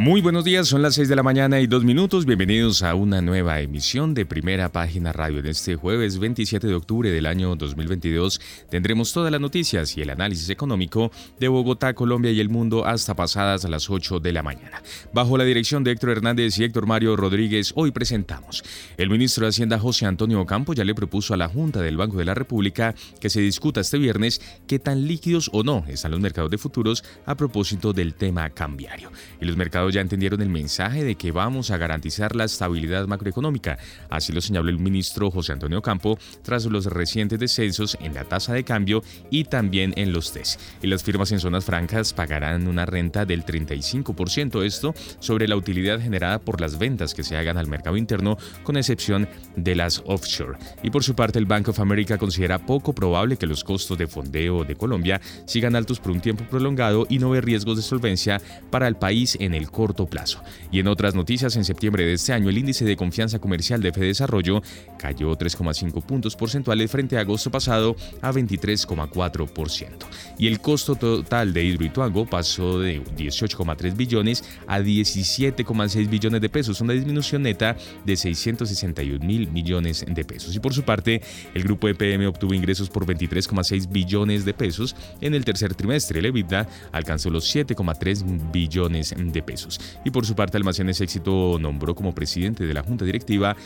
Muy 0.00 0.22
buenos 0.22 0.44
días, 0.44 0.66
son 0.66 0.80
las 0.80 0.94
6 0.94 1.10
de 1.10 1.16
la 1.16 1.22
mañana 1.22 1.60
y 1.60 1.66
dos 1.66 1.84
minutos. 1.84 2.24
Bienvenidos 2.24 2.82
a 2.82 2.94
una 2.94 3.20
nueva 3.20 3.60
emisión 3.60 4.14
de 4.14 4.24
Primera 4.24 4.72
Página 4.72 5.12
Radio. 5.12 5.40
En 5.40 5.46
este 5.48 5.76
jueves 5.76 6.18
27 6.18 6.66
de 6.66 6.74
octubre 6.74 7.10
del 7.10 7.26
año 7.26 7.54
2022 7.54 8.40
tendremos 8.70 9.12
todas 9.12 9.30
las 9.30 9.42
noticias 9.42 9.94
y 9.98 10.00
el 10.00 10.08
análisis 10.08 10.48
económico 10.48 11.12
de 11.38 11.48
Bogotá, 11.48 11.92
Colombia 11.92 12.30
y 12.30 12.40
el 12.40 12.48
mundo 12.48 12.86
hasta 12.86 13.14
pasadas 13.14 13.66
a 13.66 13.68
las 13.68 13.90
8 13.90 14.20
de 14.20 14.32
la 14.32 14.42
mañana. 14.42 14.82
Bajo 15.12 15.36
la 15.36 15.44
dirección 15.44 15.84
de 15.84 15.90
Héctor 15.90 16.12
Hernández 16.12 16.58
y 16.58 16.64
Héctor 16.64 16.86
Mario 16.86 17.14
Rodríguez, 17.14 17.74
hoy 17.76 17.90
presentamos. 17.90 18.64
El 18.96 19.10
ministro 19.10 19.44
de 19.44 19.50
Hacienda 19.50 19.78
José 19.78 20.06
Antonio 20.06 20.40
Ocampo 20.40 20.72
ya 20.72 20.84
le 20.84 20.94
propuso 20.94 21.34
a 21.34 21.36
la 21.36 21.48
Junta 21.48 21.82
del 21.82 21.98
Banco 21.98 22.16
de 22.16 22.24
la 22.24 22.32
República 22.32 22.94
que 23.20 23.28
se 23.28 23.42
discuta 23.42 23.82
este 23.82 23.98
viernes 23.98 24.40
qué 24.66 24.78
tan 24.78 25.06
líquidos 25.06 25.50
o 25.52 25.62
no 25.62 25.84
están 25.88 26.12
los 26.12 26.20
mercados 26.20 26.50
de 26.50 26.56
futuros 26.56 27.04
a 27.26 27.36
propósito 27.36 27.92
del 27.92 28.14
tema 28.14 28.48
cambiario. 28.48 29.12
Y 29.42 29.44
los 29.44 29.58
mercados 29.58 29.89
ya 29.90 30.00
entendieron 30.00 30.40
el 30.42 30.48
mensaje 30.48 31.04
de 31.04 31.14
que 31.14 31.32
vamos 31.32 31.70
a 31.70 31.76
garantizar 31.76 32.34
la 32.36 32.44
estabilidad 32.44 33.06
macroeconómica. 33.06 33.78
Así 34.08 34.32
lo 34.32 34.40
señaló 34.40 34.68
el 34.68 34.78
ministro 34.78 35.30
José 35.30 35.52
Antonio 35.52 35.82
Campo 35.82 36.18
tras 36.42 36.64
los 36.66 36.86
recientes 36.86 37.38
descensos 37.38 37.96
en 38.00 38.14
la 38.14 38.24
tasa 38.24 38.52
de 38.52 38.64
cambio 38.64 39.02
y 39.30 39.44
también 39.44 39.92
en 39.96 40.12
los 40.12 40.32
test. 40.32 40.60
Y 40.82 40.86
las 40.86 41.02
firmas 41.02 41.32
en 41.32 41.40
zonas 41.40 41.64
francas 41.64 42.12
pagarán 42.12 42.66
una 42.66 42.86
renta 42.86 43.24
del 43.24 43.44
35%, 43.44 44.64
esto 44.64 44.94
sobre 45.18 45.48
la 45.48 45.56
utilidad 45.56 46.00
generada 46.00 46.38
por 46.38 46.60
las 46.60 46.78
ventas 46.78 47.14
que 47.14 47.22
se 47.22 47.36
hagan 47.36 47.58
al 47.58 47.66
mercado 47.66 47.96
interno, 47.96 48.36
con 48.62 48.76
excepción 48.76 49.28
de 49.56 49.74
las 49.74 50.02
offshore. 50.06 50.58
Y 50.82 50.90
por 50.90 51.04
su 51.04 51.14
parte, 51.14 51.38
el 51.38 51.46
Bank 51.46 51.68
of 51.68 51.80
America 51.80 52.18
considera 52.18 52.64
poco 52.64 52.92
probable 52.92 53.36
que 53.36 53.46
los 53.46 53.64
costos 53.64 53.98
de 53.98 54.06
fondeo 54.06 54.64
de 54.64 54.76
Colombia 54.76 55.20
sigan 55.46 55.76
altos 55.76 56.00
por 56.00 56.12
un 56.12 56.20
tiempo 56.20 56.44
prolongado 56.44 57.06
y 57.08 57.18
no 57.18 57.30
ve 57.30 57.40
riesgos 57.40 57.76
de 57.76 57.82
solvencia 57.82 58.40
para 58.70 58.88
el 58.88 58.96
país 58.96 59.36
en 59.40 59.54
el 59.54 59.70
corto 59.80 60.04
plazo. 60.04 60.42
Y 60.70 60.78
en 60.80 60.88
otras 60.88 61.14
noticias, 61.14 61.56
en 61.56 61.64
septiembre 61.64 62.04
de 62.04 62.12
este 62.12 62.34
año, 62.34 62.50
el 62.50 62.58
índice 62.58 62.84
de 62.84 62.96
confianza 62.96 63.38
comercial 63.38 63.80
de 63.80 63.92
Desarrollo 63.92 64.60
cayó 64.98 65.30
3,5 65.38 66.02
puntos 66.02 66.36
porcentuales 66.36 66.90
frente 66.90 67.16
a 67.16 67.20
agosto 67.20 67.50
pasado 67.50 67.96
a 68.20 68.30
23,4%. 68.30 69.88
Y 70.36 70.48
el 70.48 70.60
costo 70.60 70.96
total 70.96 71.54
de 71.54 71.64
Hidroituango 71.64 72.26
pasó 72.26 72.78
de 72.78 73.02
18,3 73.02 73.96
billones 73.96 74.44
a 74.66 74.80
17,6 74.80 76.10
billones 76.10 76.42
de 76.42 76.50
pesos, 76.50 76.82
una 76.82 76.92
disminución 76.92 77.40
neta 77.44 77.74
de 78.04 78.16
661 78.16 79.24
mil 79.24 79.50
millones 79.50 80.04
de 80.06 80.24
pesos. 80.26 80.54
Y 80.54 80.60
por 80.60 80.74
su 80.74 80.82
parte, 80.82 81.22
el 81.54 81.62
grupo 81.62 81.88
EPM 81.88 82.26
obtuvo 82.26 82.52
ingresos 82.52 82.90
por 82.90 83.06
23,6 83.06 83.90
billones 83.90 84.44
de 84.44 84.52
pesos 84.52 84.94
en 85.22 85.34
el 85.34 85.46
tercer 85.46 85.74
trimestre. 85.74 86.18
El 86.18 86.26
EBITDA 86.26 86.68
alcanzó 86.92 87.30
los 87.30 87.54
7,3 87.54 88.52
billones 88.52 89.14
de 89.16 89.42
pesos. 89.42 89.69
Y 90.04 90.10
por 90.10 90.26
su 90.26 90.34
parte, 90.34 90.56
Almacenes 90.56 91.00
Éxito 91.00 91.58
nombró 91.60 91.94
como 91.94 92.14
presidente 92.14 92.66
de 92.66 92.74
la 92.74 92.82
Junta 92.82 93.04
Directiva 93.04 93.56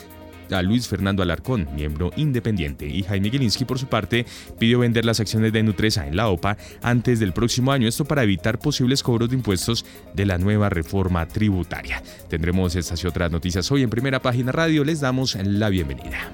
a 0.51 0.63
Luis 0.63 0.89
Fernando 0.89 1.23
Alarcón, 1.23 1.69
miembro 1.75 2.11
independiente, 2.17 2.87
y 2.87 3.03
Jaime 3.03 3.31
Gilinski, 3.31 3.65
por 3.65 3.79
su 3.79 3.87
parte, 3.87 4.27
pidió 4.59 4.81
vender 4.81 5.05
las 5.05 5.21
acciones 5.21 5.53
de 5.53 5.63
Nutresa 5.63 6.07
en 6.07 6.17
la 6.17 6.29
OPA 6.29 6.57
antes 6.83 7.21
del 7.21 7.33
próximo 7.33 7.73
año, 7.73 7.89
esto 7.89 8.05
para 8.05 8.23
evitar 8.23 8.59
posibles 8.59 9.03
cobros 9.03 9.31
de 9.31 9.37
impuestos 9.37 9.85
de 10.15 10.27
la 10.27 10.39
nueva 10.39 10.69
reforma 10.69 11.27
tributaria. 11.27 12.03
Tendremos 12.29 12.77
estas 12.77 13.03
y 13.05 13.07
otras 13.07 13.31
noticias 13.31 13.71
hoy 13.71 13.83
en 13.83 13.91
primera 13.91 14.21
página 14.21 14.53
radio, 14.53 14.85
les 14.85 15.01
damos 15.01 15.37
la 15.37 15.69
bienvenida. 15.69 16.31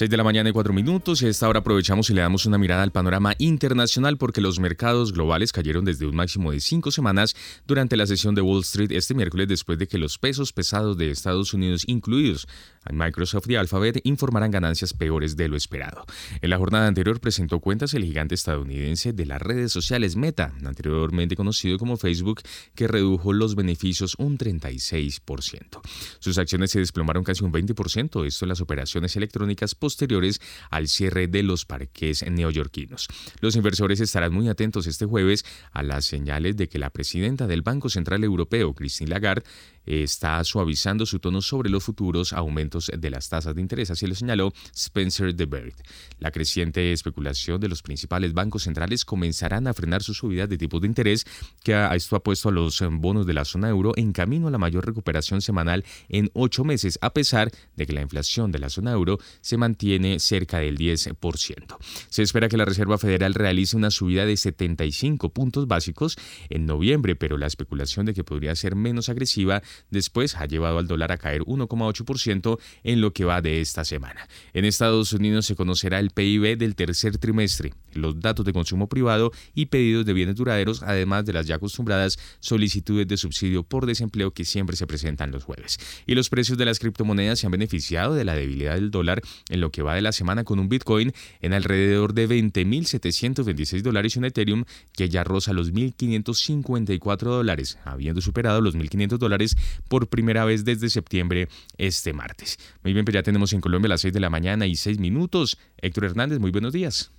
6 0.00 0.08
de 0.08 0.16
la 0.16 0.24
mañana 0.24 0.48
y 0.48 0.52
4 0.54 0.72
minutos 0.72 1.20
y 1.20 1.26
a 1.26 1.28
esta 1.28 1.46
hora 1.46 1.58
aprovechamos 1.58 2.08
y 2.08 2.14
le 2.14 2.22
damos 2.22 2.46
una 2.46 2.56
mirada 2.56 2.82
al 2.82 2.90
panorama 2.90 3.34
internacional 3.36 4.16
porque 4.16 4.40
los 4.40 4.58
mercados 4.58 5.12
globales 5.12 5.52
cayeron 5.52 5.84
desde 5.84 6.06
un 6.06 6.16
máximo 6.16 6.52
de 6.52 6.60
5 6.60 6.90
semanas 6.90 7.36
durante 7.66 7.98
la 7.98 8.06
sesión 8.06 8.34
de 8.34 8.40
Wall 8.40 8.62
Street 8.62 8.92
este 8.92 9.12
miércoles 9.12 9.46
después 9.46 9.78
de 9.78 9.86
que 9.86 9.98
los 9.98 10.16
pesos 10.16 10.54
pesados 10.54 10.96
de 10.96 11.10
Estados 11.10 11.52
Unidos, 11.52 11.84
incluidos 11.86 12.48
Microsoft 12.92 13.48
y 13.48 13.56
Alphabet, 13.56 14.00
informaran 14.04 14.50
ganancias 14.50 14.94
peores 14.94 15.36
de 15.36 15.48
lo 15.48 15.56
esperado. 15.56 16.04
En 16.40 16.50
la 16.50 16.58
jornada 16.58 16.86
anterior 16.86 17.20
presentó 17.20 17.60
cuentas 17.60 17.94
el 17.94 18.04
gigante 18.04 18.34
estadounidense 18.34 19.12
de 19.12 19.26
las 19.26 19.40
redes 19.40 19.72
sociales 19.72 20.16
Meta, 20.16 20.54
anteriormente 20.64 21.36
conocido 21.36 21.78
como 21.78 21.96
Facebook, 21.96 22.42
que 22.74 22.88
redujo 22.88 23.32
los 23.32 23.54
beneficios 23.54 24.14
un 24.18 24.38
36%. 24.38 25.80
Sus 26.18 26.38
acciones 26.38 26.70
se 26.70 26.80
desplomaron 26.80 27.24
casi 27.24 27.44
un 27.44 27.52
20%, 27.52 28.26
esto 28.26 28.44
en 28.44 28.48
las 28.48 28.60
operaciones 28.60 29.16
electrónicas 29.16 29.74
posteriores 29.74 30.40
al 30.70 30.88
cierre 30.88 31.26
de 31.26 31.42
los 31.42 31.64
parques 31.64 32.24
neoyorquinos. 32.28 33.08
Los 33.40 33.56
inversores 33.56 34.00
estarán 34.00 34.32
muy 34.32 34.48
atentos 34.48 34.86
este 34.86 35.06
jueves 35.06 35.44
a 35.72 35.82
las 35.82 36.04
señales 36.04 36.56
de 36.56 36.68
que 36.68 36.78
la 36.78 36.90
presidenta 36.90 37.46
del 37.46 37.62
Banco 37.62 37.88
Central 37.88 38.24
Europeo, 38.24 38.74
Christine 38.74 39.10
Lagarde, 39.10 39.44
está 39.86 40.42
suavizando 40.44 41.06
su 41.06 41.18
tono 41.18 41.42
sobre 41.42 41.70
los 41.70 41.84
futuros 41.84 42.32
aumentos 42.32 42.90
de 42.96 43.10
las 43.10 43.28
tasas 43.28 43.54
de 43.54 43.60
interés, 43.60 43.90
así 43.90 44.06
lo 44.06 44.14
señaló 44.14 44.52
Spencer 44.74 45.34
DeBerg. 45.34 45.74
La 46.18 46.30
creciente 46.30 46.92
especulación 46.92 47.60
de 47.60 47.68
los 47.68 47.82
principales 47.82 48.32
bancos 48.32 48.64
centrales 48.64 49.04
comenzarán 49.04 49.66
a 49.66 49.74
frenar 49.74 50.02
su 50.02 50.14
subida 50.14 50.46
de 50.46 50.58
tipos 50.58 50.80
de 50.80 50.86
interés, 50.86 51.26
que 51.62 51.74
a 51.74 51.94
esto 51.94 52.16
ha 52.16 52.22
puesto 52.22 52.48
a 52.48 52.52
los 52.52 52.82
bonos 52.90 53.26
de 53.26 53.34
la 53.34 53.44
zona 53.44 53.68
euro 53.68 53.92
en 53.96 54.12
camino 54.12 54.48
a 54.48 54.50
la 54.50 54.58
mayor 54.58 54.86
recuperación 54.86 55.40
semanal 55.42 55.84
en 56.08 56.30
ocho 56.34 56.64
meses, 56.64 56.98
a 57.02 57.12
pesar 57.12 57.50
de 57.76 57.86
que 57.86 57.92
la 57.92 58.02
inflación 58.02 58.52
de 58.52 58.58
la 58.58 58.70
zona 58.70 58.92
euro 58.92 59.18
se 59.40 59.56
mantiene 59.56 60.18
cerca 60.18 60.58
del 60.58 60.78
10%. 60.78 61.76
Se 62.08 62.22
espera 62.22 62.48
que 62.48 62.56
la 62.56 62.64
Reserva 62.64 62.98
Federal 62.98 63.34
realice 63.34 63.76
una 63.76 63.90
subida 63.90 64.26
de 64.26 64.36
75 64.36 65.30
puntos 65.30 65.66
básicos 65.66 66.16
en 66.48 66.66
noviembre, 66.66 67.16
pero 67.16 67.36
la 67.36 67.46
especulación 67.46 68.06
de 68.06 68.14
que 68.14 68.24
podría 68.24 68.54
ser 68.54 68.76
menos 68.76 69.08
agresiva 69.08 69.62
después 69.90 70.36
ha 70.36 70.46
llevado 70.46 70.78
al 70.78 70.86
dólar 70.86 71.12
a 71.12 71.18
caer 71.18 71.42
1,8% 71.42 72.58
en 72.84 73.00
lo 73.00 73.12
que 73.12 73.24
va 73.24 73.42
de 73.42 73.60
esta 73.60 73.84
semana. 73.84 74.28
En 74.52 74.64
Estados 74.64 75.12
Unidos 75.12 75.46
se 75.46 75.56
conocerá 75.56 75.98
el 75.98 76.10
PIB 76.10 76.56
del 76.56 76.74
tercer 76.74 77.18
trimestre, 77.18 77.72
los 77.94 78.20
datos 78.20 78.44
de 78.44 78.52
consumo 78.52 78.88
privado 78.88 79.32
y 79.54 79.66
pedidos 79.66 80.06
de 80.06 80.12
bienes 80.12 80.36
duraderos, 80.36 80.82
además 80.82 81.24
de 81.24 81.32
las 81.32 81.46
ya 81.46 81.56
acostumbradas 81.56 82.18
solicitudes 82.40 83.06
de 83.08 83.16
subsidio 83.16 83.62
por 83.62 83.86
desempleo 83.86 84.32
que 84.32 84.44
siempre 84.44 84.76
se 84.76 84.86
presentan 84.86 85.30
los 85.30 85.44
jueves. 85.44 85.78
Y 86.06 86.14
los 86.14 86.28
precios 86.28 86.58
de 86.58 86.64
las 86.64 86.78
criptomonedas 86.78 87.38
se 87.38 87.46
han 87.46 87.52
beneficiado 87.52 88.14
de 88.14 88.24
la 88.24 88.34
debilidad 88.34 88.74
del 88.74 88.90
dólar 88.90 89.22
en 89.48 89.60
lo 89.60 89.70
que 89.70 89.82
va 89.82 89.94
de 89.94 90.02
la 90.02 90.12
semana 90.12 90.44
con 90.44 90.58
un 90.58 90.68
Bitcoin 90.68 91.12
en 91.40 91.52
alrededor 91.52 92.14
de 92.14 92.28
20.726 92.28 93.82
dólares 93.82 94.16
y 94.16 94.18
un 94.18 94.24
Ethereum 94.24 94.64
que 94.92 95.08
ya 95.08 95.24
roza 95.24 95.52
los 95.52 95.72
1.554 95.72 97.18
dólares, 97.18 97.78
habiendo 97.84 98.20
superado 98.20 98.60
los 98.60 98.76
1.500 98.76 99.18
dólares 99.18 99.56
por 99.88 100.08
primera 100.08 100.44
vez 100.44 100.64
desde 100.64 100.88
septiembre 100.88 101.48
este 101.78 102.12
martes. 102.12 102.58
Muy 102.82 102.92
bien, 102.92 103.04
pues 103.04 103.14
ya 103.14 103.22
tenemos 103.22 103.52
en 103.52 103.60
Colombia 103.60 103.88
las 103.88 104.02
6 104.02 104.14
de 104.14 104.20
la 104.20 104.30
mañana 104.30 104.66
y 104.66 104.76
6 104.76 104.98
minutos. 104.98 105.58
Héctor 105.78 106.04
Hernández, 106.04 106.38
muy 106.38 106.50
buenos 106.50 106.72
días. 106.72 107.12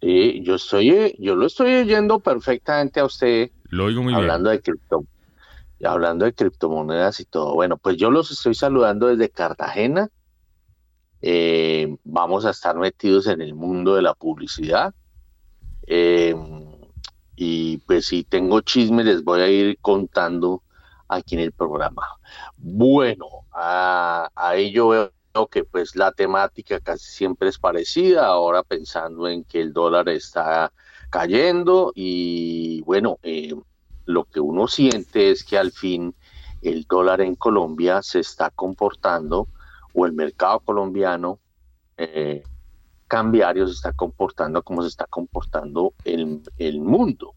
Sí, 0.00 0.42
yo 0.42 0.56
estoy, 0.56 1.14
yo 1.18 1.36
lo 1.36 1.46
estoy 1.46 1.74
oyendo 1.74 2.18
perfectamente 2.18 2.98
a 3.00 3.04
usted. 3.04 3.50
Lo 3.68 3.84
oigo 3.84 4.02
muy 4.02 4.14
hablando 4.14 4.50
bien. 4.50 4.58
De 4.58 4.62
cripto, 4.62 5.04
hablando 5.84 6.24
de 6.24 6.32
criptomonedas 6.32 7.20
y 7.20 7.24
todo. 7.24 7.54
Bueno, 7.54 7.76
pues 7.76 7.96
yo 7.96 8.10
los 8.10 8.30
estoy 8.30 8.54
saludando 8.54 9.06
desde 9.06 9.30
Cartagena. 9.30 10.10
Eh, 11.20 11.96
vamos 12.02 12.44
a 12.44 12.50
estar 12.50 12.76
metidos 12.76 13.28
en 13.28 13.40
el 13.40 13.54
mundo 13.54 13.94
de 13.94 14.02
la 14.02 14.14
publicidad. 14.14 14.92
Eh, 15.86 16.34
y 17.36 17.78
pues 17.78 18.06
si 18.06 18.24
tengo 18.24 18.60
chismes 18.60 19.06
les 19.06 19.24
voy 19.24 19.40
a 19.40 19.48
ir 19.48 19.78
contando 19.80 20.62
aquí 21.14 21.34
en 21.34 21.42
el 21.42 21.52
programa. 21.52 22.06
Bueno, 22.56 23.26
a, 23.52 24.30
ello 24.54 24.88
veo 24.88 25.46
que 25.48 25.64
pues 25.64 25.96
la 25.96 26.12
temática 26.12 26.80
casi 26.80 27.10
siempre 27.10 27.48
es 27.48 27.58
parecida, 27.58 28.26
ahora 28.26 28.62
pensando 28.62 29.28
en 29.28 29.44
que 29.44 29.60
el 29.60 29.72
dólar 29.72 30.08
está 30.08 30.72
cayendo 31.10 31.92
y 31.94 32.82
bueno, 32.82 33.18
eh, 33.22 33.54
lo 34.06 34.24
que 34.24 34.40
uno 34.40 34.66
siente 34.68 35.30
es 35.30 35.44
que 35.44 35.58
al 35.58 35.72
fin 35.72 36.14
el 36.62 36.84
dólar 36.84 37.20
en 37.20 37.34
Colombia 37.34 38.02
se 38.02 38.20
está 38.20 38.50
comportando 38.50 39.48
o 39.94 40.06
el 40.06 40.12
mercado 40.12 40.60
colombiano 40.60 41.38
eh, 41.96 42.42
cambiario 43.06 43.66
se 43.66 43.74
está 43.74 43.92
comportando 43.92 44.62
como 44.62 44.82
se 44.82 44.88
está 44.88 45.06
comportando 45.06 45.92
el 46.04 46.80
mundo. 46.80 47.34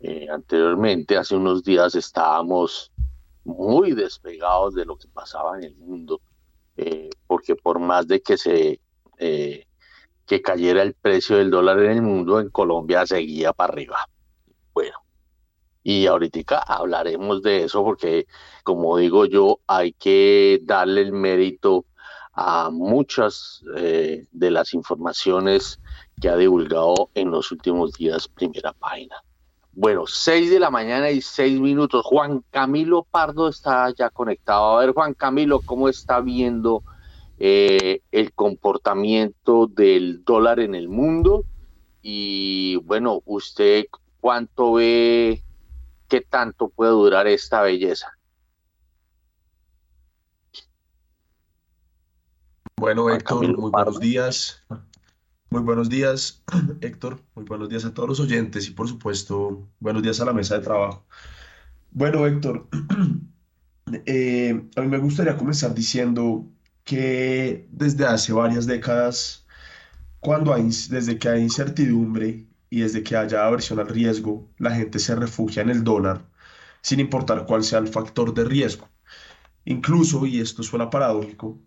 Eh, 0.00 0.28
anteriormente, 0.30 1.18
hace 1.18 1.36
unos 1.36 1.62
días 1.62 1.94
estábamos 1.94 2.90
muy 3.44 3.92
despegados 3.92 4.74
de 4.74 4.86
lo 4.86 4.96
que 4.96 5.08
pasaba 5.08 5.58
en 5.58 5.64
el 5.64 5.76
mundo, 5.76 6.22
eh, 6.76 7.10
porque 7.26 7.54
por 7.54 7.78
más 7.78 8.08
de 8.08 8.22
que 8.22 8.38
se 8.38 8.80
eh, 9.18 9.66
que 10.26 10.40
cayera 10.40 10.82
el 10.82 10.94
precio 10.94 11.36
del 11.36 11.50
dólar 11.50 11.80
en 11.80 11.90
el 11.90 12.02
mundo, 12.02 12.40
en 12.40 12.48
Colombia 12.48 13.06
seguía 13.06 13.52
para 13.52 13.74
arriba. 13.74 14.08
Bueno, 14.72 14.96
y 15.82 16.06
ahorita 16.06 16.60
hablaremos 16.60 17.42
de 17.42 17.64
eso 17.64 17.84
porque, 17.84 18.26
como 18.64 18.96
digo 18.96 19.26
yo, 19.26 19.60
hay 19.66 19.92
que 19.92 20.60
darle 20.62 21.02
el 21.02 21.12
mérito 21.12 21.84
a 22.32 22.70
muchas 22.70 23.62
de 23.74 24.50
las 24.50 24.72
informaciones 24.72 25.80
que 26.20 26.28
ha 26.28 26.36
divulgado 26.36 27.10
en 27.14 27.30
los 27.32 27.50
últimos 27.52 27.92
días 27.94 28.28
primera 28.28 28.72
página. 28.72 29.16
Bueno, 29.72 30.06
seis 30.06 30.50
de 30.50 30.58
la 30.58 30.70
mañana 30.70 31.10
y 31.10 31.22
seis 31.22 31.58
minutos. 31.60 32.04
Juan 32.04 32.44
Camilo 32.50 33.04
Pardo 33.04 33.48
está 33.48 33.90
ya 33.94 34.10
conectado. 34.10 34.78
A 34.78 34.80
ver, 34.80 34.92
Juan 34.92 35.14
Camilo, 35.14 35.60
¿cómo 35.60 35.88
está 35.88 36.20
viendo 36.20 36.82
eh, 37.38 38.02
el 38.10 38.32
comportamiento 38.32 39.66
del 39.68 40.24
dólar 40.24 40.60
en 40.60 40.74
el 40.74 40.88
mundo? 40.88 41.44
Y 42.02 42.76
bueno, 42.84 43.22
¿usted 43.24 43.84
cuánto 44.20 44.74
ve, 44.74 45.42
qué 46.08 46.20
tanto 46.20 46.68
puede 46.68 46.90
durar 46.90 47.26
esta 47.28 47.62
belleza? 47.62 48.18
Bueno, 52.76 53.10
Héctor, 53.10 53.56
muy 53.58 53.70
buenos 53.70 54.00
días. 54.00 54.64
Muy 55.52 55.62
buenos 55.62 55.88
días, 55.88 56.44
Héctor. 56.80 57.20
Muy 57.34 57.44
buenos 57.44 57.68
días 57.68 57.84
a 57.84 57.92
todos 57.92 58.08
los 58.08 58.20
oyentes 58.20 58.68
y 58.68 58.70
por 58.70 58.86
supuesto, 58.88 59.68
buenos 59.80 60.00
días 60.02 60.20
a 60.20 60.24
la 60.24 60.32
mesa 60.32 60.56
de 60.56 60.64
trabajo. 60.64 61.04
Bueno, 61.90 62.24
Héctor, 62.26 62.68
eh, 64.06 64.62
a 64.76 64.80
mí 64.80 64.86
me 64.86 64.98
gustaría 64.98 65.36
comenzar 65.36 65.74
diciendo 65.74 66.46
que 66.84 67.68
desde 67.72 68.06
hace 68.06 68.32
varias 68.32 68.66
décadas, 68.66 69.44
cuando 70.20 70.54
hay, 70.54 70.62
desde 70.88 71.18
que 71.18 71.28
hay 71.28 71.42
incertidumbre 71.42 72.46
y 72.70 72.80
desde 72.82 73.02
que 73.02 73.16
haya 73.16 73.44
aversión 73.44 73.80
al 73.80 73.88
riesgo, 73.88 74.48
la 74.58 74.72
gente 74.74 75.00
se 75.00 75.16
refugia 75.16 75.62
en 75.62 75.70
el 75.70 75.82
dólar, 75.84 76.24
sin 76.82 77.00
importar 77.00 77.44
cuál 77.46 77.64
sea 77.64 77.80
el 77.80 77.88
factor 77.88 78.34
de 78.34 78.44
riesgo. 78.44 78.88
Incluso, 79.64 80.26
y 80.26 80.40
esto 80.40 80.62
suena 80.62 80.90
paradójico, 80.90 81.58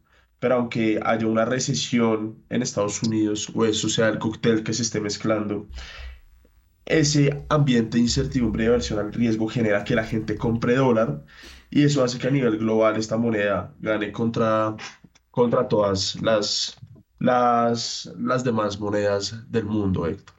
pero 0.44 0.56
aunque 0.56 1.00
haya 1.02 1.26
una 1.26 1.46
recesión 1.46 2.44
en 2.50 2.64
Estados 2.64 3.02
Unidos 3.02 3.50
o 3.56 3.64
eso 3.64 3.88
sea 3.88 4.10
el 4.10 4.20
cóctel 4.20 4.62
que 4.62 4.74
se 4.74 4.82
esté 4.82 5.00
mezclando, 5.00 5.70
ese 6.84 7.46
ambiente 7.48 7.96
de 7.96 8.04
incertidumbre 8.04 8.66
y 8.66 8.68
aversión 8.68 9.00
al 9.00 9.14
riesgo 9.14 9.48
genera 9.48 9.86
que 9.86 9.96
la 9.96 10.04
gente 10.04 10.36
compre 10.36 10.76
dólar 10.76 11.24
y 11.70 11.84
eso 11.84 12.04
hace 12.04 12.20
que 12.20 12.28
a 12.28 12.32
nivel 12.32 12.58
global 12.58 12.98
esta 12.98 13.16
moneda 13.16 13.74
gane 13.80 14.12
contra, 14.12 14.76
contra 15.32 15.70
todas 15.70 16.22
las, 16.22 16.76
las, 17.20 18.12
las 18.20 18.44
demás 18.44 18.78
monedas 18.82 19.50
del 19.50 19.64
mundo, 19.64 20.08
Héctor. 20.08 20.36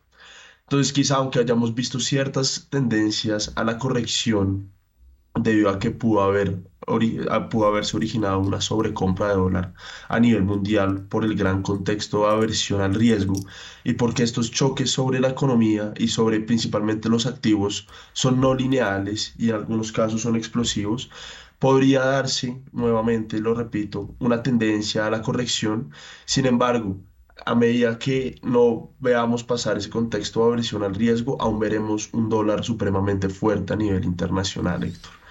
Entonces, 0.65 0.93
quizá 0.93 1.17
aunque 1.17 1.39
hayamos 1.39 1.75
visto 1.75 1.99
ciertas 1.99 2.67
tendencias 2.69 3.53
a 3.57 3.65
la 3.65 3.79
corrección 3.79 4.74
debido 5.35 5.71
a 5.71 5.79
que 5.79 5.91
pudo 5.91 6.23
haber 6.23 6.63
pudo 7.51 7.67
haberse 7.67 7.97
originado 7.97 8.39
una 8.41 8.61
sobrecompra 8.61 9.29
de 9.29 9.35
dólar 9.35 9.75
a 10.09 10.21
nivel 10.21 10.45
mundial 10.45 11.07
por 11.07 11.25
el 11.25 11.35
gran 11.35 11.63
contexto 11.63 12.21
de 12.21 12.33
aversión 12.33 12.81
al 12.83 12.95
riesgo 12.95 13.35
y 13.85 13.95
porque 13.95 14.23
estos 14.23 14.51
choques 14.51 14.91
sobre 14.91 15.21
la 15.21 15.31
economía 15.31 15.93
y 15.97 16.09
sobre 16.09 16.41
principalmente 16.41 17.09
los 17.09 17.27
activos 17.27 17.89
son 18.13 18.41
no 18.41 18.55
lineales 18.55 19.35
y 19.39 19.49
en 19.49 19.57
algunos 19.57 19.93
casos 19.93 20.23
son 20.23 20.37
explosivos, 20.37 21.11
podría 21.59 22.01
darse 22.05 22.61
nuevamente, 22.73 23.41
lo 23.41 23.55
repito, 23.55 24.15
una 24.19 24.43
tendencia 24.43 25.07
a 25.07 25.11
la 25.11 25.23
corrección. 25.23 25.91
Sin 26.27 26.47
embargo, 26.47 26.99
a 27.47 27.55
medida 27.55 27.99
que 27.99 28.39
no 28.43 28.91
veamos 29.01 29.45
pasar 29.45 29.79
ese 29.79 29.91
contexto 29.91 30.41
de 30.41 30.47
aversión 30.53 30.83
al 30.83 30.95
riesgo, 30.95 31.41
aún 31.41 31.59
veremos 31.59 32.11
un 32.13 32.29
dólar 32.29 32.65
supremamente 32.65 33.29
fuerte 33.29 33.73
a 33.73 33.77
nivel 33.77 34.05
internacional, 34.05 34.85
Héctor. 34.85 35.24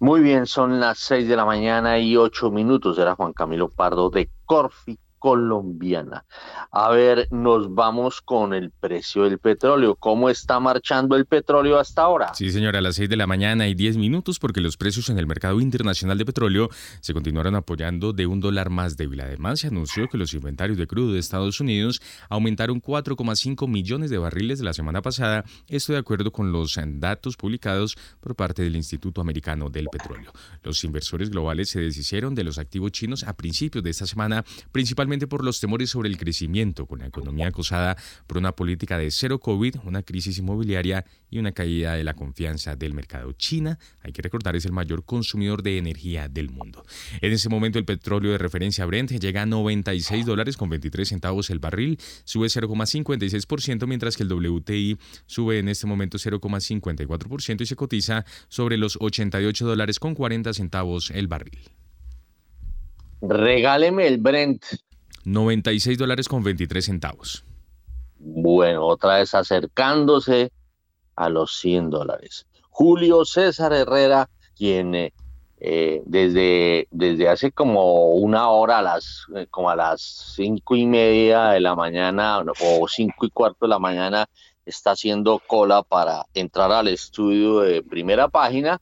Muy 0.00 0.20
bien, 0.20 0.46
son 0.46 0.80
las 0.80 0.98
seis 0.98 1.28
de 1.28 1.36
la 1.36 1.44
mañana 1.44 1.98
y 1.98 2.16
ocho 2.16 2.50
minutos. 2.50 2.98
Era 2.98 3.14
Juan 3.14 3.32
Camilo 3.32 3.68
Pardo 3.68 4.10
de 4.10 4.30
Corfi 4.44 4.98
colombiana. 5.18 6.24
A 6.70 6.90
ver, 6.90 7.28
nos 7.30 7.74
vamos 7.74 8.20
con 8.20 8.54
el 8.54 8.70
precio 8.70 9.24
del 9.24 9.38
petróleo. 9.38 9.94
¿Cómo 9.96 10.30
está 10.30 10.60
marchando 10.60 11.16
el 11.16 11.26
petróleo 11.26 11.78
hasta 11.78 12.02
ahora? 12.02 12.34
Sí, 12.34 12.50
señora, 12.50 12.78
a 12.78 12.82
las 12.82 12.96
6 12.96 13.08
de 13.08 13.16
la 13.16 13.26
mañana 13.26 13.68
y 13.68 13.74
10 13.74 13.96
minutos 13.96 14.38
porque 14.38 14.60
los 14.60 14.76
precios 14.76 15.08
en 15.10 15.18
el 15.18 15.26
mercado 15.26 15.60
internacional 15.60 16.18
de 16.18 16.24
petróleo 16.24 16.68
se 17.00 17.14
continuaron 17.14 17.54
apoyando 17.54 18.12
de 18.12 18.26
un 18.26 18.40
dólar 18.40 18.70
más 18.70 18.96
débil. 18.96 19.20
Además, 19.20 19.60
se 19.60 19.68
anunció 19.68 20.08
que 20.08 20.18
los 20.18 20.34
inventarios 20.34 20.78
de 20.78 20.86
crudo 20.86 21.12
de 21.12 21.18
Estados 21.18 21.60
Unidos 21.60 22.00
aumentaron 22.28 22.80
4,5 22.80 23.68
millones 23.68 24.10
de 24.10 24.18
barriles 24.18 24.58
de 24.58 24.64
la 24.64 24.72
semana 24.72 25.02
pasada, 25.02 25.44
esto 25.68 25.92
de 25.92 25.98
acuerdo 25.98 26.30
con 26.32 26.52
los 26.52 26.78
datos 26.78 27.36
publicados 27.36 27.96
por 28.20 28.36
parte 28.36 28.62
del 28.62 28.76
Instituto 28.76 29.20
Americano 29.20 29.68
del 29.68 29.86
Petróleo. 29.90 30.32
Los 30.62 30.84
inversores 30.84 31.30
globales 31.30 31.70
se 31.70 31.80
deshicieron 31.80 32.34
de 32.34 32.44
los 32.44 32.58
activos 32.58 32.92
chinos 32.92 33.24
a 33.24 33.34
principios 33.34 33.82
de 33.82 33.90
esta 33.90 34.06
semana, 34.06 34.44
principalmente 34.72 35.07
por 35.28 35.42
los 35.42 35.58
temores 35.58 35.88
sobre 35.90 36.10
el 36.10 36.18
crecimiento, 36.18 36.86
con 36.86 36.98
la 36.98 37.06
economía 37.06 37.48
acosada 37.48 37.96
por 38.26 38.36
una 38.36 38.52
política 38.52 38.98
de 38.98 39.10
cero 39.10 39.38
COVID, 39.38 39.76
una 39.84 40.02
crisis 40.02 40.38
inmobiliaria 40.38 41.06
y 41.30 41.38
una 41.38 41.52
caída 41.52 41.94
de 41.94 42.04
la 42.04 42.12
confianza 42.12 42.76
del 42.76 42.92
mercado. 42.92 43.32
China, 43.32 43.78
hay 44.02 44.12
que 44.12 44.20
recordar, 44.20 44.54
es 44.54 44.66
el 44.66 44.72
mayor 44.72 45.04
consumidor 45.04 45.62
de 45.62 45.78
energía 45.78 46.28
del 46.28 46.50
mundo. 46.50 46.84
En 47.22 47.32
ese 47.32 47.48
momento 47.48 47.78
el 47.78 47.86
petróleo 47.86 48.32
de 48.32 48.38
referencia 48.38 48.84
Brent 48.84 49.12
llega 49.12 49.42
a 49.42 49.46
96 49.46 50.26
dólares 50.26 50.58
con 50.58 50.68
23 50.68 51.08
centavos 51.08 51.48
el 51.48 51.58
barril, 51.58 51.98
sube 52.24 52.48
0,56%, 52.48 53.86
mientras 53.86 54.16
que 54.16 54.24
el 54.24 54.32
WTI 54.32 54.98
sube 55.24 55.58
en 55.58 55.68
este 55.68 55.86
momento 55.86 56.18
0,54% 56.18 57.62
y 57.62 57.66
se 57.66 57.76
cotiza 57.76 58.26
sobre 58.48 58.76
los 58.76 58.98
88 59.00 59.66
dólares 59.66 59.98
con 59.98 60.14
40 60.14 60.52
centavos 60.52 61.10
el 61.10 61.28
barril. 61.28 61.60
Regáleme 63.20 64.06
el 64.06 64.18
Brent. 64.18 64.64
96 65.32 65.98
dólares 65.98 66.28
con 66.28 66.42
23 66.42 66.84
centavos. 66.84 67.44
Bueno, 68.18 68.86
otra 68.86 69.18
vez 69.18 69.34
acercándose 69.34 70.52
a 71.14 71.28
los 71.28 71.56
100 71.58 71.90
dólares. 71.90 72.46
Julio 72.70 73.24
César 73.24 73.72
Herrera, 73.72 74.28
quien 74.56 74.94
eh, 74.94 75.12
eh, 75.60 76.02
desde, 76.06 76.86
desde 76.90 77.28
hace 77.28 77.50
como 77.50 78.12
una 78.12 78.48
hora, 78.48 78.78
a 78.78 78.82
las, 78.82 79.26
eh, 79.34 79.46
como 79.50 79.70
a 79.70 79.76
las 79.76 80.00
cinco 80.36 80.76
y 80.76 80.86
media 80.86 81.48
de 81.48 81.60
la 81.60 81.74
mañana 81.74 82.40
o 82.60 82.86
cinco 82.88 83.26
y 83.26 83.30
cuarto 83.30 83.66
de 83.66 83.70
la 83.70 83.80
mañana, 83.80 84.26
está 84.64 84.92
haciendo 84.92 85.42
cola 85.44 85.82
para 85.82 86.26
entrar 86.34 86.70
al 86.70 86.88
estudio 86.88 87.60
de 87.60 87.82
primera 87.82 88.28
página. 88.28 88.80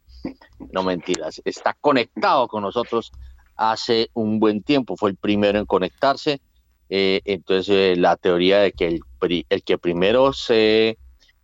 No 0.70 0.82
mentiras, 0.82 1.40
está 1.44 1.74
conectado 1.80 2.48
con 2.48 2.62
nosotros 2.62 3.12
hace 3.56 4.10
un 4.14 4.38
buen 4.38 4.62
tiempo, 4.62 4.96
fue 4.96 5.10
el 5.10 5.16
primero 5.16 5.58
en 5.58 5.66
conectarse. 5.66 6.40
Eh, 6.88 7.20
entonces, 7.24 7.68
eh, 7.68 7.96
la 7.96 8.16
teoría 8.16 8.60
de 8.60 8.72
que 8.72 8.86
el, 8.86 9.00
el 9.48 9.62
que 9.64 9.78
primero 9.78 10.32
se, 10.32 10.98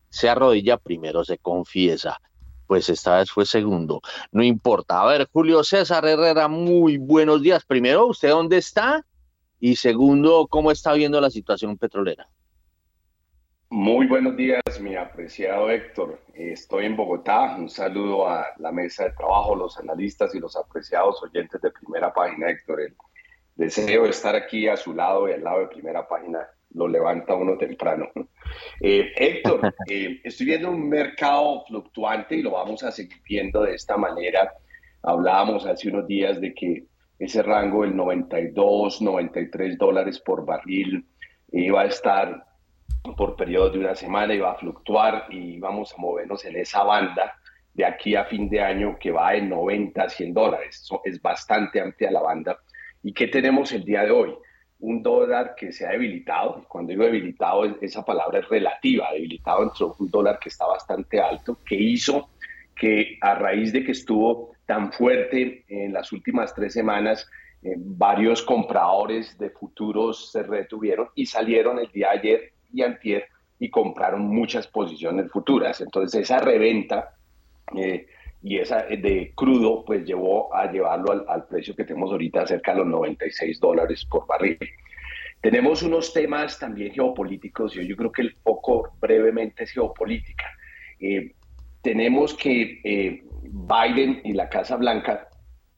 se 0.09 0.29
arrodilla, 0.29 0.77
primero 0.77 1.25
se 1.25 1.39
confiesa. 1.39 2.21
Pues 2.67 2.89
esta 2.89 3.19
vez 3.19 3.31
fue 3.31 3.45
segundo. 3.45 4.01
No 4.31 4.43
importa. 4.43 5.01
A 5.01 5.07
ver, 5.07 5.29
Julio 5.33 5.65
César 5.65 6.07
Herrera, 6.07 6.49
muy 6.49 6.99
buenos 6.99 7.43
días. 7.43 7.65
Primero, 7.65 8.07
¿usted 8.07 8.31
dónde 8.31 8.59
está? 8.59 9.05
Y 9.61 9.77
segundo, 9.77 10.47
¿cómo 10.49 10.71
está 10.71 10.93
viendo 10.93 11.21
la 11.21 11.31
situación 11.31 11.77
petrolera? 11.77 12.29
Muy 13.75 14.07
buenos 14.07 14.37
días, 14.37 14.63
mi 14.83 14.97
apreciado 14.97 15.71
Héctor. 15.71 16.21
Estoy 16.35 16.85
en 16.85 16.95
Bogotá. 16.95 17.57
Un 17.57 17.71
saludo 17.71 18.29
a 18.29 18.49
la 18.59 18.71
mesa 18.71 19.05
de 19.05 19.13
trabajo, 19.13 19.57
los 19.57 19.79
analistas 19.79 20.35
y 20.35 20.41
los 20.41 20.55
apreciados 20.57 21.23
oyentes 21.23 21.59
de 21.63 21.71
primera 21.71 22.13
página, 22.13 22.51
Héctor. 22.51 22.83
El 22.83 22.95
deseo 23.55 24.03
de 24.03 24.11
estar 24.11 24.37
aquí 24.37 24.69
a 24.69 24.77
su 24.77 24.93
lado 24.93 25.27
y 25.27 25.33
al 25.33 25.43
lado 25.43 25.61
de 25.61 25.69
primera 25.69 26.07
página 26.07 26.47
lo 26.75 26.87
levanta 26.87 27.35
uno 27.35 27.57
temprano. 27.57 28.11
Eh, 28.83 29.13
Héctor, 29.17 29.73
eh, 29.89 30.21
estoy 30.23 30.45
viendo 30.45 30.71
un 30.71 30.87
mercado 30.91 31.65
fluctuante 31.67 32.35
y 32.35 32.43
lo 32.43 32.51
vamos 32.51 32.83
a 32.83 32.93
seguir 32.93 33.23
viendo 33.27 33.63
de 33.63 33.75
esta 33.75 33.97
manera. 33.97 34.53
Hablábamos 35.03 35.65
hace 35.65 35.89
unos 35.89 36.07
días 36.07 36.39
de 36.43 36.53
que 36.53 36.85
ese 37.19 37.43
rango 37.43 37.83
del 37.83 37.97
92, 37.97 39.01
93 39.01 39.79
dólares 39.79 40.21
por 40.21 40.45
barril 40.45 41.07
iba 41.51 41.81
a 41.81 41.87
estar 41.87 42.52
por 43.17 43.37
periodo 43.37 43.71
de 43.71 43.79
una 43.81 43.95
semana 43.95 44.35
y 44.35 44.39
va 44.39 44.53
a 44.53 44.59
fluctuar 44.59 45.27
y 45.31 45.59
vamos 45.59 45.93
a 45.93 46.01
movernos 46.01 46.45
en 46.45 46.57
esa 46.57 46.83
banda 46.85 47.35
de 47.75 47.85
aquí 47.85 48.15
a 48.15 48.25
fin 48.25 48.49
de 48.49 48.61
año 48.61 48.97
que 48.99 49.11
va 49.11 49.35
en 49.35 49.49
90 49.49 50.03
a 50.03 50.09
100 50.09 50.35
dólares. 50.35 50.89
es 51.05 51.21
bastante 51.21 51.81
amplia 51.81 52.11
la 52.11 52.21
banda. 52.21 52.59
¿Y 53.03 53.13
qué 53.13 53.27
tenemos 53.29 53.73
el 53.73 53.85
día 53.85 54.03
de 54.03 54.11
hoy? 54.11 54.35
un 54.83 55.01
dólar 55.01 55.55
que 55.57 55.73
se 55.73 55.87
ha 55.87 55.91
debilitado. 55.91 56.65
Cuando 56.69 56.91
digo 56.91 57.05
debilitado, 57.05 57.65
esa 57.81 58.05
palabra 58.05 58.41
es 58.41 58.49
relativa, 58.49 59.13
debilitado 59.13 59.63
entre 59.63 59.87
un 59.87 60.11
dólar 60.11 60.41
que 60.41 60.49
está 60.49 60.67
bastante 60.67 61.21
alto, 61.21 61.57
que 61.65 61.77
hizo 61.77 62.31
que 62.75 63.17
a 63.21 63.37
raíz 63.37 63.73
de 63.73 63.85
que 63.85 63.93
estuvo 63.93 64.57
tan 64.67 64.93
fuerte 64.93 65.65
en 65.69 65.93
las 65.93 66.11
últimas 66.11 66.53
tres 66.53 66.73
semanas, 66.73 67.31
eh, 67.63 67.75
varios 67.77 68.43
compradores 68.43 69.39
de 69.39 69.51
futuros 69.51 70.33
se 70.33 70.43
retuvieron 70.43 71.09
y 71.15 71.27
salieron 71.27 71.79
el 71.79 71.91
día 71.93 72.11
ayer 72.11 72.53
y 72.73 72.83
antier 72.83 73.27
y 73.59 73.71
compraron 73.71 74.23
muchas 74.23 74.67
posiciones 74.67 75.31
futuras. 75.31 75.81
Entonces 75.81 76.23
esa 76.23 76.39
reventa 76.39 77.15
eh, 77.77 78.07
y 78.43 78.59
esa 78.59 78.83
de 78.83 79.33
crudo 79.35 79.85
pues 79.85 80.05
llevó 80.05 80.55
a 80.55 80.71
llevarlo 80.71 81.13
al, 81.13 81.25
al, 81.29 81.47
precio 81.47 81.77
que 81.77 81.85
tenemos 81.85 82.11
ahorita 82.11 82.47
cerca 82.47 82.73
de 82.73 82.79
los 82.79 82.89
96 82.89 83.61
dólares 83.61 84.05
por 84.05 84.27
barril. 84.27 84.59
Tenemos 85.43 85.83
unos 85.83 86.13
temas 86.13 86.57
también 86.57 86.93
geopolíticos 86.93 87.77
y 87.77 87.87
yo 87.87 87.97
creo 87.97 88.13
que 88.13 88.23
el 88.23 88.33
foco 88.45 88.93
brevemente 89.01 89.65
es 89.65 89.73
geopolítica. 89.73 90.45
Eh, 91.01 91.33
tenemos 91.83 92.33
que 92.35 92.81
eh, 92.85 93.25
Biden 93.43 94.21
y 94.23 94.35
la 94.35 94.49
Casa 94.49 94.77
Blanca, 94.77 95.29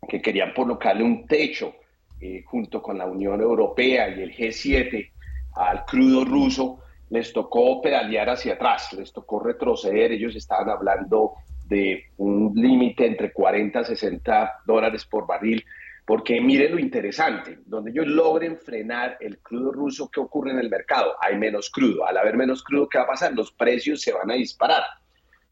que 0.06 0.20
querían 0.20 0.52
colocarle 0.52 1.02
un 1.02 1.26
techo 1.26 1.74
eh, 2.20 2.42
junto 2.44 2.82
con 2.82 2.98
la 2.98 3.06
Unión 3.06 3.40
Europea 3.40 4.10
y 4.10 4.20
el 4.20 4.36
G7 4.36 5.10
al 5.54 5.86
crudo 5.86 6.26
ruso, 6.26 6.80
les 7.10 7.32
tocó 7.32 7.80
pedalear 7.80 8.30
hacia 8.30 8.54
atrás, 8.54 8.92
les 8.92 9.12
tocó 9.12 9.40
retroceder. 9.40 10.12
Ellos 10.12 10.34
estaban 10.36 10.68
hablando 10.70 11.34
de 11.66 12.04
un 12.18 12.52
límite 12.54 13.06
entre 13.06 13.32
40 13.32 13.80
y 13.80 13.84
60 13.84 14.62
dólares 14.66 15.04
por 15.06 15.26
barril, 15.26 15.64
porque 16.06 16.40
miren 16.40 16.72
lo 16.72 16.78
interesante, 16.78 17.60
donde 17.64 17.90
ellos 17.90 18.06
logren 18.06 18.58
frenar 18.58 19.16
el 19.20 19.38
crudo 19.38 19.72
ruso, 19.72 20.10
¿qué 20.12 20.20
ocurre 20.20 20.50
en 20.50 20.58
el 20.58 20.68
mercado? 20.68 21.14
Hay 21.20 21.36
menos 21.38 21.70
crudo. 21.70 22.06
Al 22.06 22.18
haber 22.18 22.36
menos 22.36 22.62
crudo, 22.62 22.88
¿qué 22.88 22.98
va 22.98 23.04
a 23.04 23.08
pasar? 23.08 23.32
Los 23.32 23.52
precios 23.52 24.02
se 24.02 24.12
van 24.12 24.30
a 24.30 24.34
disparar. 24.34 24.82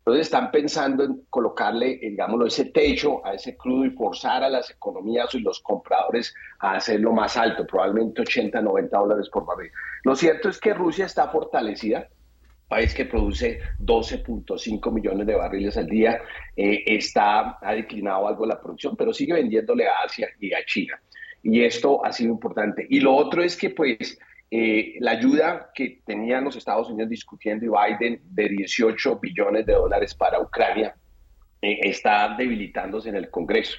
Entonces 0.05 0.27
están 0.27 0.51
pensando 0.51 1.05
en 1.05 1.23
colocarle, 1.31 1.97
digámoslo, 2.03 2.47
ese 2.47 2.65
techo 2.67 3.25
a 3.25 3.35
ese 3.35 3.57
crudo 3.57 3.85
y 3.85 3.91
forzar 3.91 4.43
a 4.43 4.49
las 4.49 4.69
economías 4.69 5.33
y 5.37 5.39
los 5.39 5.61
compradores 5.61 6.35
a 6.59 6.75
hacerlo 6.75 7.13
más 7.13 7.37
alto, 7.37 7.65
probablemente 7.65 8.23
80, 8.23 8.61
90 8.63 8.99
dólares 8.99 9.29
por 9.33 9.47
barril. 9.47 9.71
Lo 10.03 10.17
cierto 10.17 10.49
es 10.49 10.59
que 10.59 10.75
Rusia 10.75 11.07
está 11.07 11.29
fortalecida, 11.29 12.09
país 12.67 12.93
que 12.95 13.05
produce 13.05 13.61
12.5 13.79 14.93
millones 14.93 15.25
de 15.25 15.37
barriles 15.37 15.77
al 15.77 15.87
día, 15.87 16.21
eh, 16.57 16.83
está, 16.85 17.59
ha 17.63 17.73
declinado 17.73 18.27
algo 18.27 18.45
la 18.45 18.61
producción, 18.61 18.97
pero 18.97 19.13
sigue 19.13 19.35
vendiéndole 19.35 19.87
a 19.87 20.01
Asia 20.05 20.29
y 20.41 20.53
a 20.53 20.65
China. 20.65 21.01
Y 21.45 21.63
esto 21.63 22.05
ha 22.05 22.11
sido 22.11 22.33
importante. 22.33 22.85
Y 22.91 22.99
lo 22.99 23.15
otro 23.15 23.45
es 23.45 23.57
que, 23.57 23.71
pues, 23.71 24.19
eh, 24.55 24.97
la 25.01 25.13
ayuda 25.13 25.71
que 25.75 26.03
tenían 26.05 26.45
los 26.45 26.57
Estados 26.57 26.91
Unidos 26.91 27.09
discutiendo 27.09 27.65
y 27.65 27.69
Biden 27.69 28.21
de 28.23 28.49
18 28.51 29.19
billones 29.19 29.65
de 29.65 29.73
dólares 29.73 30.15
para 30.15 30.41
Ucrania 30.41 30.95
eh, 31.63 31.81
está 31.83 32.35
debilitándose 32.37 33.09
en 33.09 33.17
el 33.17 33.31
Congreso. 33.31 33.79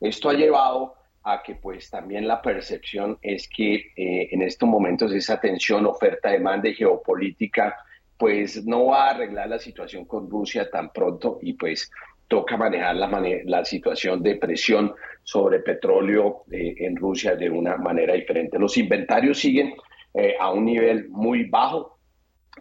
Esto 0.00 0.30
ha 0.30 0.32
llevado 0.32 0.94
a 1.22 1.42
que 1.42 1.56
pues 1.56 1.90
también 1.90 2.26
la 2.26 2.40
percepción 2.40 3.18
es 3.20 3.48
que 3.48 3.92
en 3.96 4.42
estos 4.42 4.68
momentos 4.68 5.12
esa 5.12 5.40
tensión, 5.40 5.86
oferta, 5.86 6.30
demanda 6.30 6.68
y 6.68 6.74
geopolítica 6.74 7.76
pues 8.16 8.64
no 8.64 8.86
va 8.86 9.06
a 9.06 9.10
arreglar 9.10 9.48
la 9.48 9.58
situación 9.58 10.04
con 10.04 10.30
Rusia 10.30 10.70
tan 10.70 10.92
pronto 10.92 11.38
y 11.42 11.54
pues 11.54 11.90
toca 12.28 12.56
manejar 12.56 12.96
la, 12.96 13.22
la 13.44 13.64
situación 13.64 14.22
de 14.22 14.36
presión 14.36 14.94
sobre 15.22 15.60
petróleo 15.60 16.44
eh, 16.50 16.74
en 16.78 16.96
Rusia 16.96 17.36
de 17.36 17.50
una 17.50 17.76
manera 17.76 18.14
diferente. 18.14 18.58
Los 18.58 18.76
inventarios 18.76 19.38
siguen 19.38 19.74
eh, 20.14 20.36
a 20.38 20.52
un 20.52 20.64
nivel 20.64 21.08
muy 21.10 21.44
bajo 21.44 21.98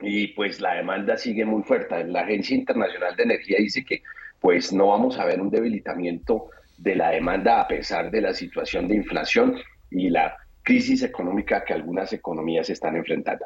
y 0.02 0.28
pues 0.30 0.60
la 0.60 0.74
demanda 0.74 1.18
sigue 1.18 1.46
muy 1.46 1.64
fuerte. 1.64 2.04
La 2.06 2.22
Agencia 2.22 2.56
Internacional 2.56 3.16
de 3.16 3.24
Energía 3.24 3.58
dice 3.60 3.86
que 3.86 4.02
pues 4.40 4.74
no 4.74 4.88
vamos 4.88 5.18
a 5.20 5.26
ver 5.26 5.40
un 5.40 5.50
debilitamiento 5.50 6.50
de 6.78 6.96
la 6.96 7.12
demanda 7.12 7.62
a 7.62 7.68
pesar 7.68 8.12
de 8.12 8.22
la 8.22 8.34
situación 8.34 8.88
de 8.88 8.96
inflación 8.96 9.56
y 9.92 10.10
la 10.10 10.36
crisis 10.64 11.04
económica 11.04 11.64
que 11.64 11.74
algunas 11.74 12.12
economías 12.12 12.70
están 12.70 12.96
enfrentando. 12.96 13.46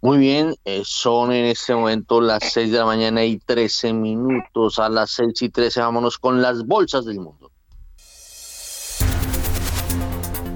Muy 0.00 0.18
bien, 0.18 0.54
eh, 0.64 0.82
son 0.84 1.32
en 1.32 1.46
este 1.46 1.74
momento 1.74 2.20
las 2.20 2.44
6 2.52 2.70
de 2.70 2.78
la 2.78 2.84
mañana 2.84 3.24
y 3.24 3.38
13 3.38 3.92
minutos. 3.92 4.78
A 4.78 4.88
las 4.88 5.10
6 5.12 5.42
y 5.42 5.48
13 5.48 5.80
vámonos 5.80 6.18
con 6.18 6.40
las 6.40 6.64
bolsas 6.64 7.04
del 7.06 7.20
mundo. 7.20 7.50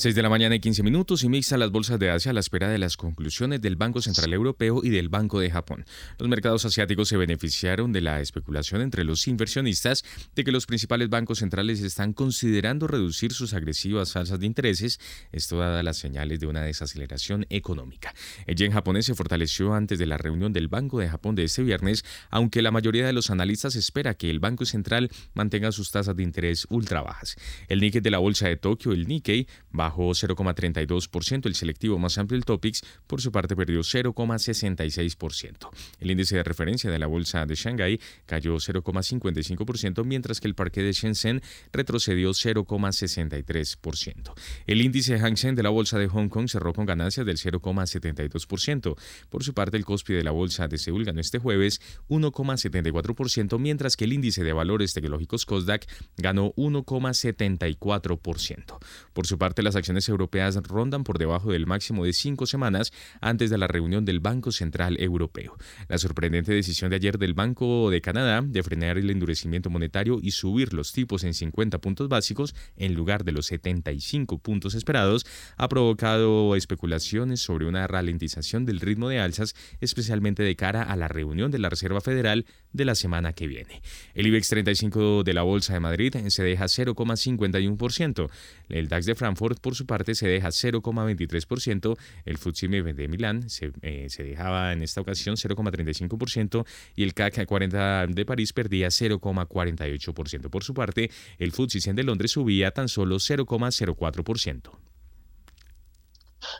6 0.00 0.14
de 0.14 0.22
la 0.22 0.30
mañana 0.30 0.54
y 0.54 0.60
15 0.60 0.82
minutos 0.82 1.24
y 1.24 1.28
mixta 1.28 1.58
las 1.58 1.70
bolsas 1.70 1.98
de 1.98 2.08
Asia 2.08 2.30
a 2.30 2.32
la 2.32 2.40
espera 2.40 2.70
de 2.70 2.78
las 2.78 2.96
conclusiones 2.96 3.60
del 3.60 3.76
Banco 3.76 4.00
Central 4.00 4.32
Europeo 4.32 4.80
y 4.82 4.88
del 4.88 5.10
Banco 5.10 5.40
de 5.40 5.50
Japón. 5.50 5.84
Los 6.18 6.26
mercados 6.26 6.64
asiáticos 6.64 7.08
se 7.08 7.18
beneficiaron 7.18 7.92
de 7.92 8.00
la 8.00 8.22
especulación 8.22 8.80
entre 8.80 9.04
los 9.04 9.28
inversionistas 9.28 10.02
de 10.34 10.42
que 10.42 10.52
los 10.52 10.64
principales 10.64 11.10
bancos 11.10 11.40
centrales 11.40 11.82
están 11.82 12.14
considerando 12.14 12.86
reducir 12.86 13.34
sus 13.34 13.52
agresivas 13.52 14.14
tasas 14.14 14.40
de 14.40 14.46
intereses, 14.46 14.98
esto 15.32 15.58
dada 15.58 15.82
las 15.82 15.98
señales 15.98 16.40
de 16.40 16.46
una 16.46 16.62
desaceleración 16.62 17.44
económica. 17.50 18.14
El 18.46 18.56
yen 18.56 18.72
japonés 18.72 19.04
se 19.04 19.14
fortaleció 19.14 19.74
antes 19.74 19.98
de 19.98 20.06
la 20.06 20.16
reunión 20.16 20.54
del 20.54 20.68
Banco 20.68 20.98
de 20.98 21.10
Japón 21.10 21.34
de 21.34 21.44
este 21.44 21.62
viernes, 21.62 22.06
aunque 22.30 22.62
la 22.62 22.70
mayoría 22.70 23.04
de 23.04 23.12
los 23.12 23.28
analistas 23.28 23.76
espera 23.76 24.14
que 24.14 24.30
el 24.30 24.40
Banco 24.40 24.64
Central 24.64 25.10
mantenga 25.34 25.72
sus 25.72 25.90
tasas 25.90 26.16
de 26.16 26.22
interés 26.22 26.66
ultra 26.70 27.02
bajas. 27.02 27.36
El 27.68 27.80
Nikkei 27.80 28.00
de 28.00 28.10
la 28.10 28.18
bolsa 28.18 28.48
de 28.48 28.56
Tokio, 28.56 28.92
el 28.92 29.06
Nikkei, 29.06 29.46
va 29.78 29.89
bajó 29.90 30.10
0,32%, 30.10 31.46
el 31.46 31.56
selectivo 31.56 31.98
más 31.98 32.16
amplio, 32.16 32.38
el 32.38 32.44
Topix, 32.44 32.82
por 33.08 33.20
su 33.20 33.32
parte 33.32 33.56
perdió 33.56 33.80
0,66%. 33.80 35.68
El 35.98 36.12
índice 36.12 36.36
de 36.36 36.44
referencia 36.44 36.88
de 36.90 36.98
la 36.98 37.08
bolsa 37.08 37.44
de 37.44 37.56
Shanghái 37.56 38.00
cayó 38.26 38.54
0,55%, 38.54 40.04
mientras 40.04 40.38
que 40.40 40.46
el 40.46 40.54
parque 40.54 40.82
de 40.82 40.92
Shenzhen 40.92 41.42
retrocedió 41.72 42.30
0,63%. 42.30 44.32
El 44.66 44.80
índice 44.80 45.18
Hang 45.18 45.36
Seng 45.36 45.56
de 45.56 45.64
la 45.64 45.70
bolsa 45.70 45.98
de 45.98 46.06
Hong 46.06 46.28
Kong 46.28 46.48
cerró 46.48 46.72
con 46.72 46.86
ganancias 46.86 47.26
del 47.26 47.38
0,72%. 47.38 48.96
Por 49.28 49.42
su 49.42 49.54
parte, 49.54 49.76
el 49.76 49.84
COSPI 49.84 50.14
de 50.14 50.22
la 50.22 50.30
bolsa 50.30 50.68
de 50.68 50.78
Seúl 50.78 51.04
ganó 51.04 51.20
este 51.20 51.40
jueves 51.40 51.80
1,74%, 52.08 53.58
mientras 53.58 53.96
que 53.96 54.04
el 54.04 54.12
índice 54.12 54.44
de 54.44 54.52
valores 54.52 54.94
tecnológicos 54.94 55.46
COSDAC 55.46 55.88
ganó 56.16 56.52
1,74%. 56.54 58.78
Por 59.12 59.26
su 59.26 59.38
parte, 59.38 59.62
las 59.62 59.76
acciones 59.80 60.08
europeas 60.08 60.56
rondan 60.56 61.04
por 61.04 61.18
debajo 61.18 61.52
del 61.52 61.66
máximo 61.66 62.04
de 62.04 62.12
cinco 62.12 62.46
semanas 62.46 62.92
antes 63.20 63.50
de 63.50 63.58
la 63.58 63.66
reunión 63.66 64.04
del 64.04 64.20
Banco 64.20 64.52
Central 64.52 64.96
Europeo. 65.00 65.56
La 65.88 65.98
sorprendente 65.98 66.52
decisión 66.52 66.90
de 66.90 66.96
ayer 66.96 67.18
del 67.18 67.34
Banco 67.34 67.90
de 67.90 68.00
Canadá 68.00 68.42
de 68.42 68.62
frenar 68.62 68.98
el 68.98 69.10
endurecimiento 69.10 69.70
monetario 69.70 70.18
y 70.22 70.30
subir 70.30 70.72
los 70.72 70.92
tipos 70.92 71.24
en 71.24 71.34
50 71.34 71.78
puntos 71.78 72.08
básicos 72.08 72.54
en 72.76 72.94
lugar 72.94 73.24
de 73.24 73.32
los 73.32 73.46
75 73.46 74.38
puntos 74.38 74.74
esperados 74.74 75.26
ha 75.56 75.68
provocado 75.68 76.54
especulaciones 76.56 77.40
sobre 77.40 77.66
una 77.66 77.86
ralentización 77.86 78.64
del 78.64 78.80
ritmo 78.80 79.08
de 79.08 79.20
alzas, 79.20 79.54
especialmente 79.80 80.42
de 80.42 80.56
cara 80.56 80.82
a 80.82 80.96
la 80.96 81.08
reunión 81.08 81.50
de 81.50 81.58
la 81.58 81.68
Reserva 81.68 82.00
Federal 82.00 82.46
de 82.72 82.84
la 82.84 82.94
semana 82.94 83.32
que 83.32 83.46
viene. 83.46 83.82
El 84.14 84.26
IBEX 84.26 84.48
35 84.48 85.24
de 85.24 85.34
la 85.34 85.42
Bolsa 85.42 85.74
de 85.74 85.80
Madrid 85.80 86.14
se 86.28 86.42
deja 86.42 86.64
0,51%, 86.64 88.30
el 88.68 88.88
DAX 88.88 89.06
de 89.06 89.14
Frankfurt 89.14 89.60
por 89.60 89.69
su 89.74 89.86
parte 89.86 90.14
se 90.14 90.28
deja 90.28 90.48
0,23%, 90.48 91.96
el 92.24 92.38
FTSE 92.38 92.68
de 92.68 93.08
Milán 93.08 93.48
se, 93.48 93.72
eh, 93.82 94.06
se 94.08 94.22
dejaba 94.22 94.72
en 94.72 94.82
esta 94.82 95.00
ocasión 95.00 95.36
0,35% 95.36 96.66
y 96.96 97.02
el 97.02 97.14
CAC 97.14 97.46
40 97.46 98.06
de 98.08 98.24
París 98.24 98.52
perdía 98.52 98.88
0,48%. 98.88 100.50
Por 100.50 100.64
su 100.64 100.74
parte, 100.74 101.10
el 101.38 101.52
FTSE 101.52 101.80
100 101.80 101.96
de 101.96 102.04
Londres 102.04 102.32
subía 102.32 102.70
tan 102.70 102.88
solo 102.88 103.16
0,04%. 103.16 104.70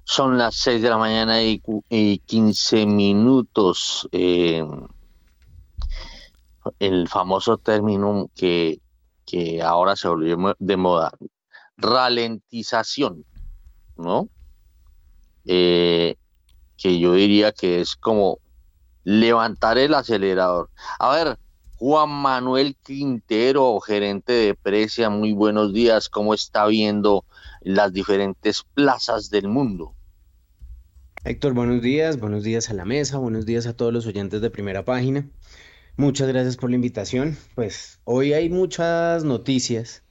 Son 0.04 0.36
las 0.36 0.56
6 0.56 0.82
de 0.82 0.90
la 0.90 0.98
mañana 0.98 1.42
y, 1.42 1.60
15 2.18 2.86
minutos. 2.86 4.08
Eh, 4.12 4.62
el 6.78 7.08
famoso 7.08 7.56
término 7.56 8.30
que, 8.34 8.80
que 9.26 9.62
ahora 9.62 9.96
se 9.96 10.08
volvió 10.08 10.54
de 10.58 10.76
moda, 10.76 11.12
ralentización, 11.80 13.25
¿no? 13.96 14.28
Eh, 15.44 16.16
que 16.76 16.99
yo 16.99 17.14
diría 17.14 17.52
que 17.52 17.80
es 17.80 17.96
como 17.96 18.38
levantar 19.04 19.78
el 19.78 19.94
acelerador. 19.94 20.70
A 20.99 21.14
ver, 21.14 21.38
Juan 21.76 22.10
Manuel 22.10 22.76
Quintero, 22.82 23.80
gerente 23.80 24.32
de 24.32 24.54
Precia, 24.54 25.08
muy 25.08 25.32
buenos 25.32 25.72
días. 25.72 26.08
¿Cómo 26.08 26.34
está 26.34 26.66
viendo 26.66 27.25
las 27.62 27.92
diferentes 27.92 28.64
plazas 28.75 29.30
del 29.30 29.49
mundo? 29.49 29.94
Héctor, 31.25 31.52
buenos 31.52 31.82
días, 31.82 32.18
buenos 32.18 32.44
días 32.44 32.70
a 32.70 32.75
la 32.75 32.84
mesa, 32.84 33.18
buenos 33.18 33.44
días 33.44 33.66
a 33.66 33.75
todos 33.75 33.92
los 33.92 34.06
oyentes 34.06 34.40
de 34.40 34.50
primera 34.50 34.84
página. 34.84 35.28
Muchas 35.96 36.28
gracias 36.28 36.56
por 36.56 36.70
la 36.70 36.76
invitación. 36.76 37.37
Pues 37.54 38.00
hoy 38.04 38.32
hay 38.32 38.49
muchas 38.49 39.25
noticias, 39.25 40.02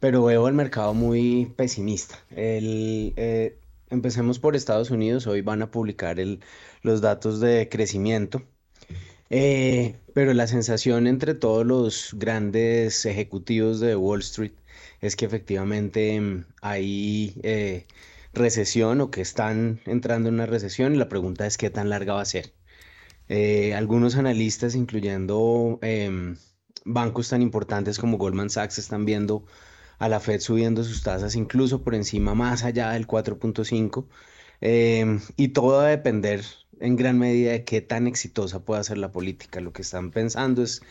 pero 0.00 0.24
veo 0.24 0.48
el 0.48 0.54
mercado 0.54 0.94
muy 0.94 1.52
pesimista. 1.56 2.18
El, 2.30 3.12
eh, 3.16 3.58
empecemos 3.90 4.38
por 4.38 4.56
Estados 4.56 4.90
Unidos. 4.90 5.26
Hoy 5.26 5.42
van 5.42 5.62
a 5.62 5.70
publicar 5.70 6.18
el, 6.18 6.40
los 6.82 7.02
datos 7.02 7.40
de 7.40 7.68
crecimiento. 7.70 8.42
Eh, 9.30 9.96
pero 10.14 10.34
la 10.34 10.46
sensación 10.46 11.06
entre 11.06 11.34
todos 11.34 11.64
los 11.66 12.14
grandes 12.14 13.06
ejecutivos 13.06 13.78
de 13.78 13.94
Wall 13.94 14.20
Street 14.20 14.52
es 15.00 15.16
que 15.16 15.26
efectivamente 15.26 16.20
mm, 16.20 16.46
hay 16.62 17.34
eh, 17.44 17.86
recesión 18.34 19.00
o 19.00 19.10
que 19.10 19.20
están 19.20 19.80
entrando 19.86 20.28
en 20.28 20.36
una 20.36 20.46
recesión 20.46 20.94
y 20.94 20.98
la 20.98 21.08
pregunta 21.08 21.46
es 21.46 21.58
qué 21.58 21.70
tan 21.70 21.90
larga 21.90 22.14
va 22.14 22.22
a 22.22 22.24
ser. 22.24 22.52
Algunos 23.76 24.16
analistas, 24.16 24.74
incluyendo 24.74 25.78
em, 25.82 26.36
bancos 26.84 27.28
tan 27.28 27.42
importantes 27.42 27.98
como 27.98 28.18
Goldman 28.18 28.50
Sachs, 28.50 28.78
están 28.78 29.04
viendo 29.04 29.44
a 30.00 30.08
la 30.08 30.18
Fed 30.20 30.40
subiendo 30.40 30.82
sus 30.82 31.02
tasas 31.02 31.36
incluso 31.36 31.82
por 31.84 31.94
encima, 31.94 32.34
más 32.34 32.64
allá 32.64 32.90
del 32.90 33.06
4.5. 33.06 34.06
Em, 34.60 35.20
y 35.36 35.48
todo 35.48 35.78
va 35.78 35.86
a 35.86 35.88
depender 35.88 36.44
en 36.80 36.96
gran 36.96 37.18
medida 37.18 37.52
de 37.52 37.64
qué 37.64 37.80
tan 37.82 38.06
exitosa 38.06 38.64
pueda 38.64 38.82
ser 38.84 38.98
la 38.98 39.12
política. 39.12 39.60
Lo 39.60 39.72
que 39.72 39.82
están 39.82 40.10
pensando 40.10 40.62
es, 40.62 40.82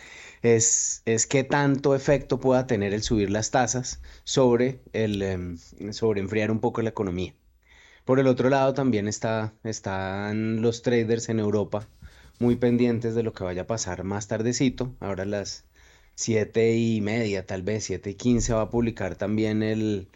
es, 0.44 1.02
es 1.06 1.28
qué 1.28 1.44
tanto 1.44 1.96
efecto 1.96 2.40
pueda 2.40 2.68
tener 2.68 2.94
el 2.94 3.04
subir 3.04 3.32
las 3.32 3.52
tasas 3.52 4.02
sobre, 4.24 4.82
el, 4.94 5.22
em, 5.24 5.58
sobre 5.92 6.22
enfriar 6.22 6.52
un 6.52 6.60
poco 6.60 6.82
la 6.84 6.90
economía. 6.90 7.34
Por 8.06 8.20
el 8.20 8.28
otro 8.28 8.50
lado 8.50 8.74
también 8.74 9.08
está, 9.08 9.54
están 9.64 10.62
los 10.62 10.82
traders 10.84 11.30
en 11.30 11.40
Europa 11.40 11.88
muy 12.40 12.56
pendientes 12.56 13.16
de 13.16 13.24
lo 13.24 13.34
que 13.34 13.44
vaya 13.44 13.64
a 13.64 13.68
pasar 13.68 14.04
más 14.04 14.28
tardecito. 14.28 14.96
Ahora 15.00 15.26
las 15.26 15.66
siete 16.20 16.76
y 16.76 17.00
media, 17.00 17.46
tal 17.46 17.64
vez 17.64 17.86
siete 17.86 18.10
y 18.10 18.16
quince 18.16 18.54
va 18.54 18.64
a 18.64 18.70
publicar 18.70 19.16
también 19.16 19.64
el, 19.64 20.10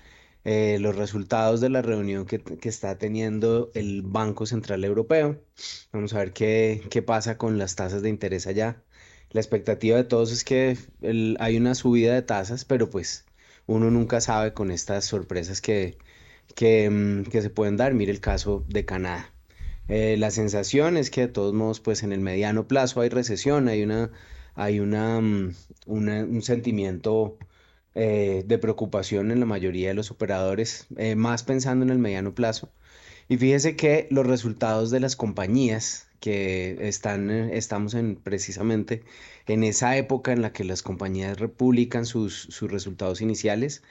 eh, 0.43 0.77
los 0.81 0.97
resultados 0.97 1.61
de 1.61 1.69
la 1.69 1.81
reunión 1.81 2.25
que, 2.25 2.41
está 2.63 2.97
teniendo 2.97 3.71
el 3.73 4.01
Banco 4.01 4.45
Central 4.45 4.83
Europeo. 4.83 5.41
Vamos 5.93 6.13
a 6.13 6.19
ver 6.19 6.33
qué, 6.33 6.81
qué 6.91 7.01
pasa 7.01 7.37
con 7.37 7.57
las 7.57 7.75
tasas 7.75 8.01
de 8.01 8.09
interés 8.09 8.47
allá. 8.47 8.83
La 9.31 9.39
expectativa 9.39 9.95
de 9.95 10.03
todos 10.03 10.33
es 10.33 10.43
que 10.43 10.77
hay 11.39 11.57
una 11.57 11.73
subida 11.73 12.13
de 12.13 12.21
tasas, 12.21 12.65
pero 12.65 12.89
pues 12.89 13.25
uno 13.65 13.89
nunca 13.89 14.19
sabe 14.19 14.53
con 14.53 14.71
estas 14.71 15.05
sorpresas 15.05 15.61
que, 15.61 15.97
que, 16.55 16.89
mm, 16.89 17.23
que 17.31 17.41
se 17.41 17.49
pueden 17.49 17.77
dar. 17.77 17.93
Mire 17.93 18.11
el 18.11 18.19
caso 18.19 18.65
de 18.67 18.83
Canadá. 18.85 19.33
Eh, 19.87 20.17
la 20.17 20.31
sensación 20.31 20.97
es 20.97 21.09
que 21.09 21.21
de 21.21 21.27
todos 21.29 21.53
modos, 21.53 21.79
pues 21.79 22.03
en 22.03 22.11
el 22.11 22.19
mediano 22.19 22.67
plazo 22.67 23.01
hay 23.01 23.09
recesión, 23.09 23.69
hay 23.69 23.83
una, 23.83 24.11
hay 24.55 24.79
una, 24.79 25.21
mm, 25.21 25.53
un 25.87 26.41
sentimiento 26.41 27.37
eh, 27.95 28.43
de 28.47 28.57
preocupación 28.57 29.31
en 29.31 29.39
la 29.39 29.45
mayoría 29.45 29.89
de 29.89 29.93
los 29.93 30.09
operadores, 30.09 30.87
eh, 30.97 31.15
más 31.15 31.43
pensando 31.43 31.85
en 31.85 31.91
el 31.91 31.99
mediano 31.99 32.33
plazo. 32.33 32.71
Y 33.29 33.37
fíjese 33.37 33.75
que 33.75 34.07
los 34.11 34.25
resultados 34.25 34.89
de 34.91 34.99
las 34.99 35.15
compañías 35.15 36.07
que 36.19 36.87
están, 36.87 37.29
eh, 37.29 37.57
estamos 37.57 37.93
en 37.93 38.15
precisamente 38.15 39.03
en 39.47 39.63
esa 39.63 39.95
época 39.97 40.33
en 40.33 40.41
la 40.41 40.53
que 40.53 40.63
las 40.63 40.81
compañías 40.81 41.39
republican 41.39 42.05
sus, 42.05 42.33
sus 42.49 42.71
resultados 42.71 43.21
iniciales, 43.21 43.83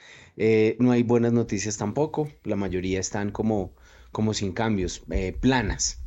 no 0.79 0.91
hay 0.91 1.03
buenas 1.03 1.31
noticias 1.33 1.77
tampoco, 1.77 2.29
la 2.43 2.55
mayoría 2.55 2.99
están 2.99 3.31
como, 3.31 3.73
como 4.11 4.33
sin 4.33 4.51
cambios, 4.53 5.03
planas. 5.39 6.02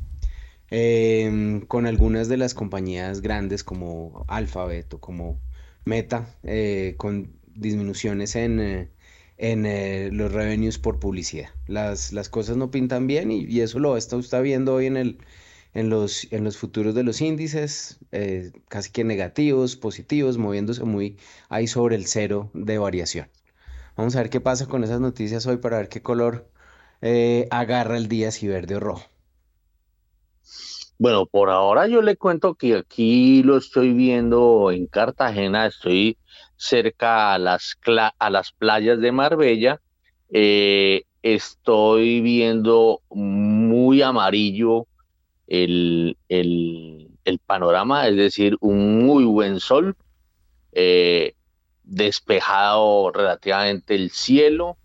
Em, 0.69 1.61
con 1.61 1.85
algunas 1.85 2.27
de 2.27 2.37
las 2.37 2.53
compañías 2.53 3.21
grandes 3.21 3.63
como 3.63 4.25
Alphabet 4.27 4.93
o 4.93 4.99
como 4.99 5.39
Meta, 5.85 6.35
con 6.97 7.37
disminuciones 7.57 8.35
en, 8.35 8.59
eh, 8.59 8.89
en 9.37 9.65
eh, 9.65 10.09
los 10.11 10.31
revenues 10.31 10.77
por 10.79 10.99
publicidad. 10.99 11.49
Las, 11.67 12.13
las 12.13 12.29
cosas 12.29 12.57
no 12.57 12.71
pintan 12.71 13.07
bien 13.07 13.31
y, 13.31 13.59
eso 13.61 13.79
lo 13.79 13.97
está 13.97 14.15
usted 14.17 14.41
viendo 14.41 14.75
hoy 14.75 14.87
en, 14.87 14.97
el, 14.97 15.19
en, 15.73 15.89
los, 15.89 16.27
en 16.31 16.43
los 16.43 16.57
futuros 16.57 16.95
de 16.95 17.03
los 17.03 17.21
índices, 17.21 17.99
eh, 18.11 18.51
casi 18.69 18.91
que 18.91 19.03
negativos, 19.03 19.75
positivos, 19.75 20.37
moviéndose 20.37 20.83
muy 20.83 21.17
ahí 21.49 21.67
sobre 21.67 21.95
el 21.95 22.07
cero 22.07 22.51
de 22.53 22.77
variación. 22.77 23.29
Vamos 23.95 24.15
a 24.15 24.19
ver 24.21 24.29
qué 24.29 24.41
pasa 24.41 24.67
con 24.67 24.83
esas 24.83 25.01
noticias 25.01 25.45
hoy 25.47 25.57
para 25.57 25.77
ver 25.77 25.89
qué 25.89 26.01
color 26.01 26.49
agarra 27.51 27.97
el 27.97 28.07
día, 28.07 28.31
si 28.31 28.47
verde 28.47 28.75
o 28.75 28.79
rojo. 28.79 29.16
Bueno, 30.99 31.27
por 31.27 31.51
ahora 31.51 31.87
yo 31.87 32.01
le 32.01 32.15
cuento 32.15 32.55
que 32.55 32.75
aquí 32.75 33.43
lo 33.43 33.57
estoy 33.57 33.93
viendo 33.93 34.71
en 34.71 34.87
Cartagena, 34.87 35.67
estoy 35.67 36.17
cerca 36.55 37.33
a 37.33 37.37
las, 37.37 37.77
a 38.17 38.29
las 38.31 38.51
playas 38.51 38.99
de 38.99 39.11
Marbella. 39.11 39.79
Eh, 40.31 41.03
estoy 41.21 42.21
viendo 42.21 43.01
muy 43.11 44.01
amarillo 44.01 44.87
el, 45.45 46.17
panorama, 47.45 48.07
es 48.07 48.15
decir, 48.15 48.57
un 48.59 49.05
muy 49.05 49.23
buen 49.25 49.59
sol, 49.59 49.95
eh, 50.71 51.35
despejado 51.83 53.11
relativamente 53.11 53.93
el 53.93 54.09
cielo, 54.09 54.77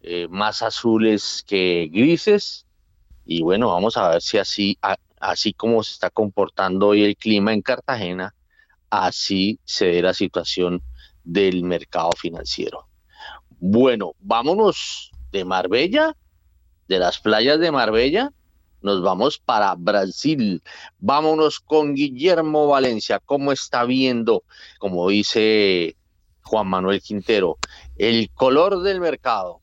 eh, 0.00 0.26
más 0.28 0.62
azules 0.62 1.44
que 1.46 1.88
grises. 1.92 2.66
Y 3.24 3.42
bueno, 3.42 3.68
vamos 3.68 3.96
a 3.96 4.08
ver 4.10 4.22
si 4.22 4.38
así, 4.38 4.78
así 5.22 5.52
como 5.52 5.82
se 5.82 5.92
está 5.92 6.10
comportando 6.10 6.88
hoy 6.88 7.04
el 7.04 7.16
clima 7.16 7.52
en 7.52 7.62
Cartagena, 7.62 8.34
así 8.90 9.58
se 9.64 9.86
ve 9.86 10.02
la 10.02 10.12
situación 10.12 10.82
del 11.24 11.62
mercado 11.62 12.10
financiero. 12.12 12.88
Bueno, 13.60 14.14
vámonos 14.18 15.12
de 15.30 15.44
Marbella, 15.44 16.16
de 16.88 16.98
las 16.98 17.20
playas 17.20 17.60
de 17.60 17.70
Marbella, 17.70 18.32
nos 18.82 19.00
vamos 19.00 19.38
para 19.38 19.76
Brasil. 19.76 20.60
Vámonos 20.98 21.60
con 21.60 21.94
Guillermo 21.94 22.66
Valencia. 22.66 23.20
¿Cómo 23.24 23.52
está 23.52 23.84
viendo, 23.84 24.42
como 24.80 25.08
dice 25.08 25.96
Juan 26.42 26.66
Manuel 26.66 27.00
Quintero, 27.00 27.58
el 27.96 28.28
color 28.34 28.82
del 28.82 29.00
mercado? 29.00 29.61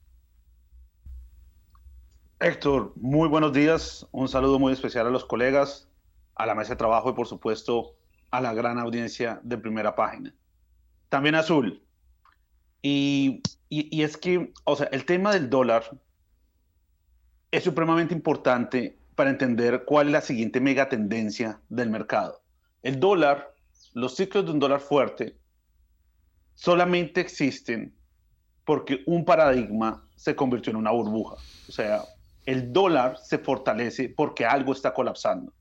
Héctor, 2.42 2.94
muy 2.96 3.28
buenos 3.28 3.52
días. 3.52 4.06
Un 4.12 4.26
saludo 4.26 4.58
muy 4.58 4.72
especial 4.72 5.06
a 5.06 5.10
los 5.10 5.26
colegas, 5.26 5.90
a 6.34 6.46
la 6.46 6.54
mesa 6.54 6.70
de 6.70 6.76
trabajo 6.76 7.10
y 7.10 7.12
por 7.12 7.26
supuesto 7.26 7.96
a 8.30 8.40
la 8.40 8.54
gran 8.54 8.78
audiencia 8.78 9.40
de 9.42 9.58
primera 9.58 9.94
página. 9.94 10.34
También 11.10 11.34
azul. 11.34 11.84
Y, 12.80 13.42
y, 13.68 14.02
es 14.02 14.16
que, 14.16 14.54
o 14.64 14.74
sea, 14.74 14.86
el 14.86 15.04
tema 15.04 15.34
del 15.34 15.50
dólar 15.50 15.84
es 17.50 17.62
supremamente 17.62 18.14
importante 18.14 18.98
para 19.16 19.28
entender 19.28 19.84
cuál 19.84 20.06
es 20.06 20.12
la 20.14 20.22
siguiente 20.22 20.62
mega 20.62 20.88
tendencia 20.88 21.60
del 21.68 21.90
mercado. 21.90 22.40
El 22.82 23.00
dólar, 23.00 23.54
los 23.92 24.16
ciclos 24.16 24.46
de 24.46 24.52
un 24.52 24.60
dólar 24.60 24.80
fuerte, 24.80 25.36
solamente 26.54 27.20
existen 27.20 27.94
porque 28.64 29.02
un 29.04 29.26
paradigma 29.26 30.08
se 30.16 30.34
convirtió 30.34 30.70
en 30.70 30.76
una 30.76 30.90
burbuja. 30.90 31.36
O 31.68 31.72
sea, 31.72 32.02
el 32.50 32.72
dólar 32.72 33.16
se 33.22 33.38
fortalece 33.38 34.08
porque 34.08 34.44
algo 34.44 34.72
está 34.72 34.92
colapsando. 34.92 35.52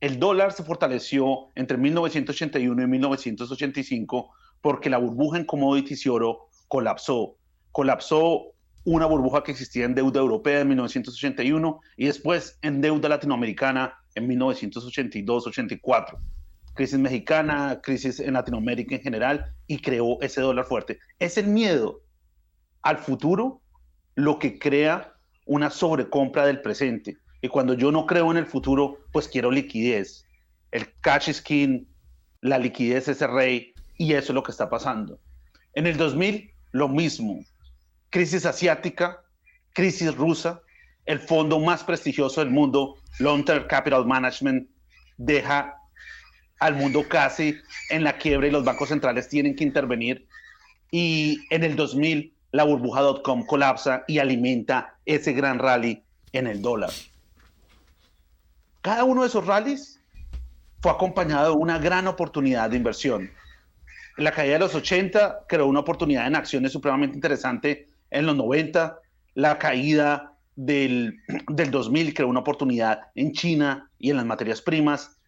El 0.00 0.18
dólar 0.18 0.52
se 0.52 0.64
fortaleció 0.64 1.52
entre 1.54 1.78
1981 1.78 2.82
y 2.82 2.86
1985 2.88 4.30
porque 4.60 4.90
la 4.90 4.98
burbuja 4.98 5.38
en 5.38 5.44
commodities 5.44 6.04
y 6.04 6.08
oro 6.08 6.48
colapsó. 6.66 7.36
Colapsó 7.70 8.46
una 8.84 9.06
burbuja 9.06 9.44
que 9.44 9.52
existía 9.52 9.84
en 9.84 9.94
deuda 9.94 10.18
europea 10.18 10.62
en 10.62 10.68
1981 10.70 11.80
y 11.96 12.06
después 12.06 12.58
en 12.62 12.80
deuda 12.80 13.08
latinoamericana 13.08 13.94
en 14.16 14.28
1982-84. 14.28 16.18
Crisis 16.74 16.98
mexicana, 16.98 17.80
crisis 17.80 18.18
en 18.18 18.34
Latinoamérica 18.34 18.96
en 18.96 19.02
general 19.02 19.54
y 19.68 19.78
creó 19.78 20.20
ese 20.20 20.40
dólar 20.40 20.64
fuerte. 20.64 20.98
Es 21.20 21.38
el 21.38 21.46
miedo 21.46 22.02
al 22.82 22.98
futuro 22.98 23.62
lo 24.16 24.40
que 24.40 24.58
crea 24.58 25.13
una 25.44 25.70
sobrecompra 25.70 26.46
del 26.46 26.60
presente. 26.60 27.18
Y 27.40 27.48
cuando 27.48 27.74
yo 27.74 27.92
no 27.92 28.06
creo 28.06 28.30
en 28.30 28.38
el 28.38 28.46
futuro, 28.46 28.98
pues 29.12 29.28
quiero 29.28 29.50
liquidez. 29.50 30.24
El 30.70 30.92
cash 31.00 31.30
skin, 31.32 31.88
la 32.40 32.58
liquidez 32.58 33.08
es 33.08 33.22
el 33.22 33.32
rey 33.32 33.74
y 33.98 34.14
eso 34.14 34.32
es 34.32 34.34
lo 34.34 34.42
que 34.42 34.50
está 34.50 34.68
pasando. 34.68 35.20
En 35.74 35.86
el 35.86 35.96
2000, 35.96 36.50
lo 36.72 36.88
mismo. 36.88 37.44
Crisis 38.10 38.46
asiática, 38.46 39.22
crisis 39.72 40.14
rusa, 40.14 40.60
el 41.04 41.18
fondo 41.18 41.60
más 41.60 41.84
prestigioso 41.84 42.40
del 42.40 42.50
mundo, 42.50 42.96
Long 43.18 43.44
Term 43.44 43.66
Capital 43.66 44.06
Management, 44.06 44.68
deja 45.16 45.76
al 46.60 46.74
mundo 46.74 47.06
casi 47.08 47.56
en 47.90 48.04
la 48.04 48.16
quiebra 48.16 48.46
y 48.46 48.50
los 48.50 48.64
bancos 48.64 48.88
centrales 48.88 49.28
tienen 49.28 49.54
que 49.54 49.64
intervenir. 49.64 50.26
Y 50.90 51.40
en 51.50 51.64
el 51.64 51.76
2000 51.76 52.33
la 52.54 52.62
burbuja.com 52.62 53.46
colapsa 53.46 54.04
y 54.06 54.20
alimenta 54.20 54.94
ese 55.04 55.32
gran 55.32 55.58
rally 55.58 56.04
en 56.32 56.46
el 56.46 56.62
dólar. 56.62 56.90
Cada 58.80 59.02
uno 59.02 59.22
de 59.22 59.26
esos 59.26 59.44
rallies 59.44 60.00
fue 60.80 60.92
acompañado 60.92 61.50
de 61.50 61.56
una 61.56 61.78
gran 61.78 62.06
oportunidad 62.06 62.70
de 62.70 62.76
inversión. 62.76 63.28
La 64.16 64.30
caída 64.30 64.52
de 64.52 64.58
los 64.60 64.74
80 64.76 65.46
creó 65.48 65.66
una 65.66 65.80
oportunidad 65.80 66.28
en 66.28 66.36
acciones 66.36 66.70
supremamente 66.70 67.16
interesante 67.16 67.88
en 68.12 68.24
los 68.24 68.36
90. 68.36 69.00
La 69.34 69.58
caída 69.58 70.34
del, 70.54 71.18
del 71.48 71.72
2000 71.72 72.14
creó 72.14 72.28
una 72.28 72.40
oportunidad 72.40 73.00
en 73.16 73.32
China 73.32 73.90
y 73.98 74.10
en 74.10 74.16
las 74.16 74.26
materias 74.26 74.62
primas. 74.62 75.18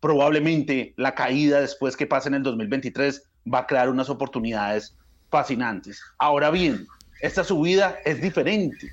Probablemente 0.00 0.94
la 0.96 1.14
caída 1.14 1.60
después 1.60 1.96
que 1.96 2.08
pase 2.08 2.26
en 2.26 2.34
el 2.34 2.42
2023 2.42 3.30
va 3.54 3.60
a 3.60 3.66
crear 3.68 3.88
unas 3.88 4.10
oportunidades 4.10 4.96
fascinantes. 5.32 6.00
Ahora 6.18 6.50
bien, 6.50 6.86
esta 7.20 7.42
subida 7.42 7.98
es 8.04 8.20
diferente. 8.20 8.92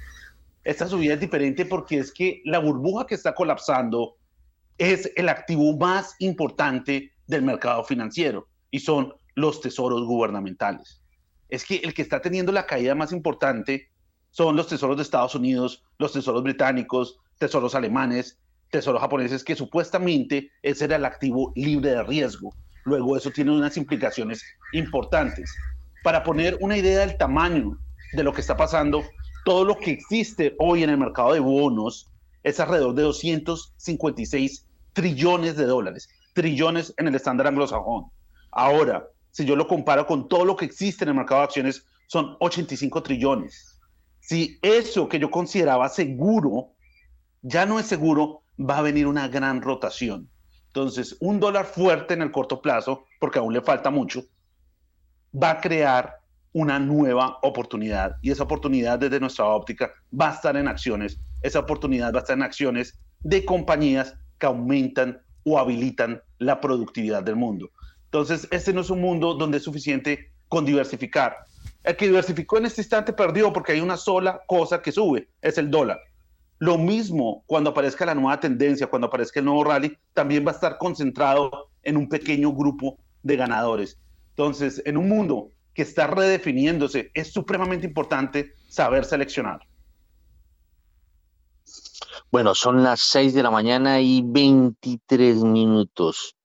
Esta 0.63 0.88
subida 0.88 1.13
es 1.13 1.19
diferente 1.19 1.65
porque 1.65 1.99
es 1.99 2.12
que 2.12 2.41
la 2.45 2.60
burbuja 2.60 3.06
que 3.06 3.15
está 3.15 3.36
colapsando 3.36 4.15
es 4.78 5.12
el 5.15 5.30
activo 5.30 5.78
más 5.78 6.15
importante 6.19 7.12
del 7.28 7.43
mercado 7.43 7.84
financiero 7.84 8.47
y 8.71 8.80
son 8.80 9.13
los 9.36 9.62
tesoros 9.62 10.06
gubernamentales. 10.06 11.02
Es 11.49 11.65
que 11.65 11.75
el 11.78 11.93
que 11.93 12.02
está 12.02 12.21
teniendo 12.21 12.52
la 12.52 12.65
caída 12.65 12.95
más 12.95 13.12
importante 13.12 13.89
son 14.32 14.56
los 14.56 14.67
tesoros 14.67 14.95
de 14.95 15.04
Estados 15.04 15.36
Unidos, 15.36 15.84
los 15.97 16.13
tesoros 16.13 16.43
británicos, 16.43 17.19
tesoros 17.38 17.75
alemanes, 17.75 18.39
tesoros 18.69 19.02
japoneses, 19.02 19.43
que 19.43 19.56
supuestamente 19.56 20.52
ese 20.62 20.86
era 20.86 20.95
el 20.95 21.06
activo 21.06 21.52
libre 21.56 21.89
de 21.91 22.04
riesgo. 22.04 22.54
Luego 22.86 23.17
eso 23.17 23.32
tiene 23.32 23.52
unas 23.52 23.75
implicaciones 23.75 24.43
importantes. 24.71 25.52
Para 26.03 26.23
poner 26.23 26.57
una 26.62 26.77
idea 26.77 26.99
del 26.99 27.17
tamaño 27.17 27.77
de 28.13 28.23
lo 28.23 28.33
que 28.33 28.41
está 28.41 28.55
pasando, 28.55 29.03
todo 29.45 29.65
lo 29.65 29.77
que 29.77 29.91
existe 29.91 30.55
hoy 30.59 30.83
en 30.83 30.89
el 30.89 30.97
mercado 30.97 31.33
de 31.33 31.39
bonos 31.39 32.09
es 32.43 32.59
alrededor 32.59 32.93
de 32.95 33.03
256 33.03 34.65
trillones 34.93 35.55
de 35.55 35.65
dólares, 35.65 36.09
trillones 36.33 36.93
en 36.97 37.07
el 37.07 37.15
estándar 37.15 37.47
anglosajón. 37.47 38.05
Ahora, 38.51 39.07
si 39.31 39.45
yo 39.45 39.55
lo 39.55 39.67
comparo 39.67 40.05
con 40.05 40.27
todo 40.27 40.45
lo 40.45 40.55
que 40.55 40.65
existe 40.65 41.03
en 41.03 41.09
el 41.09 41.15
mercado 41.15 41.41
de 41.41 41.45
acciones, 41.45 41.85
son 42.07 42.38
85 42.39 43.03
trillones. 43.03 43.79
Si 44.19 44.57
eso 44.62 45.07
que 45.07 45.19
yo 45.19 45.29
consideraba 45.29 45.89
seguro 45.89 46.73
ya 47.41 47.65
no 47.65 47.79
es 47.79 47.85
seguro, 47.85 48.41
va 48.59 48.79
a 48.79 48.81
venir 48.81 49.07
una 49.07 49.27
gran 49.27 49.62
rotación. 49.62 50.29
Entonces, 50.67 51.17
un 51.19 51.39
dólar 51.39 51.65
fuerte 51.65 52.13
en 52.13 52.21
el 52.21 52.31
corto 52.31 52.62
plazo, 52.62 53.05
porque 53.19 53.39
aún 53.39 53.53
le 53.53 53.62
falta 53.62 53.89
mucho, 53.89 54.23
va 55.33 55.51
a 55.51 55.61
crear 55.61 56.19
una 56.53 56.79
nueva 56.79 57.37
oportunidad. 57.41 58.15
Y 58.21 58.31
esa 58.31 58.43
oportunidad 58.43 58.99
desde 58.99 59.19
nuestra 59.19 59.45
óptica 59.45 59.91
va 60.19 60.29
a 60.29 60.33
estar 60.33 60.57
en 60.57 60.67
acciones. 60.67 61.19
Esa 61.41 61.59
oportunidad 61.59 62.13
va 62.13 62.19
a 62.19 62.21
estar 62.21 62.37
en 62.37 62.43
acciones 62.43 62.99
de 63.21 63.45
compañías 63.45 64.15
que 64.37 64.45
aumentan 64.45 65.21
o 65.43 65.59
habilitan 65.59 66.21
la 66.39 66.59
productividad 66.59 67.23
del 67.23 67.35
mundo. 67.35 67.69
Entonces, 68.05 68.47
este 68.51 68.73
no 68.73 68.81
es 68.81 68.89
un 68.89 69.01
mundo 69.01 69.35
donde 69.35 69.57
es 69.57 69.63
suficiente 69.63 70.31
con 70.47 70.65
diversificar. 70.65 71.35
El 71.83 71.95
que 71.95 72.07
diversificó 72.07 72.57
en 72.57 72.65
este 72.65 72.81
instante 72.81 73.13
perdió 73.13 73.53
porque 73.53 73.73
hay 73.73 73.81
una 73.81 73.97
sola 73.97 74.41
cosa 74.47 74.81
que 74.81 74.91
sube, 74.91 75.29
es 75.41 75.57
el 75.57 75.69
dólar. 75.69 75.99
Lo 76.57 76.77
mismo 76.77 77.43
cuando 77.45 77.69
aparezca 77.69 78.05
la 78.05 78.15
nueva 78.15 78.39
tendencia, 78.39 78.87
cuando 78.87 79.07
aparezca 79.07 79.39
el 79.39 79.45
nuevo 79.45 79.63
rally, 79.63 79.95
también 80.13 80.45
va 80.45 80.51
a 80.51 80.55
estar 80.55 80.77
concentrado 80.77 81.69
en 81.83 81.95
un 81.95 82.09
pequeño 82.09 82.51
grupo 82.51 82.97
de 83.23 83.37
ganadores. 83.37 83.97
Entonces, 84.39 84.82
en 84.86 84.95
un 84.95 85.10
mundo 85.10 85.52
que 85.73 85.82
está 85.82 86.08
redefiniéndose, 86.08 87.12
es 87.13 87.34
supremamente 87.34 87.86
importante 87.86 88.54
saber 88.69 89.04
seleccionar. 89.04 89.60
Bueno, 92.32 92.56
son 92.56 92.82
las 92.82 93.02
6 93.02 93.34
de 93.34 93.43
la 93.43 93.52
mañana 93.52 93.99
y 93.99 94.21
23 94.23 95.43
minutos. 95.43 96.38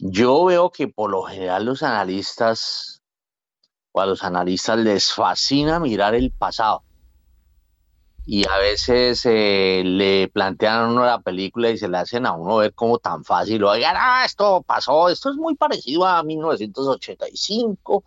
Yo 0.00 0.46
veo 0.46 0.70
que 0.70 0.88
por 0.88 1.12
lo 1.12 1.22
general 1.22 1.66
los 1.66 1.84
analistas 1.84 3.00
o 3.92 4.00
a 4.00 4.06
los 4.06 4.24
analistas 4.24 4.76
les 4.76 5.12
fascina 5.12 5.78
mirar 5.78 6.16
el 6.16 6.32
pasado. 6.32 6.82
Y 8.26 8.46
a 8.48 8.58
veces 8.58 9.22
eh, 9.24 9.82
le 9.84 10.28
plantean 10.28 10.76
a 10.76 10.88
uno 10.88 11.04
la 11.04 11.20
película 11.20 11.70
y 11.70 11.78
se 11.78 11.88
le 11.88 11.98
hacen 11.98 12.26
a 12.26 12.32
uno 12.32 12.56
ver 12.58 12.74
como 12.74 12.98
tan 12.98 13.24
fácil. 13.24 13.64
O 13.64 13.72
digan, 13.72 13.96
ah, 13.98 14.24
esto 14.24 14.62
pasó, 14.62 15.08
esto 15.08 15.30
es 15.30 15.36
muy 15.36 15.56
parecido 15.56 16.06
a 16.06 16.22
1985 16.22 18.04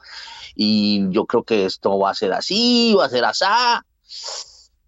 y 0.56 1.10
yo 1.10 1.26
creo 1.26 1.44
que 1.44 1.66
esto 1.66 1.98
va 2.00 2.12
a 2.12 2.16
ser 2.16 2.32
así, 2.34 2.96
va 2.98 3.06
a 3.06 3.10
ser 3.10 3.26
así 3.26 3.46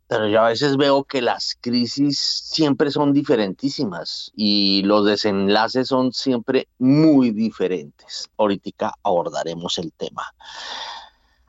pero 0.07 0.27
yo 0.27 0.41
a 0.41 0.49
veces 0.49 0.77
veo 0.77 1.03
que 1.03 1.21
las 1.21 1.57
crisis 1.59 2.19
siempre 2.19 2.91
son 2.91 3.11
diferentísimas 3.11 4.31
y 4.35 4.83
los 4.83 5.05
desenlaces 5.05 5.87
son 5.87 6.13
siempre 6.13 6.67
muy 6.77 7.31
diferentes. 7.31 8.29
Ahorita 8.37 8.93
abordaremos 9.01 9.77
el 9.79 9.91
tema. 9.93 10.23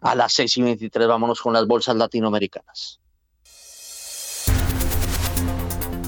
A 0.01 0.15
las 0.15 0.33
6 0.35 0.57
y 0.57 0.63
23 0.63 1.07
vámonos 1.07 1.41
con 1.41 1.53
las 1.53 1.67
bolsas 1.67 1.97
latinoamericanas. 1.97 3.01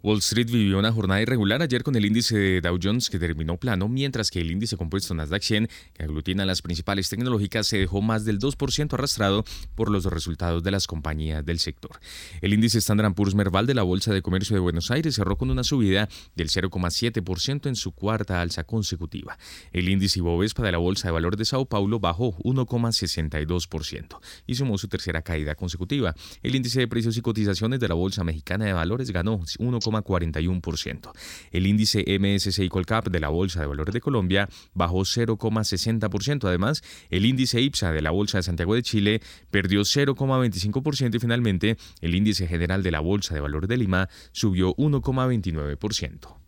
Wall 0.00 0.18
Street 0.18 0.46
vivió 0.46 0.78
una 0.78 0.92
jornada 0.92 1.20
irregular 1.20 1.60
ayer 1.60 1.82
con 1.82 1.96
el 1.96 2.04
índice 2.04 2.38
de 2.38 2.60
Dow 2.60 2.78
Jones 2.80 3.10
que 3.10 3.18
terminó 3.18 3.56
plano, 3.56 3.88
mientras 3.88 4.30
que 4.30 4.40
el 4.40 4.52
índice 4.52 4.76
compuesto 4.76 5.12
Nasdaq 5.12 5.42
100, 5.42 5.68
que 5.92 6.04
aglutina 6.04 6.46
las 6.46 6.62
principales 6.62 7.08
tecnológicas, 7.08 7.66
se 7.66 7.78
dejó 7.78 8.00
más 8.00 8.24
del 8.24 8.38
2% 8.38 8.92
arrastrado 8.92 9.44
por 9.74 9.90
los 9.90 10.04
resultados 10.04 10.62
de 10.62 10.70
las 10.70 10.86
compañías 10.86 11.44
del 11.44 11.58
sector. 11.58 11.98
El 12.40 12.52
índice 12.52 12.78
Standard 12.78 13.12
Poor's 13.14 13.34
Merval 13.34 13.66
de 13.66 13.74
la 13.74 13.82
Bolsa 13.82 14.14
de 14.14 14.22
Comercio 14.22 14.54
de 14.54 14.60
Buenos 14.60 14.92
Aires 14.92 15.16
cerró 15.16 15.36
con 15.36 15.50
una 15.50 15.64
subida 15.64 16.08
del 16.36 16.48
0,7% 16.48 17.66
en 17.66 17.74
su 17.74 17.90
cuarta 17.90 18.40
alza 18.40 18.62
consecutiva. 18.62 19.36
El 19.72 19.88
índice 19.88 20.20
Ibovespa 20.20 20.62
de 20.62 20.72
la 20.72 20.78
Bolsa 20.78 21.08
de 21.08 21.12
Valores 21.12 21.38
de 21.38 21.44
Sao 21.44 21.66
Paulo 21.66 21.98
bajó 21.98 22.36
1,62% 22.38 24.20
y 24.46 24.54
sumó 24.54 24.78
su 24.78 24.86
tercera 24.86 25.22
caída 25.22 25.56
consecutiva. 25.56 26.14
El 26.42 26.54
índice 26.54 26.78
de 26.78 26.86
precios 26.86 27.16
y 27.16 27.20
cotizaciones 27.20 27.80
de 27.80 27.88
la 27.88 27.94
Bolsa 27.94 28.22
Mexicana 28.22 28.64
de 28.64 28.72
Valores 28.72 29.10
ganó 29.10 29.40
1, 29.58 29.80
41%. 29.90 31.12
El 31.50 31.66
índice 31.66 32.04
MSCI 32.18 32.68
Colcap 32.68 33.08
de 33.08 33.20
la 33.20 33.28
Bolsa 33.28 33.60
de 33.60 33.66
Valores 33.66 33.94
de 33.94 34.00
Colombia 34.00 34.48
bajó 34.74 35.00
0,60%. 35.00 36.48
Además, 36.48 36.82
el 37.10 37.24
índice 37.26 37.60
IPSA 37.60 37.92
de 37.92 38.02
la 38.02 38.10
Bolsa 38.10 38.38
de 38.38 38.42
Santiago 38.42 38.74
de 38.74 38.82
Chile 38.82 39.20
perdió 39.50 39.80
0,25% 39.80 41.14
y 41.14 41.18
finalmente 41.18 41.76
el 42.00 42.14
índice 42.14 42.46
general 42.46 42.82
de 42.82 42.90
la 42.90 43.00
Bolsa 43.00 43.34
de 43.34 43.40
Valores 43.40 43.68
de 43.68 43.76
Lima 43.76 44.08
subió 44.32 44.74
1,29%. 44.76 46.38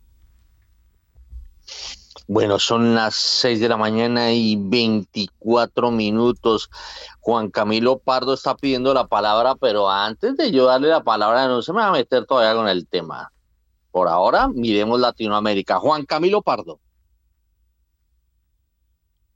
Bueno, 2.27 2.59
son 2.59 2.95
las 2.95 3.15
6 3.15 3.59
de 3.59 3.69
la 3.69 3.77
mañana 3.77 4.31
y 4.31 4.55
24 4.55 5.91
minutos. 5.91 6.69
Juan 7.19 7.49
Camilo 7.49 7.99
Pardo 7.99 8.33
está 8.33 8.55
pidiendo 8.55 8.93
la 8.93 9.07
palabra, 9.07 9.55
pero 9.55 9.89
antes 9.89 10.37
de 10.37 10.51
yo 10.51 10.65
darle 10.65 10.89
la 10.89 11.03
palabra, 11.03 11.47
no 11.47 11.61
se 11.61 11.73
me 11.73 11.79
va 11.79 11.87
a 11.87 11.91
meter 11.91 12.25
todavía 12.25 12.55
con 12.55 12.69
el 12.69 12.87
tema. 12.87 13.31
Por 13.91 14.07
ahora, 14.07 14.47
miremos 14.47 14.99
Latinoamérica. 14.99 15.79
Juan 15.79 16.05
Camilo 16.05 16.41
Pardo. 16.41 16.79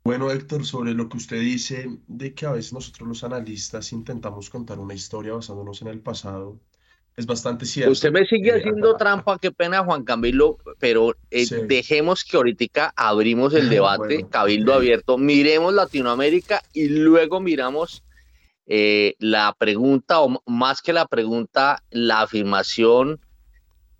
Bueno, 0.06 0.30
Héctor, 0.30 0.63
sobre 0.65 0.93
lo 0.93 1.10
que 1.10 1.17
usted 1.17 1.39
dice 1.39 2.00
de 2.08 2.36
que 2.36 2.45
a 2.45 2.52
veces 2.52 2.74
nosotros 2.74 3.10
los 3.10 3.24
analistas 3.24 3.91
intentamos 3.91 4.52
contar 4.52 4.78
una 4.78 4.93
historia 4.93 5.34
basándonos 5.34 5.82
en 5.82 5.88
el 5.88 6.00
pasado, 6.00 6.60
es 7.17 7.25
bastante 7.25 7.65
cierto. 7.65 7.91
Usted 7.91 8.12
me 8.12 8.25
sigue 8.25 8.49
eh, 8.49 8.60
haciendo 8.60 8.95
trampa, 8.97 9.39
qué 9.39 9.51
pena, 9.51 9.84
Juan 9.84 10.04
Camilo, 10.04 10.58
pero 10.80 11.15
eh, 11.32 11.45
dejemos 11.67 12.25
que 12.25 12.38
ahorita 12.38 12.93
abrimos 12.95 13.54
el 13.54 13.69
debate, 13.69 14.25
Cabildo 14.30 14.73
abierto, 14.73 15.17
miremos 15.17 15.73
Latinoamérica 15.73 16.62
y 16.73 16.89
luego 16.89 17.39
miramos 17.39 18.04
eh, 18.67 19.15
la 19.19 19.56
pregunta, 19.58 20.21
o 20.21 20.41
más 20.45 20.82
que 20.82 20.91
la 20.91 21.06
pregunta, 21.06 21.82
la 21.89 22.21
afirmación 22.21 23.21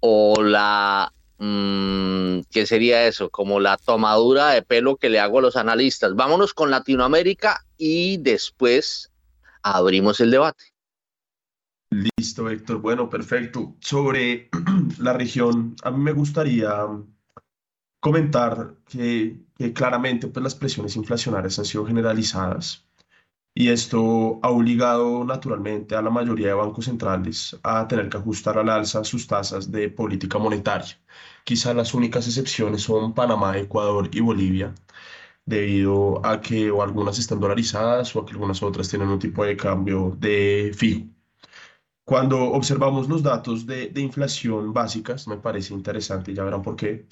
o 0.02 0.44
la, 0.44 1.14
mm, 1.38 2.42
¿qué 2.52 2.66
sería 2.66 3.08
eso? 3.08 3.30
Como 3.30 3.62
la 3.62 3.78
tomadura 3.78 4.50
de 4.50 4.62
pelo 4.62 4.98
que 4.98 5.10
le 5.10 5.20
hago 5.20 5.40
a 5.40 5.44
los 5.44 5.56
analistas. 5.56 6.16
Vámonos 6.16 6.54
con 6.54 6.70
Latinoamérica 6.70 7.64
y 7.78 8.18
después 8.18 9.12
abrimos 9.64 10.20
el 10.20 10.32
debate. 10.32 10.75
Listo, 11.96 12.50
Héctor. 12.50 12.82
Bueno, 12.82 13.10
perfecto. 13.10 13.76
Sobre 13.80 14.50
la 15.00 15.14
región, 15.14 15.76
a 15.84 15.92
mí 15.92 16.00
me 16.00 16.12
gustaría 16.12 16.70
comentar 18.02 18.76
que, 18.86 19.46
claramente 19.74 20.28
pues, 20.28 20.44
las 20.44 20.56
presiones 20.56 20.96
inflacionarias 20.96 21.58
han 21.60 21.66
sido 21.66 21.86
generalizadas 21.86 22.86
y 23.56 23.70
esto 23.70 24.40
ha 24.44 24.50
obligado 24.50 25.24
naturalmente 25.24 25.96
a 25.96 26.02
la 26.02 26.10
mayoría 26.10 26.48
de 26.48 26.54
bancos 26.56 26.86
centrales 26.86 27.58
a 27.64 27.88
tener 27.88 28.10
que 28.10 28.18
ajustar 28.18 28.58
al 28.58 28.70
alza 28.70 29.04
sus 29.06 29.28
tasas 29.28 29.72
de 29.72 29.90
política 29.90 30.38
monetaria. 30.40 31.00
Quizá 31.46 31.74
las 31.74 31.94
únicas 31.94 32.28
excepciones 32.28 32.84
son 32.84 33.14
Panamá, 33.14 33.58
Ecuador 33.58 34.10
y 34.12 34.20
Bolivia, 34.22 34.76
debido 35.46 36.26
a 36.26 36.42
que 36.42 36.70
algunas 36.82 37.20
están 37.20 37.40
dolarizadas 37.40 38.16
o 38.16 38.22
a 38.22 38.26
que 38.26 38.34
algunas 38.34 38.62
otras 38.64 38.90
tienen 38.90 39.10
un 39.10 39.20
tipo 39.20 39.46
de 39.46 39.58
cambio 39.58 40.16
de 40.20 40.74
fijo. 40.76 41.15
Cuando 42.06 42.40
observamos 42.52 43.10
los 43.10 43.24
datos 43.24 43.66
de, 43.66 43.88
de 43.90 44.02
inflación 44.02 44.74
básicas, 44.74 45.28
me 45.28 45.38
parece 45.38 45.74
interesante, 45.74 46.34
ya 46.34 46.44
verán 46.44 46.62
por 46.62 46.76
qué. 46.76 47.08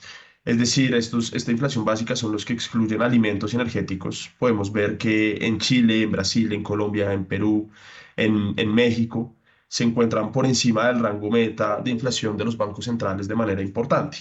Es 0.45 0.57
decir, 0.59 0.93
estos, 0.93 1.33
esta 1.33 1.51
inflación 1.51 1.83
básica 1.85 2.15
son 2.15 2.31
los 2.31 2.45
que 2.45 2.53
excluyen 2.53 3.01
alimentos 3.01 3.53
energéticos. 3.55 4.29
Podemos 4.37 4.71
ver 4.71 4.97
que 4.97 5.37
en 5.45 5.59
Chile, 5.59 6.03
en 6.03 6.11
Brasil, 6.11 6.51
en 6.53 6.63
Colombia, 6.63 7.11
en 7.13 7.25
Perú, 7.25 7.71
en, 8.17 8.53
en 8.57 8.73
México, 8.73 9.35
se 9.67 9.83
encuentran 9.83 10.31
por 10.31 10.45
encima 10.45 10.87
del 10.87 10.99
rango 10.99 11.31
meta 11.31 11.81
de 11.81 11.91
inflación 11.91 12.37
de 12.37 12.45
los 12.45 12.57
bancos 12.57 12.85
centrales 12.85 13.27
de 13.27 13.35
manera 13.35 13.61
importante. 13.63 14.17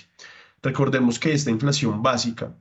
Recordemos 0.62 1.18
que 1.18 1.32
esta 1.32 1.50
inflación 1.50 2.02
básica 2.02 2.56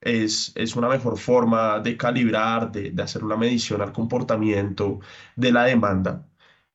es, 0.00 0.52
es 0.56 0.76
una 0.76 0.88
mejor 0.88 1.18
forma 1.18 1.80
de 1.80 1.96
calibrar, 1.96 2.72
de, 2.72 2.90
de 2.92 3.02
hacer 3.02 3.24
una 3.24 3.36
medición 3.36 3.82
al 3.82 3.92
comportamiento 3.92 5.00
de 5.36 5.52
la 5.52 5.64
demanda. 5.64 6.29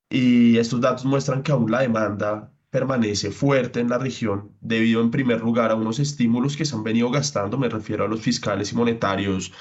Y 0.10 0.58
estos 0.58 0.82
datos 0.82 1.06
muestran 1.06 1.44
que 1.44 1.52
aún 1.52 1.72
la 1.72 1.82
demanda 1.82 2.52
permanece 2.70 3.32
fuerte 3.32 3.80
en 3.80 3.90
la 3.90 3.98
región 3.98 4.52
debido 4.62 5.02
en 5.02 5.12
primer 5.12 5.42
lugar 5.42 5.72
a 5.72 5.76
unos 5.76 6.00
estímulos 6.00 6.58
que 6.58 6.66
se 6.66 6.76
han 6.76 6.84
venido 6.84 7.10
gastando, 7.10 7.58
me 7.58 7.70
refiero 7.70 8.06
a 8.06 8.08
los 8.08 8.22
fiscales 8.22 8.72
y 8.74 8.76
monetarios 8.76 9.54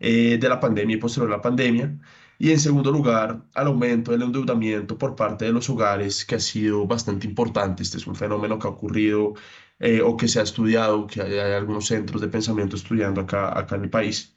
eh, 0.00 0.38
de 0.40 0.48
la 0.48 0.58
pandemia 0.58 0.96
y 0.96 0.98
posterior 0.98 1.32
a 1.32 1.36
la 1.36 1.42
pandemia, 1.42 1.98
y 2.38 2.50
en 2.50 2.58
segundo 2.58 2.90
lugar 2.90 3.44
al 3.54 3.66
aumento 3.68 4.10
del 4.10 4.22
endeudamiento 4.22 4.98
por 4.98 5.14
parte 5.14 5.44
de 5.44 5.52
los 5.52 5.68
hogares 5.70 6.24
que 6.24 6.36
ha 6.36 6.40
sido 6.40 6.86
bastante 6.86 7.26
importante. 7.26 7.82
Este 7.82 7.98
es 7.98 8.06
un 8.06 8.16
fenómeno 8.16 8.58
que 8.58 8.66
ha 8.66 8.70
ocurrido 8.70 9.34
eh, 9.78 10.00
o 10.02 10.16
que 10.16 10.26
se 10.28 10.40
ha 10.40 10.42
estudiado, 10.42 11.06
que 11.06 11.22
hay, 11.22 11.38
algunos 11.38 11.86
centros 11.86 12.20
de 12.20 12.28
pensamiento 12.28 12.76
estudiando 12.76 13.20
acá, 13.20 13.56
acá 13.58 13.76
en 13.76 13.84
el 13.84 13.90
país. 13.90 14.34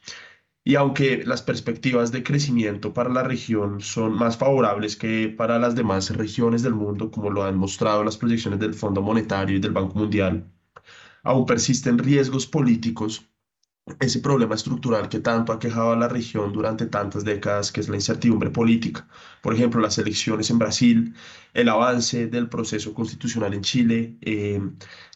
Y 0.67 0.75
aunque 0.75 1.23
las 1.25 1.43
perspectivas 1.43 2.11
de 2.11 2.23
crecimiento 2.23 2.91
para 2.93 3.11
la 3.11 3.23
región 3.23 3.81
son 3.81 4.13
más 4.15 4.35
favorables 4.37 4.95
que 4.97 5.29
para 5.29 5.59
las 5.59 5.75
demás 5.75 6.09
regiones 6.09 6.63
del 6.63 6.73
mundo, 6.73 7.11
como 7.11 7.29
lo 7.29 7.43
han 7.43 7.55
mostrado 7.55 8.03
las 8.03 8.17
proyecciones 8.17 8.59
del 8.59 8.73
Fondo 8.73 9.01
Monetario 9.03 9.57
y 9.57 9.59
del 9.59 9.73
Banco 9.73 9.99
Mundial, 9.99 10.51
aún 11.23 11.45
persisten 11.45 11.99
riesgos 11.99 12.47
políticos 12.47 13.29
ese 13.99 14.19
problema 14.19 14.55
estructural 14.55 15.09
que 15.09 15.19
tanto 15.19 15.53
ha 15.53 15.59
quejado 15.59 15.91
a 15.91 15.95
la 15.95 16.07
región 16.07 16.51
durante 16.51 16.87
tantas 16.87 17.23
décadas, 17.23 17.71
que 17.71 17.81
es 17.81 17.89
la 17.89 17.97
incertidumbre 17.97 18.49
política. 18.49 19.07
Por 19.43 19.53
ejemplo, 19.53 19.79
las 19.79 19.99
elecciones 19.99 20.49
en 20.49 20.57
Brasil, 20.57 21.13
el 21.53 21.69
avance 21.69 22.25
del 22.27 22.49
proceso 22.49 22.93
constitucional 22.95 23.53
en 23.53 23.61
Chile, 23.61 24.17
eh, 24.21 24.59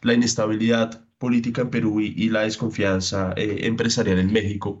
la 0.02 0.14
inestabilidad 0.14 1.04
política 1.18 1.62
en 1.62 1.70
Perú 1.70 2.00
y, 2.00 2.28
la 2.28 2.42
desconfianza 2.42 3.32
eh, 3.36 3.66
empresarial 3.66 4.18
en 4.20 4.32
México, 4.32 4.78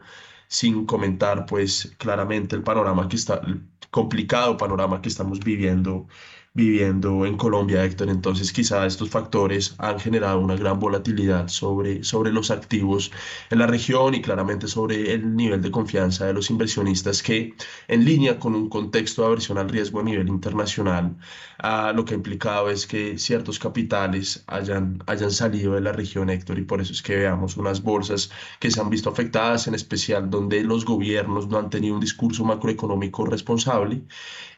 sin 0.50 0.86
comentar 0.86 1.46
pues 1.46 1.94
claramente 1.98 2.56
el 2.56 2.64
panorama 2.64 3.08
que 3.08 3.16
está, 3.16 3.36
el 3.46 3.62
complicado 3.90 4.56
panorama 4.58 5.00
que 5.02 5.08
estamos 5.08 5.40
viviendo 5.40 6.08
viviendo 6.52 7.26
en 7.26 7.36
Colombia, 7.36 7.84
Héctor. 7.84 8.08
Entonces, 8.08 8.52
quizá 8.52 8.84
estos 8.84 9.08
factores 9.10 9.74
han 9.78 10.00
generado 10.00 10.40
una 10.40 10.56
gran 10.56 10.80
volatilidad 10.80 11.46
sobre, 11.48 12.02
sobre 12.02 12.32
los 12.32 12.50
activos 12.50 13.12
en 13.50 13.60
la 13.60 13.66
región 13.68 14.14
y 14.14 14.20
claramente 14.20 14.66
sobre 14.66 15.12
el 15.14 15.36
nivel 15.36 15.62
de 15.62 15.70
confianza 15.70 16.26
de 16.26 16.32
los 16.32 16.50
inversionistas 16.50 17.22
que, 17.22 17.54
en 17.86 18.04
línea 18.04 18.38
con 18.38 18.54
un 18.56 18.68
contexto 18.68 19.22
de 19.22 19.28
aversión 19.28 19.58
al 19.58 19.68
riesgo 19.68 20.00
a 20.00 20.02
nivel 20.02 20.28
internacional, 20.28 21.16
ah, 21.58 21.92
lo 21.94 22.04
que 22.04 22.14
ha 22.14 22.16
implicado 22.16 22.68
es 22.68 22.86
que 22.86 23.16
ciertos 23.18 23.58
capitales 23.60 24.42
hayan, 24.48 25.02
hayan 25.06 25.30
salido 25.30 25.74
de 25.74 25.80
la 25.82 25.92
región, 25.92 26.30
Héctor, 26.30 26.58
y 26.58 26.62
por 26.62 26.80
eso 26.80 26.92
es 26.92 27.02
que 27.02 27.16
veamos 27.16 27.56
unas 27.56 27.82
bolsas 27.82 28.30
que 28.58 28.70
se 28.72 28.80
han 28.80 28.90
visto 28.90 29.08
afectadas, 29.08 29.68
en 29.68 29.74
especial 29.74 30.30
donde 30.30 30.62
los 30.64 30.84
gobiernos 30.84 31.46
no 31.48 31.58
han 31.58 31.70
tenido 31.70 31.94
un 31.94 32.00
discurso 32.00 32.44
macroeconómico 32.44 33.24
responsable 33.26 34.02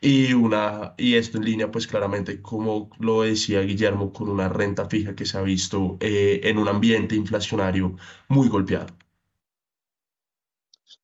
y, 0.03 0.33
una, 0.33 0.95
y 0.99 1.15
esto 1.15 1.39
en 1.39 1.45
línea, 1.45 1.71
pues 1.71 1.87
claramente, 1.87 2.43
como 2.43 2.91
lo 2.99 3.23
decía 3.23 3.61
Guillermo, 3.61 4.13
con 4.13 4.29
una 4.29 4.49
renta 4.49 4.87
fija 4.89 5.15
que 5.15 5.25
se 5.25 5.39
ha 5.39 5.43
visto 5.43 5.97
eh, 6.01 6.41
en 6.43 6.59
un 6.59 6.69
ambiente 6.69 7.15
inflacionario 7.15 7.95
muy 8.29 8.49
golpeado. 8.49 8.89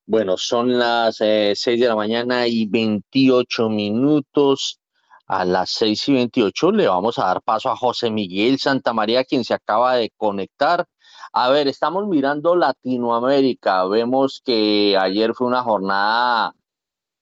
Bueno, 0.04 0.36
son 0.36 0.76
las 0.76 1.20
eh, 1.20 1.52
6 1.54 1.80
de 1.80 1.86
la 1.86 1.94
mañana 1.94 2.48
y 2.48 2.66
28 2.66 3.68
minutos. 3.68 4.80
A 5.26 5.44
las 5.44 5.70
6 5.72 6.08
y 6.08 6.12
28 6.14 6.72
le 6.72 6.88
vamos 6.88 7.18
a 7.18 7.26
dar 7.26 7.42
paso 7.42 7.70
a 7.70 7.76
José 7.76 8.10
Miguel 8.10 8.58
Santamaría, 8.58 9.24
quien 9.24 9.44
se 9.44 9.54
acaba 9.54 9.94
de 9.96 10.10
conectar. 10.16 10.86
A 11.32 11.50
ver, 11.50 11.68
estamos 11.68 12.08
mirando 12.08 12.56
Latinoamérica. 12.56 13.84
Vemos 13.86 14.40
que 14.44 14.96
ayer 14.98 15.34
fue 15.34 15.46
una 15.46 15.62
jornada 15.62 16.54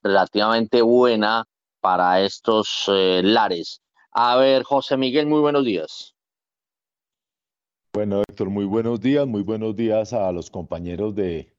relativamente 0.03 0.81
buena 0.83 1.45
para 1.87 2.20
estos 2.20 2.87
eh, 2.88 3.20
lares. 3.22 3.81
A 4.11 4.35
ver, 4.35 4.64
José 4.64 4.96
Miguel, 4.96 5.29
muy 5.29 5.38
buenos 5.38 5.64
días. 5.64 6.16
Bueno, 7.92 8.25
Héctor, 8.29 8.51
muy 8.51 8.64
buenos 8.64 9.01
días, 9.01 9.25
muy 9.25 9.42
buenos 9.42 9.77
días 9.77 10.12
a 10.12 10.33
los 10.33 10.51
compañeros 10.51 11.14
de, 11.14 11.55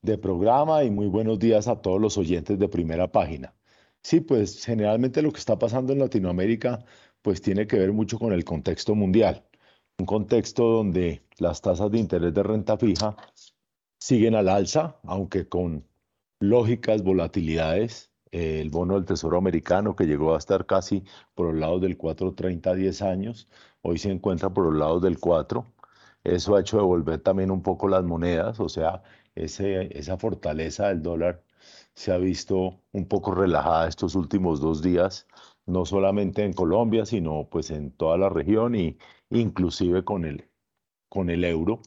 de 0.00 0.16
programa 0.16 0.84
y 0.84 0.90
muy 0.90 1.08
buenos 1.08 1.40
días 1.40 1.66
a 1.66 1.82
todos 1.82 2.00
los 2.00 2.16
oyentes 2.16 2.56
de 2.56 2.68
primera 2.68 3.10
página. 3.10 3.52
Sí, 4.00 4.20
pues 4.20 4.64
generalmente 4.64 5.22
lo 5.22 5.32
que 5.32 5.40
está 5.40 5.58
pasando 5.58 5.92
en 5.92 5.98
Latinoamérica 5.98 6.84
pues 7.20 7.42
tiene 7.42 7.66
que 7.66 7.76
ver 7.76 7.92
mucho 7.92 8.16
con 8.20 8.32
el 8.32 8.44
contexto 8.44 8.94
mundial, 8.94 9.44
un 9.98 10.06
contexto 10.06 10.68
donde 10.68 11.26
las 11.38 11.60
tasas 11.60 11.90
de 11.90 11.98
interés 11.98 12.32
de 12.32 12.44
renta 12.44 12.76
fija 12.78 13.16
siguen 13.98 14.36
al 14.36 14.48
alza, 14.48 15.00
aunque 15.02 15.48
con 15.48 15.84
lógicas 16.38 17.02
volatilidades 17.02 18.13
el 18.34 18.70
bono 18.70 18.94
del 18.94 19.04
Tesoro 19.04 19.38
americano 19.38 19.94
que 19.94 20.06
llegó 20.06 20.34
a 20.34 20.38
estar 20.38 20.66
casi 20.66 21.04
por 21.34 21.46
los 21.46 21.56
lados 21.56 21.80
del 21.82 21.96
4.30 21.96 22.66
a 22.66 22.74
10 22.74 23.02
años, 23.02 23.48
hoy 23.82 23.98
se 23.98 24.10
encuentra 24.10 24.50
por 24.50 24.64
los 24.66 24.74
lados 24.74 25.02
del 25.02 25.20
4. 25.20 25.64
Eso 26.24 26.56
ha 26.56 26.60
hecho 26.60 26.78
devolver 26.78 27.20
también 27.20 27.50
un 27.52 27.62
poco 27.62 27.88
las 27.88 28.02
monedas, 28.04 28.58
o 28.60 28.68
sea, 28.68 29.02
ese, 29.36 29.96
esa 29.98 30.16
fortaleza 30.18 30.88
del 30.88 31.02
dólar 31.02 31.44
se 31.94 32.12
ha 32.12 32.18
visto 32.18 32.80
un 32.92 33.06
poco 33.06 33.34
relajada 33.34 33.88
estos 33.88 34.16
últimos 34.16 34.60
dos 34.60 34.82
días, 34.82 35.28
no 35.66 35.84
solamente 35.84 36.44
en 36.44 36.52
Colombia, 36.54 37.06
sino 37.06 37.48
pues 37.50 37.70
en 37.70 37.92
toda 37.92 38.18
la 38.18 38.28
región 38.30 38.74
y 38.74 38.98
inclusive 39.30 40.04
con 40.04 40.24
el, 40.24 40.50
con 41.08 41.30
el 41.30 41.44
euro. 41.44 41.82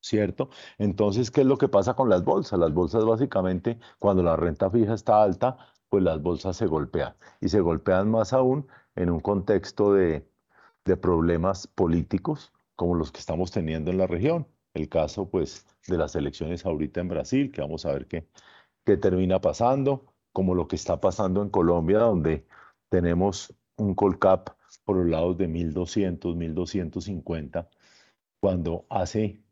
¿Cierto? 0.00 0.50
Entonces, 0.78 1.30
¿qué 1.30 1.42
es 1.42 1.46
lo 1.46 1.58
que 1.58 1.68
pasa 1.68 1.94
con 1.94 2.08
las 2.08 2.24
bolsas? 2.24 2.58
Las 2.58 2.72
bolsas 2.72 3.04
básicamente, 3.04 3.78
cuando 3.98 4.22
la 4.22 4.36
renta 4.36 4.70
fija 4.70 4.94
está 4.94 5.22
alta, 5.22 5.58
pues 5.88 6.02
las 6.02 6.20
bolsas 6.22 6.56
se 6.56 6.66
golpean 6.66 7.14
y 7.40 7.48
se 7.48 7.60
golpean 7.60 8.10
más 8.10 8.32
aún 8.32 8.66
en 8.94 9.10
un 9.10 9.20
contexto 9.20 9.92
de, 9.94 10.26
problemas 11.02 11.66
políticos 11.66 12.50
como 12.74 12.94
los 12.94 13.12
que 13.12 13.20
estamos 13.20 13.50
teniendo 13.50 13.90
en 13.90 13.98
la 13.98 14.06
región. 14.06 14.46
El 14.72 14.88
caso, 14.88 15.28
pues, 15.28 15.66
de 15.86 15.98
las 15.98 16.16
elecciones 16.16 16.64
ahorita 16.64 17.00
en 17.00 17.08
Brasil, 17.08 17.52
que 17.52 17.60
vamos 17.60 17.84
a 17.84 17.92
ver 17.92 18.06
qué, 18.06 18.26
qué 18.86 18.96
termina 18.96 19.38
pasando, 19.38 20.14
como 20.32 20.54
lo 20.54 20.66
que 20.66 20.76
está 20.76 20.98
pasando 21.00 21.42
en 21.42 21.50
Colombia, 21.50 21.98
donde 21.98 22.46
tenemos 22.88 23.54
un 23.76 23.94
Colcap 23.94 24.50
por 24.84 24.96
los 24.96 25.06
lados 25.08 25.36
de 25.36 25.48
1200, 25.48 26.36
1250, 26.36 27.68
cuando 28.40 28.86
hace 28.88 29.42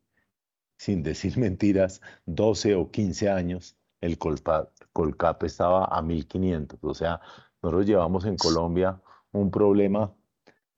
sin 0.77 1.03
decir 1.03 1.37
mentiras, 1.39 2.01
12 2.27 2.75
o 2.75 2.91
15 2.91 3.31
años, 3.31 3.77
el 4.01 4.19
Colcap, 4.19 5.43
estaba 5.43 5.87
a 5.87 6.03
1500. 6.03 6.79
O 6.83 6.95
sea, 6.95 7.21
nosotros 7.63 7.87
llevamos 7.87 8.25
en 8.25 8.37
Colombia 8.37 9.01
un 9.33 9.51
problema 9.51 10.15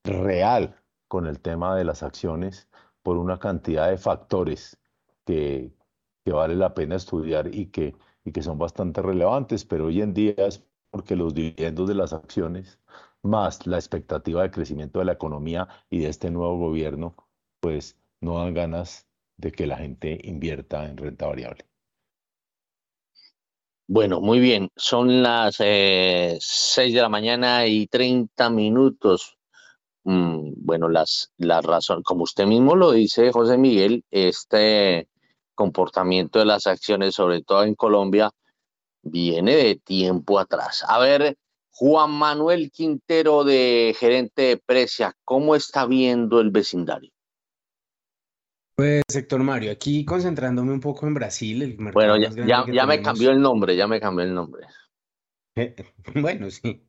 real 0.04 0.76
con 1.08 1.26
el 1.26 1.40
tema 1.40 1.76
de 1.76 1.84
las 1.84 2.02
acciones 2.02 2.68
por 3.02 3.16
una 3.18 3.38
cantidad 3.38 3.88
de 3.90 3.98
factores 3.98 4.78
que, 5.24 5.72
que 6.24 6.32
vale 6.32 6.54
la 6.56 6.74
pena 6.74 6.96
estudiar 6.96 7.54
y 7.54 7.66
que, 7.66 7.96
y 8.24 8.32
que 8.32 8.42
son 8.42 8.58
bastante 8.58 9.02
relevantes, 9.02 9.64
pero 9.64 9.86
hoy 9.86 10.02
en 10.02 10.14
día 10.14 10.34
es 10.36 10.64
porque 10.90 11.16
los 11.16 11.34
dividendos 11.34 11.88
de 11.88 11.94
las 11.94 12.12
acciones, 12.12 12.78
más 13.22 13.66
la 13.66 13.76
expectativa 13.76 14.42
de 14.42 14.50
crecimiento 14.50 14.98
de 15.00 15.06
la 15.06 15.12
economía 15.12 15.68
y 15.90 16.00
de 16.00 16.08
este 16.08 16.30
nuevo 16.30 16.58
gobierno, 16.58 17.16
pues 17.60 17.98
no 18.20 18.38
dan 18.38 18.54
ganas 18.54 19.07
de 19.38 19.52
que 19.52 19.66
la 19.66 19.78
gente 19.78 20.18
invierta 20.24 20.84
en 20.84 20.96
renta 20.98 21.26
variable. 21.26 21.64
Bueno, 23.86 24.20
muy 24.20 24.38
bien. 24.38 24.68
Son 24.76 25.22
las 25.22 25.56
eh, 25.60 26.36
6 26.40 26.94
de 26.94 27.00
la 27.00 27.08
mañana 27.08 27.66
y 27.66 27.86
30 27.86 28.50
minutos. 28.50 29.38
Mm, 30.04 30.52
bueno, 30.56 30.88
las, 30.88 31.32
la 31.38 31.62
razón, 31.62 32.02
como 32.02 32.24
usted 32.24 32.46
mismo 32.46 32.76
lo 32.76 32.92
dice, 32.92 33.32
José 33.32 33.56
Miguel, 33.56 34.04
este 34.10 35.08
comportamiento 35.54 36.38
de 36.38 36.44
las 36.46 36.66
acciones, 36.66 37.14
sobre 37.14 37.42
todo 37.42 37.64
en 37.64 37.74
Colombia, 37.74 38.30
viene 39.02 39.56
de 39.56 39.76
tiempo 39.76 40.38
atrás. 40.38 40.84
A 40.86 40.98
ver, 40.98 41.36
Juan 41.70 42.10
Manuel 42.10 42.70
Quintero, 42.70 43.44
de 43.44 43.94
gerente 43.98 44.42
de 44.42 44.56
Precia, 44.58 45.14
¿cómo 45.24 45.54
está 45.56 45.86
viendo 45.86 46.40
el 46.40 46.50
vecindario? 46.50 47.12
Pues, 48.78 49.02
sector 49.08 49.42
Mario, 49.42 49.72
aquí 49.72 50.04
concentrándome 50.04 50.72
un 50.72 50.78
poco 50.78 51.08
en 51.08 51.14
Brasil, 51.14 51.62
el 51.62 51.78
mercado 51.78 51.94
Bueno, 51.94 52.16
ya, 52.16 52.28
más 52.28 52.36
grande 52.36 52.52
ya, 52.52 52.64
que 52.64 52.72
ya 52.72 52.86
me 52.86 53.02
cambió 53.02 53.30
el 53.32 53.40
nombre, 53.40 53.74
ya 53.74 53.88
me 53.88 54.00
cambió 54.00 54.24
el 54.24 54.32
nombre. 54.32 54.66
Bueno, 56.14 56.48
sí. 56.48 56.80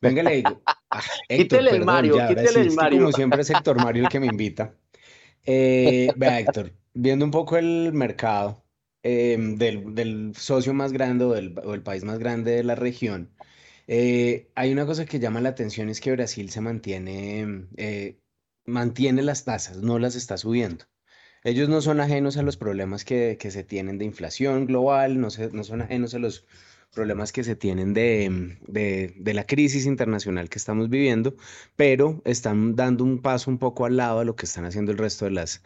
Venga, 0.00 0.22
le 0.22 0.36
digo. 0.36 0.62
Ah, 0.64 1.02
quítele 1.28 1.70
el 1.70 1.84
Mario, 1.84 2.16
quítele 2.28 2.62
el 2.62 2.70
Mario. 2.70 3.00
Como 3.00 3.12
siempre 3.12 3.42
es 3.42 3.50
Héctor 3.50 3.76
Mario 3.76 4.04
el 4.04 4.08
que 4.08 4.20
me 4.20 4.26
invita. 4.26 4.74
Eh, 5.44 6.10
vea, 6.16 6.40
Héctor, 6.40 6.72
viendo 6.94 7.26
un 7.26 7.30
poco 7.30 7.58
el 7.58 7.92
mercado 7.92 8.64
em, 9.02 9.56
del, 9.56 10.32
socio 10.34 10.72
más 10.72 10.94
grande 10.94 11.26
o 11.26 11.34
el 11.34 11.82
país 11.82 12.04
más 12.04 12.18
grande 12.18 12.52
de 12.52 12.64
la 12.64 12.74
región, 12.74 13.34
eh, 13.86 14.50
hay 14.54 14.72
una 14.72 14.86
cosa 14.86 15.04
que 15.04 15.18
llama 15.18 15.40
la 15.40 15.50
atención, 15.50 15.88
es 15.88 16.00
que 16.00 16.12
Brasil 16.12 16.50
se 16.50 16.60
mantiene, 16.60 17.66
eh, 17.76 18.18
mantiene 18.66 19.22
las 19.22 19.44
tasas, 19.44 19.78
no 19.78 19.98
las 19.98 20.14
está 20.16 20.36
subiendo. 20.36 20.84
Ellos 21.44 21.68
no 21.68 21.82
son 21.82 22.00
ajenos 22.00 22.36
a 22.38 22.42
los 22.42 22.56
problemas 22.56 23.04
que, 23.04 23.36
que 23.38 23.50
se 23.50 23.64
tienen 23.64 23.98
de 23.98 24.06
inflación 24.06 24.66
global, 24.66 25.20
no, 25.20 25.28
no 25.52 25.64
son 25.64 25.82
ajenos 25.82 26.14
a 26.14 26.18
los 26.18 26.46
problemas 26.94 27.32
que 27.32 27.44
se 27.44 27.56
tienen 27.56 27.92
de, 27.92 28.56
de, 28.66 29.14
de, 29.16 29.34
la 29.34 29.44
crisis 29.44 29.84
internacional 29.84 30.48
que 30.48 30.58
estamos 30.58 30.88
viviendo, 30.88 31.34
pero 31.76 32.22
están 32.24 32.76
dando 32.76 33.04
un 33.04 33.20
paso 33.20 33.50
un 33.50 33.58
poco 33.58 33.84
al 33.84 33.96
lado 33.96 34.20
de 34.20 34.24
lo 34.24 34.36
que 34.36 34.46
están 34.46 34.64
haciendo 34.64 34.92
el 34.92 34.98
resto 34.98 35.26
de, 35.26 35.32
las, 35.32 35.62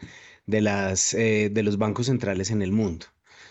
de, 0.46 0.61
las, 0.62 1.14
eh, 1.14 1.50
de 1.52 1.62
los 1.62 1.78
bancos 1.78 2.06
centrales 2.06 2.50
en 2.50 2.62
el 2.62 2.72
mundo. 2.72 3.06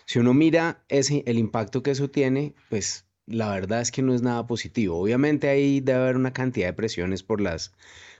Si 0.06 0.20
uno 0.20 0.34
mira 0.34 0.84
ese, 0.90 1.24
el 1.28 1.38
impacto 1.38 1.84
que 1.84 1.92
eso 1.92 2.10
tiene, 2.10 2.56
pues 2.70 3.06
la 3.26 3.52
verdad 3.52 3.82
es 3.82 3.92
que 3.92 4.02
no 4.02 4.14
es 4.14 4.22
nada 4.22 4.48
positivo. 4.48 5.00
Obviamente 5.00 5.50
ahí 5.50 5.82
debe 5.82 6.00
haber 6.00 6.16
una 6.16 6.34
cantidad 6.34 6.68
de 6.68 6.74
presiones 6.74 7.24
por 7.24 7.42
las 7.42 7.74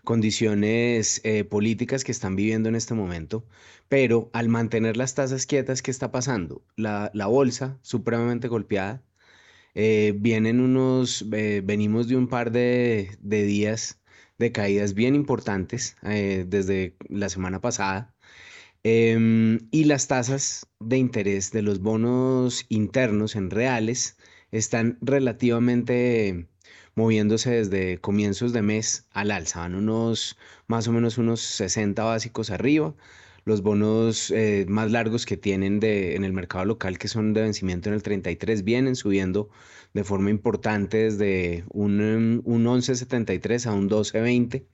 condiciones 0.08 1.20
eh, 1.26 1.44
políticas 1.44 2.06
que 2.06 2.14
están 2.14 2.38
viviendo 2.38 2.70
en 2.70 2.76
este 2.76 2.94
momento, 2.94 3.46
pero 3.90 4.30
al 4.32 4.48
mantener 4.48 4.96
las 4.96 5.16
tasas 5.16 5.46
quietas, 5.46 5.82
¿qué 5.82 5.92
está 5.92 6.14
pasando? 6.14 6.64
La, 6.78 7.12
bolsa 7.28 7.78
supremamente 7.82 8.48
golpeada, 8.48 9.04
eh, 9.76 10.14
vienen 10.18 10.62
unos, 10.62 11.26
eh, 11.34 11.62
venimos 11.64 12.08
de 12.08 12.16
un 12.16 12.30
par 12.30 12.52
de, 12.52 13.18
días 13.20 14.00
de 14.38 14.54
caídas 14.54 14.94
bien 14.94 15.14
importantes 15.14 15.98
desde 16.02 16.96
la 17.10 17.28
semana 17.28 17.60
pasada. 17.60 18.16
Em, 18.84 19.68
y 19.72 19.86
las 19.86 20.08
tasas 20.08 20.68
de 20.80 20.98
interés 20.98 21.52
de 21.52 21.64
los 21.64 21.82
bonos 21.82 22.66
internos 22.70 23.36
en 23.36 23.50
reales 23.50 24.18
están 24.52 24.98
relativamente 25.02 26.48
moviéndose 26.98 27.52
desde 27.52 28.00
comienzos 28.00 28.54
de 28.54 28.64
mes 28.64 29.08
al 29.14 29.32
alza, 29.32 29.60
van 29.62 29.76
unos 29.76 30.36
más 30.68 30.88
o 30.88 30.92
menos 30.92 31.18
unos 31.20 31.42
60 31.42 32.04
básicos 32.04 32.50
arriba. 32.50 32.96
Los 33.46 33.62
bonos 33.62 34.32
eh, 34.32 34.66
más 34.68 34.92
largos 34.92 35.26
que 35.26 35.38
tienen 35.38 35.80
de, 35.80 36.16
en 36.16 36.26
el 36.26 36.34
mercado 36.34 36.66
local, 36.66 36.98
que 36.98 37.08
son 37.08 37.34
de 37.34 37.42
vencimiento 37.44 37.90
en 37.90 37.96
el 37.96 38.04
33, 38.04 38.64
vienen 38.64 38.96
subiendo 38.96 39.50
de 39.94 40.04
forma 40.04 40.32
importante 40.32 40.98
desde 40.98 41.64
un, 41.70 42.42
un 42.44 42.66
11.73 42.66 43.68
a 43.68 43.74
un 43.74 43.90
12.20. 43.90 44.66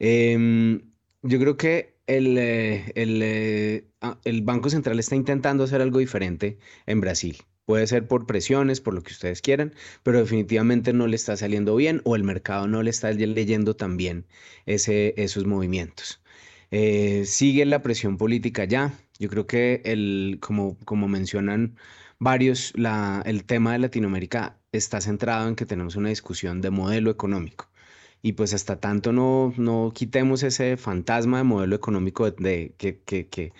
Em, 0.00 0.82
yo 1.22 1.38
creo 1.38 1.56
que 1.56 1.96
el, 2.06 2.36
eh, 2.38 2.92
el, 2.96 3.20
eh, 3.22 3.86
ah, 4.00 4.18
el 4.24 4.42
Banco 4.42 4.70
Central 4.70 4.98
está 4.98 5.14
intentando 5.16 5.64
hacer 5.64 5.80
algo 5.82 6.00
diferente 6.00 6.58
en 6.86 7.00
Brasil. 7.00 7.36
Puede 7.70 7.86
ser 7.86 8.08
por 8.08 8.26
presiones, 8.26 8.80
por 8.80 8.94
lo 8.94 9.02
que 9.04 9.12
ustedes 9.12 9.42
quieran, 9.42 9.72
pero 10.02 10.18
definitivamente 10.18 10.92
no 10.92 11.06
le 11.06 11.14
está 11.14 11.36
saliendo 11.36 11.76
bien 11.76 12.00
o 12.02 12.16
el 12.16 12.24
mercado 12.24 12.66
no 12.66 12.82
le 12.82 12.90
está 12.90 13.12
leyendo 13.12 13.76
también 13.76 14.26
ese, 14.66 15.14
esos 15.16 15.46
movimientos. 15.46 16.20
Eh, 16.72 17.22
sigue 17.26 17.64
la 17.66 17.80
presión 17.80 18.16
política 18.16 18.64
ya. 18.64 18.98
Yo 19.20 19.28
creo 19.28 19.46
que 19.46 19.82
el, 19.84 20.38
como, 20.40 20.78
como 20.84 21.06
mencionan 21.06 21.76
varios, 22.18 22.72
la, 22.74 23.22
el 23.24 23.44
tema 23.44 23.74
de 23.74 23.78
Latinoamérica 23.78 24.58
está 24.72 25.00
centrado 25.00 25.46
en 25.46 25.54
que 25.54 25.64
tenemos 25.64 25.94
una 25.94 26.08
discusión 26.08 26.60
de 26.62 26.70
modelo 26.70 27.08
económico. 27.08 27.68
Y 28.20 28.32
pues 28.32 28.52
hasta 28.52 28.80
tanto 28.80 29.12
no, 29.12 29.54
no 29.58 29.92
quitemos 29.94 30.42
ese 30.42 30.76
fantasma 30.76 31.38
de 31.38 31.44
modelo 31.44 31.76
económico 31.76 32.28
de, 32.32 32.74
que, 32.78 32.98
que, 32.98 33.28
que 33.28 33.52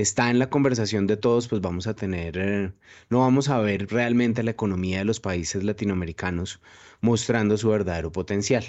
está 0.00 0.30
en 0.30 0.38
la 0.38 0.48
conversación 0.48 1.06
de 1.08 1.16
todos, 1.16 1.48
pues 1.48 1.60
vamos 1.60 1.88
a 1.88 1.94
tener, 1.94 2.38
eh, 2.38 2.72
no 3.10 3.20
vamos 3.20 3.48
a 3.48 3.58
ver 3.58 3.88
realmente 3.88 4.44
la 4.44 4.52
economía 4.52 4.98
de 4.98 5.04
los 5.04 5.18
países 5.18 5.64
latinoamericanos 5.64 6.60
mostrando 7.00 7.56
su 7.56 7.68
verdadero 7.68 8.12
potencial. 8.12 8.64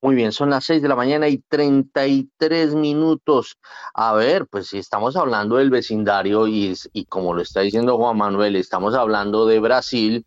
Muy 0.00 0.16
bien, 0.16 0.32
son 0.32 0.50
las 0.50 0.64
6 0.64 0.82
de 0.82 0.88
la 0.88 0.96
mañana 0.96 1.28
y 1.28 1.38
33 1.38 2.74
minutos. 2.74 3.58
A 3.94 4.14
ver, 4.14 4.46
pues 4.46 4.68
si 4.68 4.78
estamos 4.78 5.16
hablando 5.16 5.56
del 5.56 5.70
vecindario 5.70 6.48
y, 6.48 6.74
y 6.92 7.04
como 7.04 7.34
lo 7.34 7.42
está 7.42 7.60
diciendo 7.60 7.98
Juan 7.98 8.16
Manuel, 8.16 8.56
estamos 8.56 8.94
hablando 8.94 9.46
de 9.46 9.60
Brasil, 9.60 10.26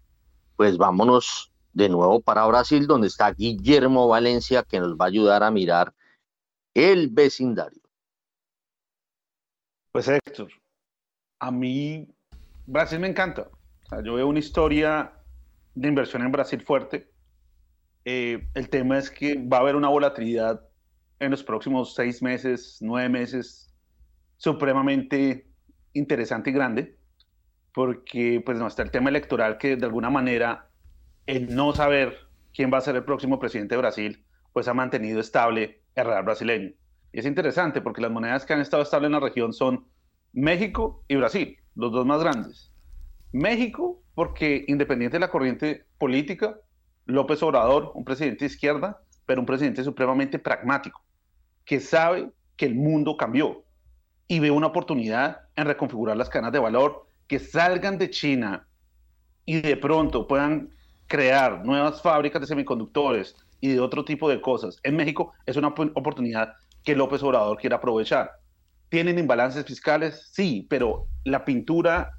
pues 0.56 0.78
vámonos 0.78 1.52
de 1.74 1.90
nuevo 1.90 2.22
para 2.22 2.46
Brasil, 2.46 2.88
donde 2.88 3.08
está 3.08 3.32
Guillermo 3.34 4.08
Valencia, 4.08 4.64
que 4.64 4.80
nos 4.80 4.94
va 4.94 5.06
a 5.06 5.08
ayudar 5.10 5.44
a 5.44 5.52
mirar 5.52 5.94
el 6.74 7.10
vecindario. 7.10 7.85
Pues 9.96 10.10
Héctor, 10.10 10.50
a 11.40 11.52
mí 11.52 12.06
Brasil 12.66 13.00
me 13.00 13.08
encanta. 13.08 13.48
yo 14.04 14.16
veo 14.16 14.28
una 14.28 14.40
historia 14.40 15.14
de 15.74 15.88
inversión 15.88 16.22
en 16.22 16.34
Brasil 16.34 16.62
fuerte. 16.62 17.10
Eh, 18.04 18.46
el 18.56 18.68
tema 18.68 18.98
es 18.98 19.10
que 19.10 19.42
va 19.42 19.56
a 19.56 19.60
haber 19.62 19.78
una 19.78 19.88
volatilidad 19.88 20.68
en 21.20 21.32
los 21.32 21.46
próximos 21.46 21.96
seis 21.96 22.22
meses, 22.22 22.80
nueve 22.82 23.08
meses, 23.08 23.74
supremamente 24.36 25.48
interesante 25.94 26.50
y 26.50 26.54
grande, 26.54 26.98
porque 27.74 28.44
pues 28.46 28.60
no 28.60 28.68
está 28.68 28.84
el 28.84 28.92
tema 28.92 29.10
electoral 29.10 29.58
que 29.58 29.78
de 29.78 29.86
alguna 29.86 30.10
manera 30.10 30.72
el 31.26 31.56
no 31.56 31.72
saber 31.72 32.18
quién 32.54 32.70
va 32.70 32.80
a 32.80 32.82
ser 32.82 32.98
el 32.98 33.06
próximo 33.06 33.40
presidente 33.40 33.76
de 33.76 33.80
Brasil, 33.80 34.26
pues 34.52 34.68
ha 34.68 34.74
mantenido 34.74 35.22
estable 35.22 35.84
el 35.96 36.06
real 36.06 36.26
brasileño. 36.26 36.74
Y 37.16 37.20
es 37.20 37.26
interesante 37.26 37.80
porque 37.80 38.02
las 38.02 38.12
monedas 38.12 38.46
que 38.46 38.52
han 38.52 38.60
estado 38.60 38.84
estables 38.84 39.08
en 39.08 39.14
la 39.14 39.22
región 39.22 39.54
son 39.54 39.86
México 40.34 41.06
y 41.08 41.16
Brasil, 41.16 41.56
los 41.74 41.94
dos 41.94 42.06
más 42.06 42.20
grandes. 42.20 42.74
México, 43.32 44.04
porque 44.16 44.66
independiente 44.68 45.16
de 45.16 45.22
la 45.22 45.32
corriente 45.32 45.86
política, 45.98 46.60
López 47.06 47.42
Obrador, 47.42 47.94
un 47.96 48.04
presidente 48.04 48.40
de 48.44 48.48
izquierda, 48.48 49.02
pero 49.26 49.40
un 49.40 49.46
presidente 49.46 49.82
supremamente 49.82 50.40
pragmático, 50.40 51.06
que 51.64 51.80
sabe 51.80 52.34
que 52.58 52.66
el 52.66 52.76
mundo 52.76 53.16
cambió 53.16 53.64
y 54.28 54.40
ve 54.42 54.52
una 54.52 54.68
oportunidad 54.68 55.40
en 55.56 55.68
reconfigurar 55.68 56.18
las 56.18 56.28
cadenas 56.28 56.52
de 56.52 56.60
valor, 56.60 57.08
que 57.28 57.40
salgan 57.40 57.98
de 57.98 58.10
China 58.10 58.68
y 59.46 59.62
de 59.62 59.78
pronto 59.78 60.28
puedan 60.28 60.70
crear 61.08 61.64
nuevas 61.64 62.02
fábricas 62.02 62.42
de 62.42 62.48
semiconductores 62.48 63.38
y 63.62 63.70
de 63.70 63.80
otro 63.80 64.04
tipo 64.04 64.28
de 64.28 64.42
cosas. 64.42 64.82
En 64.84 64.98
México 64.98 65.32
es 65.46 65.56
una 65.56 65.70
oportunidad 65.70 66.56
que 66.86 66.96
López 66.96 67.22
Obrador 67.24 67.58
quiere 67.58 67.76
aprovechar. 67.76 68.32
¿Tienen 68.90 69.20
imbalances 69.20 69.66
fiscales? 69.66 70.30
Sí, 70.32 70.66
pero 70.70 71.08
la 71.26 71.44
pintura 71.44 72.12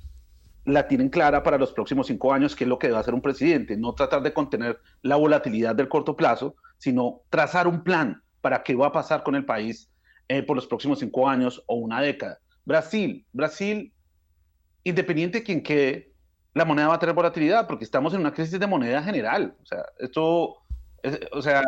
la 0.64 0.88
tienen 0.88 1.08
clara 1.08 1.44
para 1.44 1.56
los 1.56 1.72
próximos 1.72 2.08
cinco 2.08 2.34
años, 2.34 2.56
que 2.56 2.64
es 2.64 2.68
lo 2.68 2.78
que 2.78 2.88
debe 2.88 2.98
hacer 2.98 3.14
un 3.14 3.22
presidente, 3.22 3.76
no 3.76 3.94
tratar 3.94 4.20
de 4.22 4.34
contener 4.34 4.80
la 5.02 5.14
volatilidad 5.14 5.76
del 5.76 5.88
corto 5.88 6.16
plazo, 6.16 6.56
sino 6.76 7.22
trazar 7.30 7.68
un 7.68 7.84
plan 7.84 8.20
para 8.40 8.64
qué 8.64 8.74
va 8.74 8.88
a 8.88 8.92
pasar 8.92 9.22
con 9.22 9.36
el 9.36 9.44
país 9.44 9.88
eh, 10.28 10.42
por 10.42 10.56
los 10.56 10.66
próximos 10.66 10.98
cinco 10.98 11.28
años 11.28 11.62
o 11.66 11.76
una 11.76 12.02
década. 12.02 12.40
Brasil, 12.64 13.24
Brasil, 13.32 13.92
independiente 14.82 15.38
de 15.38 15.44
quien 15.44 15.62
quede, 15.62 16.12
la 16.52 16.64
moneda 16.64 16.88
va 16.88 16.94
a 16.94 16.98
tener 16.98 17.14
volatilidad 17.14 17.68
porque 17.68 17.84
estamos 17.84 18.12
en 18.12 18.20
una 18.20 18.32
crisis 18.32 18.58
de 18.58 18.66
moneda 18.66 19.02
general. 19.04 19.54
O 19.62 19.66
sea, 19.66 19.84
esto, 20.00 20.56
o 21.32 21.42
sea, 21.42 21.62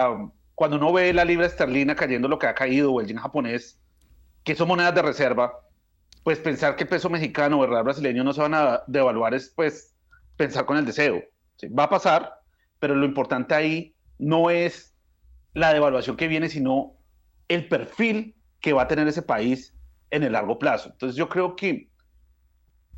cuando 0.59 0.77
uno 0.77 0.93
ve 0.93 1.13
la 1.13 1.25
libra 1.25 1.47
esterlina 1.47 1.95
cayendo 1.95 2.27
lo 2.27 2.37
que 2.37 2.49
ha 2.49 2.55
caído 2.55 2.93
o 2.93 3.01
el 3.01 3.07
yen 3.07 3.19
japonés, 3.19 3.79
que 4.43 4.57
son 4.57 4.67
monedas 4.67 4.93
de 4.93 5.03
reserva, 5.03 5.53
pues 6.25 6.41
pensar 6.41 6.75
que 6.75 6.85
peso 6.85 7.09
mexicano 7.09 7.61
o 7.61 7.65
el 7.65 7.71
real 7.71 7.85
brasileño 7.85 8.25
no 8.25 8.33
se 8.33 8.41
van 8.41 8.55
a 8.55 8.83
devaluar 8.89 9.35
es 9.35 9.53
pues 9.55 9.95
pensar 10.37 10.67
con 10.67 10.77
el 10.77 10.85
deseo. 10.85 11.23
Va 11.67 11.85
a 11.85 11.89
pasar, 11.89 12.41
pero 12.81 12.97
lo 12.97 13.07
importante 13.07 13.55
ahí 13.55 13.95
no 14.19 14.51
es 14.51 14.97
la 15.55 15.73
devaluación 15.73 16.17
que 16.17 16.27
viene, 16.27 16.49
sino 16.49 16.97
el 17.47 17.69
perfil 17.69 18.35
que 18.59 18.73
va 18.73 18.83
a 18.83 18.89
tener 18.89 19.07
ese 19.07 19.23
país 19.23 19.73
en 20.11 20.25
el 20.25 20.33
largo 20.33 20.59
plazo. 20.59 20.91
Entonces 20.91 21.15
yo 21.15 21.29
creo 21.29 21.55
que 21.55 21.89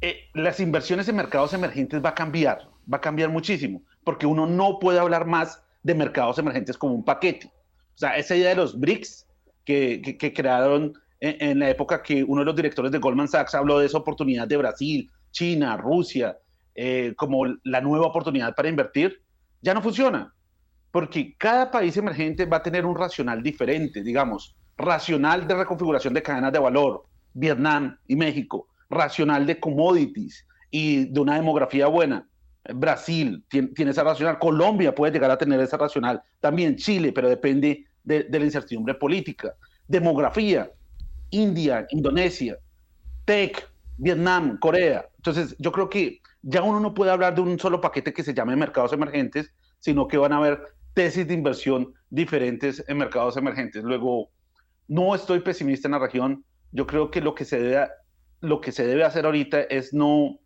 eh, 0.00 0.30
las 0.32 0.60
inversiones 0.60 1.08
en 1.08 1.16
mercados 1.16 1.52
emergentes 1.52 2.02
va 2.02 2.08
a 2.08 2.14
cambiar, 2.14 2.70
va 2.90 2.96
a 2.96 3.02
cambiar 3.02 3.28
muchísimo, 3.28 3.82
porque 4.02 4.24
uno 4.24 4.46
no 4.46 4.78
puede 4.78 4.98
hablar 4.98 5.26
más 5.26 5.62
de 5.82 5.94
mercados 5.94 6.38
emergentes 6.38 6.76
como 6.76 6.94
un 6.94 7.04
paquete. 7.04 7.46
O 7.94 7.98
sea, 7.98 8.16
esa 8.16 8.36
idea 8.36 8.50
de 8.50 8.56
los 8.56 8.78
BRICS 8.78 9.26
que, 9.64 10.16
que 10.18 10.32
crearon 10.32 10.94
en, 11.20 11.58
la 11.58 11.68
época 11.68 12.02
que 12.02 12.24
uno 12.24 12.40
de 12.40 12.46
los 12.46 12.56
directores 12.56 12.90
de 12.90 12.98
Goldman 12.98 13.28
Sachs 13.28 13.54
habló 13.54 13.78
de 13.78 13.86
esa 13.86 13.98
oportunidad 13.98 14.48
de 14.48 14.56
Brasil, 14.56 15.10
China, 15.30 15.76
Rusia, 15.76 16.38
eh, 16.74 17.12
como 17.16 17.44
la 17.64 17.80
nueva 17.80 18.06
oportunidad 18.06 18.54
para 18.54 18.68
invertir, 18.68 19.22
ya 19.60 19.74
no 19.74 19.82
funciona. 19.82 20.34
Porque 20.90 21.36
cada 21.36 21.70
país 21.70 21.96
emergente 21.96 22.46
va 22.46 22.58
a 22.58 22.62
tener 22.62 22.86
un 22.86 22.96
racional 22.96 23.42
diferente, 23.42 24.02
digamos, 24.02 24.56
racional 24.76 25.46
de 25.46 25.54
reconfiguración 25.54 26.14
de 26.14 26.22
cadenas 26.22 26.52
de 26.52 26.58
valor, 26.58 27.04
Vietnam 27.34 27.98
y 28.08 28.16
México, 28.16 28.68
racional 28.88 29.46
de 29.46 29.60
commodities 29.60 30.46
y 30.70 31.04
de 31.04 31.20
una 31.20 31.34
demografía 31.34 31.86
buena. 31.86 32.26
Brasil 32.74 33.44
tiene, 33.48 33.90
esa 33.90 34.04
racional, 34.04 34.38
Colombia 34.38 34.94
puede 34.94 35.12
llegar 35.12 35.30
a 35.30 35.38
tener 35.38 35.60
esa 35.60 35.76
racional, 35.76 36.22
también 36.40 36.76
Chile, 36.76 37.12
pero 37.12 37.28
depende 37.28 37.86
de, 38.04 38.26
la 38.30 38.44
incertidumbre 38.44 38.94
política. 38.94 39.54
Demografía, 39.88 40.70
India, 41.30 41.86
Indonesia, 41.90 42.58
TEC, 43.24 43.68
Vietnam, 43.96 44.58
Corea. 44.58 45.08
Entonces, 45.16 45.56
yo 45.58 45.72
creo 45.72 45.88
que 45.88 46.20
ya 46.42 46.62
uno 46.62 46.80
no 46.80 46.94
puede 46.94 47.10
hablar 47.10 47.34
de 47.34 47.42
un 47.42 47.58
solo 47.58 47.80
paquete 47.80 48.12
que 48.12 48.22
se 48.22 48.34
llame 48.34 48.56
mercados 48.56 48.92
emergentes, 48.92 49.52
sino 49.78 50.08
que 50.08 50.16
van 50.16 50.32
a 50.32 50.38
haber 50.38 50.60
tesis 50.94 51.26
de 51.26 51.34
inversión 51.34 51.94
diferentes 52.10 52.84
en 52.88 52.98
mercados 52.98 53.36
emergentes. 53.36 53.84
Luego, 53.84 54.30
no 54.88 55.14
estoy 55.14 55.40
pesimista 55.40 55.88
en 55.88 55.92
la 55.92 55.98
región. 55.98 56.44
Yo 56.72 56.86
creo 56.86 57.10
que 57.10 57.20
lo 57.20 57.34
que 57.34 57.44
se 57.44 57.60
debe, 57.60 57.88
lo 58.40 58.60
que 58.60 58.72
se 58.72 58.86
debe 58.86 59.04
hacer 59.04 59.24
ahorita 59.24 59.60
es 59.62 59.94
no, 59.94 60.39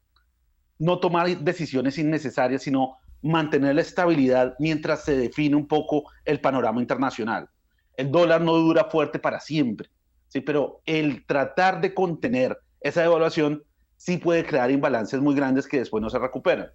no 0.78 0.98
tomar 0.98 1.28
decisiones 1.38 1.98
innecesarias, 1.98 2.62
sino 2.62 2.98
mantener 3.22 3.74
la 3.74 3.80
estabilidad 3.80 4.54
mientras 4.58 5.04
se 5.04 5.16
define 5.16 5.56
un 5.56 5.66
poco 5.66 6.10
el 6.24 6.40
panorama 6.40 6.80
internacional. 6.80 7.48
El 7.96 8.10
dólar 8.10 8.40
no 8.40 8.54
dura 8.54 8.84
fuerte 8.84 9.18
para 9.18 9.40
siempre, 9.40 9.88
¿sí? 10.28 10.40
pero 10.40 10.82
el 10.84 11.24
tratar 11.26 11.80
de 11.80 11.94
contener 11.94 12.58
esa 12.80 13.02
devaluación 13.02 13.62
sí 13.96 14.18
puede 14.18 14.44
crear 14.44 14.70
imbalances 14.70 15.20
muy 15.20 15.34
grandes 15.34 15.66
que 15.66 15.78
después 15.78 16.02
no 16.02 16.10
se 16.10 16.18
recuperan. 16.18 16.68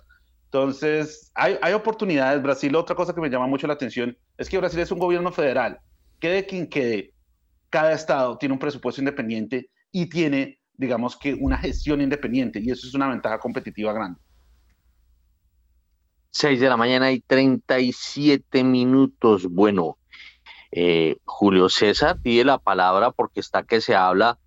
Entonces, 0.45 1.31
hay, 1.35 1.59
hay 1.61 1.73
oportunidades. 1.73 2.41
Brasil, 2.41 2.75
otra 2.75 2.95
cosa 2.95 3.13
que 3.13 3.21
me 3.21 3.29
llama 3.29 3.45
mucho 3.45 3.67
la 3.67 3.73
atención 3.73 4.17
es 4.37 4.49
que 4.49 4.57
Brasil 4.57 4.79
es 4.79 4.91
un 4.91 4.97
gobierno 4.97 5.31
federal. 5.31 5.79
Quede 6.19 6.47
quien 6.47 6.67
quede, 6.67 7.13
cada 7.69 7.93
estado 7.93 8.37
tiene 8.37 8.53
un 8.53 8.59
presupuesto 8.59 8.99
independiente 8.99 9.69
y 9.91 10.07
tiene, 10.07 10.58
digamos 10.79 11.17
que, 11.17 11.33
una 11.33 11.57
gestión 11.57 11.99
independiente 11.99 12.61
y 12.61 12.71
eso 12.71 12.87
es 12.87 12.93
una 12.93 13.09
ventaja 13.09 13.37
competitiva 13.37 13.91
grande. 13.91 14.17
6 16.31 16.57
de 16.57 16.69
la 16.69 16.77
mañana 16.77 17.11
y 17.11 17.19
37 17.19 18.63
minutos. 18.63 19.47
Bueno, 19.47 19.97
eh, 20.71 21.17
Julio 21.25 21.67
César 21.67 22.19
pide 22.21 22.45
la 22.45 22.59
palabra 22.59 23.11
porque 23.11 23.41
está 23.41 23.63
que 23.63 23.81
se 23.81 23.93
habla 23.93 24.39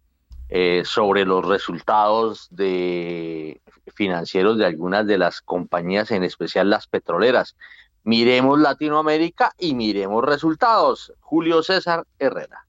eh, 0.49 0.85
sobre 0.87 1.26
los 1.26 1.47
resultados 1.47 2.49
de 2.51 3.61
financieros 3.95 4.57
de 4.57 4.64
algunas 4.64 5.07
de 5.07 5.18
las 5.18 5.43
compañías, 5.43 6.12
en 6.12 6.24
especial 6.24 6.70
las 6.70 6.87
petroleras. 6.87 7.57
Miremos 8.05 8.59
Latinoamérica 8.59 9.53
y 9.59 9.74
miremos 9.74 10.24
resultados. 10.24 11.12
Julio 11.20 11.62
César 11.62 12.07
Herrera. 12.18 12.66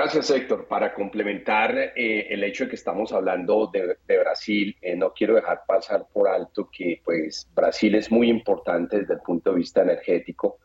Gracias, 0.00 0.30
Héctor. 0.30 0.68
Para 0.68 0.94
complementar 0.94 1.76
eh, 1.76 2.28
el 2.30 2.44
hecho 2.44 2.62
de 2.62 2.70
que 2.70 2.76
estamos 2.76 3.12
hablando 3.12 3.66
de, 3.66 3.98
Brasil, 4.06 4.76
eh, 4.80 4.94
no 4.94 5.12
quiero 5.12 5.34
dejar 5.34 5.62
pasar 5.66 6.06
por 6.12 6.28
alto 6.28 6.70
que 6.70 7.02
pues, 7.04 7.50
Brasil 7.52 7.96
es 7.96 8.08
muy 8.08 8.30
importante 8.30 9.00
desde 9.00 9.14
el 9.14 9.20
punto 9.22 9.50
de 9.50 9.56
vista 9.56 9.82
energético. 9.82 10.58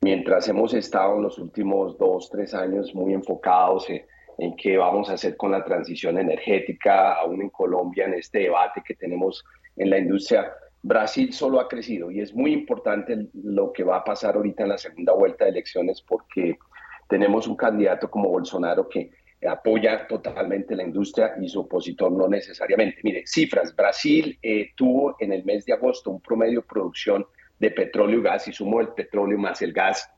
Mientras 0.00 0.48
hemos 0.48 0.74
estado 0.74 1.14
en 1.14 1.22
los 1.22 1.38
últimos 1.38 1.96
dos, 1.96 2.28
tres 2.28 2.54
años 2.54 2.92
muy 2.92 3.14
enfocados 3.14 3.88
en, 3.88 4.04
en 4.38 4.56
qué 4.56 4.76
vamos 4.76 5.10
a 5.10 5.12
hacer 5.12 5.36
con 5.36 5.52
la 5.52 5.64
transición 5.64 6.18
energética, 6.18 7.12
aún 7.12 7.42
en 7.42 7.50
Colombia, 7.50 8.06
en 8.06 8.14
este 8.14 8.40
debate 8.40 8.82
que 8.84 8.96
tenemos 8.96 9.44
en 9.76 9.90
la 9.90 9.98
industria, 9.98 10.52
Brasil 10.82 11.32
solo 11.32 11.60
ha 11.60 11.68
crecido 11.68 12.10
y 12.10 12.20
es 12.20 12.34
muy 12.34 12.52
importante 12.52 13.28
lo 13.32 13.72
que 13.72 13.84
va 13.84 13.98
a 13.98 14.04
pasar 14.04 14.34
ahorita 14.34 14.64
en 14.64 14.70
la 14.70 14.78
segunda 14.78 15.12
vuelta 15.12 15.44
de 15.44 15.52
elecciones 15.52 16.02
porque 16.02 16.58
tenemos 17.08 17.46
un 17.46 17.56
candidato 17.56 18.10
como 18.10 18.28
Bolsonaro 18.28 18.88
que 18.88 19.10
apoya 19.46 20.06
totalmente 20.06 20.74
la 20.74 20.82
industria 20.82 21.34
y 21.40 21.48
su 21.48 21.60
opositor 21.60 22.10
no 22.10 22.28
necesariamente. 22.28 22.98
Mire, 23.02 23.26
cifras, 23.26 23.74
Brasil 23.74 24.38
eh, 24.42 24.70
tuvo 24.74 25.16
en 25.20 25.32
el 25.32 25.44
mes 25.44 25.64
de 25.66 25.74
agosto 25.74 26.10
un 26.10 26.20
promedio 26.20 26.60
de 26.60 26.66
producción 26.66 27.26
de 27.58 27.70
petróleo 27.70 28.20
y 28.20 28.22
gas 28.22 28.48
y 28.48 28.52
sumo 28.52 28.80
el 28.80 28.88
petróleo 28.88 29.38
más 29.38 29.62
el 29.62 29.72
gas 29.72 30.10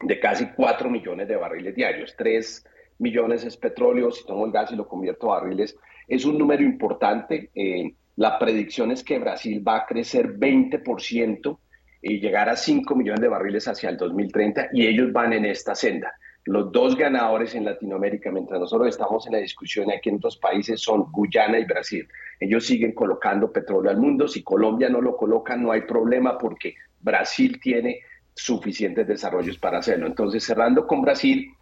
de 0.00 0.20
casi 0.20 0.46
4 0.54 0.88
millones 0.88 1.28
de 1.28 1.36
barriles 1.36 1.74
diarios, 1.74 2.14
3 2.16 2.64
millones 2.98 3.44
es 3.44 3.56
petróleo, 3.56 4.10
si 4.10 4.24
tomo 4.26 4.46
el 4.46 4.52
gas 4.52 4.70
y 4.72 4.76
lo 4.76 4.86
convierto 4.86 5.32
a 5.32 5.40
barriles, 5.40 5.76
es 6.06 6.24
un 6.24 6.38
número 6.38 6.62
importante. 6.62 7.50
Eh, 7.54 7.94
la 8.16 8.38
predicción 8.38 8.90
es 8.90 9.04
que 9.04 9.18
Brasil 9.18 9.66
va 9.66 9.78
a 9.78 9.86
crecer 9.86 10.38
20% 10.38 11.58
y 12.02 12.20
llegar 12.20 12.48
a 12.48 12.56
5 12.56 12.94
millones 12.94 13.20
de 13.20 13.28
barriles 13.28 13.66
hacia 13.68 13.90
el 13.90 13.96
2030 13.96 14.70
y 14.72 14.86
ellos 14.86 15.12
van 15.12 15.32
en 15.32 15.44
esta 15.44 15.74
senda. 15.74 16.12
Los 16.48 16.72
dos 16.72 16.96
ganadores 16.96 17.54
en 17.54 17.66
Latinoamérica, 17.66 18.30
mientras 18.30 18.58
nosotros 18.58 18.88
estamos 18.88 19.26
en 19.26 19.34
la 19.34 19.38
discusión 19.38 19.90
aquí 19.90 20.08
en 20.08 20.16
otros 20.16 20.38
países, 20.38 20.80
son 20.80 21.12
Guyana 21.12 21.58
y 21.58 21.66
Brasil. 21.66 22.08
Ellos 22.40 22.64
siguen 22.64 22.92
colocando 22.92 23.52
petróleo 23.52 23.90
al 23.90 23.98
mundo. 23.98 24.26
Si 24.26 24.42
Colombia 24.42 24.88
no 24.88 25.02
lo 25.02 25.14
coloca, 25.14 25.58
no 25.58 25.72
hay 25.72 25.82
problema 25.82 26.38
porque 26.38 26.74
Brasil 27.00 27.60
tiene 27.60 28.00
suficientes 28.34 29.06
desarrollos 29.06 29.58
para 29.58 29.80
hacerlo. 29.80 30.06
Entonces, 30.06 30.42
cerrando 30.42 30.86
con 30.86 31.02
Brasil, 31.02 31.52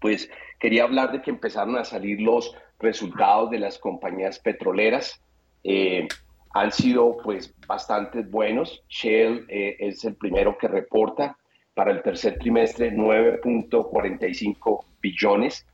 pues 0.00 0.30
quería 0.60 0.84
hablar 0.84 1.10
de 1.10 1.22
que 1.22 1.30
empezaron 1.30 1.76
a 1.76 1.84
salir 1.84 2.20
los 2.20 2.54
resultados 2.78 3.50
de 3.50 3.58
las 3.58 3.80
compañías 3.80 4.38
petroleras. 4.38 5.20
Eh, 5.64 6.06
han 6.54 6.70
sido 6.70 7.16
pues 7.16 7.52
bastante 7.66 8.22
buenos. 8.22 8.84
Shell 8.88 9.46
eh, 9.48 9.74
es 9.80 10.04
el 10.04 10.14
primero 10.14 10.56
que 10.56 10.68
reporta 10.68 11.36
para 11.80 11.92
el 11.92 12.02
tercer 12.02 12.38
trimestre 12.38 12.92
9.45 12.92 14.84
billones. 15.00 15.66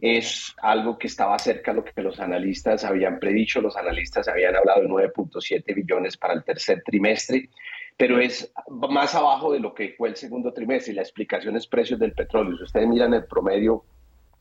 Es 0.00 0.54
algo 0.62 0.96
que 0.96 1.06
estaba 1.06 1.38
cerca 1.38 1.72
de 1.72 1.76
lo 1.76 1.84
que 1.84 2.00
los 2.00 2.18
analistas 2.18 2.82
habían 2.82 3.18
predicho. 3.18 3.60
Los 3.60 3.76
analistas 3.76 4.26
habían 4.26 4.56
hablado 4.56 4.80
de 4.80 4.88
9.7 4.88 5.74
billones 5.74 6.16
para 6.16 6.32
el 6.32 6.44
tercer 6.44 6.82
trimestre, 6.82 7.50
pero 7.94 8.18
es 8.18 8.50
más 8.88 9.14
abajo 9.14 9.52
de 9.52 9.60
lo 9.60 9.74
que 9.74 9.92
fue 9.98 10.08
el 10.08 10.16
segundo 10.16 10.50
trimestre. 10.54 10.94
Y 10.94 10.96
la 10.96 11.02
explicación 11.02 11.54
es 11.58 11.66
precios 11.66 12.00
del 12.00 12.14
petróleo. 12.14 12.56
Si 12.56 12.62
ustedes 12.62 12.88
miran 12.88 13.12
el 13.12 13.26
promedio 13.26 13.84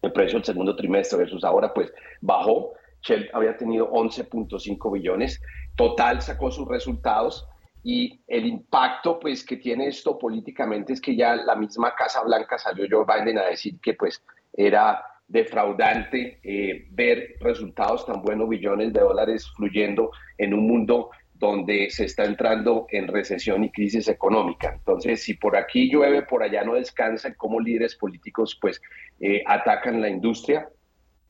del 0.02 0.14
precio 0.14 0.38
del 0.38 0.46
segundo 0.46 0.74
trimestre 0.78 1.18
versus 1.18 1.44
ahora, 1.44 1.74
pues 1.74 1.92
bajó. 2.22 2.76
Shell 3.02 3.30
había 3.34 3.58
tenido 3.58 3.92
11.5 3.92 4.94
billones. 4.94 5.42
Total 5.76 6.22
sacó 6.22 6.50
sus 6.50 6.66
resultados 6.70 7.46
y 7.84 8.20
el 8.28 8.46
impacto 8.46 9.20
pues 9.20 9.44
que 9.46 9.58
tiene 9.58 9.88
esto 9.88 10.18
políticamente 10.18 10.94
es 10.94 11.02
que 11.02 11.16
ya 11.16 11.36
la 11.36 11.56
misma 11.56 11.96
Casa 11.96 12.22
Blanca 12.24 12.58
salió 12.58 12.86
Joe 12.90 13.06
Biden 13.06 13.38
a 13.38 13.46
decir 13.46 13.80
que 13.82 13.94
pues 13.94 14.24
era 14.54 15.04
defraudante 15.28 16.40
eh, 16.44 16.88
ver 16.92 17.36
resultados 17.40 18.06
tan 18.06 18.22
buenos, 18.22 18.50
billones 18.50 18.92
de 18.92 19.00
dólares 19.00 19.50
fluyendo 19.56 20.12
en 20.38 20.54
un 20.54 20.68
mundo 20.68 21.12
donde 21.36 21.90
se 21.90 22.06
está 22.06 22.26
entrando 22.26 22.88
en 22.90 23.08
recesión 23.08 23.64
y 23.64 23.72
crisis 23.72 24.10
económica. 24.10 24.74
Entonces, 24.74 25.24
si 25.24 25.36
por 25.36 25.56
aquí 25.56 25.90
llueve, 25.90 26.24
por 26.24 26.44
allá 26.44 26.64
no 26.66 26.74
descansa, 26.74 27.34
como 27.36 27.62
líderes 27.62 27.96
políticos 27.96 28.58
pues 28.60 28.82
eh, 29.22 29.42
atacan 29.46 30.02
la 30.02 30.10
industria, 30.10 30.68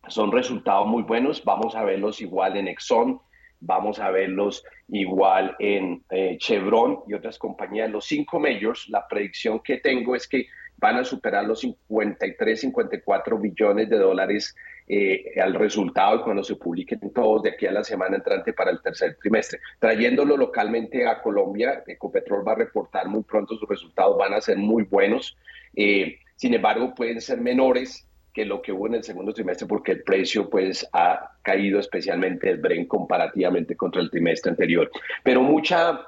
son 0.07 0.31
resultados 0.31 0.87
muy 0.87 1.03
buenos, 1.03 1.43
vamos 1.43 1.75
a 1.75 1.83
verlos 1.83 2.21
igual 2.21 2.57
en 2.57 2.67
Exxon, 2.67 3.21
vamos 3.59 3.99
a 3.99 4.11
verlos 4.11 4.63
igual 4.87 5.55
en 5.59 6.03
eh, 6.09 6.37
Chevron 6.39 6.99
y 7.07 7.13
otras 7.13 7.37
compañías. 7.37 7.89
Los 7.89 8.05
cinco 8.05 8.39
majors, 8.39 8.87
la 8.89 9.07
predicción 9.07 9.59
que 9.59 9.77
tengo 9.77 10.15
es 10.15 10.27
que 10.27 10.47
van 10.77 10.97
a 10.97 11.03
superar 11.03 11.45
los 11.45 11.59
53, 11.59 12.61
54 12.61 13.37
billones 13.37 13.89
de 13.89 13.97
dólares 13.97 14.55
eh, 14.87 15.39
al 15.39 15.53
resultado 15.53 16.23
cuando 16.23 16.43
se 16.43 16.55
publiquen 16.55 16.99
todos 17.13 17.43
de 17.43 17.51
aquí 17.51 17.67
a 17.67 17.71
la 17.71 17.83
semana 17.83 18.15
entrante 18.15 18.53
para 18.53 18.71
el 18.71 18.81
tercer 18.81 19.17
trimestre. 19.21 19.59
Trayéndolo 19.77 20.37
localmente 20.37 21.05
a 21.05 21.21
Colombia, 21.21 21.83
Ecopetrol 21.85 22.47
va 22.47 22.53
a 22.53 22.55
reportar 22.55 23.07
muy 23.07 23.23
pronto 23.23 23.55
sus 23.55 23.69
resultados, 23.69 24.17
van 24.17 24.33
a 24.33 24.41
ser 24.41 24.57
muy 24.57 24.83
buenos. 24.83 25.37
Eh, 25.75 26.17
sin 26.35 26.53
embargo, 26.53 26.95
pueden 26.95 27.21
ser 27.21 27.39
menores 27.39 28.08
que 28.33 28.45
lo 28.45 28.61
que 28.61 28.71
hubo 28.71 28.87
en 28.87 28.95
el 28.95 29.03
segundo 29.03 29.33
trimestre 29.33 29.67
porque 29.67 29.93
el 29.93 30.03
precio 30.03 30.49
pues 30.49 30.87
ha 30.93 31.31
caído 31.41 31.79
especialmente 31.79 32.49
el 32.49 32.57
Bren 32.57 32.85
comparativamente 32.85 33.75
contra 33.75 34.01
el 34.01 34.09
trimestre 34.09 34.51
anterior. 34.51 34.89
Pero 35.23 35.41
mucha 35.41 36.01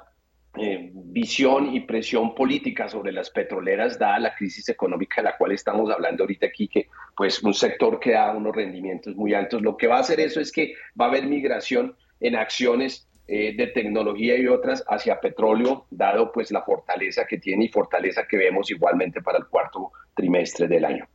eh, 0.54 0.90
visión 0.92 1.74
y 1.74 1.80
presión 1.80 2.34
política 2.34 2.86
sobre 2.86 3.10
las 3.10 3.30
petroleras 3.30 3.98
dada 3.98 4.18
la 4.18 4.34
crisis 4.34 4.68
económica 4.68 5.22
de 5.22 5.30
la 5.30 5.36
cual 5.38 5.52
estamos 5.52 5.90
hablando 5.90 6.24
ahorita 6.24 6.46
aquí, 6.46 6.68
que 6.68 6.88
pues 7.16 7.42
un 7.42 7.54
sector 7.54 7.98
que 7.98 8.12
da 8.12 8.32
unos 8.32 8.54
rendimientos 8.54 9.16
muy 9.16 9.32
altos. 9.32 9.62
Lo 9.62 9.76
que 9.78 9.86
va 9.86 9.96
a 9.96 10.00
hacer 10.00 10.20
eso 10.20 10.40
es 10.40 10.52
que 10.52 10.74
va 11.00 11.06
a 11.06 11.08
haber 11.08 11.26
migración 11.26 11.96
en 12.20 12.36
acciones 12.36 13.08
eh, 13.28 13.56
de 13.56 13.68
tecnología 13.68 14.36
y 14.36 14.46
otras 14.46 14.84
hacia 14.88 15.20
petróleo, 15.20 15.86
dado 15.90 16.30
pues 16.30 16.50
la 16.50 16.62
fortaleza 16.62 17.24
que 17.26 17.38
tiene 17.38 17.64
y 17.64 17.68
fortaleza 17.68 18.26
que 18.28 18.36
vemos 18.36 18.70
igualmente 18.70 19.22
para 19.22 19.38
el 19.38 19.46
cuarto 19.46 19.92
trimestre 20.14 20.68
del 20.68 20.84
año. 20.84 21.08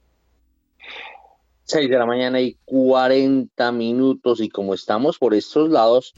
6 1.67 1.89
de 1.89 1.97
la 1.97 2.05
mañana 2.05 2.39
y 2.41 2.57
40 2.65 3.71
minutos 3.73 4.41
y 4.41 4.49
como 4.49 4.73
estamos 4.73 5.17
por 5.17 5.33
estos 5.33 5.69
lados, 5.69 6.13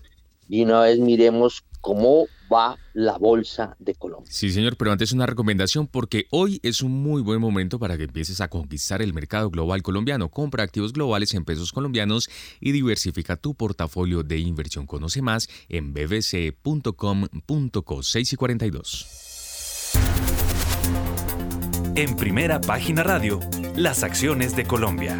y 0.48 0.64
una 0.64 0.82
vez 0.82 1.00
miremos 1.00 1.64
cómo 1.82 2.28
va 2.52 2.78
la 2.94 3.18
bolsa 3.18 3.76
de 3.80 3.96
Colombia. 3.96 4.32
Sí, 4.32 4.52
señor, 4.52 4.78
pero 4.78 4.92
antes 4.92 5.12
una 5.12 5.26
recomendación 5.26 5.88
porque 5.88 6.26
hoy 6.32 6.60
es 6.64 6.82
un 6.82 6.92
muy 6.92 7.22
buen 7.22 7.40
momento 7.40 7.80
para 7.80 7.98
que 7.98 8.04
empieces 8.04 8.42
a 8.42 8.48
conquistar 8.48 9.02
el 9.02 9.14
mercado 9.14 9.50
global 9.50 9.82
colombiano. 9.82 10.30
Compra 10.30 10.64
activos 10.64 10.94
globales 10.94 11.34
en 11.34 11.46
pesos 11.46 11.72
colombianos 11.72 12.30
y 12.60 12.72
diversifica 12.72 13.38
tu 13.38 13.56
portafolio 13.56 14.24
de 14.24 14.40
inversión. 14.40 14.86
Conoce 14.86 15.22
más 15.22 15.48
en 15.68 15.94
bbc.com.co 15.94 17.24
6 18.04 18.34
y 18.34 18.36
42. 18.36 19.08
En 21.96 22.16
primera 22.16 22.62
página 22.62 23.04
radio, 23.04 23.40
las 23.80 24.04
acciones 24.04 24.56
de 24.58 24.66
Colombia. 24.66 25.18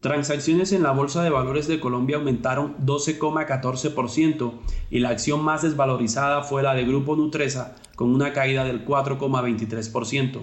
Transacciones 0.00 0.72
en 0.72 0.82
la 0.82 0.90
Bolsa 0.90 1.22
de 1.22 1.30
Valores 1.30 1.66
de 1.68 1.80
Colombia 1.80 2.18
aumentaron 2.18 2.76
12,14% 2.84 4.52
y 4.90 4.98
la 4.98 5.08
acción 5.08 5.42
más 5.42 5.62
desvalorizada 5.62 6.42
fue 6.42 6.62
la 6.62 6.74
de 6.74 6.84
Grupo 6.84 7.16
Nutresa 7.16 7.76
con 7.96 8.14
una 8.14 8.34
caída 8.34 8.64
del 8.64 8.84
4,23%. 8.84 10.40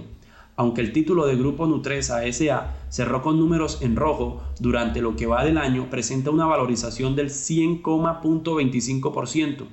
Aunque 0.55 0.81
el 0.81 0.91
título 0.91 1.27
de 1.27 1.35
Grupo 1.35 1.67
Nutresa 1.67 2.21
SA 2.31 2.77
cerró 2.89 3.21
con 3.21 3.37
números 3.37 3.83
en 3.83 3.95
rojo 3.95 4.41
durante 4.59 5.03
lo 5.03 5.15
que 5.15 5.27
va 5.27 5.45
del 5.45 5.59
año, 5.59 5.91
presenta 5.91 6.31
una 6.31 6.47
valorización 6.47 7.15
del 7.15 7.29
100,25%. 7.29 9.67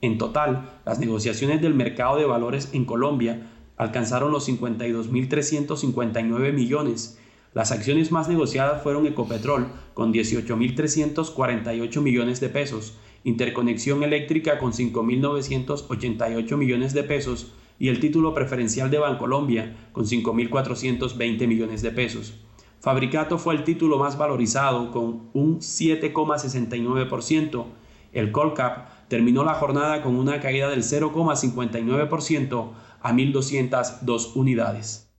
En 0.00 0.18
total, 0.18 0.80
las 0.84 0.98
negociaciones 0.98 1.62
del 1.62 1.74
mercado 1.74 2.16
de 2.16 2.24
valores 2.24 2.70
en 2.72 2.86
Colombia 2.86 3.46
alcanzaron 3.80 4.32
los 4.32 4.48
52.359 4.48 6.52
millones 6.52 7.18
las 7.52 7.72
acciones 7.72 8.12
más 8.12 8.28
negociadas 8.28 8.80
fueron 8.80 9.08
Ecopetrol 9.08 9.66
con 9.92 10.14
18.348 10.14 12.00
millones 12.00 12.38
de 12.38 12.48
pesos, 12.48 12.94
Interconexión 13.24 14.04
Eléctrica 14.04 14.58
con 14.58 14.72
5.988 14.72 16.56
millones 16.56 16.94
de 16.94 17.02
pesos 17.02 17.52
y 17.80 17.88
el 17.88 17.98
título 17.98 18.34
preferencial 18.34 18.88
de 18.88 19.00
Bancolombia 19.00 19.74
con 19.90 20.04
5.420 20.04 21.48
millones 21.48 21.82
de 21.82 21.90
pesos. 21.90 22.34
Fabricato 22.78 23.36
fue 23.36 23.56
el 23.56 23.64
título 23.64 23.98
más 23.98 24.16
valorizado 24.16 24.92
con 24.92 25.22
un 25.32 25.58
7,69%. 25.58 27.64
El 28.12 28.30
Colcap 28.30 29.08
terminó 29.08 29.42
la 29.42 29.54
jornada 29.54 30.02
con 30.02 30.14
una 30.14 30.38
caída 30.38 30.68
del 30.68 30.84
0,59% 30.84 32.70
a 33.00 33.12
1.202 33.12 34.36
unidades. 34.36 35.10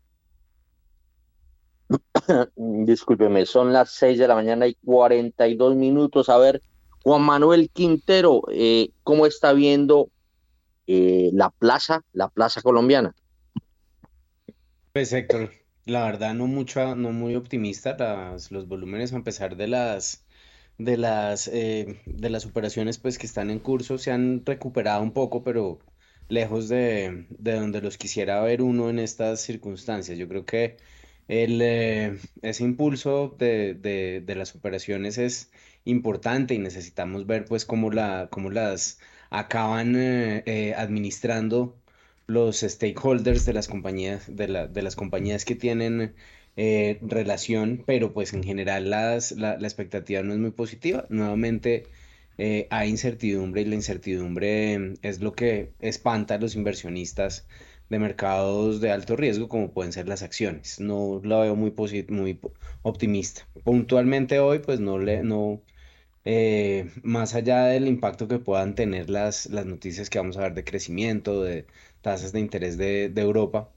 discúlpeme, 2.55 3.45
son 3.45 3.73
las 3.73 3.91
6 3.91 4.19
de 4.19 4.27
la 4.27 4.35
mañana 4.35 4.67
y 4.67 4.75
42 4.75 5.75
minutos. 5.75 6.29
A 6.29 6.37
ver, 6.37 6.61
Juan 7.03 7.21
Manuel 7.21 7.69
Quintero, 7.71 8.43
eh, 8.51 8.91
¿cómo 9.03 9.25
está 9.25 9.53
viendo 9.53 10.09
eh, 10.87 11.29
la 11.33 11.49
plaza, 11.49 12.03
la 12.13 12.29
plaza 12.29 12.61
colombiana? 12.61 13.15
Pues 14.93 15.13
Héctor, 15.13 15.51
la 15.85 16.05
verdad 16.05 16.33
no 16.33 16.47
mucho, 16.47 16.95
no 16.95 17.11
muy 17.11 17.35
optimista 17.35 17.95
las, 17.97 18.51
los 18.51 18.67
volúmenes 18.67 19.13
a 19.13 19.23
pesar 19.23 19.55
de 19.55 19.67
las 19.67 20.25
de 20.77 20.97
las 20.97 21.47
eh, 21.47 22.01
de 22.05 22.29
las 22.29 22.45
operaciones 22.45 22.97
pues 22.97 23.19
que 23.19 23.27
están 23.27 23.51
en 23.51 23.59
curso 23.59 23.99
se 23.99 24.11
han 24.11 24.43
recuperado 24.45 25.03
un 25.03 25.11
poco, 25.11 25.43
pero 25.43 25.79
lejos 26.31 26.69
de, 26.69 27.25
de 27.29 27.53
donde 27.53 27.81
los 27.81 27.97
quisiera 27.97 28.41
ver 28.41 28.61
uno 28.61 28.89
en 28.89 28.99
estas 28.99 29.41
circunstancias. 29.41 30.17
Yo 30.17 30.27
creo 30.27 30.45
que 30.45 30.77
el, 31.27 31.61
eh, 31.61 32.17
ese 32.41 32.63
impulso 32.63 33.35
de, 33.37 33.73
de, 33.73 34.35
las 34.35 34.55
operaciones 34.55 35.17
es 35.17 35.51
importante 35.85 36.53
y 36.53 36.59
necesitamos 36.59 37.27
ver 37.27 37.45
pues 37.45 37.65
cómo, 37.65 37.91
la, 37.91 38.29
cómo 38.31 38.49
las 38.49 38.99
acaban 39.29 39.95
eh, 39.95 40.43
eh, 40.45 40.73
administrando 40.75 41.77
los 42.27 42.61
stakeholders 42.61 43.45
de 43.45 43.53
las 43.53 43.67
compañías, 43.67 44.25
de, 44.33 44.47
la, 44.47 44.67
de 44.67 44.81
las 44.81 44.95
compañías 44.95 45.45
que 45.45 45.55
tienen 45.55 46.15
relación, 46.55 47.83
pero 47.85 48.13
pues 48.13 48.33
en 48.33 48.43
general 48.43 48.89
las, 48.89 49.31
la, 49.31 49.57
la, 49.57 49.67
expectativa 49.67 50.21
no 50.21 50.33
es 50.33 50.39
muy 50.39 50.51
positiva. 50.51 51.05
Nuevamente 51.09 51.85
hay 52.37 52.89
incertidumbre 52.89 53.61
y 53.61 53.65
la 53.65 53.75
incertidumbre 53.75 54.95
es 55.01 55.21
lo 55.21 55.33
que 55.33 55.73
espanta 55.79 56.35
a 56.35 56.37
los 56.39 56.55
inversionistas 56.55 57.47
de 57.89 57.99
mercados 57.99 58.79
de 58.81 58.91
alto 58.91 59.15
riesgo 59.17 59.49
como 59.49 59.73
pueden 59.73 59.91
ser 59.91 60.07
las 60.07 60.23
acciones. 60.23 60.79
No 60.79 61.21
la 61.23 61.39
veo 61.41 61.55
muy, 61.55 61.73
muy 62.09 62.39
optimista. 62.83 63.47
Puntualmente 63.63 64.39
hoy, 64.39 64.59
pues 64.59 64.79
no 64.79 64.97
le, 64.97 65.23
no, 65.23 65.61
eh, 66.25 66.89
más 67.03 67.35
allá 67.35 67.65
del 67.65 67.87
impacto 67.87 68.27
que 68.27 68.39
puedan 68.39 68.75
tener 68.75 69.09
las, 69.09 69.47
las 69.47 69.65
noticias 69.65 70.09
que 70.09 70.19
vamos 70.19 70.37
a 70.37 70.41
ver 70.41 70.53
de 70.53 70.63
crecimiento, 70.63 71.43
de 71.43 71.65
tasas 72.01 72.31
de 72.31 72.39
interés 72.39 72.77
de, 72.77 73.11
Europa, 73.15 73.71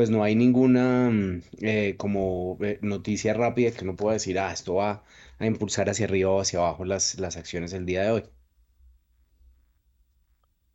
pues 0.00 0.08
no 0.08 0.22
hay 0.22 0.34
ninguna 0.34 1.10
mm, 1.10 1.42
eh, 1.60 1.94
como 1.98 2.56
eh, 2.62 2.78
noticia 2.80 3.34
rápida 3.34 3.70
que 3.70 3.84
uno 3.84 3.96
pueda 3.96 4.14
decir, 4.14 4.38
ah, 4.38 4.50
esto 4.50 4.76
va 4.76 5.04
a 5.38 5.44
impulsar 5.44 5.90
hacia 5.90 6.06
arriba 6.06 6.30
o 6.30 6.40
hacia 6.40 6.58
abajo 6.58 6.86
las, 6.86 7.18
las 7.18 7.36
acciones 7.36 7.74
el 7.74 7.84
día 7.84 8.04
de 8.04 8.10
hoy. 8.10 8.22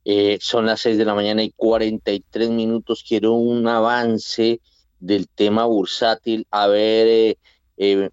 Eh, 0.04 0.38
son 0.40 0.68
las 0.68 0.82
6 0.82 1.00
de 1.00 1.06
la 1.06 1.16
mañana 1.16 1.42
y 1.42 1.50
43 1.56 2.52
minutos. 2.52 3.04
Quiero 3.04 3.34
un 3.34 3.68
avance 3.68 4.62
del 5.00 5.28
tema 5.28 5.66
bursátil. 5.66 6.46
A 6.52 6.68
ver, 6.68 7.36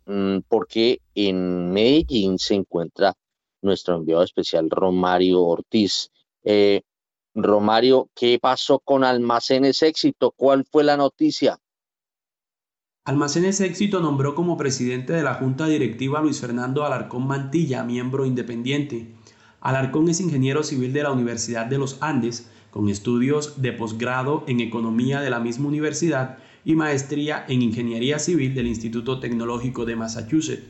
mm, 0.07 0.39
porque 0.49 1.03
en 1.15 1.73
Medellín 1.73 2.39
se 2.39 2.55
encuentra 2.55 3.13
nuestro 3.61 3.97
enviado 3.97 4.23
especial 4.23 4.71
Romario 4.71 5.43
Ortiz. 5.43 6.11
Eh, 6.43 6.81
Romario, 7.35 8.11
¿qué 8.15 8.39
pasó 8.41 8.79
con 8.79 9.05
Almacenes 9.05 9.83
Éxito? 9.83 10.33
¿Cuál 10.37 10.65
fue 10.71 10.85
la 10.85 10.97
noticia? 10.97 11.59
Almacenes 13.05 13.61
Éxito 13.61 14.01
nombró 14.01 14.35
como 14.35 14.57
presidente 14.57 15.13
de 15.13 15.23
la 15.23 15.35
Junta 15.35 15.67
Directiva 15.67 16.21
Luis 16.21 16.41
Fernando 16.41 16.85
Alarcón 16.85 17.27
Mantilla, 17.27 17.83
miembro 17.85 18.27
independiente. 18.27 19.15
Alarcón 19.61 20.09
es 20.09 20.21
ingeniero 20.21 20.63
civil 20.63 20.93
de 20.93 21.03
la 21.03 21.11
Universidad 21.11 21.67
de 21.67 21.79
los 21.79 22.01
Andes, 22.03 22.51
con 22.71 22.89
estudios 22.89 23.61
de 23.61 23.73
posgrado 23.73 24.45
en 24.47 24.61
economía 24.61 25.21
de 25.21 25.31
la 25.31 25.41
misma 25.41 25.69
universidad 25.69 26.39
y 26.65 26.75
maestría 26.75 27.45
en 27.49 27.63
ingeniería 27.63 28.19
civil 28.19 28.55
del 28.55 28.67
Instituto 28.67 29.21
Tecnológico 29.21 29.85
de 29.85 29.97
Massachusetts. 29.97 30.65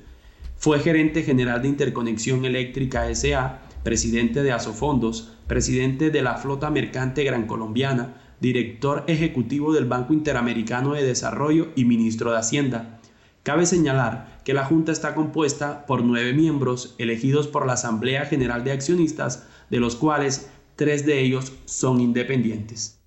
Fue 0.57 0.79
gerente 0.81 1.23
general 1.23 1.61
de 1.61 1.69
Interconexión 1.69 2.45
Eléctrica 2.45 3.13
SA, 3.15 3.63
presidente 3.83 4.43
de 4.43 4.53
Asofondos, 4.53 5.33
presidente 5.47 6.11
de 6.11 6.23
la 6.23 6.37
Flota 6.37 6.71
Mercante 6.71 7.25
Gran 7.25 7.47
Colombiana, 7.47 8.37
director 8.41 9.05
ejecutivo 9.07 9.73
del 9.73 9.85
Banco 9.87 10.13
Interamericano 10.13 10.95
de 10.95 11.05
Desarrollo 11.05 11.69
y 11.77 11.85
ministro 11.85 12.33
de 12.33 12.39
Hacienda. 12.39 13.01
Cabe 13.43 13.67
señalar 13.67 14.41
que 14.45 14.55
la 14.55 14.65
Junta 14.65 14.93
está 14.93 15.15
compuesta 15.15 15.87
por 15.87 16.05
nueve 16.05 16.33
miembros 16.33 16.95
elegidos 16.99 17.49
por 17.49 17.67
la 17.67 17.75
Asamblea 17.75 18.27
General 18.27 18.65
de 18.65 18.73
Accionistas, 18.73 19.47
de 19.71 19.81
los 19.81 19.97
cuales 19.97 20.51
tres 20.77 21.07
de 21.07 21.21
ellos 21.21 21.53
son 21.65 22.01
independientes. 22.01 23.01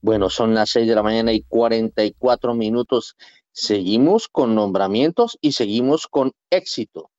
Bueno, 0.00 0.30
son 0.30 0.54
las 0.54 0.70
seis 0.70 0.86
de 0.86 0.94
la 0.94 1.02
mañana 1.02 1.32
y 1.32 1.42
44 1.42 2.54
minutos. 2.54 3.16
Seguimos 3.52 4.28
con 4.28 4.54
nombramientos 4.54 5.38
y 5.40 5.52
seguimos 5.52 6.06
con 6.06 6.32
éxito. 6.50 7.10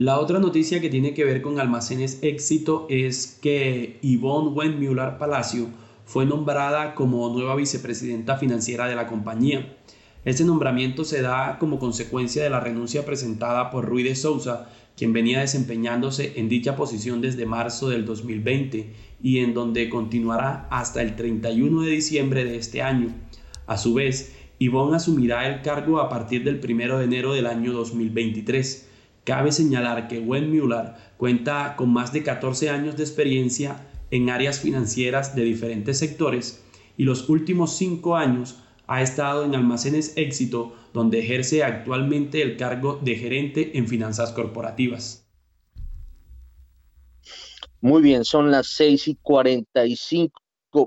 La 0.00 0.18
otra 0.18 0.38
noticia 0.38 0.80
que 0.80 0.88
tiene 0.88 1.12
que 1.12 1.26
ver 1.26 1.42
con 1.42 1.60
almacenes 1.60 2.20
éxito 2.22 2.86
es 2.88 3.38
que 3.42 3.98
Yvonne 4.00 4.48
Wendmüller 4.48 5.18
Palacio 5.18 5.66
fue 6.06 6.24
nombrada 6.24 6.94
como 6.94 7.28
nueva 7.28 7.54
vicepresidenta 7.54 8.38
financiera 8.38 8.88
de 8.88 8.94
la 8.96 9.06
compañía. 9.06 9.76
Este 10.24 10.42
nombramiento 10.44 11.04
se 11.04 11.20
da 11.20 11.58
como 11.58 11.78
consecuencia 11.78 12.42
de 12.42 12.48
la 12.48 12.60
renuncia 12.60 13.04
presentada 13.04 13.68
por 13.68 13.84
Rui 13.84 14.02
de 14.02 14.14
Souza, 14.14 14.70
quien 14.96 15.12
venía 15.12 15.40
desempeñándose 15.40 16.32
en 16.36 16.48
dicha 16.48 16.76
posición 16.76 17.20
desde 17.20 17.44
marzo 17.44 17.90
del 17.90 18.06
2020 18.06 18.94
y 19.22 19.40
en 19.40 19.52
donde 19.52 19.90
continuará 19.90 20.66
hasta 20.70 21.02
el 21.02 21.14
31 21.14 21.82
de 21.82 21.90
diciembre 21.90 22.46
de 22.46 22.56
este 22.56 22.80
año. 22.80 23.14
A 23.66 23.76
su 23.76 23.92
vez, 23.92 24.34
Ivonne 24.58 24.96
asumirá 24.96 25.46
el 25.46 25.60
cargo 25.60 26.00
a 26.00 26.08
partir 26.08 26.42
del 26.42 26.58
1 26.64 26.96
de 26.96 27.04
enero 27.04 27.34
del 27.34 27.44
año 27.44 27.74
2023. 27.74 28.86
Cabe 29.24 29.52
señalar 29.52 30.08
que 30.08 30.18
Wen 30.18 30.50
Müller 30.50 30.94
cuenta 31.16 31.76
con 31.76 31.92
más 31.92 32.12
de 32.12 32.22
14 32.22 32.70
años 32.70 32.96
de 32.96 33.02
experiencia 33.02 33.86
en 34.10 34.30
áreas 34.30 34.60
financieras 34.60 35.34
de 35.36 35.44
diferentes 35.44 35.98
sectores 35.98 36.64
y 36.96 37.04
los 37.04 37.28
últimos 37.28 37.76
5 37.76 38.16
años 38.16 38.62
ha 38.86 39.02
estado 39.02 39.44
en 39.44 39.54
Almacenes 39.54 40.14
Éxito, 40.16 40.74
donde 40.92 41.20
ejerce 41.20 41.62
actualmente 41.62 42.42
el 42.42 42.56
cargo 42.56 42.98
de 43.02 43.14
gerente 43.14 43.78
en 43.78 43.86
finanzas 43.86 44.32
corporativas. 44.32 45.24
Muy 47.80 48.02
bien, 48.02 48.24
son 48.24 48.50
las 48.50 48.66
6 48.66 49.08
y 49.08 49.14
45, 49.22 50.32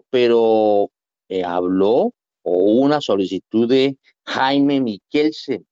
pero 0.09 0.91
eh, 1.29 1.43
habló 1.43 2.13
o 2.43 2.57
una 2.81 2.99
solicitud 3.01 3.67
de 3.67 3.97
Jaime 4.25 4.81
Miquelsen. 4.81 5.65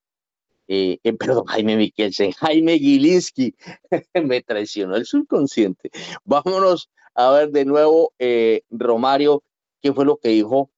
Eh, 0.68 1.00
eh, 1.04 1.14
perdón, 1.14 1.46
Jaime 1.46 1.76
Mikkelsen, 1.76 2.32
Jaime 2.32 2.78
Gilinski, 2.78 3.56
me 4.24 4.42
traicionó 4.42 4.96
el 4.96 5.06
subconsciente. 5.06 5.92
Vámonos 6.24 6.90
a 7.16 7.32
ver 7.32 7.52
de 7.52 7.66
nuevo, 7.66 8.14
eh, 8.20 8.62
Romario, 8.70 9.44
qué 9.82 9.94
fue 9.94 10.06
lo 10.06 10.18
que 10.18 10.30
dijo 10.30 10.72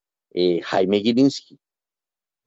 Jaime 0.64 1.00
Gilinski. 1.02 1.60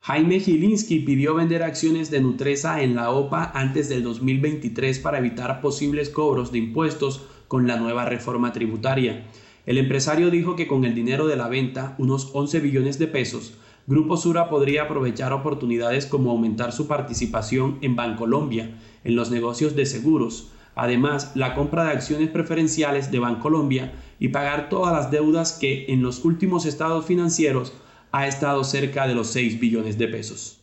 Jaime 0.00 0.40
Gilinski 0.40 1.00
pidió 1.00 1.34
vender 1.34 1.62
acciones 1.62 2.10
de 2.10 2.20
Nutresa 2.20 2.82
en 2.82 2.96
la 2.96 3.10
OPA 3.10 3.52
antes 3.54 3.88
del 3.88 4.02
2023 4.02 4.98
para 4.98 5.18
evitar 5.18 5.60
posibles 5.60 6.10
cobros 6.10 6.50
de 6.50 6.58
impuestos 6.58 7.26
con 7.48 7.66
la 7.66 7.76
nueva 7.76 8.04
reforma 8.04 8.52
tributaria. 8.52 9.24
El 9.66 9.78
empresario 9.78 10.30
dijo 10.30 10.54
que 10.54 10.66
con 10.66 10.84
el 10.84 10.94
dinero 10.94 11.26
de 11.26 11.36
la 11.36 11.48
venta, 11.48 11.94
unos 11.98 12.30
11 12.34 12.60
billones 12.60 12.98
de 12.98 13.08
pesos, 13.08 13.54
Grupo 13.86 14.16
Sura 14.16 14.48
podría 14.50 14.82
aprovechar 14.82 15.32
oportunidades 15.32 16.06
como 16.06 16.32
aumentar 16.32 16.72
su 16.72 16.88
participación 16.88 17.78
en 17.82 17.94
Bancolombia, 17.94 18.76
en 19.04 19.14
los 19.14 19.30
negocios 19.30 19.76
de 19.76 19.86
seguros, 19.86 20.50
además 20.74 21.30
la 21.36 21.54
compra 21.54 21.84
de 21.84 21.92
acciones 21.92 22.30
preferenciales 22.30 23.12
de 23.12 23.20
Bancolombia 23.20 23.92
y 24.18 24.28
pagar 24.28 24.68
todas 24.68 24.92
las 24.92 25.12
deudas 25.12 25.52
que 25.52 25.86
en 25.86 26.02
los 26.02 26.24
últimos 26.24 26.66
estados 26.66 27.06
financieros 27.06 27.74
ha 28.10 28.26
estado 28.26 28.64
cerca 28.64 29.06
de 29.06 29.14
los 29.14 29.28
6 29.28 29.60
billones 29.60 29.98
de 29.98 30.08
pesos. 30.08 30.58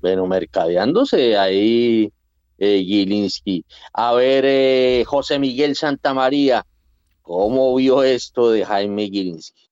Bueno, 0.00 0.28
mercadeándose 0.28 1.36
ahí 1.36 2.12
eh, 2.58 2.84
Gilinski. 2.84 3.64
A 3.92 4.12
ver, 4.12 4.44
eh, 4.46 5.02
José 5.04 5.40
Miguel 5.40 5.74
Santamaría, 5.74 6.64
¿cómo 7.22 7.74
vio 7.74 8.04
esto 8.04 8.52
de 8.52 8.64
Jaime 8.64 9.08
Gilinski? 9.08 9.69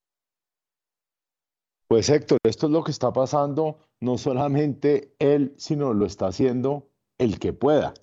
Pues 1.89 2.11
Héctor, 2.11 2.39
esto 2.43 2.66
es 2.66 2.72
lo 2.72 2.84
que 2.84 2.91
está 2.91 3.14
pasando, 3.14 3.78
no 4.01 4.18
solamente 4.18 5.14
él, 5.18 5.55
sino 5.57 5.95
lo 5.95 6.05
está 6.05 6.26
haciendo 6.26 6.91
el 7.16 7.39
que 7.39 7.55
pueda. 7.55 7.95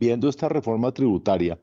Viendo 0.00 0.30
esta 0.30 0.48
reforma 0.48 0.92
tributaria, 0.92 1.60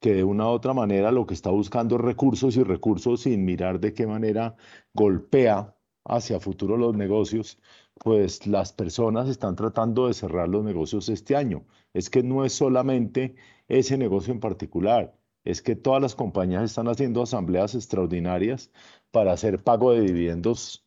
que 0.00 0.14
de 0.14 0.22
una 0.22 0.46
u 0.46 0.50
otra 0.50 0.72
manera 0.72 1.10
lo 1.10 1.26
que 1.26 1.34
está 1.34 1.50
buscando 1.50 1.96
es 1.96 2.02
recursos 2.02 2.56
y 2.56 2.62
recursos 2.62 3.22
sin 3.22 3.44
mirar 3.44 3.80
de 3.80 3.92
qué 3.92 4.06
manera 4.06 4.54
golpea 4.94 5.76
hacia 6.04 6.38
futuro 6.38 6.76
los 6.76 6.96
negocios, 6.96 7.58
pues 7.96 8.46
las 8.46 8.72
personas 8.72 9.28
están 9.28 9.56
tratando 9.56 10.06
de 10.06 10.14
cerrar 10.14 10.48
los 10.48 10.62
negocios 10.64 11.08
este 11.08 11.34
año. 11.34 11.66
Es 11.92 12.08
que 12.08 12.22
no 12.22 12.44
es 12.44 12.52
solamente 12.52 13.34
ese 13.66 13.98
negocio 13.98 14.32
en 14.32 14.38
particular, 14.38 15.19
es 15.44 15.62
que 15.62 15.76
todas 15.76 16.02
las 16.02 16.14
compañías 16.14 16.64
están 16.64 16.88
haciendo 16.88 17.22
asambleas 17.22 17.74
extraordinarias 17.74 18.70
para 19.10 19.32
hacer 19.32 19.62
pago 19.62 19.92
de 19.92 20.02
dividendos 20.02 20.86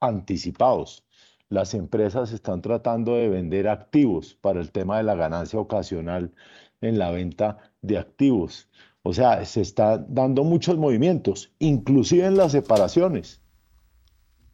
anticipados. 0.00 1.04
Las 1.48 1.74
empresas 1.74 2.32
están 2.32 2.62
tratando 2.62 3.14
de 3.14 3.28
vender 3.28 3.68
activos 3.68 4.34
para 4.34 4.60
el 4.60 4.72
tema 4.72 4.98
de 4.98 5.04
la 5.04 5.14
ganancia 5.14 5.58
ocasional 5.58 6.34
en 6.80 6.98
la 6.98 7.10
venta 7.10 7.72
de 7.82 7.98
activos. 7.98 8.68
O 9.02 9.12
sea, 9.12 9.44
se 9.44 9.60
están 9.60 10.06
dando 10.08 10.44
muchos 10.44 10.76
movimientos, 10.78 11.52
inclusive 11.58 12.26
en 12.26 12.36
las 12.36 12.52
separaciones 12.52 13.42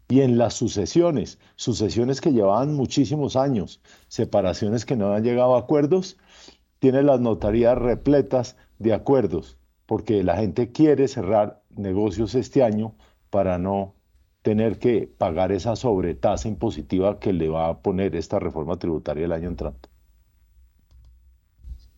y 0.08 0.22
en 0.22 0.38
las 0.38 0.54
sucesiones, 0.54 1.38
sucesiones 1.56 2.20
que 2.20 2.32
llevaban 2.32 2.74
muchísimos 2.74 3.36
años, 3.36 3.82
separaciones 4.08 4.86
que 4.86 4.96
no 4.96 5.12
han 5.12 5.22
llegado 5.22 5.54
a 5.54 5.60
acuerdos, 5.60 6.16
tiene 6.78 7.02
las 7.02 7.20
notarías 7.20 7.76
repletas 7.76 8.56
de 8.78 8.92
acuerdos, 8.92 9.58
porque 9.86 10.22
la 10.22 10.36
gente 10.36 10.72
quiere 10.72 11.08
cerrar 11.08 11.62
negocios 11.70 12.34
este 12.34 12.62
año 12.62 12.94
para 13.30 13.58
no 13.58 13.94
tener 14.42 14.78
que 14.78 15.06
pagar 15.06 15.52
esa 15.52 15.76
sobretasa 15.76 16.48
impositiva 16.48 17.18
que 17.18 17.32
le 17.32 17.48
va 17.48 17.68
a 17.68 17.82
poner 17.82 18.14
esta 18.16 18.38
reforma 18.38 18.78
tributaria 18.78 19.24
el 19.24 19.32
año 19.32 19.48
entrante. 19.48 19.88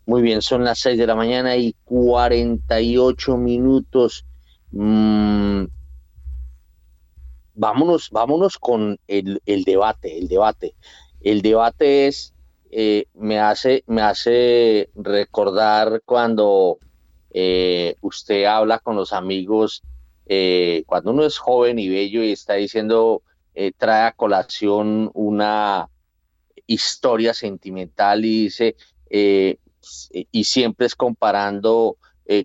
Muy 0.06 0.22
bien, 0.22 0.42
son 0.42 0.64
las 0.64 0.80
6 0.80 0.98
de 0.98 1.06
la 1.06 1.14
mañana 1.14 1.56
y 1.56 1.74
48 1.84 3.36
minutos. 3.36 4.26
Mm, 4.72 5.66
vámonos, 7.54 8.10
vámonos 8.10 8.58
con 8.58 8.98
el, 9.06 9.40
debate, 9.64 10.18
el 10.18 10.26
debate. 10.26 10.74
El 11.20 11.42
debate 11.42 12.08
es, 12.08 12.34
eh, 12.70 13.06
me, 13.14 13.38
hace, 13.38 13.82
me 13.86 14.02
hace 14.02 14.90
recordar 14.94 16.02
cuando 16.04 16.78
eh, 17.32 17.96
usted 18.00 18.44
habla 18.44 18.78
con 18.78 18.96
los 18.96 19.12
amigos, 19.12 19.82
eh, 20.26 20.84
cuando 20.86 21.10
uno 21.10 21.24
es 21.24 21.38
joven 21.38 21.78
y 21.78 21.88
bello 21.88 22.22
y 22.22 22.32
está 22.32 22.54
diciendo, 22.54 23.22
trae 23.76 24.06
a 24.06 24.12
colación 24.12 25.10
una 25.12 25.88
historia 26.66 27.34
sentimental 27.34 28.24
y 28.24 28.44
dice, 28.44 28.76
y 29.10 30.44
siempre 30.44 30.86
es 30.86 30.94
comparando 30.94 31.96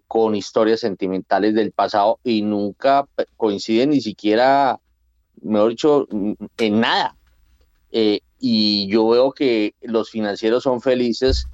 con 0.07 0.35
historias 0.35 0.79
sentimentales 0.79 1.53
del 1.53 1.71
pasado 1.71 2.19
y 2.23 2.41
nunca 2.41 3.07
coinciden 3.37 3.91
ni 3.91 4.01
siquiera 4.01 4.79
mejor 5.41 5.69
dicho, 5.69 6.07
en 6.57 6.79
nada. 6.79 7.15
Y 8.47 8.85
yo 8.89 9.07
veo 9.07 9.31
que 9.31 9.73
los 9.81 10.11
financieros 10.11 10.61
son 10.61 10.79
felices 10.79 11.47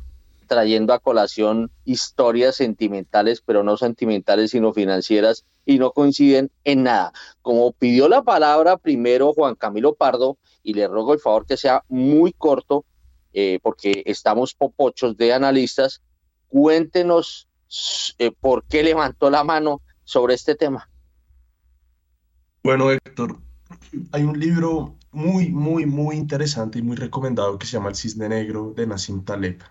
trayendo 0.47 0.91
a 0.91 0.99
colación 0.99 1.71
historias 1.85 2.57
sentimentales, 2.57 3.39
pero 3.39 3.63
no 3.63 3.77
sentimentales, 3.77 4.51
sino 4.51 4.73
financieras, 4.73 5.45
y 5.65 5.79
no 5.79 5.91
coinciden 5.91 6.51
en 6.65 6.83
nada. 6.83 7.13
Como 7.41 7.71
pidió 7.71 8.09
la 8.09 8.23
palabra 8.23 8.75
primero 8.75 9.31
Juan 9.31 9.55
Camilo 9.55 9.93
Pardo, 9.93 10.37
y 10.63 10.73
le 10.73 10.85
ruego 10.89 11.13
el 11.13 11.21
favor 11.21 11.45
que 11.45 11.55
sea 11.55 11.81
muy 11.87 12.33
corto, 12.33 12.83
eh, 13.31 13.59
porque 13.63 14.03
estamos 14.05 14.53
popochos 14.53 15.15
de 15.15 15.31
analistas, 15.31 16.01
cuéntenos 16.49 17.47
eh, 18.17 18.31
por 18.37 18.65
qué 18.65 18.83
levantó 18.83 19.29
la 19.29 19.45
mano 19.45 19.81
sobre 20.03 20.33
este 20.33 20.55
tema. 20.55 20.89
Bueno, 22.63 22.91
Héctor, 22.91 23.37
hay 24.11 24.23
un 24.23 24.39
libro 24.39 24.97
muy, 25.11 25.49
muy, 25.49 25.85
muy 25.85 26.15
interesante 26.15 26.79
y 26.79 26.81
muy 26.81 26.95
recomendado 26.95 27.57
que 27.57 27.65
se 27.65 27.73
llama 27.73 27.89
El 27.89 27.95
Cisne 27.95 28.29
Negro 28.29 28.73
de 28.75 28.87
Nassim 28.87 29.23
Taleb. 29.23 29.61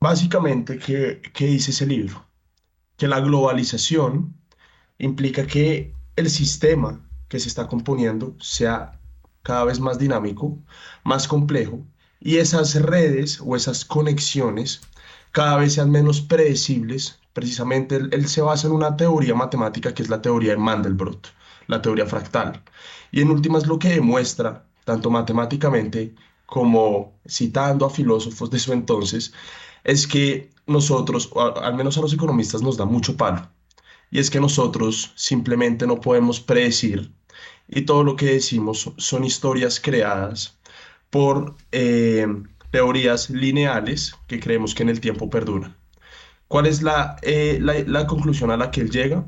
Básicamente, 0.00 0.78
¿qué, 0.78 1.20
¿qué 1.32 1.46
dice 1.46 1.70
ese 1.70 1.86
libro? 1.86 2.26
Que 2.96 3.08
la 3.08 3.20
globalización 3.20 4.36
implica 4.98 5.46
que 5.46 5.92
el 6.16 6.30
sistema 6.30 7.08
que 7.28 7.40
se 7.40 7.48
está 7.48 7.66
componiendo 7.66 8.36
sea 8.40 9.00
cada 9.42 9.64
vez 9.64 9.80
más 9.80 9.98
dinámico, 9.98 10.58
más 11.04 11.26
complejo, 11.26 11.84
y 12.20 12.36
esas 12.36 12.74
redes 12.76 13.40
o 13.44 13.56
esas 13.56 13.84
conexiones 13.84 14.82
cada 15.32 15.56
vez 15.56 15.74
sean 15.74 15.90
menos 15.90 16.20
predecibles. 16.20 17.18
Precisamente 17.32 17.96
él, 17.96 18.08
él 18.12 18.28
se 18.28 18.40
basa 18.40 18.68
en 18.68 18.74
una 18.74 18.96
teoría 18.96 19.34
matemática 19.34 19.92
que 19.94 20.02
es 20.02 20.08
la 20.08 20.22
teoría 20.22 20.52
de 20.52 20.58
Mandelbrot 20.58 21.34
la 21.66 21.82
teoría 21.82 22.06
fractal. 22.06 22.62
Y 23.12 23.20
en 23.20 23.30
últimas 23.30 23.66
lo 23.66 23.78
que 23.78 23.90
demuestra, 23.90 24.66
tanto 24.84 25.10
matemáticamente 25.10 26.14
como 26.46 27.18
citando 27.28 27.86
a 27.86 27.90
filósofos 27.90 28.50
de 28.50 28.58
su 28.58 28.72
entonces, 28.72 29.32
es 29.84 30.06
que 30.06 30.50
nosotros, 30.66 31.30
al 31.62 31.74
menos 31.74 31.98
a 31.98 32.00
los 32.00 32.12
economistas, 32.12 32.62
nos 32.62 32.76
da 32.76 32.84
mucho 32.84 33.16
palo. 33.16 33.48
Y 34.10 34.18
es 34.18 34.30
que 34.30 34.40
nosotros 34.40 35.12
simplemente 35.16 35.86
no 35.86 36.00
podemos 36.00 36.40
predecir 36.40 37.12
y 37.68 37.82
todo 37.82 38.04
lo 38.04 38.16
que 38.16 38.26
decimos 38.26 38.92
son 38.96 39.24
historias 39.24 39.80
creadas 39.80 40.58
por 41.10 41.56
eh, 41.72 42.26
teorías 42.70 43.30
lineales 43.30 44.14
que 44.26 44.40
creemos 44.40 44.74
que 44.74 44.82
en 44.82 44.88
el 44.90 45.00
tiempo 45.00 45.30
perduran. 45.30 45.76
¿Cuál 46.48 46.66
es 46.66 46.82
la, 46.82 47.16
eh, 47.22 47.58
la, 47.60 47.74
la 47.86 48.06
conclusión 48.06 48.50
a 48.50 48.56
la 48.56 48.70
que 48.70 48.82
él 48.82 48.90
llega? 48.90 49.24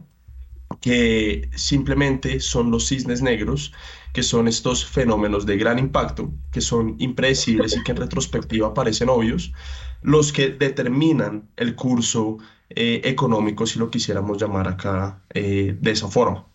Que 0.80 1.50
simplemente 1.54 2.40
son 2.40 2.70
los 2.70 2.86
cisnes 2.86 3.22
negros, 3.22 3.72
que 4.12 4.22
son 4.22 4.48
estos 4.48 4.84
fenómenos 4.84 5.44
de 5.46 5.56
gran 5.56 5.78
impacto, 5.78 6.32
que 6.50 6.60
son 6.60 6.96
impredecibles 6.98 7.76
y 7.76 7.82
que 7.82 7.92
en 7.92 7.98
retrospectiva 7.98 8.72
parecen 8.74 9.08
obvios, 9.08 9.52
los 10.02 10.32
que 10.32 10.48
determinan 10.48 11.50
el 11.56 11.74
curso 11.74 12.38
eh, 12.70 13.00
económico, 13.04 13.66
si 13.66 13.78
lo 13.78 13.90
quisiéramos 13.90 14.38
llamar 14.38 14.68
acá 14.68 15.22
eh, 15.34 15.76
de 15.80 15.90
esa 15.90 16.08
forma. 16.08 16.46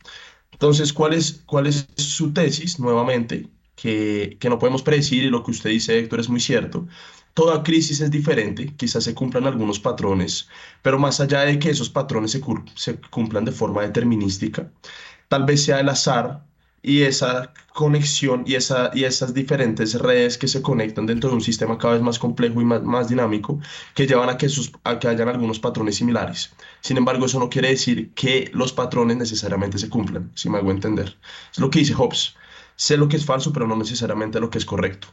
Entonces, 0.52 0.94
¿cuál 0.94 1.14
es, 1.14 1.44
¿cuál 1.46 1.68
es 1.68 1.88
su 1.96 2.34
tesis? 2.34 2.80
Nuevamente, 2.80 3.48
que, 3.76 4.38
que 4.40 4.50
no 4.50 4.60
podemos 4.60 4.84
predecir 4.84 5.24
y 5.24 5.30
lo 5.30 5.44
que 5.44 5.52
usted 5.52 5.70
dice, 5.70 6.00
Héctor, 6.00 6.20
es 6.20 6.30
muy 6.30 6.40
cierto. 6.40 6.88
Toda 7.34 7.64
crisis 7.64 8.02
es 8.02 8.12
diferente, 8.12 8.74
quizás 8.76 9.06
se 9.06 9.16
cumplan 9.16 9.48
algunos 9.48 9.80
patrones, 9.80 10.50
pero 10.82 11.00
más 11.00 11.22
allá 11.22 11.42
de 11.42 11.60
que 11.60 11.70
esos 11.70 11.90
patrones 11.90 12.32
se, 12.32 13.00
cumplan 13.10 13.46
de 13.46 13.54
forma 13.54 13.84
determinística, 13.84 14.70
tal 15.30 15.46
vez 15.46 15.64
sea 15.64 15.80
el 15.80 15.88
azar 15.88 16.44
y 16.82 17.04
esa 17.04 17.54
conexión 17.74 18.44
y, 18.46 18.56
esa, 18.56 18.92
y 18.94 19.06
esas 19.06 19.34
diferentes 19.34 19.94
redes 19.96 20.38
que 20.38 20.48
se 20.50 20.62
conectan 20.62 21.06
dentro 21.06 21.30
de 21.30 21.36
un 21.38 21.42
sistema 21.42 21.78
cada 21.78 21.94
vez 21.94 22.02
más 22.04 22.20
complejo 22.20 22.60
y 22.62 22.66
más, 22.66 23.08
dinámico 23.08 23.60
que 23.96 24.08
llevan 24.08 24.30
a 24.30 24.38
que, 24.38 24.48
a 24.84 25.00
que 25.00 25.08
hayan 25.08 25.30
algunos 25.30 25.60
patrones 25.60 25.96
similares. 25.96 26.52
Sin 26.82 26.98
embargo, 26.98 27.28
eso 27.28 27.40
no 27.40 27.50
quiere 27.50 27.70
decir 27.70 28.12
que 28.14 28.52
los 28.54 28.74
patrones 28.74 29.16
necesariamente 29.18 29.78
se 29.78 29.90
cumplan, 29.90 30.32
si 30.36 30.50
me 30.50 30.58
hago 30.58 30.72
entender. 30.72 31.18
Es 31.52 31.60
lo 31.60 31.70
que 31.70 31.80
dice 31.80 31.94
Hobbes. 31.94 32.36
sé 32.76 32.98
lo 32.98 33.08
que 33.08 33.18
es 33.18 33.26
falso, 33.26 33.54
pero 33.54 33.68
no 33.68 33.78
necesariamente 33.78 34.40
lo 34.40 34.50
que 34.50 34.58
es 34.58 34.66
correcto. 34.66 35.08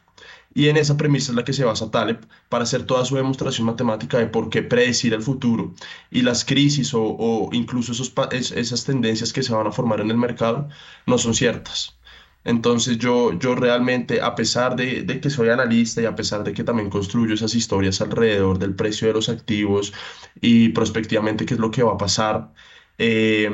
Y 0.55 0.69
en 0.69 0.77
esa 0.77 0.97
premisa 0.97 1.33
es 1.33 1.37
la 1.37 1.45
que 1.45 1.53
se 1.53 1.65
basa 1.65 1.91
Taleb 1.91 2.27
para 2.49 2.65
hacer 2.65 2.85
toda 2.85 3.05
su 3.05 3.17
demostración 3.17 3.67
matemática 3.67 4.19
de 4.19 4.27
por 4.27 4.51
qué 4.51 4.63
predecir 4.63 5.15
el 5.15 5.23
futuro 5.23 5.75
y 6.11 6.23
las 6.23 6.45
crisis 6.45 6.93
o, 6.95 7.49
incluso 7.53 7.93
esas 7.93 8.85
tendencias 8.85 9.33
que 9.33 9.43
se 9.43 9.53
van 9.53 9.67
a 9.67 9.73
formar 9.73 10.01
en 10.01 10.11
el 10.11 10.17
mercado 10.17 10.69
no 11.07 11.19
son 11.19 11.35
ciertas. 11.35 11.99
Entonces 12.45 12.99
yo, 12.99 13.39
yo 13.39 13.55
realmente, 13.55 14.21
a 14.23 14.35
pesar 14.35 14.75
de, 14.77 15.21
que 15.21 15.31
soy 15.31 15.51
analista 15.51 16.01
y 16.01 16.07
a 16.07 16.15
pesar 16.17 16.45
de 16.45 16.53
que 16.55 16.65
también 16.65 16.89
construyo 16.89 17.35
esas 17.35 17.55
historias 17.55 18.01
alrededor 18.01 18.59
del 18.59 18.75
precio 18.75 19.09
de 19.09 19.15
los 19.15 19.29
activos 19.29 19.93
y 20.41 20.71
prospectivamente 20.71 21.45
qué 21.47 21.55
es 21.55 21.61
lo 21.61 21.71
que 21.71 21.83
va 21.83 21.93
a 21.95 21.99
pasar, 21.99 22.53
eh, 22.99 23.51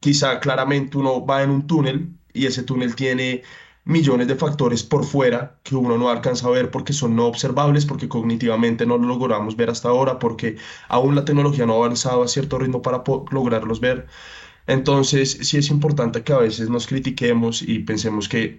quizá 0.00 0.40
claramente 0.40 0.98
uno 0.98 1.24
va 1.24 1.42
en 1.42 1.50
un 1.50 1.66
túnel 1.66 2.10
y 2.34 2.46
ese 2.46 2.62
túnel 2.62 2.94
tiene 2.94 3.42
millones 3.86 4.26
de 4.26 4.34
factores 4.34 4.82
por 4.82 5.04
fuera 5.04 5.58
que 5.62 5.76
uno 5.76 5.96
no 5.96 6.10
alcanza 6.10 6.48
a 6.48 6.50
ver 6.50 6.70
porque 6.70 6.92
son 6.92 7.16
no 7.16 7.26
observables, 7.26 7.86
porque 7.86 8.08
cognitivamente 8.08 8.84
no 8.84 8.98
lo 8.98 9.06
logramos 9.06 9.56
ver 9.56 9.70
hasta 9.70 9.88
ahora, 9.88 10.18
porque 10.18 10.56
aún 10.88 11.14
la 11.14 11.24
tecnología 11.24 11.66
no 11.66 11.74
ha 11.74 11.76
avanzado 11.76 12.22
a 12.24 12.28
cierto 12.28 12.58
ritmo 12.58 12.82
para 12.82 13.02
lograrlos 13.30 13.80
ver. 13.80 14.06
Entonces, 14.66 15.38
sí 15.42 15.56
es 15.58 15.70
importante 15.70 16.24
que 16.24 16.32
a 16.32 16.38
veces 16.38 16.68
nos 16.68 16.88
critiquemos 16.88 17.62
y 17.62 17.78
pensemos 17.80 18.28
que 18.28 18.58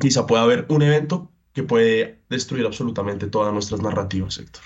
quizá 0.00 0.26
pueda 0.26 0.42
haber 0.44 0.66
un 0.68 0.82
evento 0.82 1.28
que 1.52 1.64
puede 1.64 2.20
destruir 2.30 2.64
absolutamente 2.64 3.26
todas 3.26 3.52
nuestras 3.52 3.82
narrativas, 3.82 4.38
Héctor. 4.38 4.62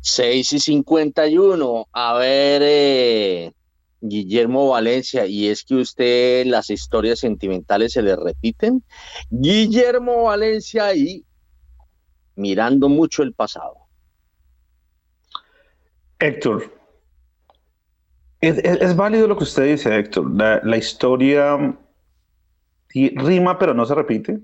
6 0.00 0.52
y 0.54 0.58
51. 0.58 1.86
A 1.92 2.14
ver, 2.14 2.62
eh, 2.64 3.52
Guillermo 4.00 4.68
Valencia, 4.68 5.26
y 5.26 5.48
es 5.48 5.64
que 5.64 5.74
usted 5.74 6.46
las 6.46 6.70
historias 6.70 7.18
sentimentales 7.18 7.92
se 7.92 8.02
le 8.02 8.14
repiten. 8.16 8.84
Guillermo 9.30 10.24
Valencia 10.24 10.94
y 10.94 11.24
mirando 12.36 12.88
mucho 12.88 13.22
el 13.22 13.34
pasado. 13.34 13.74
Héctor, 16.20 16.78
es, 18.40 18.96
válido 18.96 19.26
lo 19.26 19.36
que 19.36 19.44
usted 19.44 19.64
dice, 19.64 19.96
Héctor. 19.96 20.30
La, 20.30 20.76
historia 20.76 21.76
rima, 22.94 23.58
pero 23.58 23.74
no 23.74 23.84
se 23.84 23.94
repite. 23.94 24.38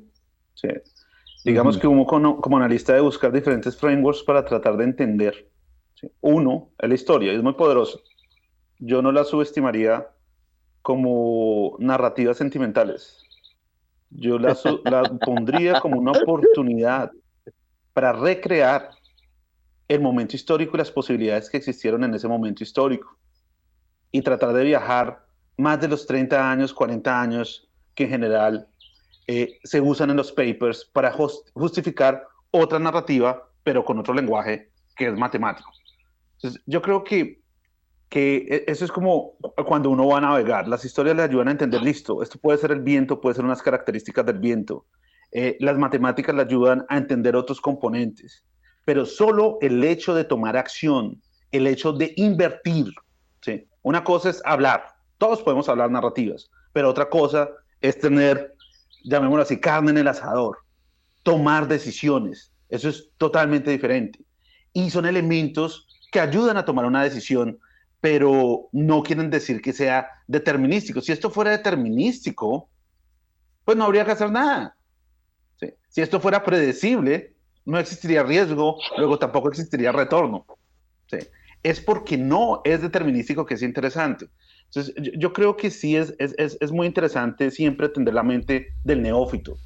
Digamos 1.44 1.78
que 1.78 1.86
uno 1.86 2.06
como, 2.06 2.56
analista 2.56 2.94
de 2.94 3.00
buscar 3.00 3.30
diferentes 3.32 3.76
frameworks 3.76 4.22
para 4.22 4.44
tratar 4.44 4.76
de 4.76 4.84
entender. 4.84 5.50
Uno, 6.20 6.70
es 6.78 6.88
la 6.88 6.94
historia, 6.94 7.32
es 7.32 7.42
muy 7.42 7.54
poderoso 7.54 8.02
yo 8.78 9.02
no 9.02 9.12
la 9.12 9.24
subestimaría 9.24 10.08
como 10.82 11.76
narrativas 11.78 12.36
sentimentales. 12.36 13.22
Yo 14.10 14.38
la, 14.38 14.54
pondría 15.24 15.80
como 15.80 15.98
una 15.98 16.12
oportunidad 16.12 17.10
para 17.92 18.12
recrear 18.12 18.90
el 19.88 20.00
momento 20.00 20.36
histórico 20.36 20.76
y 20.76 20.78
las 20.78 20.90
posibilidades 20.90 21.48
que 21.50 21.56
existieron 21.56 22.04
en 22.04 22.14
ese 22.14 22.28
momento 22.28 22.62
histórico. 22.62 23.18
Y 24.12 24.22
tratar 24.22 24.52
de 24.52 24.64
viajar 24.64 25.24
más 25.56 25.80
de 25.80 25.88
los 25.88 26.06
30 26.06 26.50
años, 26.50 26.72
40 26.72 27.20
años 27.20 27.68
que 27.94 28.04
en 28.04 28.10
general 28.10 28.68
eh, 29.26 29.58
se 29.64 29.80
usan 29.80 30.10
en 30.10 30.16
los 30.16 30.32
papers 30.32 30.84
para 30.92 31.12
justificar 31.54 32.26
otra 32.50 32.78
narrativa, 32.78 33.48
pero 33.62 33.84
con 33.84 33.98
otro 33.98 34.14
lenguaje 34.14 34.70
que 34.96 35.08
es 35.08 35.14
matemático. 35.16 35.70
Entonces, 36.36 36.62
yo 36.66 36.82
creo 36.82 37.02
que 37.02 37.43
que 38.14 38.46
e, 38.48 38.64
eso 38.70 38.84
es 38.84 38.92
como 38.92 39.32
cuando 39.66 39.90
uno 39.90 40.06
va 40.06 40.18
a 40.18 40.20
navegar. 40.20 40.68
Las 40.68 40.84
historias 40.84 41.16
le 41.16 41.24
ayudan 41.24 41.48
a 41.48 41.50
entender, 41.50 41.82
listo, 41.82 42.22
esto 42.22 42.38
puede 42.38 42.58
ser 42.58 42.70
el 42.70 42.80
viento, 42.80 43.20
puede 43.20 43.34
ser 43.34 43.44
unas 43.44 43.60
características 43.60 44.24
del 44.24 44.38
viento. 44.38 44.86
Eh, 45.32 45.56
las 45.58 45.76
matemáticas 45.76 46.32
le 46.32 46.42
ayudan 46.42 46.86
a 46.88 46.96
entender 46.96 47.34
otros 47.34 47.60
componentes. 47.60 48.44
Pero 48.84 49.04
solo 49.04 49.58
el 49.60 49.82
hecho 49.82 50.14
de 50.14 50.22
tomar 50.22 50.56
acción, 50.56 51.20
el 51.50 51.66
hecho 51.66 51.92
de 51.92 52.14
invertir, 52.16 52.86
¿sí? 53.40 53.66
una 53.82 54.04
cosa 54.04 54.30
es 54.30 54.40
hablar, 54.44 54.86
todos 55.18 55.42
podemos 55.42 55.68
hablar 55.68 55.90
narrativas, 55.90 56.48
pero 56.72 56.90
otra 56.90 57.10
cosa 57.10 57.48
es 57.80 57.98
tener, 57.98 58.54
llamémoslo 59.02 59.42
así, 59.42 59.58
carne 59.58 59.90
en 59.90 59.98
el 59.98 60.06
asador, 60.06 60.58
tomar 61.24 61.66
decisiones. 61.66 62.52
Eso 62.68 62.88
es 62.88 63.10
totalmente 63.18 63.72
diferente. 63.72 64.20
Y 64.72 64.90
son 64.90 65.04
elementos 65.04 65.88
que 66.12 66.20
ayudan 66.20 66.56
a 66.56 66.64
tomar 66.64 66.84
una 66.84 67.02
decisión 67.02 67.58
pero 68.04 68.68
no 68.72 69.02
quieren 69.02 69.30
decir 69.30 69.62
que 69.62 69.72
sea 69.72 70.10
determinístico. 70.26 71.00
Si 71.00 71.10
esto 71.10 71.30
fuera 71.30 71.52
determinístico, 71.52 72.68
pues 73.64 73.78
no 73.78 73.84
habría 73.84 74.04
que 74.04 74.10
hacer 74.10 74.30
nada. 74.30 74.76
Si 75.88 76.02
esto 76.02 76.20
fuera 76.20 76.44
predecible, 76.44 77.32
no 77.64 77.78
existiría 77.78 78.22
riesgo, 78.22 78.76
luego 78.98 79.18
tampoco 79.18 79.48
existiría 79.48 79.90
retorno. 79.90 80.44
Es 81.62 81.80
porque 81.80 82.18
no 82.18 82.60
es 82.64 82.82
determinístico 82.82 83.46
que 83.46 83.54
es 83.54 83.62
interesante. 83.62 84.28
Entonces, 84.66 84.94
yo, 85.16 85.32
creo 85.32 85.56
que 85.56 85.70
sí 85.70 85.96
es, 85.96 86.14
es, 86.18 86.34
es, 86.36 86.72
muy 86.72 86.86
interesante 86.86 87.50
siempre 87.50 87.86
atender 87.86 88.12
la 88.12 88.22
mente 88.22 88.74
del 88.84 89.00
neófito. 89.00 89.56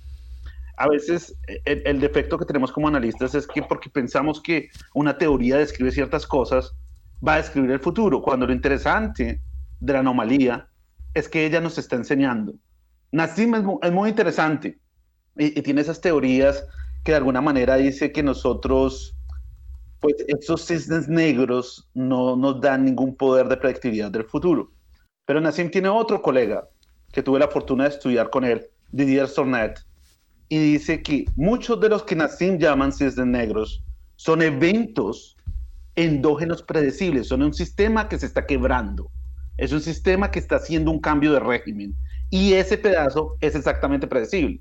A 0.77 0.87
veces 0.87 1.37
el, 1.65 1.83
el 1.85 1.99
defecto 1.99 2.39
que 2.39 2.45
tenemos 2.45 2.71
como 2.71 2.87
analistas 2.87 3.35
es 3.35 3.49
que 3.49 3.65
porque 3.65 3.91
pensamos 3.91 4.41
que 4.41 4.69
una 4.95 5.19
teoría 5.19 5.57
describe 5.57 5.91
ciertas 5.91 6.25
cosas, 6.25 6.77
va 7.27 7.35
a 7.35 7.37
describir 7.39 7.71
el 7.71 7.81
futuro, 7.81 8.23
cuando 8.23 8.47
lo 8.47 8.53
interesante 8.53 9.41
de 9.81 9.93
la 9.93 10.01
anomalía 10.01 10.69
es 11.15 11.29
que 11.29 11.45
ella 11.45 11.61
nos 11.61 11.79
está 11.79 11.97
enseñando. 11.97 12.55
Nassim 13.13 13.55
es 13.55 13.93
muy, 13.93 14.11
interesante 14.11 14.79
y, 15.37 15.63
tiene 15.63 15.81
esas 15.81 16.01
teorías 16.01 16.65
que 17.05 17.13
de 17.13 17.19
alguna 17.19 17.41
manera 17.41 17.77
dice 17.77 18.13
que 18.13 18.23
nosotros, 18.23 19.17
pues 20.01 20.15
esos 20.27 20.67
cisnes 20.67 21.09
negros 21.09 21.89
no 21.95 22.37
nos 22.37 22.61
dan 22.61 22.85
ningún 22.85 23.17
poder 23.17 23.49
de 23.49 23.57
predictividad 23.57 24.11
del 24.11 24.25
futuro. 24.25 24.71
Pero 25.25 25.41
Nassim 25.41 25.71
tiene 25.71 25.89
otro 25.89 26.21
colega 26.21 26.69
que 27.13 27.23
tuve 27.23 27.39
la 27.39 27.49
fortuna 27.49 27.85
de 27.85 27.91
estudiar 27.91 28.31
con 28.31 28.45
él, 28.45 28.67
Didier 28.93 29.29
Sornet, 29.29 29.81
y 30.51 30.59
dice 30.59 31.03
que 31.03 31.25
muchos 31.37 31.81
de 31.81 31.89
los 31.89 32.03
que 32.03 32.17
Nassim 32.17 32.59
llaman 32.59 32.93
cisnes 32.93 33.27
negros 33.27 33.83
son 34.17 34.43
eventos 34.43 35.38
endógenos 35.99 36.63
predecibles, 36.63 37.27
son 37.27 37.43
un 37.43 37.53
sistema 37.53 38.09
que 38.09 38.21
se 38.21 38.27
está 38.27 38.47
quebrando, 38.47 39.11
es 39.57 39.73
un 39.73 39.81
sistema 39.81 40.31
que 40.31 40.39
está 40.39 40.57
haciendo 40.57 40.93
un 40.93 41.01
cambio 41.01 41.33
de 41.33 41.41
régimen 41.41 41.97
y 42.31 42.53
ese 42.53 42.79
pedazo 42.79 43.37
es 43.41 43.57
exactamente 43.57 44.07
predecible. 44.07 44.61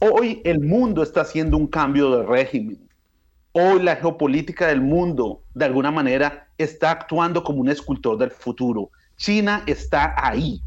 Hoy 0.00 0.42
el 0.44 0.58
mundo 0.58 1.04
está 1.04 1.20
haciendo 1.20 1.56
un 1.56 1.68
cambio 1.68 2.16
de 2.16 2.26
régimen. 2.26 2.88
Hoy 3.52 3.80
la 3.80 3.94
geopolítica 3.94 4.66
del 4.66 4.80
mundo, 4.80 5.44
de 5.54 5.66
alguna 5.66 5.92
manera, 5.92 6.48
está 6.58 6.90
actuando 6.90 7.44
como 7.44 7.60
un 7.60 7.68
escultor 7.68 8.18
del 8.18 8.32
futuro. 8.32 8.90
China 9.16 9.62
está 9.66 10.16
ahí 10.16 10.60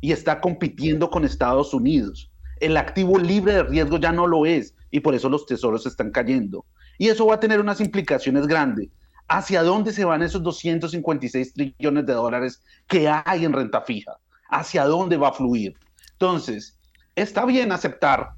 y 0.00 0.12
está 0.12 0.40
compitiendo 0.40 1.10
con 1.10 1.26
Estados 1.26 1.74
Unidos. 1.74 2.32
El 2.58 2.78
activo 2.78 3.18
libre 3.18 3.52
de 3.52 3.64
riesgo 3.64 3.98
ya 3.98 4.12
no 4.12 4.26
lo 4.26 4.46
es 4.46 4.74
y 4.90 5.00
por 5.00 5.14
eso 5.14 5.28
los 5.28 5.44
tesoros 5.44 5.84
están 5.84 6.10
cayendo. 6.10 6.64
Y 6.96 7.08
eso 7.08 7.26
va 7.26 7.34
a 7.34 7.40
tener 7.40 7.60
unas 7.60 7.82
implicaciones 7.82 8.46
grandes 8.46 8.88
¿Hacia 9.32 9.62
dónde 9.62 9.92
se 9.92 10.04
van 10.04 10.22
esos 10.22 10.42
256 10.42 11.54
trillones 11.54 12.04
de 12.04 12.14
dólares 12.14 12.64
que 12.88 13.08
hay 13.08 13.44
en 13.44 13.52
renta 13.52 13.80
fija? 13.80 14.18
¿Hacia 14.48 14.84
dónde 14.84 15.16
va 15.16 15.28
a 15.28 15.32
fluir? 15.32 15.76
Entonces, 16.14 16.76
está 17.14 17.44
bien 17.44 17.70
aceptar 17.70 18.32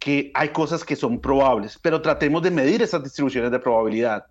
que 0.00 0.32
hay 0.34 0.48
cosas 0.48 0.82
que 0.82 0.96
son 0.96 1.20
probables, 1.20 1.78
pero 1.80 2.02
tratemos 2.02 2.42
de 2.42 2.50
medir 2.50 2.82
esas 2.82 3.04
distribuciones 3.04 3.52
de 3.52 3.60
probabilidad. 3.60 4.26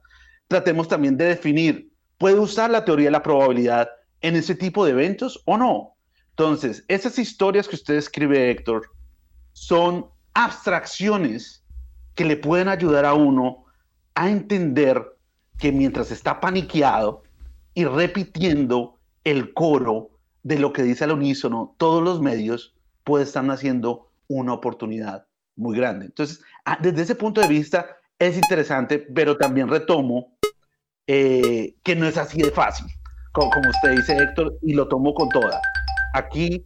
Tratemos 0.49 0.89
también 0.89 1.15
de 1.15 1.23
definir, 1.23 1.89
¿puede 2.17 2.38
usar 2.38 2.69
la 2.69 2.83
teoría 2.83 3.05
de 3.05 3.11
la 3.11 3.23
probabilidad 3.23 3.88
en 4.19 4.35
ese 4.35 4.55
tipo 4.55 4.83
de 4.83 4.91
eventos 4.91 5.41
o 5.45 5.57
no? 5.57 5.95
Entonces, 6.31 6.83
esas 6.89 7.17
historias 7.17 7.65
que 7.65 7.75
usted 7.75 7.95
escribe, 7.95 8.51
Héctor, 8.51 8.91
son 9.53 10.07
abstracciones 10.33 11.63
que 12.13 12.25
le 12.25 12.35
pueden 12.35 12.67
ayudar 12.67 13.05
a 13.05 13.13
uno 13.13 13.63
a 14.15 14.29
entender 14.29 15.16
que 15.58 15.72
mientras 15.72 16.12
está 16.12 16.39
paniqueado 16.39 17.24
y 17.74 17.86
repitiendo 17.86 18.97
el 19.24 19.53
coro 19.53 20.10
de 20.43 20.60
lo 20.60 20.74
que 20.74 20.84
dice 20.84 21.03
al 21.03 21.12
unísono 21.12 21.76
todos 21.78 22.03
los 22.03 22.22
medios, 22.22 22.76
puede 23.03 23.24
estar 23.24 23.45
haciendo 23.49 24.10
una 24.28 24.53
oportunidad 24.53 25.28
muy 25.55 25.78
grande. 25.78 26.05
Entonces, 26.05 26.41
ah, 26.66 26.78
desde 26.82 27.01
ese 27.01 27.16
punto 27.16 27.41
de 27.41 27.47
vista 27.47 27.97
es 28.20 28.38
interesante, 28.38 28.99
pero 28.99 29.38
también 29.38 29.68
retomo 29.68 30.38
eh, 31.08 31.76
que 31.84 31.95
no 31.95 32.05
es 32.05 32.18
así 32.18 32.41
de 32.41 32.51
fácil, 32.51 32.88
como, 33.32 33.49
como 33.51 33.70
usted 33.70 33.91
dice, 33.91 34.18
Héctor, 34.18 34.58
y 34.62 34.74
lo 34.74 34.88
tomo 34.88 35.14
con 35.14 35.30
toda. 35.30 35.62
Aquí 36.14 36.66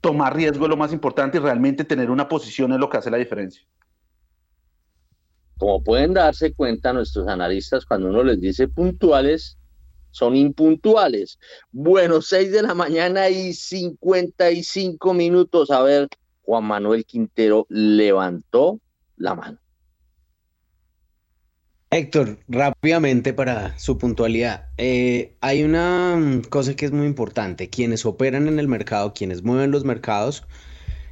tomar 0.00 0.36
riesgo 0.36 0.64
es 0.64 0.70
lo 0.70 0.76
más 0.76 0.92
importante 0.92 1.38
y 1.38 1.40
realmente 1.40 1.84
tener 1.84 2.10
una 2.10 2.28
posición 2.28 2.72
es 2.72 2.78
lo 2.78 2.88
que 2.88 2.98
hace 2.98 3.10
la 3.10 3.16
diferencia. 3.16 3.62
Como 5.58 5.82
pueden 5.82 6.14
darse 6.14 6.54
cuenta 6.54 6.92
nuestros 6.92 7.28
analistas, 7.28 7.84
cuando 7.84 8.08
uno 8.08 8.22
les 8.22 8.40
dice 8.40 8.68
puntuales, 8.68 9.58
son 10.10 10.36
impuntuales. 10.36 11.38
Bueno, 11.70 12.22
6 12.22 12.50
de 12.50 12.62
la 12.62 12.74
mañana 12.74 13.28
y 13.28 13.52
55 13.52 15.14
minutos. 15.14 15.70
A 15.70 15.82
ver, 15.82 16.08
Juan 16.42 16.64
Manuel 16.64 17.04
Quintero 17.04 17.66
levantó 17.68 18.80
la 19.16 19.34
mano. 19.34 19.58
Héctor, 21.90 22.38
rápidamente 22.48 23.32
para 23.32 23.78
su 23.78 23.96
puntualidad. 23.96 24.68
Eh, 24.76 25.36
hay 25.40 25.62
una 25.62 26.16
mm, 26.16 26.42
cosa 26.42 26.76
que 26.76 26.84
es 26.84 26.92
muy 26.92 27.06
importante. 27.06 27.70
Quienes 27.70 28.04
operan 28.04 28.46
en 28.46 28.58
el 28.58 28.68
mercado, 28.68 29.14
quienes 29.14 29.42
mueven 29.42 29.70
los 29.70 29.84
mercados, 29.84 30.44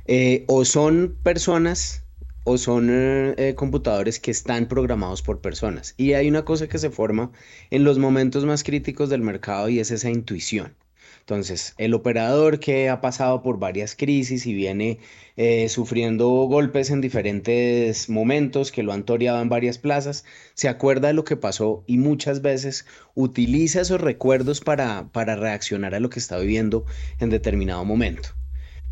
eh, 0.06 0.44
o 0.48 0.64
son 0.64 1.16
personas 1.22 2.05
o 2.46 2.58
son 2.58 2.88
eh, 2.90 3.54
computadores 3.56 4.20
que 4.20 4.30
están 4.30 4.68
programados 4.68 5.20
por 5.20 5.40
personas. 5.40 5.94
Y 5.96 6.12
hay 6.12 6.28
una 6.28 6.44
cosa 6.44 6.68
que 6.68 6.78
se 6.78 6.90
forma 6.90 7.32
en 7.70 7.82
los 7.82 7.98
momentos 7.98 8.44
más 8.44 8.62
críticos 8.62 9.10
del 9.10 9.20
mercado 9.20 9.68
y 9.68 9.80
es 9.80 9.90
esa 9.90 10.10
intuición. 10.10 10.76
Entonces, 11.20 11.74
el 11.76 11.92
operador 11.92 12.60
que 12.60 12.88
ha 12.88 13.00
pasado 13.00 13.42
por 13.42 13.58
varias 13.58 13.96
crisis 13.96 14.46
y 14.46 14.54
viene 14.54 15.00
eh, 15.36 15.68
sufriendo 15.68 16.28
golpes 16.28 16.90
en 16.90 17.00
diferentes 17.00 18.08
momentos, 18.08 18.70
que 18.70 18.84
lo 18.84 18.92
han 18.92 19.02
toreado 19.04 19.42
en 19.42 19.48
varias 19.48 19.78
plazas, 19.78 20.24
se 20.54 20.68
acuerda 20.68 21.08
de 21.08 21.14
lo 21.14 21.24
que 21.24 21.36
pasó 21.36 21.82
y 21.88 21.98
muchas 21.98 22.42
veces 22.42 22.86
utiliza 23.16 23.80
esos 23.80 24.00
recuerdos 24.00 24.60
para, 24.60 25.08
para 25.10 25.34
reaccionar 25.34 25.96
a 25.96 26.00
lo 26.00 26.10
que 26.10 26.20
está 26.20 26.38
viviendo 26.38 26.84
en 27.18 27.30
determinado 27.30 27.84
momento. 27.84 28.28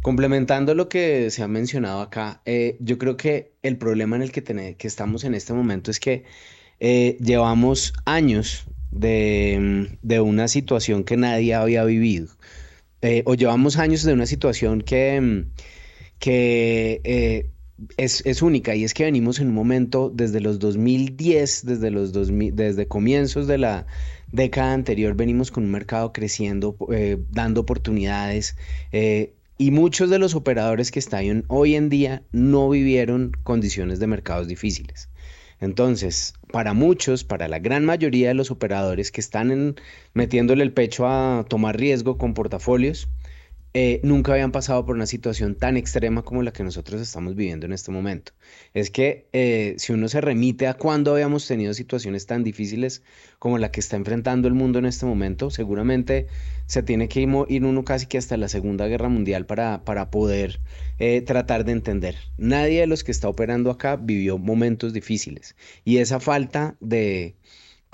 Complementando 0.05 0.75
lo 0.75 0.89
que 0.89 1.31
se 1.31 1.43
ha 1.43 1.49
mencionado 1.49 2.01
acá, 2.01 2.43
eh, 2.45 2.77
yo 2.79 2.99
creo 2.99 3.17
que 3.17 3.53
el 3.63 3.79
problema 3.79 4.15
en 4.17 4.23
el 4.23 4.33
que, 4.33 4.43
que 4.43 4.87
estamos 4.87 5.25
en 5.25 5.35
este 5.35 5.53
momento 5.53 5.91
es 5.91 5.99
que 5.99 6.25
eh, 6.79 7.17
llevamos 7.21 7.95
años 8.05 8.67
Mm, 8.95 9.85
de, 10.03 10.21
una 10.21 10.49
situación 10.49 11.05
que 11.05 11.17
nadie 11.17 11.55
había 11.55 11.85
vivido. 11.85 12.29
Eh, 13.03 13.23
o 13.27 13.35
llevamos 13.35 13.77
años 13.79 14.03
de 14.05 14.13
una 14.13 14.27
situación 14.27 14.83
que, 14.83 15.21
mm, 15.21 15.43
es, 17.97 18.43
única 18.43 18.75
y 18.75 18.85
es 18.85 18.95
que 18.95 19.05
venimos 19.05 19.41
en 19.41 19.49
un 19.49 19.55
momento 19.55 20.11
desde 20.15 20.41
los 20.41 20.59
2010, 20.59 21.67
desde 21.67 21.91
los 21.91 22.13
2000, 22.13 22.55
desde 22.55 22.87
comienzos 22.87 23.47
de 23.47 23.59
la 23.59 23.87
década 24.33 24.73
anterior, 24.73 25.15
venimos 25.17 25.51
con 25.51 25.65
un 25.65 25.71
mercado 25.71 26.13
creciendo, 26.13 26.77
dando 27.31 27.61
oportunidades. 27.63 28.57
Y 29.57 29.71
muchos 29.71 30.11
de 30.11 30.19
los 30.19 30.35
operadores 30.35 30.91
que 30.91 30.99
están 30.99 31.45
hoy 31.49 31.75
en 31.75 31.89
día 31.89 32.23
no 32.33 32.69
vivieron 32.69 33.33
condiciones 33.43 34.01
de 34.01 34.07
mercados 34.07 34.49
difíciles. 34.49 35.09
Entonces, 35.61 36.35
para 36.51 36.75
muchos, 36.75 37.25
para 37.25 37.49
la 37.49 37.59
gran 37.59 37.85
mayoría 37.85 38.29
de 38.29 38.35
los 38.35 38.51
operadores 38.51 39.13
que 39.13 39.21
están 39.21 39.77
metiéndole 40.13 40.65
el 40.65 40.73
pecho 40.73 41.07
a 41.07 41.47
tomar 41.49 41.79
riesgo 41.79 42.19
con 42.19 42.35
portafolios, 42.35 43.09
eh, 43.77 44.01
nunca 44.05 44.33
habían 44.33 44.53
pasado 44.53 44.87
por 44.87 44.95
una 44.95 45.07
situación 45.07 45.57
tan 45.57 45.77
extrema 45.77 46.23
como 46.23 46.45
la 46.45 46.53
que 46.53 46.63
nosotros 46.63 47.01
estamos 47.01 47.35
viviendo 47.35 47.67
en 47.67 47.73
este 47.73 47.91
momento. 47.91 48.33
Es 48.73 48.89
que 48.91 49.27
eh, 49.33 49.75
si 49.79 49.93
uno 49.93 50.09
se 50.09 50.21
remite 50.21 50.69
a 50.69 50.75
cuando 50.75 51.13
habíamos 51.13 51.49
tenido 51.49 51.75
situaciones 51.75 52.27
tan 52.27 52.45
difíciles 52.45 53.03
como 53.41 53.59
la 53.59 53.73
que 53.73 53.81
está 53.81 53.97
enfrentando 53.97 54.47
el 54.47 54.55
mundo 54.55 54.79
en 54.79 54.87
este 54.87 55.07
momento, 55.07 55.51
seguramente 55.51 56.29
se 56.67 56.85
tiene 56.85 57.09
que 57.09 57.23
ir 57.49 57.65
uno 57.65 57.85
casi 57.85 58.07
que 58.07 58.17
hasta 58.17 58.37
la 58.37 58.47
Segunda 58.49 58.87
Guerra 58.87 59.09
Mundial 59.09 59.45
para, 59.45 59.85
para 59.85 60.09
poder 60.09 60.61
eh, 61.01 61.21
tratar 61.23 61.65
de 61.65 61.73
entender. 61.73 62.15
Nadie 62.39 62.81
de 62.81 62.87
los 62.87 63.03
que 63.03 63.11
está 63.11 63.29
operando 63.29 63.73
acá 63.73 63.97
vivió 63.97 64.39
momentos 64.39 64.93
difíciles 64.93 65.57
y 65.85 65.99
esa 65.99 66.21
falta 66.21 66.77
de 66.81 67.35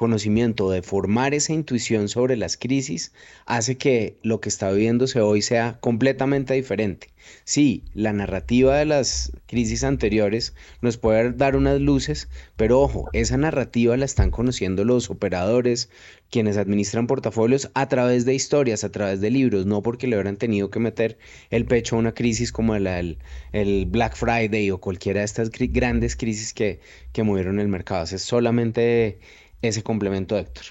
conocimiento, 0.01 0.71
de 0.71 0.83
formar 0.83 1.35
esa 1.35 1.53
intuición 1.53 2.09
sobre 2.09 2.37
las 2.37 2.57
crisis, 2.57 3.13
hace 3.45 3.77
que 3.77 4.17
lo 4.23 4.41
que 4.41 4.49
está 4.49 4.73
viviéndose 4.73 5.21
hoy 5.21 5.43
sea 5.43 5.79
completamente 5.81 6.55
diferente. 6.55 7.09
Sí, 7.45 7.85
la 7.93 8.15
narrativa 8.15 8.79
de 8.79 8.87
las 8.87 9.31
crisis 9.47 9.85
anteriores 9.85 10.55
nos 10.81 10.97
puede 10.97 11.33
dar 11.33 11.55
unas 11.55 11.81
luces, 11.81 12.29
pero 12.57 12.81
ojo, 12.81 13.11
esa 13.13 13.37
narrativa 13.37 13.95
la 13.99 14.07
están 14.07 14.31
conociendo 14.31 14.85
los 14.85 15.11
operadores, 15.11 15.91
quienes 16.31 16.57
administran 16.57 17.07
portafolios 17.07 17.71
a 17.75 17.89
través 17.89 18.25
de 18.25 18.35
historias, 18.35 18.85
a 18.85 18.91
través 18.91 19.21
de 19.21 19.31
libros, 19.31 19.67
no 19.67 19.83
porque 19.83 20.07
le 20.07 20.17
hubieran 20.17 20.39
tenido 20.39 20.71
que 20.71 20.79
meter 20.79 21.19
el 21.51 21.67
pecho 21.67 21.97
a 21.97 21.99
una 21.99 22.15
crisis 22.15 22.53
como 22.53 22.75
el, 22.75 23.19
el 23.53 23.87
Black 23.87 24.17
Friday 24.17 24.71
o 24.71 24.81
cualquiera 24.81 25.21
de 25.21 25.27
estas 25.27 25.51
grandes 25.51 26.17
crisis 26.17 26.55
que, 26.55 26.81
que 27.13 27.23
movieron 27.23 27.61
el 27.61 27.69
mercado. 27.69 28.05
Es 28.05 28.23
solamente 28.23 29.19
ese 29.63 29.83
complemento, 29.83 30.37
Héctor. 30.37 30.65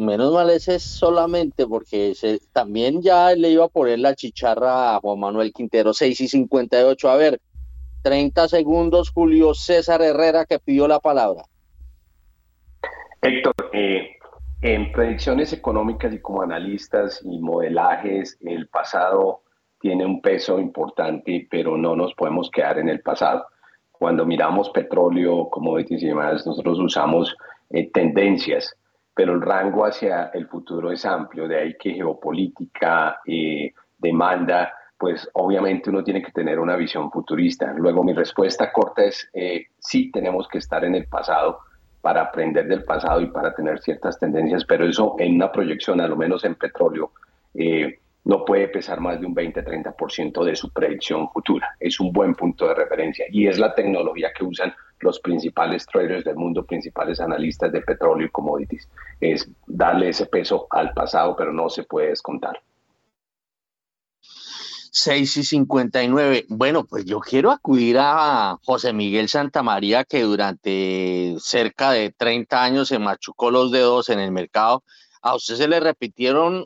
menos 0.00 0.32
mal 0.32 0.50
ese 0.50 0.76
es 0.76 0.82
solamente 0.82 1.66
porque 1.66 2.14
también 2.52 3.02
ya 3.02 3.34
le 3.34 3.50
iba 3.50 3.64
a 3.64 3.68
poner 3.68 3.98
la 3.98 4.14
chicharra 4.14 4.96
a 4.96 5.00
Juan 5.00 5.18
Manuel 5.18 5.52
Quintero, 5.52 5.92
6 5.92 6.20
y 6.20 6.28
58. 6.28 7.08
A 7.08 7.16
ver, 7.16 7.40
30 8.02 8.48
segundos, 8.48 9.10
Julio 9.10 9.54
César 9.54 10.02
Herrera 10.02 10.44
que 10.44 10.58
pidió 10.58 10.86
la 10.86 11.00
palabra. 11.00 11.44
Héctor, 13.22 13.54
eh, 13.72 14.16
en 14.60 14.92
predicciones 14.92 15.52
económicas 15.52 16.12
y 16.12 16.20
como 16.20 16.42
analistas 16.42 17.22
y 17.24 17.38
modelajes, 17.38 18.38
el 18.42 18.68
pasado 18.68 19.42
tiene 19.80 20.06
un 20.06 20.22
peso 20.22 20.58
importante, 20.58 21.46
pero 21.50 21.76
no 21.76 21.96
nos 21.96 22.14
podemos 22.14 22.50
quedar 22.50 22.78
en 22.78 22.88
el 22.88 23.00
pasado. 23.00 23.46
Cuando 23.98 24.26
miramos 24.26 24.70
petróleo, 24.70 25.48
commodities 25.50 26.02
y 26.02 26.08
demás, 26.08 26.46
nosotros 26.46 26.78
usamos 26.78 27.36
eh, 27.70 27.90
tendencias, 27.90 28.76
pero 29.14 29.34
el 29.34 29.40
rango 29.40 29.84
hacia 29.84 30.30
el 30.34 30.46
futuro 30.48 30.90
es 30.90 31.04
amplio, 31.04 31.46
de 31.46 31.58
ahí 31.58 31.76
que 31.78 31.94
geopolítica, 31.94 33.20
eh, 33.26 33.72
demanda, 33.98 34.72
pues 34.98 35.28
obviamente 35.34 35.90
uno 35.90 36.02
tiene 36.02 36.22
que 36.22 36.32
tener 36.32 36.58
una 36.58 36.76
visión 36.76 37.10
futurista. 37.10 37.72
Luego 37.76 38.02
mi 38.02 38.12
respuesta 38.12 38.72
corta 38.72 39.04
es, 39.04 39.28
eh, 39.32 39.66
sí 39.78 40.10
tenemos 40.10 40.48
que 40.48 40.58
estar 40.58 40.84
en 40.84 40.94
el 40.94 41.06
pasado 41.06 41.60
para 42.00 42.22
aprender 42.22 42.66
del 42.66 42.84
pasado 42.84 43.20
y 43.20 43.26
para 43.26 43.54
tener 43.54 43.80
ciertas 43.80 44.18
tendencias, 44.18 44.64
pero 44.64 44.86
eso 44.86 45.16
en 45.18 45.36
una 45.36 45.50
proyección, 45.50 46.00
a 46.00 46.06
lo 46.06 46.16
menos 46.16 46.44
en 46.44 46.54
petróleo, 46.54 47.12
eh, 47.54 47.98
no 48.24 48.44
puede 48.44 48.68
pesar 48.68 49.00
más 49.00 49.20
de 49.20 49.26
un 49.26 49.34
20-30% 49.34 50.44
de 50.44 50.56
su 50.56 50.70
predicción 50.70 51.30
futura. 51.30 51.76
Es 51.78 52.00
un 52.00 52.10
buen 52.12 52.34
punto 52.34 52.66
de 52.66 52.74
referencia 52.74 53.26
y 53.30 53.46
es 53.46 53.58
la 53.58 53.74
tecnología 53.74 54.32
que 54.36 54.44
usan 54.44 54.74
los 55.00 55.20
principales 55.20 55.86
traders 55.86 56.24
del 56.24 56.36
mundo, 56.36 56.64
principales 56.64 57.20
analistas 57.20 57.70
de 57.70 57.82
petróleo 57.82 58.26
y 58.26 58.30
commodities. 58.30 58.88
Es 59.20 59.48
darle 59.66 60.08
ese 60.08 60.26
peso 60.26 60.66
al 60.70 60.92
pasado, 60.94 61.36
pero 61.36 61.52
no 61.52 61.68
se 61.68 61.82
puede 61.82 62.08
descontar. 62.08 62.60
6 64.90 65.36
y 65.38 65.42
59. 65.42 66.46
Bueno, 66.48 66.84
pues 66.84 67.04
yo 67.04 67.18
quiero 67.18 67.50
acudir 67.50 67.96
a 67.98 68.56
José 68.64 68.92
Miguel 68.92 69.28
Santamaría, 69.28 70.04
que 70.04 70.22
durante 70.22 71.34
cerca 71.40 71.90
de 71.90 72.14
30 72.16 72.62
años 72.62 72.88
se 72.88 73.00
machucó 73.00 73.50
los 73.50 73.72
dedos 73.72 74.08
en 74.08 74.20
el 74.20 74.30
mercado. 74.30 74.84
¿A 75.20 75.34
usted 75.34 75.56
se 75.56 75.68
le 75.68 75.80
repitieron 75.80 76.64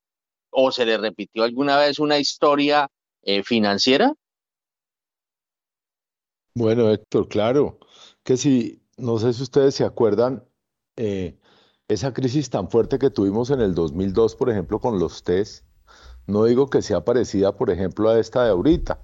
o 0.61 0.72
se 0.72 0.84
le 0.84 0.98
repitió 0.98 1.44
alguna 1.44 1.76
vez 1.76 2.00
una 2.00 2.18
historia 2.18 2.90
eh, 3.22 3.44
financiera? 3.44 4.12
Bueno, 6.52 6.90
Héctor, 6.90 7.28
claro, 7.28 7.78
que 8.24 8.36
si, 8.36 8.82
no 8.96 9.18
sé 9.18 9.32
si 9.34 9.44
ustedes 9.44 9.76
se 9.76 9.84
acuerdan, 9.84 10.44
eh, 10.96 11.38
esa 11.86 12.12
crisis 12.12 12.50
tan 12.50 12.68
fuerte 12.68 12.98
que 12.98 13.11
tuvimos 13.11 13.50
en 13.50 13.61
el 13.61 13.72
2002, 13.76 14.34
por 14.34 14.50
ejemplo, 14.50 14.80
con 14.80 14.98
los 14.98 15.22
test, 15.22 15.64
no 16.26 16.44
digo 16.44 16.68
que 16.68 16.82
sea 16.82 17.04
parecida, 17.04 17.56
por 17.56 17.70
ejemplo, 17.70 18.11
a 18.11 18.18
esta 18.18 18.42
de 18.42 18.50
ahorita, 18.50 19.00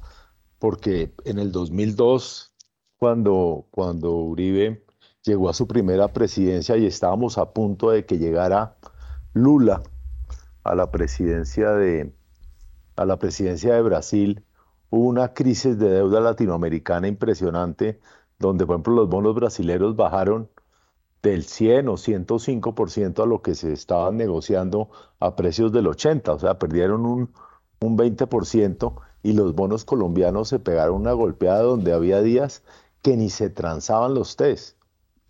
porque 0.58 1.14
en 1.24 1.38
el 1.38 1.52
2002, 1.52 2.52
cuando, 2.98 3.68
cuando 3.70 4.10
Uribe 4.10 4.84
llegó 5.22 5.48
a 5.48 5.54
su 5.54 5.68
primera 5.68 6.08
presidencia 6.08 6.76
y 6.76 6.86
estábamos 6.86 7.38
a 7.38 7.52
punto 7.52 7.90
de 7.90 8.04
que 8.06 8.18
llegara 8.18 8.76
Lula, 9.34 9.84
a 10.64 10.74
la 10.74 10.90
presidencia 10.90 11.72
de, 11.72 12.12
a 12.96 13.04
la 13.04 13.18
presidencia 13.18 13.74
de 13.74 13.82
Brasil, 13.82 14.44
hubo 14.90 15.08
una 15.08 15.34
crisis 15.34 15.78
de 15.78 15.90
deuda 15.90 16.20
latinoamericana 16.20 17.08
impresionante, 17.08 18.00
donde, 18.38 18.66
por 18.66 18.74
ejemplo, 18.74 18.94
los 18.94 19.08
bonos 19.08 19.34
brasileños 19.34 19.96
bajaron 19.96 20.50
del 21.22 21.44
100 21.44 21.88
o 21.88 21.96
105% 21.96 23.22
a 23.22 23.26
lo 23.26 23.42
que 23.42 23.54
se 23.54 23.72
estaban 23.72 24.16
negociando 24.16 24.90
a 25.20 25.36
precios 25.36 25.72
del 25.72 25.86
80, 25.86 26.32
o 26.32 26.38
sea, 26.38 26.58
perdieron 26.58 27.06
un, 27.06 27.32
un 27.80 27.98
20% 27.98 28.94
y 29.22 29.32
los 29.32 29.54
bonos 29.54 29.84
colombianos 29.84 30.48
se 30.48 30.58
pegaron 30.58 30.96
una 30.96 31.12
golpeada 31.12 31.62
donde 31.62 31.92
había 31.92 32.20
días 32.20 32.62
que 33.02 33.16
ni 33.16 33.30
se 33.30 33.50
transaban 33.50 34.14
los 34.14 34.36
test. 34.36 34.78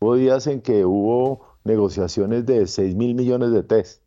Hubo 0.00 0.16
días 0.16 0.46
en 0.46 0.62
que 0.62 0.84
hubo 0.84 1.46
negociaciones 1.64 2.44
de 2.46 2.66
6 2.66 2.94
mil 2.96 3.14
millones 3.14 3.52
de 3.52 3.62
test. 3.62 4.03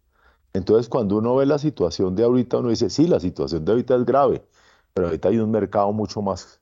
Entonces, 0.58 0.90
cuando 0.90 1.18
uno 1.18 1.36
ve 1.36 1.46
la 1.46 1.60
situación 1.60 2.16
de 2.16 2.24
ahorita, 2.24 2.58
uno 2.58 2.70
dice, 2.70 2.90
sí, 2.90 3.08
la 3.08 3.20
situación 3.20 3.64
de 3.64 3.72
ahorita 3.74 3.96
es 3.96 4.06
grave, 4.06 4.44
pero 4.94 5.08
ahorita 5.08 5.30
hay 5.30 5.38
un 5.38 5.52
mercado 5.52 5.94
mucho 5.94 6.22
más, 6.24 6.60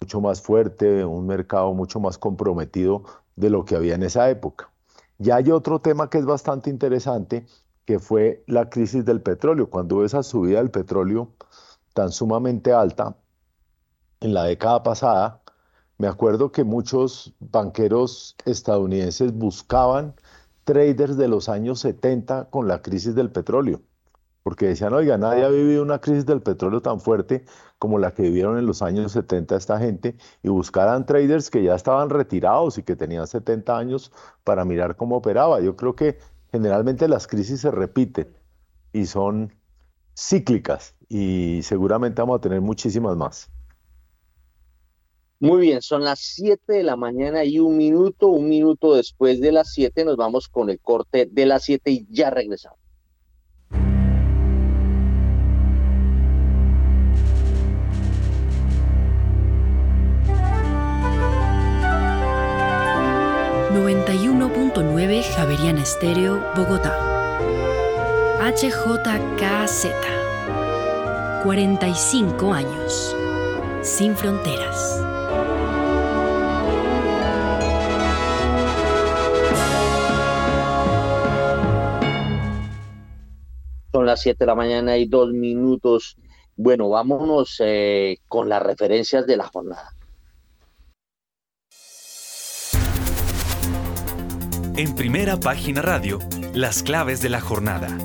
mucho 0.00 0.20
más 0.22 0.40
fuerte, 0.40 1.04
un 1.04 1.26
mercado 1.26 1.74
mucho 1.74 2.00
más 2.00 2.16
comprometido 2.16 3.04
de 3.36 3.50
lo 3.50 3.64
que 3.66 3.76
había 3.76 3.94
en 3.96 4.02
esa 4.02 4.30
época. 4.30 4.70
Ya 5.18 5.36
hay 5.36 5.50
otro 5.50 5.80
tema 5.80 6.08
que 6.08 6.18
es 6.18 6.24
bastante 6.24 6.70
interesante, 6.70 7.46
que 7.84 7.98
fue 7.98 8.44
la 8.46 8.70
crisis 8.70 9.04
del 9.04 9.20
petróleo. 9.20 9.68
Cuando 9.68 10.04
esa 10.04 10.22
subida 10.22 10.58
del 10.58 10.70
petróleo 10.70 11.32
tan 11.92 12.12
sumamente 12.12 12.72
alta 12.72 13.16
en 14.20 14.32
la 14.32 14.44
década 14.44 14.82
pasada, 14.82 15.42
me 15.98 16.08
acuerdo 16.08 16.50
que 16.50 16.64
muchos 16.64 17.34
banqueros 17.40 18.36
estadounidenses 18.46 19.34
buscaban 19.34 20.14
traders 20.64 21.16
de 21.16 21.28
los 21.28 21.48
años 21.48 21.80
70 21.80 22.50
con 22.50 22.68
la 22.68 22.82
crisis 22.82 23.14
del 23.14 23.30
petróleo, 23.30 23.80
porque 24.42 24.66
decían, 24.66 24.92
oiga, 24.92 25.18
nadie 25.18 25.44
ha 25.44 25.48
vivido 25.48 25.82
una 25.82 26.00
crisis 26.00 26.26
del 26.26 26.42
petróleo 26.42 26.82
tan 26.82 27.00
fuerte 27.00 27.44
como 27.78 27.98
la 27.98 28.12
que 28.12 28.22
vivieron 28.22 28.58
en 28.58 28.66
los 28.66 28.82
años 28.82 29.12
70 29.12 29.56
esta 29.56 29.78
gente, 29.78 30.16
y 30.42 30.48
buscaran 30.48 31.06
traders 31.06 31.50
que 31.50 31.62
ya 31.62 31.74
estaban 31.74 32.10
retirados 32.10 32.78
y 32.78 32.82
que 32.82 32.96
tenían 32.96 33.26
70 33.26 33.76
años 33.76 34.12
para 34.44 34.64
mirar 34.64 34.96
cómo 34.96 35.16
operaba. 35.16 35.60
Yo 35.60 35.76
creo 35.76 35.94
que 35.94 36.18
generalmente 36.50 37.08
las 37.08 37.26
crisis 37.26 37.60
se 37.60 37.70
repiten 37.70 38.36
y 38.92 39.06
son 39.06 39.52
cíclicas 40.16 40.94
y 41.08 41.60
seguramente 41.62 42.22
vamos 42.22 42.38
a 42.38 42.40
tener 42.40 42.60
muchísimas 42.60 43.16
más. 43.16 43.51
Muy 45.42 45.60
bien, 45.60 45.82
son 45.82 46.04
las 46.04 46.20
7 46.20 46.72
de 46.72 46.84
la 46.84 46.94
mañana 46.94 47.42
y 47.42 47.58
un 47.58 47.76
minuto, 47.76 48.28
un 48.28 48.48
minuto 48.48 48.94
después 48.94 49.40
de 49.40 49.50
las 49.50 49.72
7 49.72 50.04
nos 50.04 50.16
vamos 50.16 50.46
con 50.46 50.70
el 50.70 50.78
corte 50.78 51.28
de 51.28 51.46
las 51.46 51.64
7 51.64 51.90
y 51.90 52.06
ya 52.08 52.30
regresamos. 52.30 52.78
.9 63.72 65.22
Javeriana 65.24 65.82
Estéreo, 65.82 66.40
Bogotá. 66.54 66.96
HJKZ. 68.40 69.86
45 71.42 72.54
años. 72.54 73.16
Sin 73.82 74.14
fronteras. 74.14 75.11
Son 83.92 84.06
las 84.06 84.22
7 84.22 84.38
de 84.40 84.46
la 84.46 84.54
mañana 84.54 84.96
y 84.96 85.04
dos 85.06 85.32
minutos. 85.32 86.16
Bueno, 86.56 86.88
vámonos 86.88 87.56
eh, 87.60 88.16
con 88.26 88.48
las 88.48 88.62
referencias 88.62 89.26
de 89.26 89.36
la 89.36 89.44
jornada. 89.48 89.90
En 94.76 94.94
primera 94.94 95.36
página 95.36 95.82
radio, 95.82 96.18
las 96.54 96.82
claves 96.82 97.20
de 97.20 97.28
la 97.28 97.42
jornada. 97.42 97.98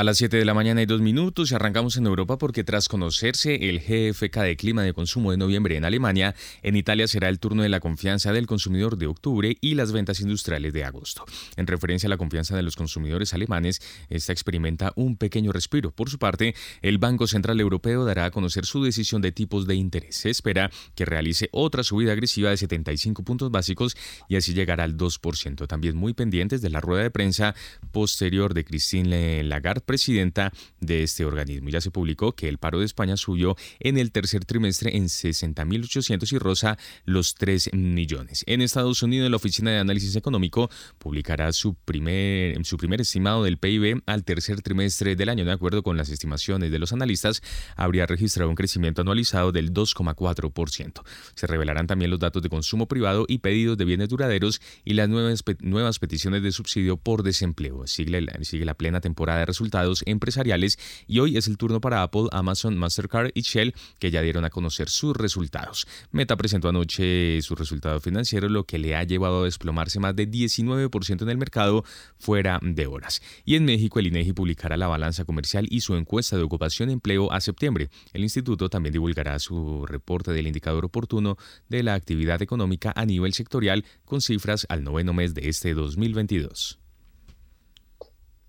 A 0.00 0.02
las 0.02 0.16
7 0.16 0.38
de 0.38 0.46
la 0.46 0.54
mañana 0.54 0.80
y 0.80 0.86
dos 0.86 1.02
minutos 1.02 1.52
y 1.52 1.54
arrancamos 1.54 1.98
en 1.98 2.06
Europa 2.06 2.38
porque 2.38 2.64
tras 2.64 2.88
conocerse 2.88 3.68
el 3.68 3.80
GFK 3.80 4.34
de 4.38 4.56
clima 4.56 4.82
de 4.82 4.94
consumo 4.94 5.30
de 5.30 5.36
noviembre 5.36 5.76
en 5.76 5.84
Alemania, 5.84 6.34
en 6.62 6.76
Italia 6.76 7.06
será 7.06 7.28
el 7.28 7.38
turno 7.38 7.62
de 7.62 7.68
la 7.68 7.80
confianza 7.80 8.32
del 8.32 8.46
consumidor 8.46 8.96
de 8.96 9.08
octubre 9.08 9.58
y 9.60 9.74
las 9.74 9.92
ventas 9.92 10.22
industriales 10.22 10.72
de 10.72 10.86
agosto. 10.86 11.26
En 11.56 11.66
referencia 11.66 12.06
a 12.06 12.08
la 12.08 12.16
confianza 12.16 12.56
de 12.56 12.62
los 12.62 12.76
consumidores 12.76 13.34
alemanes, 13.34 13.82
esta 14.08 14.32
experimenta 14.32 14.94
un 14.96 15.18
pequeño 15.18 15.52
respiro. 15.52 15.90
Por 15.90 16.08
su 16.08 16.18
parte, 16.18 16.54
el 16.80 16.96
Banco 16.96 17.26
Central 17.26 17.60
Europeo 17.60 18.06
dará 18.06 18.24
a 18.24 18.30
conocer 18.30 18.64
su 18.64 18.82
decisión 18.82 19.20
de 19.20 19.32
tipos 19.32 19.66
de 19.66 19.74
interés. 19.74 20.16
Se 20.16 20.30
espera 20.30 20.70
que 20.94 21.04
realice 21.04 21.50
otra 21.52 21.82
subida 21.82 22.12
agresiva 22.12 22.48
de 22.48 22.56
75 22.56 23.22
puntos 23.22 23.50
básicos 23.50 23.98
y 24.30 24.36
así 24.36 24.54
llegará 24.54 24.84
al 24.84 24.96
2%. 24.96 25.66
También 25.66 25.94
muy 25.94 26.14
pendientes 26.14 26.62
de 26.62 26.70
la 26.70 26.80
rueda 26.80 27.02
de 27.02 27.10
prensa 27.10 27.54
posterior 27.92 28.54
de 28.54 28.64
Christine 28.64 29.44
Lagarde 29.44 29.89
presidenta 29.90 30.52
de 30.78 31.02
este 31.02 31.24
organismo. 31.24 31.68
Ya 31.68 31.80
se 31.80 31.90
publicó 31.90 32.30
que 32.30 32.48
el 32.48 32.58
paro 32.58 32.78
de 32.78 32.86
España 32.86 33.16
subió 33.16 33.56
en 33.80 33.98
el 33.98 34.12
tercer 34.12 34.44
trimestre 34.44 34.96
en 34.96 35.06
60.800 35.06 36.32
y 36.32 36.38
rosa 36.38 36.78
los 37.06 37.34
3 37.34 37.70
millones. 37.72 38.44
En 38.46 38.62
Estados 38.62 39.02
Unidos, 39.02 39.28
la 39.28 39.36
Oficina 39.36 39.72
de 39.72 39.78
Análisis 39.78 40.14
Económico 40.14 40.70
publicará 40.98 41.52
su 41.52 41.74
primer, 41.74 42.64
su 42.64 42.76
primer 42.76 43.00
estimado 43.00 43.42
del 43.42 43.58
PIB 43.58 44.00
al 44.06 44.22
tercer 44.22 44.62
trimestre 44.62 45.16
del 45.16 45.28
año. 45.28 45.44
De 45.44 45.50
acuerdo 45.50 45.82
con 45.82 45.96
las 45.96 46.08
estimaciones 46.08 46.70
de 46.70 46.78
los 46.78 46.92
analistas, 46.92 47.42
habría 47.74 48.06
registrado 48.06 48.48
un 48.48 48.54
crecimiento 48.54 49.02
anualizado 49.02 49.50
del 49.50 49.74
2,4%. 49.74 51.02
Se 51.34 51.48
revelarán 51.48 51.88
también 51.88 52.12
los 52.12 52.20
datos 52.20 52.44
de 52.44 52.48
consumo 52.48 52.86
privado 52.86 53.24
y 53.26 53.38
pedidos 53.38 53.76
de 53.76 53.86
bienes 53.86 54.08
duraderos 54.08 54.60
y 54.84 54.94
las 54.94 55.08
nuevas, 55.08 55.42
nuevas 55.58 55.98
peticiones 55.98 56.44
de 56.44 56.52
subsidio 56.52 56.96
por 56.96 57.24
desempleo. 57.24 57.88
Sigue, 57.88 58.24
sigue 58.42 58.64
la 58.64 58.74
plena 58.74 59.00
temporada 59.00 59.40
de 59.40 59.46
resultados 59.46 59.79
empresariales 60.06 60.78
y 61.06 61.20
hoy 61.20 61.36
es 61.36 61.48
el 61.48 61.56
turno 61.56 61.80
para 61.80 62.02
Apple, 62.02 62.28
Amazon, 62.32 62.76
Mastercard 62.76 63.30
y 63.34 63.42
Shell 63.42 63.74
que 63.98 64.10
ya 64.10 64.22
dieron 64.22 64.44
a 64.44 64.50
conocer 64.50 64.88
sus 64.88 65.16
resultados. 65.16 65.86
Meta 66.10 66.36
presentó 66.36 66.68
anoche 66.68 67.40
su 67.42 67.54
resultado 67.54 68.00
financiero, 68.00 68.48
lo 68.48 68.64
que 68.64 68.78
le 68.78 68.96
ha 68.96 69.04
llevado 69.04 69.42
a 69.42 69.44
desplomarse 69.44 70.00
más 70.00 70.14
de 70.16 70.30
19% 70.30 71.22
en 71.22 71.28
el 71.28 71.38
mercado 71.38 71.84
fuera 72.18 72.58
de 72.62 72.86
horas. 72.86 73.22
Y 73.44 73.56
en 73.56 73.64
México 73.64 73.98
el 73.98 74.08
INEGI 74.08 74.32
publicará 74.32 74.76
la 74.76 74.88
balanza 74.88 75.24
comercial 75.24 75.66
y 75.70 75.80
su 75.80 75.96
encuesta 75.96 76.36
de 76.36 76.42
ocupación 76.42 76.90
y 76.90 76.94
empleo 76.94 77.32
a 77.32 77.40
septiembre. 77.40 77.90
El 78.12 78.22
instituto 78.22 78.68
también 78.68 78.92
divulgará 78.92 79.38
su 79.38 79.86
reporte 79.86 80.32
del 80.32 80.46
indicador 80.46 80.84
oportuno 80.84 81.36
de 81.68 81.82
la 81.82 81.94
actividad 81.94 82.42
económica 82.42 82.92
a 82.94 83.06
nivel 83.06 83.32
sectorial 83.34 83.84
con 84.04 84.20
cifras 84.20 84.66
al 84.68 84.84
noveno 84.84 85.12
mes 85.12 85.34
de 85.34 85.48
este 85.48 85.74
2022. 85.74 86.78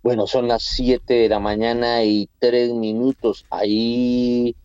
Bueno, 0.03 0.25
son 0.25 0.47
las 0.47 0.63
7 0.63 1.13
de 1.13 1.29
la 1.29 1.39
mañana 1.39 2.03
y 2.03 2.27
3 2.39 2.73
minutos. 2.73 3.45
Ahí 3.49 4.55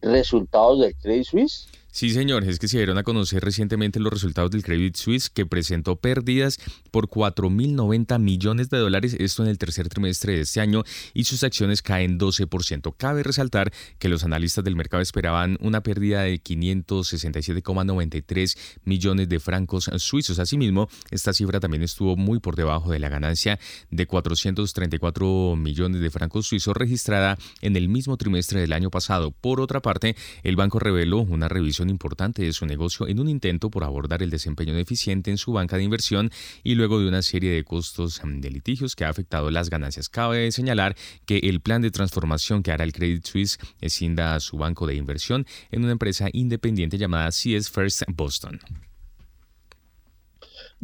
resultados 0.00 0.80
del 0.80 0.94
Credit 0.96 1.24
Suisse. 1.24 1.68
Sí, 1.94 2.10
señor, 2.10 2.42
es 2.42 2.58
que 2.58 2.66
se 2.66 2.78
dieron 2.78 2.98
a 2.98 3.04
conocer 3.04 3.44
recientemente 3.44 4.00
los 4.00 4.12
resultados 4.12 4.50
del 4.50 4.64
Credit 4.64 4.96
Suisse 4.96 5.30
que 5.30 5.46
presentó 5.46 5.94
pérdidas 5.94 6.58
por 6.90 7.08
4.090 7.08 8.18
millones 8.18 8.68
de 8.68 8.78
dólares, 8.78 9.14
esto 9.20 9.44
en 9.44 9.48
el 9.48 9.58
tercer 9.58 9.88
trimestre 9.88 10.34
de 10.34 10.40
este 10.40 10.60
año, 10.60 10.82
y 11.12 11.22
sus 11.22 11.44
acciones 11.44 11.82
caen 11.82 12.18
12%. 12.18 12.96
Cabe 12.96 13.22
resaltar 13.22 13.72
que 14.00 14.08
los 14.08 14.24
analistas 14.24 14.64
del 14.64 14.74
mercado 14.74 15.04
esperaban 15.04 15.56
una 15.60 15.84
pérdida 15.84 16.22
de 16.22 16.42
567,93 16.42 18.58
millones 18.82 19.28
de 19.28 19.38
francos 19.38 19.88
suizos. 19.98 20.40
Asimismo, 20.40 20.88
esta 21.12 21.32
cifra 21.32 21.60
también 21.60 21.84
estuvo 21.84 22.16
muy 22.16 22.40
por 22.40 22.56
debajo 22.56 22.90
de 22.90 22.98
la 22.98 23.08
ganancia 23.08 23.60
de 23.92 24.06
434 24.08 25.54
millones 25.54 26.00
de 26.00 26.10
francos 26.10 26.48
suizos 26.48 26.76
registrada 26.76 27.38
en 27.60 27.76
el 27.76 27.88
mismo 27.88 28.16
trimestre 28.16 28.60
del 28.60 28.72
año 28.72 28.90
pasado. 28.90 29.30
Por 29.30 29.60
otra 29.60 29.80
parte, 29.80 30.16
el 30.42 30.56
banco 30.56 30.80
reveló 30.80 31.20
una 31.20 31.46
revisión 31.46 31.83
importante 31.90 32.42
de 32.42 32.52
su 32.52 32.66
negocio 32.66 33.08
en 33.08 33.20
un 33.20 33.28
intento 33.28 33.70
por 33.70 33.84
abordar 33.84 34.22
el 34.22 34.30
desempeño 34.30 34.74
deficiente 34.74 35.30
en 35.30 35.38
su 35.38 35.52
banca 35.52 35.76
de 35.76 35.82
inversión 35.82 36.30
y 36.62 36.74
luego 36.74 37.00
de 37.00 37.08
una 37.08 37.22
serie 37.22 37.50
de 37.52 37.64
costos 37.64 38.20
mm, 38.22 38.40
de 38.40 38.50
litigios 38.50 38.96
que 38.96 39.04
ha 39.04 39.08
afectado 39.08 39.50
las 39.50 39.70
ganancias. 39.70 40.08
Cabe 40.08 40.50
señalar 40.52 40.96
que 41.26 41.38
el 41.38 41.60
plan 41.60 41.82
de 41.82 41.90
transformación 41.90 42.62
que 42.62 42.72
hará 42.72 42.84
el 42.84 42.92
Credit 42.92 43.24
Suisse 43.24 43.58
escinda 43.80 44.34
a 44.34 44.40
su 44.40 44.56
banco 44.56 44.86
de 44.86 44.94
inversión 44.94 45.46
en 45.70 45.82
una 45.82 45.92
empresa 45.92 46.28
independiente 46.32 46.98
llamada 46.98 47.30
CS 47.30 47.70
First 47.70 48.02
Boston. 48.08 48.60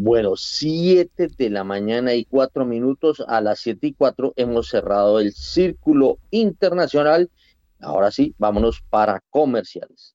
Bueno, 0.03 0.34
7 0.34 1.28
de 1.36 1.51
la 1.51 1.62
mañana 1.62 2.14
y 2.14 2.24
4 2.24 2.64
minutos. 2.64 3.22
A 3.26 3.40
las 3.42 3.61
7 3.61 3.88
y 3.88 3.92
4 3.92 4.32
hemos 4.36 4.68
cerrado 4.68 5.20
el 5.20 5.34
círculo 5.34 6.18
internacional. 6.30 7.30
Ahora 7.80 8.11
sí, 8.11 8.34
vámonos 8.38 8.82
para 8.88 9.22
comerciales. 9.28 10.14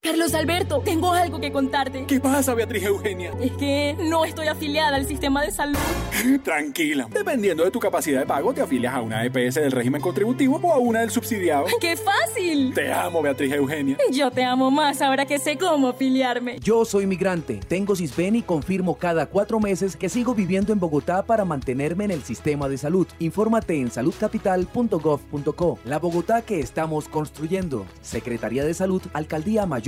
Carlos 0.00 0.32
Alberto, 0.32 0.80
tengo 0.84 1.12
algo 1.12 1.40
que 1.40 1.50
contarte. 1.50 2.06
¿Qué 2.06 2.20
pasa, 2.20 2.54
Beatriz 2.54 2.84
Eugenia? 2.84 3.32
Es 3.40 3.50
que 3.52 3.96
no 3.98 4.24
estoy 4.24 4.46
afiliada 4.46 4.94
al 4.94 5.06
sistema 5.06 5.42
de 5.42 5.50
salud. 5.50 5.76
Tranquila. 6.44 7.08
Dependiendo 7.10 7.64
de 7.64 7.72
tu 7.72 7.80
capacidad 7.80 8.20
de 8.20 8.26
pago, 8.26 8.54
te 8.54 8.60
afilias 8.60 8.94
a 8.94 9.00
una 9.00 9.24
EPS 9.24 9.56
del 9.56 9.72
régimen 9.72 10.00
contributivo 10.00 10.60
o 10.62 10.72
a 10.72 10.78
una 10.78 11.00
del 11.00 11.10
subsidiado. 11.10 11.66
¡Qué 11.80 11.96
fácil! 11.96 12.72
Te 12.74 12.92
amo, 12.92 13.22
Beatriz 13.22 13.52
Eugenia. 13.52 13.98
Yo 14.12 14.30
te 14.30 14.44
amo 14.44 14.70
más 14.70 15.02
ahora 15.02 15.26
que 15.26 15.40
sé 15.40 15.58
cómo 15.58 15.88
afiliarme. 15.88 16.60
Yo 16.60 16.84
soy 16.84 17.08
migrante, 17.08 17.58
tengo 17.66 17.96
CISBEN 17.96 18.36
y 18.36 18.42
confirmo 18.42 18.94
cada 18.98 19.26
cuatro 19.26 19.58
meses 19.58 19.96
que 19.96 20.08
sigo 20.08 20.32
viviendo 20.32 20.72
en 20.72 20.78
Bogotá 20.78 21.24
para 21.24 21.44
mantenerme 21.44 22.04
en 22.04 22.12
el 22.12 22.22
sistema 22.22 22.68
de 22.68 22.78
salud. 22.78 23.08
Infórmate 23.18 23.80
en 23.80 23.90
saludcapital.gov.co. 23.90 25.78
La 25.84 25.98
Bogotá 25.98 26.42
que 26.42 26.60
estamos 26.60 27.08
construyendo. 27.08 27.84
Secretaría 28.00 28.64
de 28.64 28.74
Salud, 28.74 29.02
Alcaldía 29.12 29.66
Mayor 29.66 29.87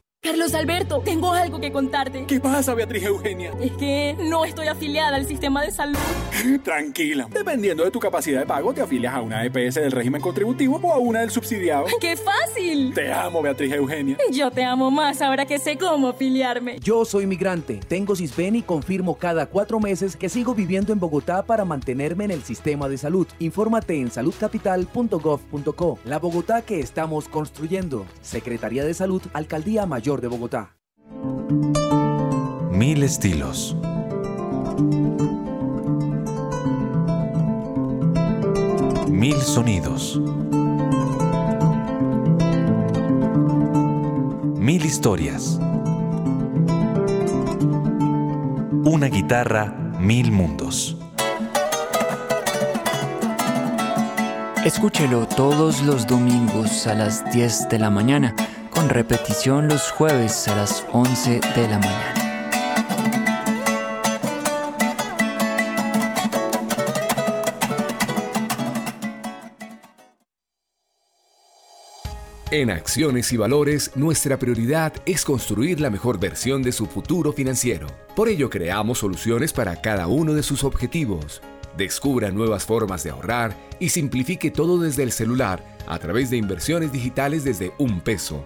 Carlos 0.23 0.53
Alberto, 0.53 1.01
tengo 1.03 1.33
algo 1.33 1.59
que 1.59 1.71
contarte. 1.71 2.27
¿Qué 2.27 2.39
pasa, 2.39 2.75
Beatriz 2.75 3.01
Eugenia? 3.05 3.53
Es 3.59 3.71
que 3.71 4.15
no 4.19 4.45
estoy 4.45 4.67
afiliada 4.67 5.15
al 5.15 5.25
sistema 5.25 5.63
de 5.63 5.71
salud. 5.71 5.97
Tranquila. 6.63 7.27
Dependiendo 7.33 7.83
de 7.83 7.89
tu 7.89 7.99
capacidad 7.99 8.39
de 8.39 8.45
pago, 8.45 8.71
te 8.71 8.81
afilias 8.81 9.15
a 9.15 9.21
una 9.21 9.43
EPS 9.43 9.73
del 9.75 9.91
régimen 9.91 10.21
contributivo 10.21 10.79
o 10.83 10.93
a 10.93 10.99
una 10.99 11.21
del 11.21 11.31
subsidiado. 11.31 11.87
¡Qué 11.99 12.15
fácil! 12.15 12.93
Te 12.93 13.11
amo, 13.11 13.41
Beatriz 13.41 13.73
Eugenia. 13.73 14.15
Yo 14.31 14.51
te 14.51 14.63
amo 14.63 14.91
más 14.91 15.23
ahora 15.23 15.47
que 15.47 15.57
sé 15.57 15.79
cómo 15.79 16.09
afiliarme. 16.09 16.77
Yo 16.81 17.03
soy 17.03 17.25
migrante, 17.25 17.79
tengo 17.87 18.15
CISBEN 18.15 18.57
y 18.57 18.61
confirmo 18.61 19.15
cada 19.15 19.47
cuatro 19.47 19.79
meses 19.79 20.15
que 20.15 20.29
sigo 20.29 20.53
viviendo 20.53 20.93
en 20.93 20.99
Bogotá 20.99 21.41
para 21.47 21.65
mantenerme 21.65 22.25
en 22.25 22.31
el 22.31 22.43
sistema 22.43 22.87
de 22.87 22.99
salud. 22.99 23.25
Infórmate 23.39 23.99
en 23.99 24.11
saludcapital.gov.co. 24.11 25.97
La 26.05 26.19
Bogotá 26.19 26.61
que 26.61 26.79
estamos 26.79 27.27
construyendo. 27.27 28.05
Secretaría 28.21 28.85
de 28.85 28.93
Salud, 28.93 29.23
Alcaldía 29.33 29.87
Mayor 29.87 30.10
de 30.19 30.27
Bogotá. 30.27 30.75
Mil 32.71 33.03
estilos. 33.03 33.77
Mil 39.07 39.37
sonidos. 39.37 40.19
Mil 44.57 44.85
historias. 44.85 45.57
Una 48.83 49.07
guitarra, 49.07 49.67
mil 49.99 50.33
mundos. 50.33 50.97
Escúchelo 54.65 55.27
todos 55.27 55.81
los 55.83 56.05
domingos 56.05 56.85
a 56.85 56.95
las 56.95 57.31
10 57.31 57.69
de 57.69 57.79
la 57.79 57.89
mañana 57.89 58.35
repetición 58.89 59.67
los 59.67 59.91
jueves 59.91 60.47
a 60.47 60.55
las 60.55 60.83
11 60.91 61.39
de 61.55 61.67
la 61.67 61.79
mañana. 61.79 62.21
En 72.51 72.69
Acciones 72.69 73.31
y 73.31 73.37
Valores, 73.37 73.91
nuestra 73.95 74.37
prioridad 74.37 74.93
es 75.05 75.23
construir 75.23 75.79
la 75.79 75.89
mejor 75.89 76.19
versión 76.19 76.61
de 76.61 76.73
su 76.73 76.85
futuro 76.85 77.31
financiero. 77.31 77.87
Por 78.13 78.27
ello, 78.27 78.49
creamos 78.49 78.99
soluciones 78.99 79.53
para 79.53 79.81
cada 79.81 80.07
uno 80.07 80.33
de 80.33 80.43
sus 80.43 80.65
objetivos. 80.65 81.41
Descubra 81.77 82.29
nuevas 82.29 82.65
formas 82.65 83.05
de 83.05 83.11
ahorrar 83.11 83.55
y 83.79 83.87
simplifique 83.87 84.51
todo 84.51 84.77
desde 84.79 85.03
el 85.03 85.13
celular 85.13 85.63
a 85.87 85.97
través 85.97 86.29
de 86.29 86.37
inversiones 86.37 86.91
digitales 86.91 87.45
desde 87.45 87.71
un 87.77 88.01
peso. 88.01 88.45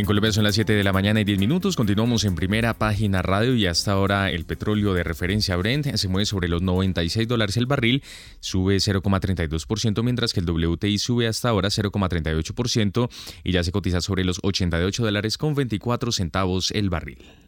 En 0.02 0.06
Colombia 0.06 0.32
son 0.32 0.42
las 0.42 0.56
7 0.56 0.72
de 0.72 0.82
la 0.82 0.92
mañana 0.92 1.20
y 1.20 1.24
10 1.24 1.38
minutos. 1.38 1.76
Continuamos 1.76 2.24
en 2.24 2.34
primera 2.34 2.74
página 2.74 3.22
radio 3.22 3.54
y 3.54 3.66
hasta 3.66 3.92
ahora 3.92 4.32
el 4.32 4.44
petróleo 4.44 4.94
de 4.94 5.04
referencia 5.04 5.54
Brent 5.54 5.94
se 5.94 6.08
mueve 6.08 6.26
sobre 6.26 6.48
los 6.48 6.60
96 6.60 7.28
dólares 7.28 7.56
el 7.56 7.66
barril, 7.66 8.02
sube 8.40 8.78
0,32%, 8.78 10.02
mientras 10.02 10.32
que 10.32 10.40
el 10.40 10.46
WTI 10.50 10.98
sube 10.98 11.28
hasta 11.28 11.50
ahora 11.50 11.68
0,38% 11.68 13.08
y 13.44 13.52
ya 13.52 13.62
se 13.62 13.70
cotiza 13.70 14.00
sobre 14.00 14.24
los 14.24 14.40
88 14.42 15.04
dólares 15.04 15.38
con 15.38 15.54
24 15.54 16.10
centavos 16.10 16.72
el 16.72 16.90
barril. 16.90 17.41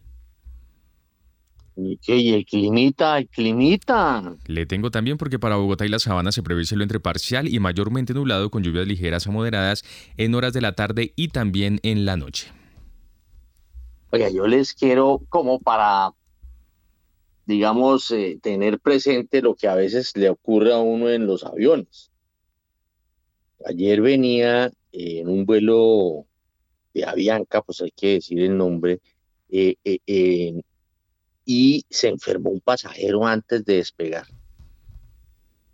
¿Y 1.76 2.32
el 2.32 2.46
climita? 2.46 3.18
¿El 3.18 3.28
climita? 3.28 4.36
Le 4.46 4.64
tengo 4.64 4.90
también 4.90 5.16
porque 5.16 5.40
para 5.40 5.56
Bogotá 5.56 5.84
y 5.84 5.88
la 5.88 5.98
Sabana 5.98 6.30
se 6.30 6.42
prevé 6.42 6.64
cielo 6.64 6.84
entre 6.84 7.00
parcial 7.00 7.48
y 7.48 7.58
mayormente 7.58 8.14
nublado 8.14 8.50
con 8.50 8.62
lluvias 8.62 8.86
ligeras 8.86 9.26
a 9.26 9.32
moderadas 9.32 9.82
en 10.16 10.34
horas 10.34 10.52
de 10.52 10.60
la 10.60 10.74
tarde 10.74 11.12
y 11.16 11.28
también 11.28 11.80
en 11.82 12.04
la 12.04 12.16
noche. 12.16 12.52
Oiga, 14.10 14.30
yo 14.30 14.46
les 14.46 14.72
quiero 14.74 15.22
como 15.28 15.58
para, 15.58 16.12
digamos, 17.46 18.12
eh, 18.12 18.38
tener 18.40 18.78
presente 18.78 19.42
lo 19.42 19.56
que 19.56 19.66
a 19.66 19.74
veces 19.74 20.16
le 20.16 20.30
ocurre 20.30 20.72
a 20.72 20.78
uno 20.78 21.10
en 21.10 21.26
los 21.26 21.42
aviones. 21.42 22.12
Ayer 23.66 24.00
venía 24.00 24.70
en 24.92 25.28
un 25.28 25.44
vuelo 25.44 26.26
de 26.92 27.04
Avianca, 27.04 27.62
pues 27.62 27.80
hay 27.80 27.90
que 27.90 28.14
decir 28.14 28.40
el 28.40 28.56
nombre, 28.56 29.00
eh, 29.50 29.74
eh, 29.84 30.62
y 31.44 31.84
se 31.90 32.08
enfermó 32.08 32.50
un 32.50 32.60
pasajero 32.60 33.26
antes 33.26 33.64
de 33.64 33.76
despegar. 33.76 34.26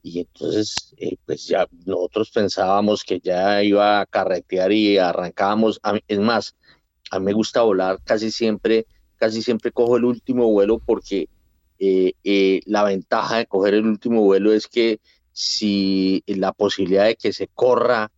Y 0.03 0.21
entonces, 0.21 0.95
eh, 0.97 1.17
pues 1.27 1.47
ya 1.47 1.69
nosotros 1.85 2.31
pensábamos 2.31 3.05
que 3.05 3.21
ya 3.21 3.63
iba 3.63 4.01
a 4.01 4.07
carretear 4.07 4.73
y 4.73 4.99
arrancábamos. 4.99 5.81
es 6.09 6.19
más, 6.19 6.57
a 7.11 7.19
mí 7.19 7.27
me 7.27 7.33
gusta 7.33 7.63
volar 7.63 8.01
casi 8.03 8.31
siempre, 8.31 8.87
casi 9.17 9.43
siempre 9.43 9.73
cojo 9.73 9.97
el 9.97 10.05
último 10.05 10.51
vuelo 10.51 10.79
porque 10.79 11.29
la 12.67 12.85
ventaja 12.85 13.39
de 13.39 13.47
coger 13.47 13.75
el 13.75 13.87
último 13.87 14.23
vuelo 14.23 14.53
es 14.53 14.67
que 14.67 15.01
si 15.33 16.23
la 16.27 16.53
posibilidad 16.53 17.07
de 17.07 17.17
que 17.17 17.33
se 17.33 17.49
corra 17.49 18.11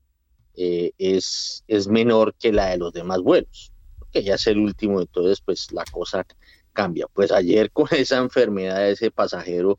es, 0.55 1.65
es 1.69 1.89
menor 1.89 2.35
que 2.35 2.53
la 2.53 2.71
de 2.71 2.79
los 2.79 2.93
demás 2.93 3.21
vuelos, 3.21 3.73
que 4.13 4.23
ya 4.23 4.35
es 4.35 4.47
el 4.47 4.59
último, 4.59 5.01
entonces 5.01 5.41
pues 5.41 5.73
la 5.73 5.85
cosa 5.85 6.27
cambia. 6.73 7.07
Pues 7.13 7.33
ayer 7.33 7.71
con 7.71 7.87
esa 7.93 8.19
enfermedad 8.19 8.79
de 8.79 8.93
ese 8.93 9.11
pasajero, 9.11 9.79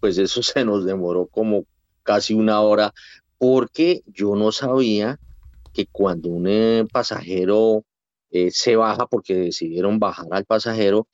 pues 0.00 0.18
eso 0.18 0.42
se 0.42 0.64
nos 0.64 0.84
demoró 0.84 1.26
como 1.26 1.64
casi 2.02 2.34
una 2.34 2.60
hora, 2.60 2.92
porque 3.38 4.02
yo 4.06 4.36
no 4.36 4.52
sabía 4.52 5.18
que 5.72 5.86
cuando 5.86 6.28
un 6.28 6.46
eh, 6.46 6.86
pasajero 6.92 7.84
eh, 8.30 8.50
se 8.50 8.76
baja, 8.76 9.06
porque 9.06 9.34
decidieron 9.34 9.98
bajar 9.98 10.28
al 10.30 10.44
pasajero, 10.44 11.08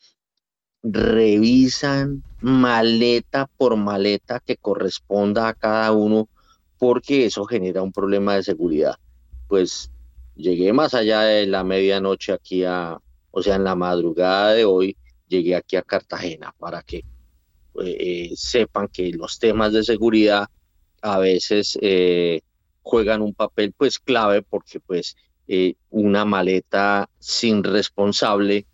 revisan 0.83 2.23
maleta 2.41 3.49
por 3.59 3.77
maleta 3.77 4.41
que 4.41 4.57
corresponda 4.57 5.49
a 5.49 5.55
cada 5.55 5.93
uno, 5.93 6.29
porque 6.79 7.27
eso 7.27 7.45
genera 7.45 7.83
un 7.83 7.93
problema 7.93 8.37
de 8.37 8.43
seguridad. 8.43 8.97
Pues 9.49 9.91
llegué 10.35 10.73
más 10.73 10.95
allá 10.95 11.21
de 11.23 11.47
la 11.47 11.65
medianoche 11.65 12.33
aquí 12.33 12.65
a, 12.65 12.99
o 13.31 13.43
sea, 13.43 13.57
en 13.57 13.65
la 13.65 13.75
madrugada 13.75 14.53
de 14.55 14.65
hoy, 14.65 14.97
llegué 15.31 15.55
aquí 15.55 15.77
a 15.77 15.83
Cartagena 15.83 16.55
para 16.59 16.83
que 16.83 17.05
eh, 17.83 18.33
sepan 18.35 18.89
que 18.89 19.13
los 19.13 19.39
temas 19.39 19.73
de 19.73 19.85
seguridad 19.85 20.49
a 21.01 21.19
veces 21.19 21.79
eh, 21.81 22.41
juegan 22.83 23.23
un 23.23 23.33
papel 23.33 23.73
pues 23.73 23.99
clave 23.99 24.43
porque 24.43 24.81
pues 24.81 25.17
eh, 25.47 25.75
una 25.89 26.25
maleta 26.25 27.09
sin 27.19 27.65
responsable 27.65 28.67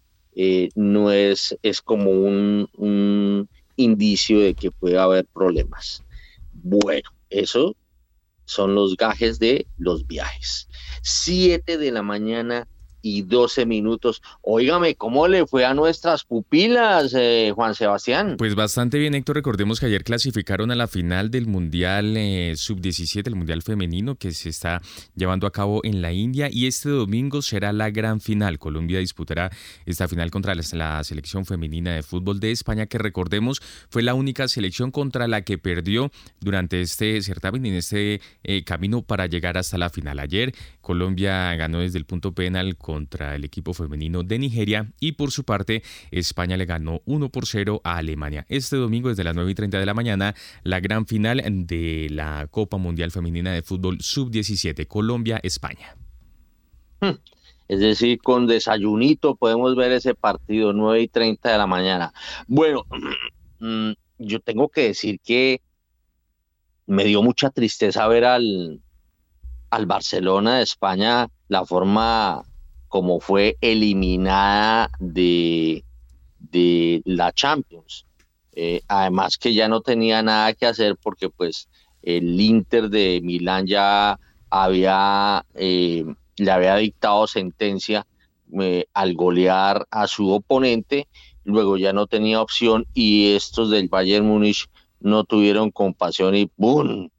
no 0.74 1.12
es, 1.12 1.56
es 1.62 1.80
como 1.80 2.10
un, 2.10 3.48
indicio 3.78 4.40
de 4.40 4.54
que 4.54 4.70
puede 4.70 4.98
haber 4.98 5.26
problemas. 5.26 6.02
Bueno, 6.52 7.10
eso 7.30 7.74
son 8.44 8.74
los 8.74 8.96
gajes 8.96 9.38
de 9.38 9.66
los 9.78 10.06
viajes. 10.06 10.68
Siete 11.02 11.78
de 11.78 11.90
la 11.90 12.02
mañana 12.02 12.66
y 13.06 13.22
12 13.22 13.66
minutos. 13.66 14.20
Óigame, 14.42 14.96
¿cómo 14.96 15.28
le 15.28 15.46
fue 15.46 15.64
a 15.64 15.74
nuestras 15.74 16.24
pupilas, 16.24 17.14
eh, 17.16 17.52
Juan 17.54 17.76
Sebastián? 17.76 18.34
Pues 18.36 18.56
bastante 18.56 18.98
bien, 18.98 19.14
Héctor. 19.14 19.36
Recordemos 19.36 19.78
que 19.78 19.86
ayer 19.86 20.02
clasificaron 20.02 20.72
a 20.72 20.74
la 20.74 20.88
final 20.88 21.30
del 21.30 21.46
Mundial 21.46 22.16
eh, 22.16 22.54
Sub-17, 22.56 23.28
el 23.28 23.36
Mundial 23.36 23.62
Femenino, 23.62 24.16
que 24.16 24.32
se 24.32 24.48
está 24.48 24.82
llevando 25.14 25.46
a 25.46 25.52
cabo 25.52 25.82
en 25.84 26.02
la 26.02 26.12
India. 26.12 26.48
Y 26.50 26.66
este 26.66 26.88
domingo 26.88 27.42
será 27.42 27.72
la 27.72 27.90
gran 27.90 28.20
final. 28.20 28.58
Colombia 28.58 28.98
disputará 28.98 29.52
esta 29.84 30.08
final 30.08 30.32
contra 30.32 30.56
la, 30.56 31.04
selección 31.04 31.46
femenina 31.46 31.94
de 31.94 32.02
fútbol 32.02 32.40
de 32.40 32.50
España, 32.50 32.86
que 32.86 32.98
recordemos 32.98 33.60
fue 33.88 34.02
la 34.02 34.14
única 34.14 34.48
selección 34.48 34.90
contra 34.90 35.28
la 35.28 35.42
que 35.42 35.58
perdió 35.58 36.10
durante 36.40 36.80
este 36.80 37.22
certamen, 37.22 37.66
en 37.66 37.74
este 37.74 38.20
eh, 38.42 38.64
camino 38.64 39.02
para 39.02 39.26
llegar 39.26 39.58
hasta 39.58 39.78
la 39.78 39.90
final. 39.90 40.18
Ayer 40.18 40.52
Colombia 40.80 41.54
ganó 41.54 41.78
desde 41.80 41.98
el 41.98 42.04
punto 42.04 42.32
penal 42.32 42.76
con 42.76 42.95
contra 42.96 43.34
el 43.36 43.44
equipo 43.44 43.74
femenino 43.74 44.22
de 44.22 44.38
Nigeria 44.38 44.90
y 45.00 45.12
por 45.12 45.30
su 45.30 45.44
parte 45.44 45.82
España 46.10 46.56
le 46.56 46.64
ganó 46.64 47.02
1 47.04 47.28
por 47.28 47.44
0 47.46 47.82
a 47.84 47.98
Alemania. 47.98 48.46
Este 48.48 48.76
domingo 48.76 49.10
desde 49.10 49.22
las 49.22 49.34
9 49.34 49.50
y 49.50 49.54
30 49.54 49.78
de 49.78 49.84
la 49.84 49.92
mañana 49.92 50.34
la 50.62 50.80
gran 50.80 51.04
final 51.04 51.42
de 51.44 52.06
la 52.10 52.48
Copa 52.50 52.78
Mundial 52.78 53.10
Femenina 53.10 53.52
de 53.52 53.60
Fútbol 53.60 54.00
Sub-17 54.00 54.86
Colombia-España. 54.86 55.94
Hmm. 57.02 57.18
Es 57.68 57.80
decir, 57.80 58.18
con 58.22 58.46
desayunito 58.46 59.36
podemos 59.36 59.76
ver 59.76 59.92
ese 59.92 60.14
partido 60.14 60.72
9 60.72 61.02
y 61.02 61.08
30 61.08 61.52
de 61.52 61.58
la 61.58 61.66
mañana. 61.66 62.14
Bueno, 62.46 62.86
mm, 63.60 63.90
yo 64.20 64.40
tengo 64.40 64.70
que 64.70 64.84
decir 64.84 65.20
que 65.22 65.60
me 66.86 67.04
dio 67.04 67.22
mucha 67.22 67.50
tristeza 67.50 68.08
ver 68.08 68.24
al, 68.24 68.80
al 69.68 69.84
Barcelona 69.84 70.56
de 70.56 70.62
España 70.62 71.28
la 71.48 71.66
forma 71.66 72.42
como 72.88 73.20
fue 73.20 73.56
eliminada 73.60 74.90
de, 74.98 75.84
de 76.38 77.02
la 77.04 77.32
Champions. 77.32 78.06
Eh, 78.52 78.80
además 78.88 79.36
que 79.36 79.52
ya 79.52 79.68
no 79.68 79.82
tenía 79.82 80.22
nada 80.22 80.54
que 80.54 80.66
hacer 80.66 80.96
porque 81.02 81.28
pues 81.28 81.68
el 82.02 82.40
Inter 82.40 82.88
de 82.88 83.20
Milán 83.22 83.66
ya 83.66 84.18
había, 84.48 85.44
eh, 85.54 86.04
le 86.36 86.50
había 86.50 86.76
dictado 86.76 87.26
sentencia 87.26 88.06
eh, 88.60 88.86
al 88.94 89.14
golear 89.14 89.86
a 89.90 90.06
su 90.06 90.30
oponente, 90.30 91.08
luego 91.44 91.76
ya 91.76 91.92
no 91.92 92.06
tenía 92.06 92.40
opción 92.40 92.86
y 92.94 93.34
estos 93.34 93.70
del 93.70 93.88
Bayern 93.88 94.26
Múnich 94.26 94.68
no 95.00 95.24
tuvieron 95.24 95.70
compasión 95.70 96.34
y 96.34 96.50
¡boom! 96.56 97.10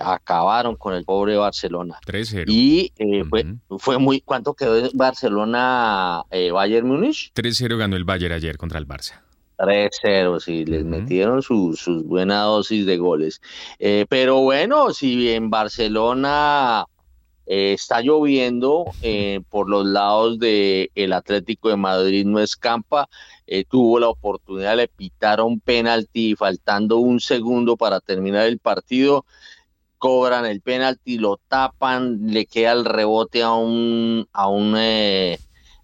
Acabaron 0.00 0.76
con 0.76 0.94
el 0.94 1.04
pobre 1.04 1.36
Barcelona. 1.36 1.98
3-0. 2.06 2.44
Y 2.48 2.92
eh, 2.98 3.24
fue, 3.28 3.44
fue 3.78 3.98
muy. 3.98 4.20
¿Cuánto 4.20 4.54
quedó 4.54 4.88
Barcelona 4.94 6.22
eh, 6.30 6.50
Bayern 6.50 6.86
Múnich? 6.86 7.32
3-0 7.34 7.76
ganó 7.76 7.96
el 7.96 8.04
Bayern 8.04 8.34
ayer 8.34 8.56
contra 8.56 8.78
el 8.78 8.86
Barça. 8.86 9.20
3-0, 9.58 10.38
sí, 10.40 10.64
les 10.64 10.84
metieron 10.84 11.42
sus 11.42 11.80
su 11.80 12.04
buena 12.04 12.42
dosis 12.42 12.86
de 12.86 12.96
goles. 12.96 13.40
Eh, 13.80 14.06
pero 14.08 14.40
bueno, 14.40 14.92
si 14.92 15.30
en 15.30 15.50
Barcelona 15.50 16.84
está 17.44 18.02
lloviendo 18.02 18.84
por 19.50 19.68
los 19.68 19.86
lados 19.86 20.38
del 20.38 20.90
el 20.94 21.12
Atlético 21.12 21.70
de 21.70 21.76
Madrid 21.76 22.24
no 22.24 22.38
escampa, 22.38 23.08
tuvo 23.68 23.98
la 23.98 24.08
oportunidad, 24.10 24.76
le 24.76 24.86
pitaron 24.86 25.58
penalti 25.58 26.36
faltando 26.36 26.98
un 26.98 27.18
segundo 27.18 27.76
para 27.76 28.00
terminar 28.00 28.46
el 28.46 28.58
partido 28.58 29.24
cobran 29.98 30.46
el 30.46 30.60
penalti, 30.60 31.18
lo 31.18 31.38
tapan, 31.48 32.28
le 32.28 32.46
queda 32.46 32.72
el 32.72 32.84
rebote 32.84 33.42
a 33.42 33.52
un, 33.52 34.28
a 34.32 34.48
un 34.48 34.74
eh, 34.78 35.38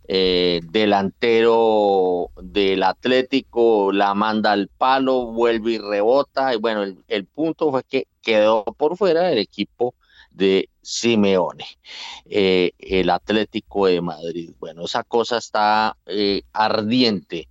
eh, 0.08 0.60
delantero 0.70 2.30
del 2.40 2.82
Atlético, 2.82 3.92
la 3.92 4.14
manda 4.14 4.52
al 4.52 4.68
palo, 4.68 5.26
vuelve 5.26 5.72
y 5.72 5.78
rebota. 5.78 6.54
Y 6.54 6.58
bueno, 6.58 6.84
el, 7.08 7.26
punto 7.26 7.70
fue 7.70 7.82
que 7.84 8.06
quedó 8.22 8.64
por 8.64 8.96
fuera 8.96 9.30
el 9.30 9.38
equipo 9.38 9.94
de 10.30 10.68
Simeone, 10.82 11.66
eh, 12.26 12.72
el 12.78 13.10
Atlético 13.10 13.86
de 13.86 14.00
Madrid. 14.00 14.52
Bueno, 14.58 14.84
esa 14.84 15.02
cosa 15.02 15.38
está 15.38 15.96
ardiente. 16.52 17.48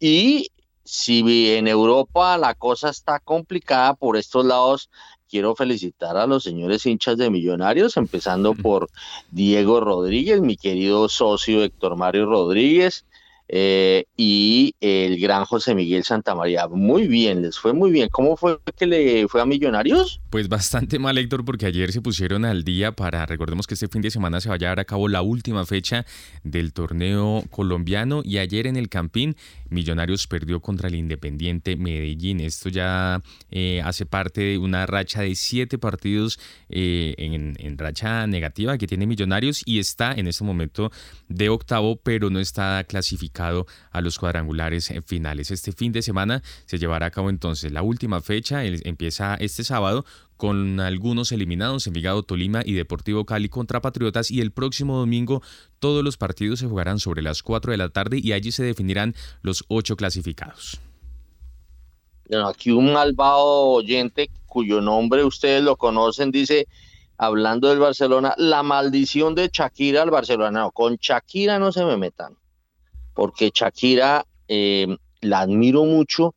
y 0.00 0.50
si 0.84 1.52
en 1.52 1.68
Europa 1.68 2.38
la 2.38 2.54
cosa 2.54 2.88
está 2.88 3.20
complicada 3.20 3.92
por 3.92 4.16
estos 4.16 4.46
lados, 4.46 4.88
quiero 5.28 5.54
felicitar 5.54 6.16
a 6.16 6.26
los 6.26 6.42
señores 6.42 6.86
hinchas 6.86 7.16
de 7.16 7.30
Millonarios, 7.30 7.96
empezando 7.96 8.54
por 8.54 8.88
Diego 9.30 9.80
Rodríguez, 9.80 10.40
mi 10.40 10.56
querido 10.56 11.08
socio 11.08 11.62
Héctor 11.62 11.96
Mario 11.96 12.26
Rodríguez, 12.26 13.04
eh, 13.48 14.04
y 14.16 14.74
el 14.80 15.18
gran 15.18 15.44
José 15.46 15.74
Miguel 15.74 16.04
Santamaría. 16.04 16.68
Muy 16.68 17.08
bien, 17.08 17.42
les 17.42 17.58
fue 17.58 17.72
muy 17.72 17.90
bien. 17.90 18.08
¿Cómo 18.10 18.36
fue 18.36 18.58
que 18.76 18.86
le 18.86 19.26
fue 19.28 19.40
a 19.40 19.46
Millonarios? 19.46 20.20
Pues 20.28 20.48
bastante 20.48 20.98
mal, 20.98 21.16
Héctor, 21.16 21.44
porque 21.44 21.66
ayer 21.66 21.92
se 21.92 22.02
pusieron 22.02 22.44
al 22.44 22.62
día 22.62 22.92
para, 22.92 23.24
recordemos 23.24 23.66
que 23.66 23.74
este 23.74 23.88
fin 23.88 24.02
de 24.02 24.10
semana 24.10 24.40
se 24.40 24.50
va 24.50 24.56
a 24.56 24.58
llevar 24.58 24.80
a 24.80 24.84
cabo 24.84 25.08
la 25.08 25.22
última 25.22 25.64
fecha 25.64 26.04
del 26.44 26.72
torneo 26.74 27.42
colombiano 27.50 28.20
y 28.22 28.38
ayer 28.38 28.66
en 28.66 28.76
el 28.76 28.88
Campín 28.88 29.36
Millonarios 29.70 30.26
perdió 30.26 30.60
contra 30.60 30.88
el 30.88 30.94
Independiente 30.94 31.76
Medellín. 31.76 32.40
Esto 32.40 32.68
ya 32.68 33.22
eh, 33.50 33.80
hace 33.84 34.06
parte 34.06 34.42
de 34.42 34.58
una 34.58 34.86
racha 34.86 35.22
de 35.22 35.34
siete 35.34 35.78
partidos 35.78 36.38
eh, 36.68 37.14
en, 37.18 37.54
en 37.58 37.78
racha 37.78 38.26
negativa 38.26 38.76
que 38.76 38.86
tiene 38.86 39.06
Millonarios 39.06 39.62
y 39.64 39.78
está 39.78 40.12
en 40.12 40.26
este 40.26 40.44
momento 40.44 40.90
de 41.28 41.48
octavo, 41.48 41.96
pero 41.96 42.30
no 42.30 42.40
está 42.40 42.84
clasificado 42.84 43.37
a 43.38 44.00
los 44.00 44.18
cuadrangulares 44.18 44.92
finales. 45.06 45.50
Este 45.50 45.72
fin 45.72 45.92
de 45.92 46.02
semana 46.02 46.42
se 46.66 46.78
llevará 46.78 47.06
a 47.06 47.10
cabo 47.10 47.30
entonces 47.30 47.72
la 47.72 47.82
última 47.82 48.20
fecha, 48.20 48.64
empieza 48.64 49.34
este 49.36 49.64
sábado 49.64 50.04
con 50.36 50.78
algunos 50.80 51.32
eliminados, 51.32 51.86
Envigado, 51.86 52.22
Tolima 52.22 52.62
y 52.64 52.72
Deportivo 52.72 53.24
Cali 53.26 53.48
contra 53.48 53.80
Patriotas 53.80 54.30
y 54.30 54.40
el 54.40 54.52
próximo 54.52 54.96
domingo 54.96 55.42
todos 55.80 56.04
los 56.04 56.16
partidos 56.16 56.60
se 56.60 56.66
jugarán 56.66 57.00
sobre 57.00 57.22
las 57.22 57.42
4 57.42 57.72
de 57.72 57.78
la 57.78 57.88
tarde 57.88 58.20
y 58.22 58.32
allí 58.32 58.52
se 58.52 58.62
definirán 58.62 59.14
los 59.42 59.64
ocho 59.68 59.96
clasificados. 59.96 60.80
aquí 62.46 62.70
un 62.70 62.92
malvado 62.92 63.66
oyente 63.70 64.30
cuyo 64.46 64.80
nombre 64.80 65.24
ustedes 65.24 65.62
lo 65.62 65.76
conocen 65.76 66.30
dice, 66.30 66.68
hablando 67.16 67.68
del 67.68 67.80
Barcelona, 67.80 68.34
la 68.38 68.62
maldición 68.62 69.34
de 69.34 69.50
Shakira 69.52 70.02
al 70.02 70.10
Barcelona. 70.10 70.60
No, 70.62 70.70
con 70.70 70.96
Shakira 70.96 71.58
no 71.58 71.72
se 71.72 71.84
me 71.84 71.96
metan, 71.96 72.36
porque 73.18 73.50
Shakira 73.52 74.24
eh, 74.46 74.86
la 75.22 75.40
admiro 75.40 75.84
mucho 75.84 76.36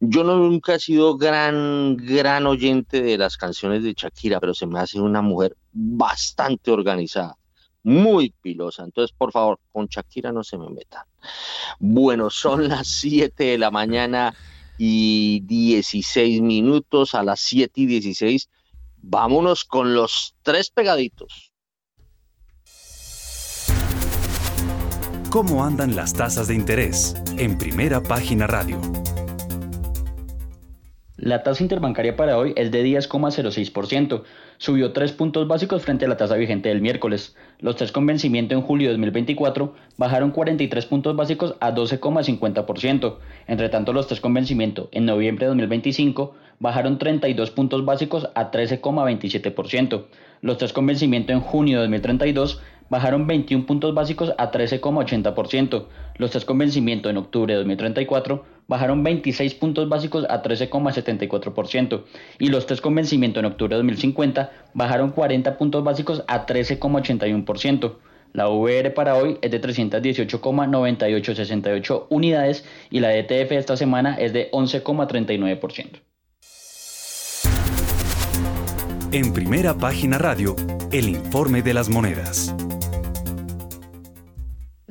yo 0.00 0.22
no, 0.22 0.36
nunca 0.36 0.74
he 0.74 0.78
sido 0.78 1.16
gran, 1.16 1.96
gran 1.96 2.46
oyente 2.46 3.00
de 3.00 3.16
las 3.16 3.38
canciones 3.38 3.82
de 3.82 3.94
Shakira, 3.96 4.38
pero 4.38 4.52
se 4.52 4.66
me 4.66 4.78
hace 4.78 5.00
una 5.00 5.22
mujer 5.22 5.56
bastante 5.72 6.70
organizada, 6.70 7.38
muy 7.82 8.34
pilosa. 8.42 8.84
Entonces, 8.84 9.16
por 9.16 9.32
favor, 9.32 9.58
con 9.72 9.86
Shakira 9.86 10.30
no 10.30 10.44
se 10.44 10.58
me 10.58 10.68
metan. 10.68 11.04
Bueno, 11.78 12.28
son 12.28 12.68
las 12.68 12.86
7 12.86 13.42
de 13.42 13.56
la 13.56 13.70
mañana 13.70 14.34
y 14.76 15.40
16 15.46 16.42
minutos. 16.42 17.14
A 17.14 17.22
las 17.22 17.40
7 17.40 17.80
y 17.80 17.86
16, 17.86 18.50
vámonos 18.98 19.64
con 19.64 19.94
los 19.94 20.34
tres 20.42 20.68
pegaditos. 20.68 21.53
¿Cómo 25.34 25.64
andan 25.64 25.96
las 25.96 26.14
tasas 26.14 26.46
de 26.46 26.54
interés? 26.54 27.20
En 27.38 27.58
primera 27.58 28.00
página 28.00 28.46
radio. 28.46 28.80
La 31.16 31.42
tasa 31.42 31.60
interbancaria 31.60 32.14
para 32.14 32.38
hoy 32.38 32.52
es 32.54 32.70
de 32.70 32.84
10,06%. 32.84 34.22
Subió 34.58 34.92
3 34.92 35.10
puntos 35.10 35.48
básicos 35.48 35.82
frente 35.82 36.04
a 36.04 36.08
la 36.08 36.16
tasa 36.16 36.36
vigente 36.36 36.68
del 36.68 36.80
miércoles. 36.80 37.34
Los 37.58 37.74
tres 37.74 37.90
con 37.90 38.06
vencimiento 38.06 38.54
en 38.54 38.62
julio 38.62 38.86
de 38.86 38.92
2024 38.92 39.74
bajaron 39.96 40.30
43 40.30 40.86
puntos 40.86 41.16
básicos 41.16 41.56
a 41.58 41.74
12,50%. 41.74 43.16
Entre 43.48 43.68
tanto, 43.70 43.92
los 43.92 44.06
tres 44.06 44.20
con 44.20 44.34
vencimiento 44.34 44.88
en 44.92 45.04
noviembre 45.04 45.46
de 45.46 45.48
2025 45.48 46.34
bajaron 46.60 46.98
32 46.98 47.50
puntos 47.50 47.84
básicos 47.84 48.28
a 48.36 48.50
13,27%. 48.52 50.04
Los 50.42 50.58
tres 50.58 50.72
con 50.72 50.86
vencimiento 50.86 51.32
en 51.32 51.40
junio 51.40 51.78
de 51.78 51.84
2032 51.86 52.60
bajaron 52.94 53.26
21 53.26 53.66
puntos 53.66 53.92
básicos 53.92 54.32
a 54.38 54.52
13,80%. 54.52 55.86
Los 56.16 56.30
tres 56.30 56.44
con 56.44 56.58
vencimiento 56.58 57.10
en 57.10 57.16
octubre 57.16 57.52
de 57.52 57.58
2034 57.58 58.44
bajaron 58.68 59.02
26 59.02 59.54
puntos 59.54 59.88
básicos 59.88 60.24
a 60.30 60.44
13,74% 60.44 62.04
y 62.38 62.50
los 62.50 62.66
test 62.66 62.80
con 62.80 62.94
vencimiento 62.94 63.40
en 63.40 63.46
octubre 63.46 63.74
de 63.74 63.78
2050 63.78 64.52
bajaron 64.74 65.10
40 65.10 65.58
puntos 65.58 65.82
básicos 65.82 66.22
a 66.28 66.46
13,81%. 66.46 67.96
La 68.32 68.48
VR 68.48 68.94
para 68.94 69.16
hoy 69.16 69.38
es 69.42 69.50
de 69.50 69.60
318,9868 69.60 72.06
unidades 72.10 72.64
y 72.90 73.00
la 73.00 73.12
ETF 73.16 73.50
esta 73.52 73.76
semana 73.76 74.14
es 74.20 74.32
de 74.32 74.52
11,39%. 74.52 76.00
En 79.10 79.32
primera 79.32 79.74
página 79.74 80.18
radio, 80.18 80.54
el 80.92 81.08
informe 81.08 81.62
de 81.62 81.74
las 81.74 81.88
monedas. 81.88 82.54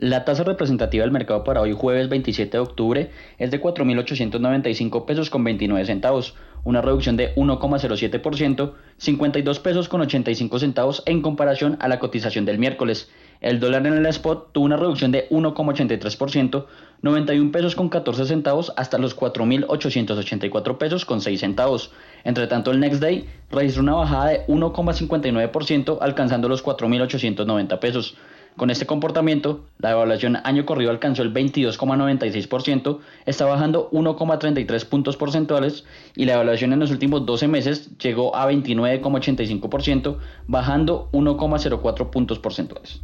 La 0.03 0.25
tasa 0.25 0.43
representativa 0.43 1.05
del 1.05 1.13
mercado 1.13 1.45
para 1.45 1.61
hoy 1.61 1.71
jueves 1.71 2.09
27 2.09 2.57
de 2.57 2.59
octubre 2.59 3.11
es 3.37 3.51
de 3.51 3.61
4.895 3.61 5.05
pesos 5.05 5.29
con 5.29 5.45
29 5.45 5.85
centavos, 5.85 6.35
una 6.65 6.81
reducción 6.81 7.15
de 7.15 7.33
1,07%, 7.35 8.73
52 8.97 9.59
pesos 9.59 9.87
con 9.87 10.01
85 10.01 10.59
centavos 10.59 11.03
en 11.05 11.21
comparación 11.21 11.77
a 11.79 11.87
la 11.87 11.99
cotización 11.99 12.43
del 12.43 12.59
miércoles. 12.59 13.09
El 13.39 13.61
dólar 13.61 13.87
en 13.87 13.93
el 13.93 14.05
spot 14.07 14.51
tuvo 14.51 14.65
una 14.65 14.75
reducción 14.75 15.13
de 15.13 15.29
1,83%, 15.29 16.65
91 17.01 17.51
pesos 17.53 17.73
con 17.73 17.87
14 17.87 18.25
centavos 18.25 18.73
hasta 18.75 18.97
los 18.97 19.15
4.884 19.15 20.77
pesos 20.79 21.05
con 21.05 21.21
6 21.21 21.39
centavos. 21.39 21.91
Entre 22.25 22.47
tanto, 22.47 22.71
el 22.71 22.81
next 22.81 22.99
day 22.99 23.29
registró 23.49 23.83
una 23.83 23.95
bajada 23.95 24.27
de 24.31 24.45
1,59% 24.47 25.97
alcanzando 26.01 26.49
los 26.49 26.61
4.890 26.61 27.79
pesos. 27.79 28.17
Con 28.57 28.69
este 28.69 28.85
comportamiento, 28.85 29.65
la 29.79 29.91
evaluación 29.91 30.37
año 30.43 30.65
corrido 30.65 30.91
alcanzó 30.91 31.23
el 31.23 31.33
22,96%, 31.33 32.99
está 33.25 33.45
bajando 33.45 33.89
1,33 33.91 34.85
puntos 34.85 35.17
porcentuales 35.17 35.85
y 36.15 36.25
la 36.25 36.33
evaluación 36.33 36.73
en 36.73 36.79
los 36.79 36.91
últimos 36.91 37.25
12 37.25 37.47
meses 37.47 37.97
llegó 37.97 38.35
a 38.35 38.51
29,85%, 38.51 40.17
bajando 40.47 41.09
1,04 41.13 42.09
puntos 42.09 42.39
porcentuales. 42.39 43.01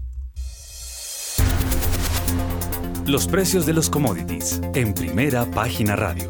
Los 3.08 3.28
precios 3.28 3.66
de 3.66 3.74
los 3.74 3.90
commodities 3.90 4.62
en 4.76 4.94
primera 4.94 5.50
página 5.50 5.96
radio. 5.96 6.30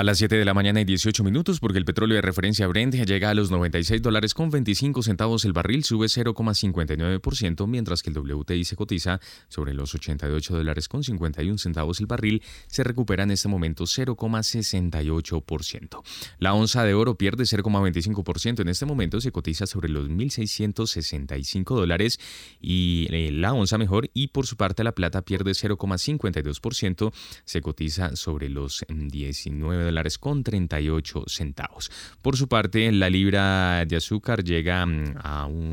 A 0.00 0.02
las 0.02 0.16
7 0.16 0.34
de 0.34 0.46
la 0.46 0.54
mañana 0.54 0.80
y 0.80 0.86
18 0.86 1.22
minutos, 1.22 1.60
porque 1.60 1.76
el 1.76 1.84
petróleo 1.84 2.14
de 2.14 2.22
referencia 2.22 2.66
Brent 2.66 2.94
llega 2.94 3.28
a 3.28 3.34
los 3.34 3.50
96 3.50 4.00
dólares 4.00 4.32
con 4.32 4.48
25 4.48 5.02
centavos 5.02 5.44
el 5.44 5.52
barril, 5.52 5.84
sube 5.84 6.06
0,59%, 6.06 7.66
mientras 7.66 8.02
que 8.02 8.08
el 8.08 8.16
WTI 8.16 8.64
se 8.64 8.76
cotiza 8.76 9.20
sobre 9.48 9.74
los 9.74 9.94
88 9.94 10.56
dólares 10.56 10.88
con 10.88 11.04
51 11.04 11.58
centavos 11.58 12.00
el 12.00 12.06
barril, 12.06 12.42
se 12.66 12.82
recupera 12.82 13.24
en 13.24 13.32
este 13.32 13.48
momento 13.48 13.84
0,68%. 13.84 16.02
La 16.38 16.54
onza 16.54 16.82
de 16.84 16.94
oro 16.94 17.16
pierde 17.16 17.44
0,25%, 17.44 18.60
en 18.60 18.70
este 18.70 18.86
momento 18.86 19.20
se 19.20 19.32
cotiza 19.32 19.66
sobre 19.66 19.90
los 19.90 20.08
1.665 20.08 21.76
dólares 21.76 22.18
y 22.58 23.06
eh, 23.10 23.32
la 23.32 23.52
onza 23.52 23.76
mejor, 23.76 24.08
y 24.14 24.28
por 24.28 24.46
su 24.46 24.56
parte 24.56 24.82
la 24.82 24.92
plata 24.92 25.20
pierde 25.20 25.50
0,52%, 25.50 27.12
se 27.44 27.60
cotiza 27.60 28.16
sobre 28.16 28.48
los 28.48 28.82
19 28.88 29.84
dólares 29.84 29.89
con 30.18 30.42
38 30.42 31.24
centavos. 31.26 31.90
Por 32.22 32.36
su 32.36 32.48
parte, 32.48 32.90
la 32.92 33.10
libra 33.10 33.84
de 33.86 33.96
azúcar 33.96 34.44
llega 34.44 34.84
mm, 34.86 35.16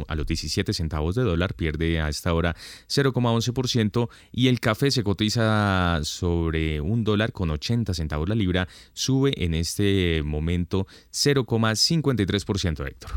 a 0.08 0.16
los 0.16 0.26
17 0.26 0.74
centavos 0.74 1.16
de 1.16 1.24
dólar, 1.24 1.54
pierde 1.54 2.02
a 2.02 2.10
esta 2.10 2.34
hora 2.34 2.56
0,11% 2.88 4.10
y 4.32 4.48
el 4.48 4.60
café 4.60 4.92
se 4.92 5.04
cotiza 5.04 6.00
sobre 6.04 6.82
un 6.82 7.04
dólar 7.04 7.32
con 7.32 7.50
80 7.50 7.94
centavos 7.94 8.28
la 8.28 8.36
libra, 8.36 8.68
sube 8.94 9.34
en 9.44 9.54
este 9.54 10.22
momento 10.24 10.88
0,53%, 11.12 12.88
Héctor. 12.88 13.12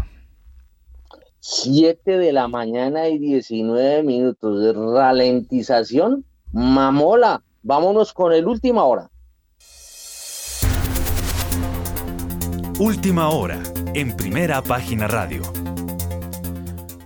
7 1.40 2.18
de 2.18 2.32
la 2.32 2.48
mañana 2.48 3.09
y 3.09 3.18
19 3.18 4.02
minutos 4.02 4.62
de 4.62 4.72
ralentización. 4.74 6.24
Mamola, 6.52 7.43
vámonos 7.62 8.12
con 8.12 8.32
el 8.32 8.47
última 8.47 8.85
hora. 8.85 9.09
Última 12.81 13.28
hora, 13.28 13.62
en 13.93 14.16
primera 14.16 14.62
página 14.62 15.07
radio. 15.07 15.59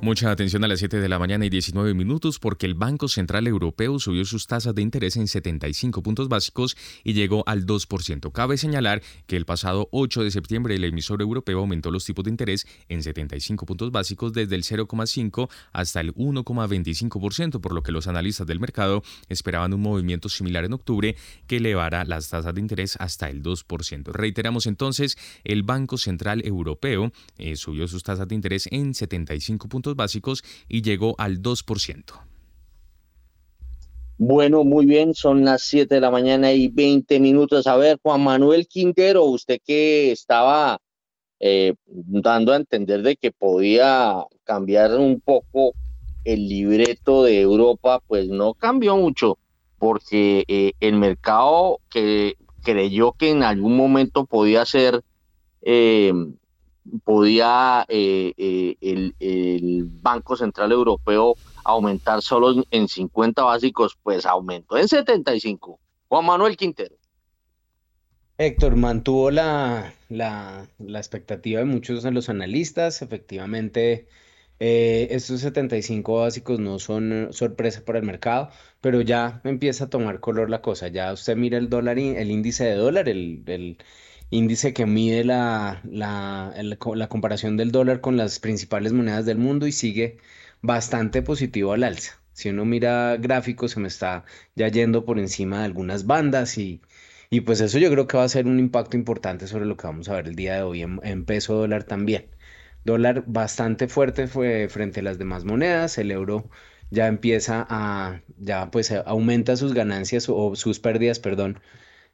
Mucha 0.05 0.31
atención 0.31 0.63
a 0.63 0.69
las 0.69 0.81
7 0.81 1.01
de 1.01 1.09
la 1.09 1.19
mañana 1.19 1.47
y 1.47 1.49
19 1.49 1.95
minutos 1.95 2.39
porque 2.39 2.67
el 2.67 2.75
Banco 2.75 3.09
Central 3.09 3.47
Europeo 3.47 3.99
subió 3.99 4.27
sus 4.27 4.47
tasas 4.47 4.75
de 4.75 4.83
interés 4.83 5.17
en 5.17 5.29
75 5.29 6.03
puntos 6.03 6.29
básicos 6.29 6.77
y 7.05 7.15
llegó 7.15 7.43
al 7.47 7.65
2%. 7.65 8.31
Cabe 8.31 8.59
señalar 8.59 9.01
que 9.27 9.39
el 9.39 9.47
pasado 9.47 9.89
8 9.93 10.25
de 10.25 10.31
septiembre 10.31 10.75
el 10.75 10.85
emisor 10.85 11.23
europeo 11.23 11.61
aumentó 11.61 11.91
los 11.91 12.05
tipos 12.05 12.23
de 12.23 12.31
interés 12.31 12.67
en 12.91 13.03
75 13.03 13.65
puntos 13.65 13.93
básicos 13.93 14.35
desde 14.35 14.57
el 14.57 14.65
0,5 14.65 15.49
hasta 15.73 16.03
el 16.03 16.15
1,25%, 16.15 17.63
por 17.63 17.73
lo 17.73 17.83
que 17.83 17.91
los 17.91 18.07
analistas 18.07 18.47
del 18.47 18.61
mercado 18.61 19.03
esperaban 19.31 19.73
un 19.73 19.81
movimiento 19.81 20.29
similar 20.29 20.67
en 20.67 20.75
octubre 20.75 21.17
que 21.47 21.57
elevara 21.57 22.05
las 22.05 22.29
tasas 22.29 22.55
de 22.55 22.61
interés 22.61 22.99
hasta 23.01 23.31
el 23.31 23.43
2%. 23.43 24.13
Reiteramos 24.13 24.67
entonces, 24.67 25.17
el 25.45 25.63
Banco 25.63 25.97
Central 25.97 26.43
Europeo 26.45 27.11
eh, 27.39 27.57
subió 27.57 27.89
sus 27.89 28.03
tasas 28.03 28.29
de 28.29 28.35
interés 28.35 28.69
en 28.71 28.93
75 28.93 29.67
puntos 29.71 29.94
básicos 29.95 30.43
y 30.69 30.83
llegó 30.83 31.15
al 31.19 31.43
2%. 31.43 32.25
Bueno, 34.17 34.63
muy 34.63 34.87
bien, 34.87 35.15
son 35.15 35.45
las 35.45 35.63
7 35.63 35.97
de 35.97 36.01
la 36.01 36.11
mañana 36.11 36.53
y 36.53 36.69
20 36.69 37.19
minutos. 37.19 37.67
A 37.67 37.77
ver, 37.77 37.99
Juan 38.01 38.23
Manuel 38.23 38.69
Quintero, 38.69 39.25
usted 39.25 39.59
que 39.65 40.13
estaba 40.13 40.79
eh, 41.41 41.75
dando 41.87 42.53
a 42.53 42.57
entender 42.57 43.03
de 43.03 43.17
que 43.17 43.33
podía 43.33 44.25
cambiar 44.45 44.95
un 44.95 45.21
poco 45.21 45.75
el 46.25 46.49
libreto 46.49 47.25
de 47.25 47.41
Europa, 47.41 48.01
pues 48.07 48.29
no 48.29 48.55
cambió 48.55 48.97
mucho, 48.97 49.39
porque 49.79 50.45
eh, 50.49 50.73
el 50.81 50.95
mercado 50.95 51.81
que 51.91 52.37
creyó 52.63 53.13
que 53.13 53.31
en 53.31 53.43
algún 53.43 53.77
momento 53.77 54.25
podía 54.27 54.65
ser 54.65 55.03
eh, 55.63 56.13
podía 57.05 57.85
eh, 57.89 58.33
eh, 58.37 58.77
el, 58.81 59.85
Banco 60.03 60.37
Central 60.37 60.73
Europeo 60.73 61.35
aumentar 61.65 62.23
solo 62.23 62.65
en 62.71 62.89
50 62.89 63.43
básicos, 63.43 63.97
pues 64.03 64.27
aumentó 64.27 64.77
en 64.77 64.89
75. 64.89 65.79
Juan 66.09 66.25
Manuel 66.27 66.57
Quintero. 66.57 66.97
Héctor, 68.37 68.77
mantuvo 68.77 69.31
la, 69.31 69.95
la, 70.09 70.69
la 70.79 70.99
expectativa 70.99 71.61
de 71.61 71.67
muchos 71.67 72.03
de 72.03 72.11
los 72.11 72.29
analistas. 72.29 73.01
Efectivamente, 73.01 74.09
eh, 74.61 75.09
estos 75.11 75.41
75 75.41 76.21
básicos 76.21 76.59
no 76.59 76.79
son 76.79 77.29
sorpresa 77.33 77.85
para 77.85 77.99
el 77.99 78.05
mercado, 78.05 78.51
pero 78.81 79.01
ya 79.01 79.41
empieza 79.45 79.85
a 79.85 79.91
tomar 79.91 80.21
color 80.21 80.51
la 80.51 80.63
cosa. 80.63 80.89
Ya 80.89 81.13
usted 81.13 81.37
mira 81.37 81.59
el 81.59 81.69
dólar, 81.69 81.99
el 81.99 82.31
índice 82.31 82.65
de 82.65 82.75
dólar, 82.75 83.09
el, 83.09 83.43
el 83.47 83.79
índice 84.31 84.73
que 84.75 84.87
mide 84.87 85.25
la, 85.25 85.81
la, 85.85 86.55
la 86.63 87.09
comparación 87.09 87.57
del 87.57 87.73
dólar 87.73 88.01
con 88.01 88.17
las 88.17 88.39
principales 88.41 88.93
monedas 88.93 89.27
del 89.27 89.39
mundo 89.39 89.67
y 89.67 89.73
sigue 89.73 90.19
bastante 90.63 91.23
positivo 91.23 91.73
al 91.73 91.85
alza. 91.85 92.21
Si 92.33 92.49
uno 92.51 92.65
mira 92.65 93.17
gráficos, 93.17 93.73
se 93.73 93.81
me 93.81 93.89
está 93.89 94.25
ya 94.57 94.69
yendo 94.69 95.05
por 95.05 95.19
encima 95.19 95.61
de 95.61 95.65
algunas 95.67 96.07
bandas 96.07 96.59
y 96.59 96.81
y 97.35 97.41
pues 97.41 97.61
eso 97.61 97.79
yo 97.79 97.91
creo 97.91 98.07
que 98.07 98.17
va 98.17 98.23
a 98.25 98.29
ser 98.29 98.47
un 98.47 98.61
impacto 98.61 98.97
importante 98.97 99.47
sobre 99.49 99.67
lo 99.67 99.77
que 99.77 99.87
vamos 99.89 100.09
a 100.09 100.15
ver 100.15 100.29
el 100.29 100.37
día 100.37 100.55
de 100.55 100.63
hoy 100.63 100.83
en, 100.83 101.25
peso 101.25 101.55
dólar 101.55 101.83
también. 101.85 102.27
Dólar 102.85 103.25
bastante 103.27 103.89
fuerte 103.89 104.29
fue 104.29 104.69
frente 104.69 105.01
a 105.01 105.03
las 105.03 105.19
demás 105.19 105.45
monedas, 105.45 105.99
el 105.99 106.13
euro 106.13 106.49
ya 106.91 107.09
empieza 107.09 107.67
a, 107.69 108.21
ya 108.39 108.71
pues 108.71 108.93
aumenta 108.93 109.57
sus 109.57 109.75
ganancias 109.75 110.29
o 110.29 110.55
sus 110.55 110.79
pérdidas, 110.81 111.19
perdón, 111.19 111.61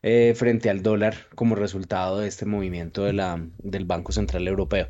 eh, 0.03 0.35
frente 0.37 0.71
al 0.71 0.83
dólar 0.83 1.15
como 1.35 1.55
resultado 1.55 2.21
de 2.21 2.29
este 2.29 2.47
movimiento 2.47 3.05
de 3.05 3.13
la, 3.13 3.45
del 3.59 3.85
Banco 3.85 4.13
Central 4.13 4.49
Europeo. 4.49 4.89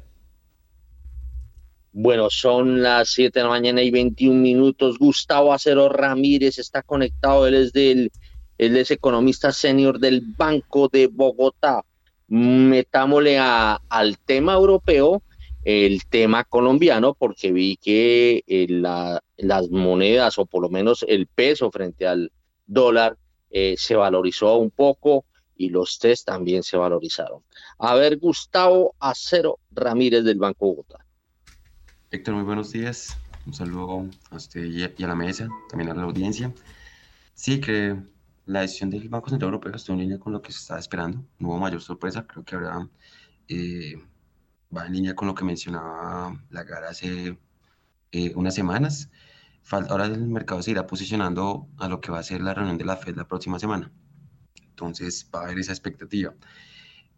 Bueno, 1.93 2.31
son 2.31 2.83
las 2.83 3.11
7 3.11 3.39
de 3.39 3.43
la 3.43 3.51
mañana 3.51 3.83
y 3.83 3.91
21 3.91 4.41
minutos. 4.41 4.99
Gustavo 4.99 5.53
Acero 5.53 5.89
Ramírez 5.89 6.59
está 6.59 6.83
conectado, 6.83 7.49
él 7.49 7.55
es 7.55 7.73
del 7.73 8.13
él 8.61 8.77
es 8.77 8.91
economista 8.91 9.53
senior 9.53 9.99
del 9.99 10.21
Banco 10.37 10.89
de 10.89 11.07
Bogotá. 11.07 11.83
Metámosle 12.29 13.39
al 13.39 14.19
tema 14.19 14.53
europeo, 14.53 15.23
el 15.65 16.05
tema 16.05 16.45
colombiano, 16.45 17.15
porque 17.15 17.53
vi 17.53 17.79
que 17.79 18.45
eh, 18.47 18.67
las 18.69 19.71
monedas, 19.71 20.39
o 20.39 20.45
por 20.45 20.61
lo 20.61 20.69
menos 20.69 21.07
el 21.09 21.27
peso 21.27 21.71
frente 21.71 22.07
al 22.07 22.31
dólar, 22.67 23.17
eh, 23.51 23.75
se 23.77 23.97
valorizó 23.97 24.57
un 24.57 24.71
poco 24.71 25.25
y 25.57 25.69
los 25.69 25.99
test 25.99 26.27
también 26.27 26.63
se 26.63 26.77
valorizaron. 26.77 27.43
A 27.79 27.95
ver, 27.95 28.19
Gustavo 28.19 28.95
Acero 28.99 29.59
Ramírez 29.73 30.25
del 30.25 30.39
Banco 30.39 30.67
Bogotá. 30.67 31.05
Héctor, 32.11 32.35
muy 32.35 32.45
buenos 32.45 32.73
días. 32.73 33.17
Un 33.47 33.55
saludo 33.55 34.09
a 34.31 34.37
usted 34.37 34.65
y 34.65 34.83
a 34.83 35.07
la 35.07 35.15
mesa, 35.15 35.49
también 35.69 35.91
a 35.91 35.95
la 35.95 36.03
audiencia. 36.03 36.53
Sí, 37.35 37.61
que 37.61 37.97
la 38.47 38.63
decisión 38.63 38.91
del 38.91 39.09
Banco 39.09 39.31
Central 39.31 39.49
Europeo 39.49 39.75
está 39.75 39.93
en 39.93 40.01
línea 40.01 40.19
con 40.19 40.33
lo 40.33 40.43
que 40.43 40.53
se 40.53 40.59
estaba 40.59 40.81
esperando. 40.81 41.25
No 41.39 41.49
hubo 41.49 41.59
mayor 41.59 41.81
sorpresa. 41.81 42.27
Creo 42.27 42.45
que 42.45 42.55
habrá, 42.57 42.89
eh, 43.49 43.95
va 44.77 44.87
en 44.87 44.93
línea 44.93 45.15
con 45.15 45.29
lo 45.29 45.35
que 45.35 45.45
mencionaba 45.45 46.43
Lagarde 46.51 46.89
hace 46.89 47.39
eh, 48.13 48.33
unas 48.35 48.55
semanas. 48.55 49.11
Ahora 49.71 50.07
el 50.07 50.27
mercado 50.27 50.63
se 50.63 50.73
irá 50.73 50.87
posicionando 50.87 51.69
a 51.79 51.89
lo 51.89 52.01
que 52.01 52.11
va 52.11 52.19
a 52.19 52.23
ser 52.23 52.41
la 52.41 52.55
reunión 52.55 52.79
de 52.79 52.85
la 52.85 52.97
Fed 52.97 53.17
la 53.17 53.29
próxima 53.29 53.59
semana. 53.59 53.93
Entonces 54.63 55.29
va 55.35 55.41
a 55.41 55.45
haber 55.45 55.59
esa 55.59 55.73
expectativa. 55.73 56.35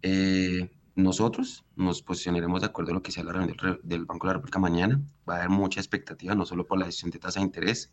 Eh, 0.03 0.71
nosotros 0.95 1.65
nos 1.77 2.03
posicionaremos 2.03 2.61
de 2.61 2.67
acuerdo 2.67 2.91
a 2.91 2.95
lo 2.95 3.03
que 3.03 3.13
sea 3.13 3.25
la 3.25 3.33
reunión 3.33 3.57
del, 3.57 3.81
del 3.83 4.05
Banco 4.05 4.27
de 4.27 4.31
la 4.31 4.35
República 4.35 4.59
mañana. 4.59 5.01
Va 5.29 5.35
a 5.35 5.39
haber 5.39 5.51
mucha 5.51 5.81
expectativa, 5.81 6.35
no 6.35 6.45
solo 6.45 6.67
por 6.67 6.79
la 6.79 6.87
decisión 6.87 7.11
de 7.11 7.19
tasa 7.19 7.41
de 7.41 7.47
interés, 7.47 7.93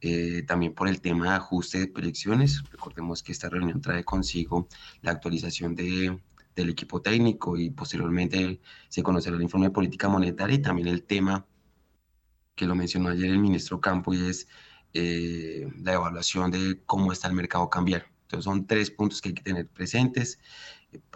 eh, 0.00 0.42
también 0.42 0.74
por 0.74 0.88
el 0.88 1.00
tema 1.00 1.30
de 1.30 1.36
ajuste 1.36 1.78
de 1.78 1.86
proyecciones. 1.88 2.62
Recordemos 2.70 3.22
que 3.22 3.32
esta 3.32 3.48
reunión 3.48 3.80
trae 3.80 4.04
consigo 4.04 4.68
la 5.02 5.12
actualización 5.12 5.74
de, 5.74 6.18
del 6.56 6.70
equipo 6.70 7.00
técnico 7.00 7.56
y 7.56 7.70
posteriormente 7.70 8.60
se 8.88 9.02
conocerá 9.02 9.36
el 9.36 9.42
informe 9.42 9.68
de 9.68 9.72
política 9.72 10.08
monetaria 10.08 10.56
y 10.56 10.62
también 10.62 10.88
el 10.88 11.04
tema 11.04 11.46
que 12.54 12.66
lo 12.66 12.74
mencionó 12.74 13.08
ayer 13.10 13.26
el 13.26 13.38
ministro 13.38 13.80
Campo 13.80 14.14
y 14.14 14.26
es 14.28 14.48
eh, 14.92 15.68
la 15.82 15.94
evaluación 15.94 16.50
de 16.50 16.80
cómo 16.86 17.12
está 17.12 17.28
el 17.28 17.34
mercado 17.34 17.68
cambiar. 17.68 18.06
Entonces 18.22 18.44
son 18.44 18.66
tres 18.66 18.90
puntos 18.90 19.20
que 19.20 19.30
hay 19.30 19.34
que 19.34 19.42
tener 19.42 19.66
presentes. 19.68 20.38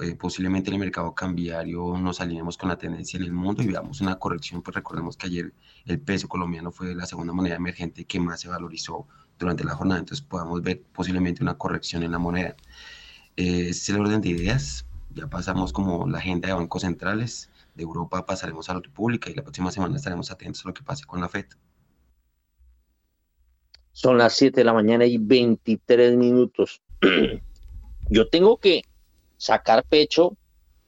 Eh, 0.00 0.14
posiblemente 0.16 0.70
en 0.70 0.74
el 0.74 0.80
mercado 0.80 1.14
cambiario 1.14 1.96
nos 1.96 2.20
alineemos 2.20 2.56
con 2.58 2.68
la 2.68 2.78
tendencia 2.78 3.16
en 3.16 3.24
el 3.24 3.32
mundo 3.32 3.62
y 3.62 3.68
veamos 3.68 4.00
una 4.00 4.16
corrección, 4.18 4.62
pues 4.62 4.74
recordemos 4.74 5.16
que 5.16 5.26
ayer 5.26 5.52
el 5.86 6.00
peso 6.00 6.28
colombiano 6.28 6.72
fue 6.72 6.94
la 6.94 7.06
segunda 7.06 7.32
moneda 7.32 7.54
emergente 7.54 8.04
que 8.04 8.18
más 8.18 8.40
se 8.40 8.48
valorizó 8.48 9.06
durante 9.38 9.62
la 9.62 9.76
jornada, 9.76 10.00
entonces 10.00 10.26
podamos 10.26 10.62
ver 10.62 10.82
posiblemente 10.92 11.42
una 11.42 11.56
corrección 11.56 12.02
en 12.02 12.10
la 12.10 12.18
moneda. 12.18 12.56
Eh, 13.36 13.68
es 13.68 13.88
el 13.88 14.00
orden 14.00 14.20
de 14.20 14.30
ideas, 14.30 14.84
ya 15.14 15.28
pasamos 15.28 15.72
como 15.72 16.08
la 16.08 16.18
agenda 16.18 16.48
de 16.48 16.54
bancos 16.54 16.82
centrales, 16.82 17.48
de 17.78 17.84
Europa 17.84 18.26
pasaremos 18.26 18.68
a 18.68 18.74
la 18.74 18.80
República 18.80 19.30
y 19.30 19.34
la 19.34 19.42
próxima 19.42 19.70
semana 19.70 19.96
estaremos 19.96 20.30
atentos 20.30 20.64
a 20.64 20.68
lo 20.68 20.74
que 20.74 20.82
pase 20.82 21.06
con 21.06 21.20
la 21.20 21.28
FED. 21.28 21.46
Son 23.92 24.18
las 24.18 24.34
7 24.34 24.60
de 24.60 24.64
la 24.64 24.74
mañana 24.74 25.06
y 25.06 25.16
23 25.16 26.16
minutos. 26.16 26.82
Yo 28.10 28.28
tengo 28.28 28.58
que 28.58 28.82
sacar 29.36 29.84
pecho 29.84 30.36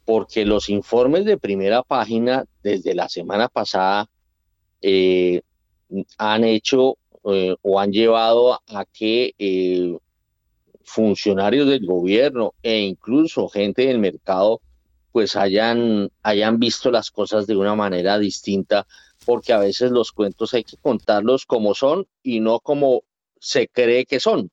porque 0.05 0.45
los 0.45 0.69
informes 0.69 1.25
de 1.25 1.39
primera 1.39 1.83
página 1.83 2.45
desde 2.62 2.95
la 2.95 3.09
semana 3.09 3.49
pasada 3.49 4.09
eh, 4.83 5.43
han 6.19 6.45
hecho 6.45 6.97
eh, 7.25 7.55
o 7.62 7.79
han 7.79 7.93
llevado 7.93 8.55
a 8.67 8.85
que 8.93 9.35
eh, 9.39 9.97
funcionarios 10.83 11.69
del 11.69 11.87
gobierno 11.87 12.55
e 12.62 12.81
incluso 12.81 13.49
gente 13.49 13.87
del 13.87 13.99
mercado 13.99 14.61
pues 15.12 15.37
hayan, 15.37 16.11
hayan 16.23 16.59
visto 16.59 16.91
las 16.91 17.11
cosas 17.11 17.47
de 17.47 17.57
una 17.57 17.74
manera 17.74 18.19
distinta 18.19 18.87
porque 19.27 19.53
a 19.53 19.59
veces 19.59 19.91
los 19.91 20.12
cuentos 20.12 20.55
hay 20.55 20.65
que 20.65 20.77
contarlos 20.77 21.47
como 21.47 21.74
son 21.74 22.07
y 22.23 22.41
no 22.41 22.61
como 22.61 23.03
se 23.39 23.69
cree 23.69 24.07
que 24.07 24.20
son. 24.20 24.51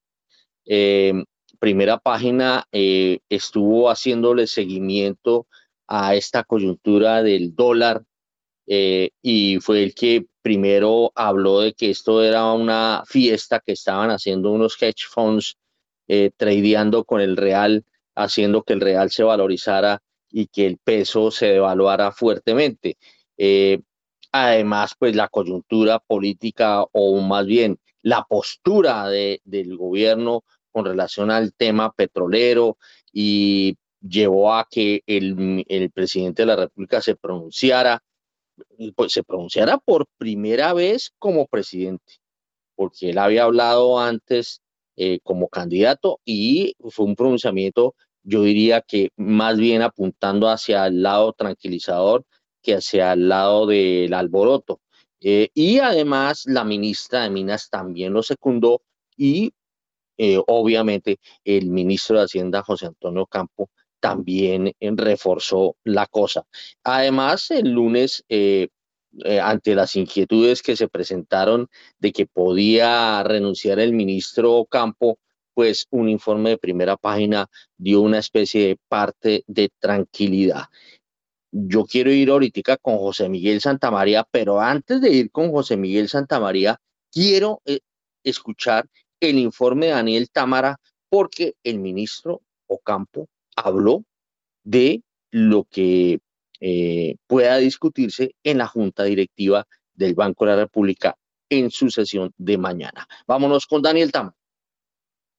Primera 1.60 1.98
página 1.98 2.68
eh, 2.72 3.20
estuvo 3.30 3.90
haciéndole 3.90 4.46
seguimiento 4.46 5.48
a 5.88 6.16
esta 6.16 6.44
coyuntura 6.44 7.24
del 7.24 7.56
dólar 7.56 8.04
eh, 8.68 9.12
y 9.22 9.60
fue 9.60 9.84
el 9.84 9.96
que 9.96 10.26
primero 10.42 11.12
habló 11.16 11.62
de 11.62 11.74
que 11.74 11.90
esto 11.90 12.24
era 12.24 12.52
una 12.54 13.04
fiesta 13.08 13.60
que 13.66 13.72
estaban 13.72 14.12
haciendo 14.12 14.52
unos 14.52 14.82
hedge 14.82 15.08
funds 15.10 15.58
eh, 16.08 16.32
tradeando 16.36 17.06
con 17.06 17.22
el 17.22 17.38
real, 17.38 17.86
haciendo 18.16 18.62
que 18.64 18.74
el 18.74 18.82
real 18.82 19.10
se 19.10 19.24
valorizara 19.24 20.02
y 20.30 20.48
que 20.48 20.66
el 20.66 20.78
peso 20.78 21.32
se 21.32 21.48
devaluara 21.48 22.12
fuertemente. 22.12 22.98
además, 24.32 24.94
pues 25.00 25.16
la 25.16 25.30
coyuntura 25.30 26.00
política 26.00 26.84
o 26.92 27.20
más 27.22 27.46
bien 27.46 27.80
la 28.02 28.24
postura 28.24 29.08
de, 29.10 29.42
del 29.44 29.76
gobierno 29.78 30.44
con 30.72 30.86
relación 30.86 31.32
al 31.32 31.54
tema 31.54 31.92
petrolero 31.92 32.78
y 33.12 33.78
llevó 34.02 34.54
a 34.54 34.68
que 34.70 35.02
el, 35.08 35.66
el 35.68 35.92
presidente 35.92 36.44
de 36.44 36.48
la 36.48 36.56
República 36.56 37.02
se 37.02 37.16
pronunciara, 37.16 38.04
pues 38.96 39.14
se 39.14 39.24
pronunciara 39.24 39.78
por 39.78 40.06
primera 40.18 40.74
vez 40.74 41.12
como 41.20 41.48
presidente, 41.48 42.14
porque 42.76 43.10
él 43.10 43.18
había 43.18 43.44
hablado 43.44 44.00
antes 44.00 44.62
eh, 44.96 45.20
como 45.24 45.48
candidato 45.48 46.20
y 46.26 46.76
fue 46.90 47.06
un 47.06 47.16
pronunciamiento, 47.16 47.96
yo 48.28 48.44
diría 48.44 48.82
que 48.82 49.12
más 49.16 49.58
bien 49.58 49.82
apuntando 49.82 50.50
hacia 50.50 50.86
el 50.88 51.02
lado 51.02 51.32
tranquilizador 51.32 52.26
que 52.62 52.76
hacia 52.76 53.14
el 53.14 53.30
lado 53.30 53.66
del 53.68 54.14
alboroto. 54.14 54.82
Eh, 55.22 55.50
y 55.54 55.80
además 55.80 56.44
la 56.46 56.66
ministra 56.66 57.24
de 57.24 57.30
Minas 57.30 57.70
también 57.70 58.12
lo 58.12 58.22
secundó 58.22 58.82
y 59.16 59.54
eh, 60.18 60.42
obviamente 60.46 61.20
el 61.46 61.70
ministro 61.70 62.18
de 62.18 62.26
Hacienda, 62.26 62.64
José 62.64 62.88
Antonio 62.88 63.26
Campo, 63.28 63.70
también 64.02 64.74
reforzó 64.80 65.78
la 65.86 66.06
cosa. 66.06 66.44
Además, 66.84 67.50
el 67.52 67.72
lunes, 67.72 68.24
eh, 68.28 68.68
ante 69.42 69.74
las 69.74 69.96
inquietudes 69.96 70.62
que 70.62 70.76
se 70.76 70.90
presentaron 70.90 71.68
de 71.98 72.12
que 72.12 72.28
podía 72.28 73.24
renunciar 73.24 73.80
el 73.80 73.94
ministro 73.94 74.66
Campo, 74.70 75.18
pues 75.58 75.88
un 75.90 76.08
informe 76.08 76.52
de 76.52 76.60
primera 76.60 76.98
página 76.98 77.48
dio 77.80 78.02
una 78.02 78.20
especie 78.20 78.68
de 78.68 78.78
parte 78.88 79.44
de 79.48 79.72
tranquilidad. 79.80 80.66
Yo 81.52 81.86
quiero 81.86 82.12
ir 82.12 82.30
ahorita 82.30 82.78
con 82.78 83.00
José 83.00 83.28
Miguel 83.28 83.60
Santamaría, 83.60 84.24
pero 84.30 84.62
antes 84.62 85.02
de 85.02 85.10
ir 85.10 85.32
con 85.32 85.52
José 85.52 85.76
Miguel 85.76 86.10
Santamaría, 86.10 86.80
quiero 87.12 87.64
escuchar 88.24 88.88
el 89.20 89.40
informe 89.40 89.88
de 89.88 89.94
Daniel 89.94 90.30
Támara 90.30 90.78
porque 91.10 91.56
el 91.64 91.80
ministro 91.80 92.44
Ocampo 92.68 93.28
habló 93.56 94.04
de 94.64 95.02
lo 95.32 95.64
que 95.64 96.20
eh, 96.60 97.16
pueda 97.26 97.58
discutirse 97.58 98.36
en 98.44 98.60
la 98.60 98.68
junta 98.68 99.06
directiva 99.06 99.66
del 99.96 100.14
Banco 100.14 100.46
de 100.46 100.52
la 100.52 100.58
República 100.58 101.18
en 101.50 101.72
su 101.72 101.90
sesión 101.90 102.32
de 102.38 102.60
mañana. 102.60 103.08
Vámonos 103.26 103.66
con 103.66 103.82
Daniel 103.82 104.12
Tam. 104.12 104.34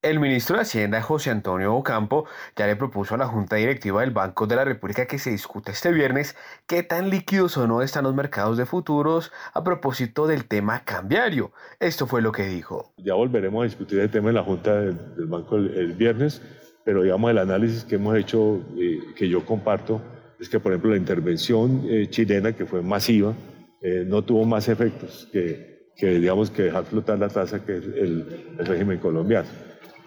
El 0.01 0.20
ministro 0.20 0.55
de 0.55 0.62
Hacienda, 0.62 1.03
José 1.03 1.31
Antonio 1.31 1.75
Ocampo, 1.75 2.25
ya 2.55 2.69
le 2.69 2.77
propuso 2.77 3.16
a 3.16 3.19
la 3.19 3.27
Junta 3.27 3.57
Directiva 3.57 4.03
del 4.03 4.12
Banco 4.12 4.47
de 4.47 4.55
la 4.55 4.65
República 4.65 5.07
que 5.07 5.19
se 5.19 5.31
discute 5.31 5.73
este 5.73 5.91
viernes 5.91 6.37
qué 6.69 6.85
tan 6.85 7.11
líquidos 7.11 7.57
o 7.57 7.66
no 7.66 7.83
están 7.83 8.05
los 8.05 8.15
mercados 8.15 8.57
de 8.57 8.65
futuros 8.65 9.33
a 9.55 9.65
propósito 9.65 10.29
del 10.29 10.45
tema 10.45 10.85
cambiario. 10.85 11.51
Esto 11.81 12.07
fue 12.07 12.23
lo 12.23 12.31
que 12.31 12.45
dijo. 12.45 12.93
Ya 12.99 13.15
volveremos 13.15 13.62
a 13.62 13.65
discutir 13.65 13.99
el 13.99 14.09
tema 14.09 14.29
en 14.29 14.37
la 14.37 14.45
Junta 14.45 14.83
del, 14.83 15.27
Banco 15.27 15.57
el, 15.57 15.95
viernes, 15.95 16.43
pero 16.85 17.03
digamos 17.03 17.33
el 17.33 17.39
análisis 17.39 17.83
que 17.83 17.97
hemos 17.97 18.16
hecho, 18.16 18.61
eh, 18.79 19.01
que 19.16 19.29
yo 19.29 19.45
comparto, 19.45 20.01
es 20.39 20.49
que 20.49 20.61
por 20.61 20.70
ejemplo 20.70 20.93
la 20.93 20.97
intervención 20.97 21.83
eh, 21.89 22.07
chilena, 22.09 22.53
que 22.53 22.66
fue 22.66 22.83
masiva, 22.83 23.35
eh, 23.83 24.05
no 24.07 24.23
tuvo 24.23 24.45
más 24.45 24.69
efectos 24.69 25.29
que, 25.33 25.91
que, 25.97 26.20
digamos, 26.20 26.53
que 26.53 26.62
dejar 26.62 26.85
flotar 26.85 27.19
la 27.19 27.29
tasa 27.29 27.65
que 27.65 27.73
el, 27.73 28.55
el 28.61 28.65
régimen 28.65 29.01
colombiano. 29.01 29.49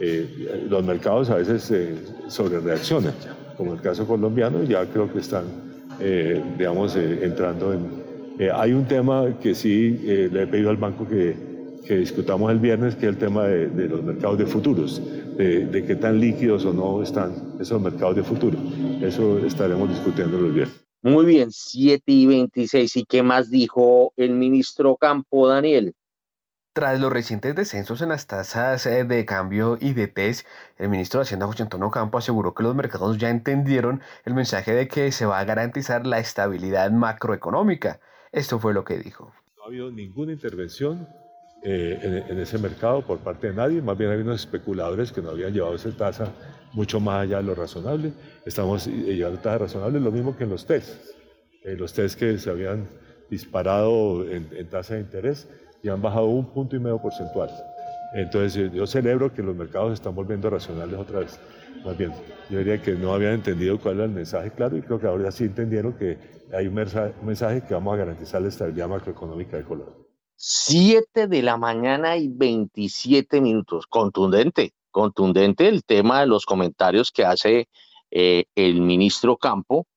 Eh, 0.04 0.66
los 0.68 0.84
mercados 0.84 1.30
a 1.30 1.36
veces 1.36 1.70
eh, 1.70 1.96
sobre 2.28 2.60
reaccionan, 2.60 3.14
como 3.56 3.74
el 3.74 3.82
caso 3.82 4.08
colombiano, 4.08 4.64
ya 4.64 4.84
creo 4.88 5.14
que 5.14 5.20
están, 5.20 5.46
eh, 6.00 6.42
digamos, 6.58 6.96
entrando 6.96 7.72
en... 7.72 8.02
hay 8.52 8.74
un 8.74 8.86
tema 8.86 9.38
que 9.40 9.54
sí 9.54 10.00
le 10.32 10.42
he 10.42 10.48
pedido 10.48 10.72
al 10.72 10.78
banco 10.78 11.08
que, 11.08 11.36
que 11.86 11.98
discutamos 11.98 12.52
el 12.52 12.58
viernes, 12.58 12.96
que 12.96 13.06
es 13.06 13.12
el 13.12 13.18
tema 13.18 13.46
de, 13.46 13.88
los 13.88 14.02
mercados 14.02 14.40
de 14.40 14.48
futuros, 14.48 15.00
de, 15.38 15.68
de, 15.68 15.86
qué 15.86 15.96
tan 15.96 16.20
líquidos 16.20 16.66
o 16.66 16.74
no 16.74 17.04
están 17.04 17.58
esos 17.60 17.80
mercados 17.80 18.16
de 18.16 18.24
futuro. 18.24 18.58
Eso 19.04 19.38
estaremos 19.46 19.88
discutiendo 19.88 20.40
el 20.40 20.52
viernes. 20.52 20.84
Muy 21.04 21.26
bien, 21.26 21.50
7 21.52 22.04
y 22.08 22.26
26. 22.26 22.96
¿Y 22.98 23.06
qué 23.06 23.22
más 23.22 23.52
dijo 23.52 24.14
el 24.18 24.32
ministro 24.32 24.96
Campo, 24.96 25.48
Daniel? 25.48 25.94
Tras 26.74 27.02
los 27.02 27.12
recientes 27.12 27.54
descensos 27.54 28.02
en 28.02 28.08
las 28.08 28.28
tasas 28.28 28.86
eh, 28.86 29.04
de 29.04 29.26
cambio 29.26 29.78
y 29.82 29.92
de 29.92 30.08
TES, 30.08 30.46
el 30.78 30.88
ministro 30.88 31.20
de 31.20 31.24
Hacienda 31.24 31.46
José 31.46 31.64
Antonio 31.64 31.92
Campo 31.92 32.18
aseguró 32.18 32.54
que 32.54 32.64
los 32.64 32.74
mercados 32.76 33.18
ya 33.18 33.30
entendieron 33.30 34.00
el 34.24 34.34
mensaje 34.36 34.74
de 34.74 34.88
que 34.88 35.12
se 35.12 35.26
va 35.26 35.40
a 35.40 35.44
garantizar 35.44 36.08
la 36.08 36.20
estabilidad 36.20 36.90
macroeconómica. 36.90 38.00
Esto 38.32 38.58
fue 38.58 38.74
lo 38.74 38.86
que 38.86 38.98
dijo. 39.00 39.34
No 39.58 39.64
ha 39.64 39.68
habido 39.68 39.92
ninguna 39.92 40.32
intervención 40.32 41.10
eh, 41.62 42.24
en, 42.30 42.40
ese 42.40 42.58
mercado 42.58 43.06
por 43.06 43.20
parte 43.20 43.50
de 43.50 43.54
nadie, 43.54 43.82
más 43.82 43.98
bien 43.98 44.10
hay 44.12 44.22
unos 44.22 44.40
especuladores 44.40 45.12
que 45.12 45.22
no 45.22 45.32
habían 45.32 45.52
llevado 45.52 45.76
esa 45.76 45.92
tasa 45.92 46.32
mucho 46.72 47.02
más 47.02 47.24
allá 47.24 47.38
de 47.38 47.44
lo 47.44 47.54
razonable. 47.54 48.14
Estamos 48.46 48.88
eh, 48.88 48.92
llevando 48.92 49.42
tasas 49.42 49.60
razonables, 49.60 50.02
lo 50.02 50.12
mismo 50.14 50.38
que 50.38 50.46
en 50.46 50.52
los 50.52 50.66
TES. 50.66 51.16
los 51.66 51.92
TES 51.92 52.16
que 52.16 52.38
se 52.38 52.50
habían 52.50 52.88
disparado 53.30 54.24
en, 54.24 54.48
en 54.54 54.70
tasa 54.70 54.94
de 54.94 55.02
interés 55.02 55.50
y 55.84 55.90
han 55.90 56.02
bajado 56.02 56.26
un 56.26 56.46
punto 56.46 56.76
y 56.76 56.80
medio 56.80 57.00
porcentual. 57.00 57.50
Entonces 58.14 58.72
yo 58.74 58.86
celebro 58.86 59.34
que 59.34 59.42
los 59.42 59.56
mercados 59.56 59.94
están 59.94 60.14
volviendo 60.14 60.50
racionales 60.50 61.00
otra 61.00 61.20
vez. 61.20 61.40
Más 61.86 61.98
bien, 61.98 62.12
yo 62.50 62.60
diría 62.60 62.82
que 62.82 62.92
no 62.92 63.14
habían 63.14 63.34
entendido 63.34 63.80
cuál 63.80 63.96
era 63.96 64.06
el 64.06 64.12
mensaje 64.12 64.52
claro 64.52 64.78
y 64.78 64.82
creo 64.82 65.00
que 65.00 65.08
ahora 65.08 65.32
sí 65.32 65.46
entendieron 65.46 65.94
que 65.94 66.18
hay 66.54 66.68
un 66.68 66.76
mensaje, 66.76 67.64
que 67.66 67.74
vamos 67.74 67.94
a 67.94 67.98
garantizar 67.98 68.42
la 68.42 68.50
estabilidad 68.50 68.90
macroeconómica 68.90 69.58
de 69.58 69.64
Colombia. 69.64 69.96
7 70.36 71.28
de 71.28 71.42
la 71.42 71.58
mañana 71.58 72.18
y 72.18 72.28
27 72.28 73.40
minutos. 73.42 73.88
Contundente, 73.88 74.74
contundente 74.90 75.68
el 75.68 75.84
tema 75.84 76.20
de 76.20 76.28
los 76.28 76.46
comentarios 76.46 77.12
que 77.12 77.24
hace 77.26 77.70
eh, 78.10 78.46
el 78.56 78.82
ministro 78.82 79.38
Campo, 79.38 79.88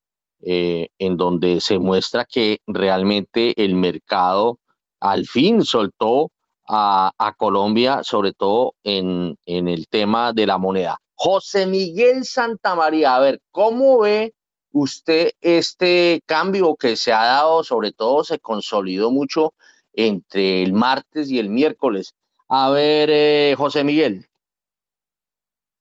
eh, 0.43 0.89
en 0.99 1.17
donde 1.17 1.61
se 1.61 1.79
muestra 1.79 2.25
que 2.25 2.59
realmente 2.67 3.65
el 3.65 3.75
mercado 3.75 4.61
al 5.05 5.27
fin 5.27 5.65
soltó 5.65 6.31
a, 6.67 7.35
Colombia, 7.37 8.03
sobre 8.03 8.33
todo 8.33 8.75
en, 8.83 9.37
en, 9.45 9.69
el 9.69 9.87
tema 9.89 10.33
de 10.33 10.47
la 10.47 10.57
moneda. 10.57 10.99
José 11.15 11.67
Miguel 11.67 12.25
Santamaría, 12.25 13.15
a 13.15 13.21
ver, 13.21 13.41
¿cómo 13.51 13.99
ve 14.01 14.33
usted 14.73 15.33
este 15.43 16.23
cambio 16.25 16.75
que 16.77 16.97
se 16.97 17.13
ha 17.13 17.23
dado, 17.23 17.63
sobre 17.65 17.93
todo 17.93 18.25
se 18.25 18.39
consolidó 18.39 19.11
mucho 19.11 19.53
entre 19.93 20.63
el 20.63 20.73
martes 20.73 21.31
y 21.31 21.39
el 21.39 21.51
miércoles? 21.51 22.15
A 22.49 22.71
ver, 22.71 23.11
eh, 23.13 23.55
José 23.59 23.85
Miguel. 23.85 24.27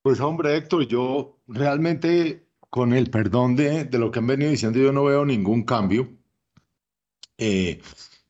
Pues 0.01 0.19
hombre, 0.19 0.57
Héctor, 0.57 0.85
yo 0.85 1.37
realmente, 1.47 2.45
con 2.69 2.91
el 2.91 3.09
perdón 3.09 3.55
de, 3.55 3.85
de 3.85 3.99
lo 3.99 4.11
que 4.11 4.19
han 4.19 4.27
venido 4.27 4.51
diciendo, 4.51 4.79
yo 4.79 4.91
no 4.91 5.05
veo 5.05 5.23
ningún 5.23 5.63
cambio. 5.63 6.09
Eh, 7.37 7.81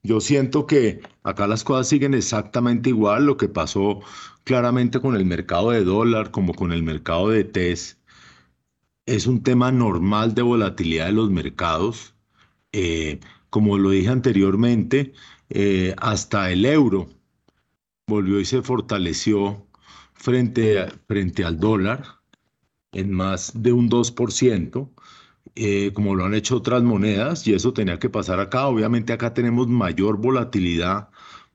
yo 0.04 0.20
siento 0.22 0.68
que 0.68 1.02
acá 1.24 1.48
las 1.48 1.64
cosas 1.64 1.88
siguen 1.88 2.14
exactamente 2.14 2.90
igual, 2.90 3.26
lo 3.26 3.38
que 3.38 3.48
pasó 3.50 4.02
claramente 4.44 5.00
con 5.00 5.16
el 5.16 5.26
mercado 5.26 5.72
de 5.72 5.84
dólar 5.84 6.32
como 6.32 6.54
con 6.54 6.72
el 6.74 6.84
mercado 6.84 7.30
de 7.30 7.46
TES. 7.46 8.00
Es 9.06 9.28
un 9.28 9.44
tema 9.44 9.72
normal 9.72 10.36
de 10.36 10.42
volatilidad 10.42 11.08
de 11.08 11.14
los 11.14 11.30
mercados. 11.32 12.16
Eh, 12.74 13.20
como 13.50 13.78
lo 13.78 13.92
dije 13.92 14.10
anteriormente, 14.10 15.14
eh, 15.50 15.96
hasta 15.98 16.52
el 16.52 16.66
euro 16.66 17.10
volvió 18.08 18.40
y 18.40 18.46
se 18.46 18.62
fortaleció 18.62 19.68
frente, 20.14 20.88
frente 21.08 21.44
al 21.46 21.60
dólar 21.60 22.04
en 22.92 23.12
más 23.12 23.52
de 23.56 23.74
un 23.74 23.90
2%. 23.90 24.90
Eh, 25.56 25.92
como 25.94 26.16
lo 26.16 26.26
han 26.26 26.34
hecho 26.34 26.58
otras 26.58 26.82
monedas, 26.84 27.46
y 27.48 27.54
eso 27.54 27.74
tenía 27.74 28.00
que 28.00 28.10
pasar 28.10 28.40
acá. 28.40 28.68
Obviamente 28.68 29.14
acá 29.14 29.34
tenemos 29.34 29.68
mayor 29.68 30.18
volatilidad 30.18 31.10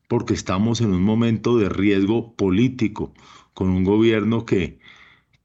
porque 0.08 0.34
estamos 0.34 0.80
en 0.80 0.92
un 0.92 1.02
momento 1.02 1.58
de 1.58 1.68
riesgo 1.68 2.34
político, 2.34 3.12
con 3.54 3.68
un 3.70 3.84
gobierno 3.84 4.46
que, 4.46 4.78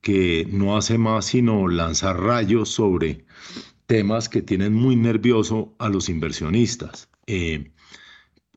que 0.01 0.47
no 0.51 0.77
hace 0.77 0.97
más 0.97 1.25
sino 1.25 1.67
lanzar 1.67 2.19
rayos 2.19 2.69
sobre 2.69 3.25
temas 3.85 4.29
que 4.29 4.41
tienen 4.41 4.73
muy 4.73 4.95
nervioso 4.95 5.73
a 5.79 5.89
los 5.89 6.09
inversionistas. 6.09 7.09
Eh, 7.27 7.71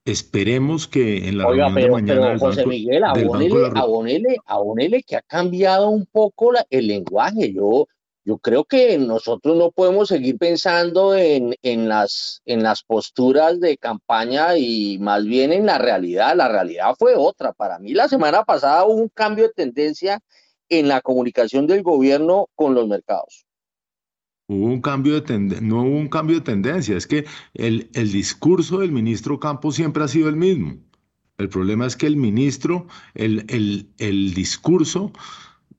esperemos 0.05 0.87
que 0.87 1.29
en 1.29 1.39
la 1.39 1.47
reunión 1.47 1.75
de 1.75 1.91
mañana 1.91 2.39
José 2.39 2.67
Miguel, 2.67 3.03
abonele, 4.47 5.03
que 5.03 5.17
ha 5.17 5.23
cambiado 5.23 5.91
un 5.91 6.07
poco 6.07 6.53
el 6.71 6.87
lenguaje. 6.87 7.53
Yo, 7.53 7.89
yo 8.27 8.39
creo 8.39 8.65
que 8.65 8.99
nosotros 8.99 9.57
no 9.57 9.71
podemos 9.71 10.09
seguir 10.09 10.37
pensando 10.37 11.15
en, 11.15 11.55
en, 11.63 11.89
las, 11.89 12.43
en 12.45 12.65
las 12.65 12.83
posturas 12.83 13.61
de 13.61 13.79
campaña 13.79 14.59
y 14.59 14.99
más 14.99 15.25
bien 15.25 15.53
en 15.53 15.65
la 15.65 15.79
realidad. 15.79 16.35
La 16.35 16.49
realidad 16.49 16.97
fue 16.99 17.15
otra. 17.15 17.53
Para 17.53 17.79
mí 17.79 17.95
la 17.95 18.09
semana 18.09 18.43
pasada 18.43 18.85
hubo 18.85 18.95
un 18.95 19.09
cambio 19.11 19.45
de 19.45 19.53
tendencia 19.55 20.19
en 20.69 20.89
la 20.89 21.01
comunicación 21.03 21.69
del 21.69 21.85
gobierno 21.85 22.49
con 22.57 22.75
los 22.75 22.89
mercados. 22.89 23.47
Hubo 24.49 24.67
un 24.67 24.81
cambio 24.81 25.15
de 25.15 25.21
tendencia, 25.21 25.65
no 25.65 25.83
hubo 25.83 25.97
un 25.97 26.09
cambio 26.09 26.37
de 26.37 26.43
tendencia, 26.43 26.97
es 26.97 27.07
que 27.07 27.27
el, 27.55 27.91
el 27.95 28.11
discurso 28.11 28.79
del 28.79 28.91
ministro 28.91 29.39
Campos 29.39 29.77
siempre 29.77 30.03
ha 30.03 30.09
sido 30.09 30.29
el 30.29 30.37
mismo. 30.37 30.75
El 31.39 31.49
problema 31.49 31.87
es 31.87 31.95
que 31.95 32.07
el 32.07 32.17
ministro, 32.17 32.89
el, 33.15 33.45
el, 33.49 33.89
el 33.99 34.35
discurso 34.35 35.13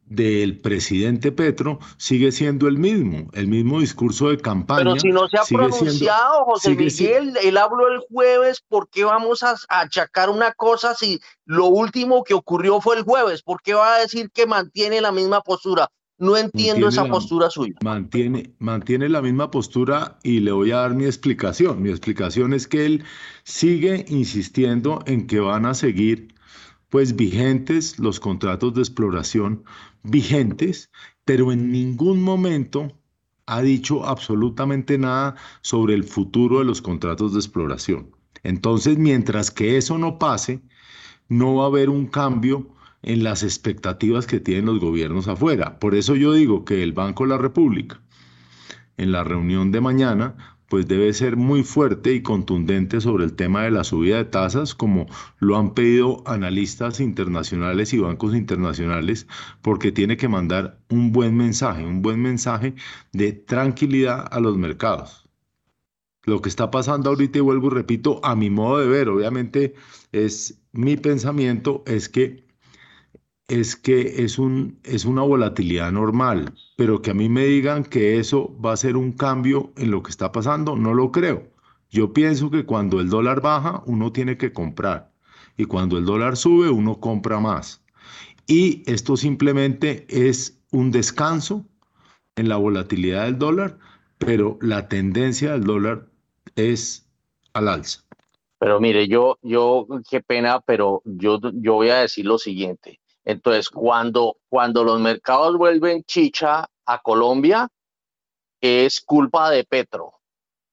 del 0.09 0.57
presidente 0.59 1.31
Petro 1.31 1.79
sigue 1.97 2.31
siendo 2.31 2.67
el 2.67 2.77
mismo, 2.77 3.29
el 3.33 3.47
mismo 3.47 3.79
discurso 3.79 4.29
de 4.29 4.37
campaña. 4.37 4.83
Pero 4.83 4.99
si 4.99 5.09
no 5.09 5.27
se 5.27 5.37
ha 5.37 5.43
pronunciado, 5.43 6.45
José 6.45 6.75
Miguel, 6.75 7.37
él 7.43 7.57
habló 7.57 7.87
el 7.89 7.99
jueves, 8.09 8.63
¿por 8.67 8.89
qué 8.89 9.03
vamos 9.03 9.43
a, 9.43 9.55
achacar 9.69 10.29
una 10.29 10.53
cosa 10.53 10.93
si 10.95 11.19
lo 11.45 11.65
último 11.65 12.23
que 12.23 12.33
ocurrió 12.33 12.79
fue 12.79 12.97
el 12.97 13.03
jueves? 13.03 13.41
¿Por 13.41 13.61
qué 13.61 13.73
va 13.73 13.95
a 13.95 13.99
decir 13.99 14.31
que 14.31 14.45
mantiene 14.45 15.01
la 15.01 15.11
misma 15.11 15.41
postura? 15.41 15.89
No 16.19 16.35
entiendo 16.35 16.87
esa 16.87 17.05
postura 17.05 17.49
suya. 17.51 17.75
Mantiene, 17.83 18.55
mantiene 18.57 19.07
la 19.07 19.21
misma 19.21 19.51
postura 19.51 20.17
y 20.23 20.39
le 20.39 20.51
voy 20.51 20.71
a 20.71 20.77
dar 20.77 20.95
mi 20.95 21.05
explicación. 21.05 21.79
Mi 21.83 21.91
explicación 21.91 22.53
es 22.53 22.67
que 22.67 22.87
él 22.87 23.03
sigue 23.43 24.03
insistiendo 24.07 25.03
en 25.05 25.27
que 25.27 25.39
van 25.39 25.67
a 25.67 25.75
seguir 25.75 26.33
pues 26.89 27.15
vigentes 27.15 27.99
los 27.99 28.19
contratos 28.19 28.73
de 28.73 28.81
exploración 28.81 29.63
vigentes, 30.03 30.89
pero 31.25 31.51
en 31.51 31.71
ningún 31.71 32.21
momento 32.21 32.97
ha 33.45 33.61
dicho 33.61 34.05
absolutamente 34.05 34.97
nada 34.97 35.35
sobre 35.61 35.93
el 35.93 36.03
futuro 36.03 36.59
de 36.59 36.65
los 36.65 36.81
contratos 36.81 37.33
de 37.33 37.39
exploración. 37.39 38.11
Entonces, 38.43 38.97
mientras 38.97 39.51
que 39.51 39.77
eso 39.77 39.97
no 39.97 40.19
pase, 40.19 40.61
no 41.29 41.55
va 41.55 41.63
a 41.63 41.67
haber 41.67 41.89
un 41.89 42.07
cambio 42.07 42.69
en 43.01 43.23
las 43.23 43.43
expectativas 43.43 44.27
que 44.27 44.39
tienen 44.39 44.65
los 44.65 44.79
gobiernos 44.79 45.27
afuera. 45.27 45.79
Por 45.79 45.95
eso 45.95 46.15
yo 46.15 46.33
digo 46.33 46.65
que 46.65 46.83
el 46.83 46.93
Banco 46.93 47.23
de 47.23 47.29
la 47.29 47.37
República, 47.37 48.01
en 48.97 49.11
la 49.11 49.23
reunión 49.23 49.71
de 49.71 49.81
mañana, 49.81 50.56
pues 50.69 50.87
debe 50.87 51.13
ser 51.13 51.37
muy 51.37 51.63
fuerte 51.63 52.13
y 52.13 52.21
contundente 52.21 53.01
sobre 53.01 53.23
el 53.25 53.33
tema 53.33 53.63
de 53.63 53.71
la 53.71 53.83
subida 53.83 54.17
de 54.17 54.25
tasas, 54.25 54.75
como 54.75 55.05
lo 55.39 55.57
han 55.57 55.73
pedido 55.73 56.23
analistas 56.25 56.99
internacionales 56.99 57.93
y 57.93 57.99
bancos 57.99 58.35
internacionales, 58.35 59.27
porque 59.61 59.91
tiene 59.91 60.17
que 60.17 60.27
mandar 60.27 60.79
un 60.89 61.11
buen 61.11 61.35
mensaje, 61.35 61.85
un 61.85 62.01
buen 62.01 62.21
mensaje 62.21 62.75
de 63.13 63.33
tranquilidad 63.33 64.27
a 64.29 64.39
los 64.39 64.57
mercados. 64.57 65.27
Lo 66.23 66.41
que 66.41 66.49
está 66.49 66.69
pasando 66.71 67.09
ahorita, 67.09 67.37
y 67.37 67.41
vuelvo 67.41 67.67
y 67.67 67.71
repito, 67.71 68.19
a 68.23 68.35
mi 68.35 68.49
modo 68.49 68.79
de 68.79 68.87
ver, 68.87 69.07
obviamente 69.07 69.75
es 70.11 70.61
mi 70.73 70.97
pensamiento, 70.97 71.83
es 71.87 72.09
que 72.09 72.46
es 73.47 73.75
que 73.75 74.23
es, 74.23 74.39
un, 74.39 74.79
es 74.83 75.05
una 75.05 75.21
volatilidad 75.21 75.91
normal, 75.91 76.53
pero 76.75 77.01
que 77.01 77.11
a 77.11 77.13
mí 77.13 77.29
me 77.29 77.45
digan 77.45 77.83
que 77.83 78.19
eso 78.19 78.55
va 78.59 78.73
a 78.73 78.77
ser 78.77 78.97
un 78.97 79.13
cambio 79.13 79.71
en 79.77 79.91
lo 79.91 80.03
que 80.03 80.11
está 80.11 80.31
pasando, 80.31 80.75
no 80.75 80.93
lo 80.93 81.11
creo. 81.11 81.47
Yo 81.89 82.11
pienso 82.11 82.51
que 82.51 82.65
cuando 82.65 82.99
el 82.99 83.09
dólar 83.09 83.41
baja, 83.41 83.83
uno 83.85 84.11
tiene 84.11 84.37
que 84.37 84.51
comprar 84.51 85.11
y 85.57 85.65
cuando 85.65 85.97
el 85.97 86.05
dólar 86.05 86.37
sube, 86.37 86.69
uno 86.69 86.99
compra 86.99 87.39
más. 87.39 87.83
Y 88.45 88.83
esto 88.89 89.17
simplemente 89.17 90.05
es 90.09 90.61
un 90.71 90.91
descanso 90.91 91.65
en 92.35 92.47
la 92.47 92.57
volatilidad 92.57 93.25
del 93.25 93.39
dólar, 93.39 93.79
pero 94.19 94.57
la 94.61 94.87
tendencia 94.87 95.53
del 95.53 95.63
dólar 95.63 96.07
es 96.55 97.09
al 97.53 97.67
alza. 97.67 98.03
Pero 98.59 98.79
mire, 98.79 99.07
yo, 99.07 99.37
yo, 99.41 99.87
qué 100.09 100.21
pena, 100.21 100.61
pero 100.61 101.01
yo, 101.05 101.39
yo 101.53 101.73
voy 101.73 101.89
a 101.89 101.99
decir 101.99 102.25
lo 102.25 102.37
siguiente. 102.37 102.99
Entonces, 103.27 103.69
cuando, 103.69 104.37
cuando 104.47 104.85
los 104.85 105.01
mercados 105.01 105.57
vuelven 105.57 106.01
chicha 106.05 106.65
a 106.85 107.01
Colombia, 107.01 107.67
es 108.61 109.01
culpa 109.01 109.49
de 109.49 109.65
Petro. 109.65 110.13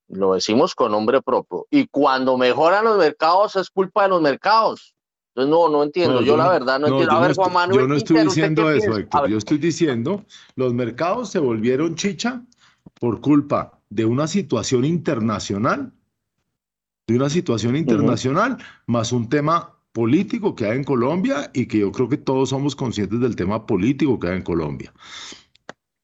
Lo 0.07 0.35
decimos 0.35 0.77
con 0.77 0.93
nombre 0.93 1.21
propio. 1.21 1.67
Y 1.69 1.89
cuando 1.89 2.39
mejoran 2.39 2.85
los 2.85 2.97
mercados, 2.97 3.57
es 3.57 3.71
culpa 3.71 4.05
de 4.05 4.11
los 4.11 4.23
mercados. 4.23 4.95
Entonces, 5.35 5.51
no, 5.51 5.69
no 5.69 5.83
entiendo. 5.83 6.23
yo, 6.23 6.37
la 6.37 6.49
verdad 6.49 6.79
no, 6.79 6.87
entiendo. 6.87 7.17
A 7.17 7.27
ver, 7.27 7.35
Juan 7.35 7.53
Manuel. 7.53 7.81
Yo 7.81 7.89
no 7.89 7.97
estoy 7.97 8.23
diciendo 8.23 8.71
eso, 8.71 8.99
Héctor. 8.99 9.29
Yo 9.29 9.39
estoy 9.39 9.59
diciendo, 9.59 10.25
los 10.55 10.73
mercados 10.73 11.31
se 11.31 11.41
volvieron 11.41 11.97
chicha 11.97 12.41
por 13.01 13.21
culpa 13.21 13.81
de 13.91 14.05
una 14.05 14.29
situación 14.29 14.85
internacional, 14.85 15.93
de 17.09 17.17
una 17.17 17.31
situación 17.31 17.75
internacional, 17.75 18.59
más 18.87 19.11
un 19.11 19.29
tema 19.29 19.74
político 19.95 20.57
que 20.57 20.67
hay 20.67 20.77
en 20.77 20.85
Colombia 20.85 21.51
y 21.55 21.67
que 21.67 21.79
yo 21.79 21.93
creo 21.93 22.09
que 22.09 22.17
todos 22.17 22.51
somos 22.51 22.75
conscientes 22.75 23.21
del 23.21 23.37
tema 23.37 23.65
político 23.65 24.19
que 24.19 24.29
hay 24.29 24.37
en 24.39 24.43
Colombia. 24.43 24.93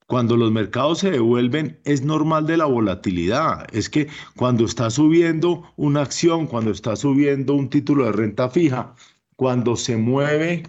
Cuando 0.06 0.36
los 0.36 0.52
mercados 0.52 1.00
se 1.00 1.10
devuelven, 1.10 1.78
es 1.84 2.02
normal 2.02 2.46
de 2.46 2.56
la 2.56 2.66
volatilidad. 2.66 3.66
Es 3.74 3.90
que 3.90 4.06
cuando 4.36 4.64
está 4.64 4.90
subiendo 4.90 5.64
una 5.76 6.02
acción, 6.02 6.46
cuando 6.46 6.70
está 6.70 6.94
subiendo 6.94 7.54
un 7.54 7.68
título 7.68 8.04
de 8.04 8.12
renta 8.12 8.48
fija, 8.48 8.94
cuando 9.34 9.74
se 9.74 9.96
mueve, 9.96 10.62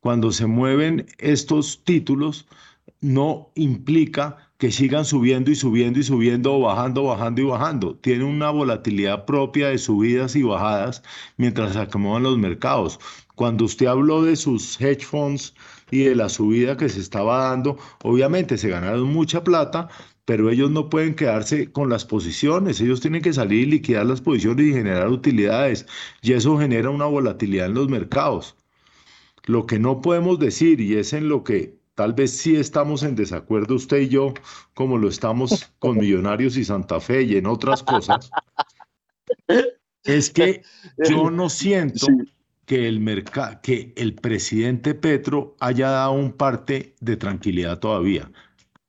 cuando 0.00 0.30
se 0.30 0.46
mueven 0.46 1.06
estos 1.18 1.82
títulos, 1.84 2.46
no 3.00 3.50
implica 3.56 4.51
que 4.62 4.70
sigan 4.70 5.04
subiendo 5.04 5.50
y 5.50 5.56
subiendo 5.56 5.98
y 5.98 6.04
subiendo, 6.04 6.54
o 6.54 6.60
bajando, 6.60 7.02
bajando 7.02 7.42
y 7.42 7.44
bajando. 7.46 7.96
Tiene 7.96 8.22
una 8.22 8.50
volatilidad 8.50 9.24
propia 9.24 9.70
de 9.70 9.78
subidas 9.78 10.36
y 10.36 10.44
bajadas 10.44 11.02
mientras 11.36 11.72
se 11.72 11.80
acomodan 11.80 12.22
los 12.22 12.38
mercados. 12.38 13.00
Cuando 13.34 13.64
usted 13.64 13.86
habló 13.86 14.22
de 14.22 14.36
sus 14.36 14.80
hedge 14.80 15.04
funds 15.04 15.52
y 15.90 16.04
de 16.04 16.14
la 16.14 16.28
subida 16.28 16.76
que 16.76 16.88
se 16.88 17.00
estaba 17.00 17.48
dando, 17.48 17.76
obviamente 18.04 18.56
se 18.56 18.68
ganaron 18.68 19.12
mucha 19.12 19.42
plata, 19.42 19.88
pero 20.26 20.48
ellos 20.48 20.70
no 20.70 20.88
pueden 20.88 21.16
quedarse 21.16 21.72
con 21.72 21.88
las 21.88 22.04
posiciones, 22.04 22.80
ellos 22.80 23.00
tienen 23.00 23.22
que 23.22 23.32
salir 23.32 23.66
y 23.66 23.70
liquidar 23.72 24.06
las 24.06 24.20
posiciones 24.20 24.64
y 24.64 24.72
generar 24.74 25.08
utilidades, 25.08 25.86
y 26.22 26.34
eso 26.34 26.56
genera 26.56 26.88
una 26.90 27.06
volatilidad 27.06 27.66
en 27.66 27.74
los 27.74 27.88
mercados. 27.88 28.54
Lo 29.44 29.66
que 29.66 29.80
no 29.80 30.00
podemos 30.00 30.38
decir, 30.38 30.80
y 30.80 30.94
es 30.98 31.12
en 31.14 31.28
lo 31.28 31.42
que 31.42 31.81
Tal 32.02 32.14
vez 32.14 32.36
sí 32.36 32.56
estamos 32.56 33.04
en 33.04 33.14
desacuerdo 33.14 33.76
usted 33.76 33.98
y 34.00 34.08
yo, 34.08 34.34
como 34.74 34.98
lo 34.98 35.08
estamos 35.08 35.72
con 35.78 35.98
Millonarios 35.98 36.56
y 36.56 36.64
Santa 36.64 36.98
Fe 36.98 37.22
y 37.22 37.36
en 37.36 37.46
otras 37.46 37.84
cosas. 37.84 38.28
Es 40.02 40.28
que 40.30 40.62
yo 41.08 41.30
no 41.30 41.48
siento 41.48 42.08
que 42.66 42.88
el 42.88 43.24
que 43.62 43.92
el 43.96 44.14
presidente 44.16 44.96
Petro 44.96 45.54
haya 45.60 45.90
dado 45.90 46.10
un 46.10 46.32
parte 46.32 46.96
de 46.98 47.16
tranquilidad 47.16 47.78
todavía 47.78 48.28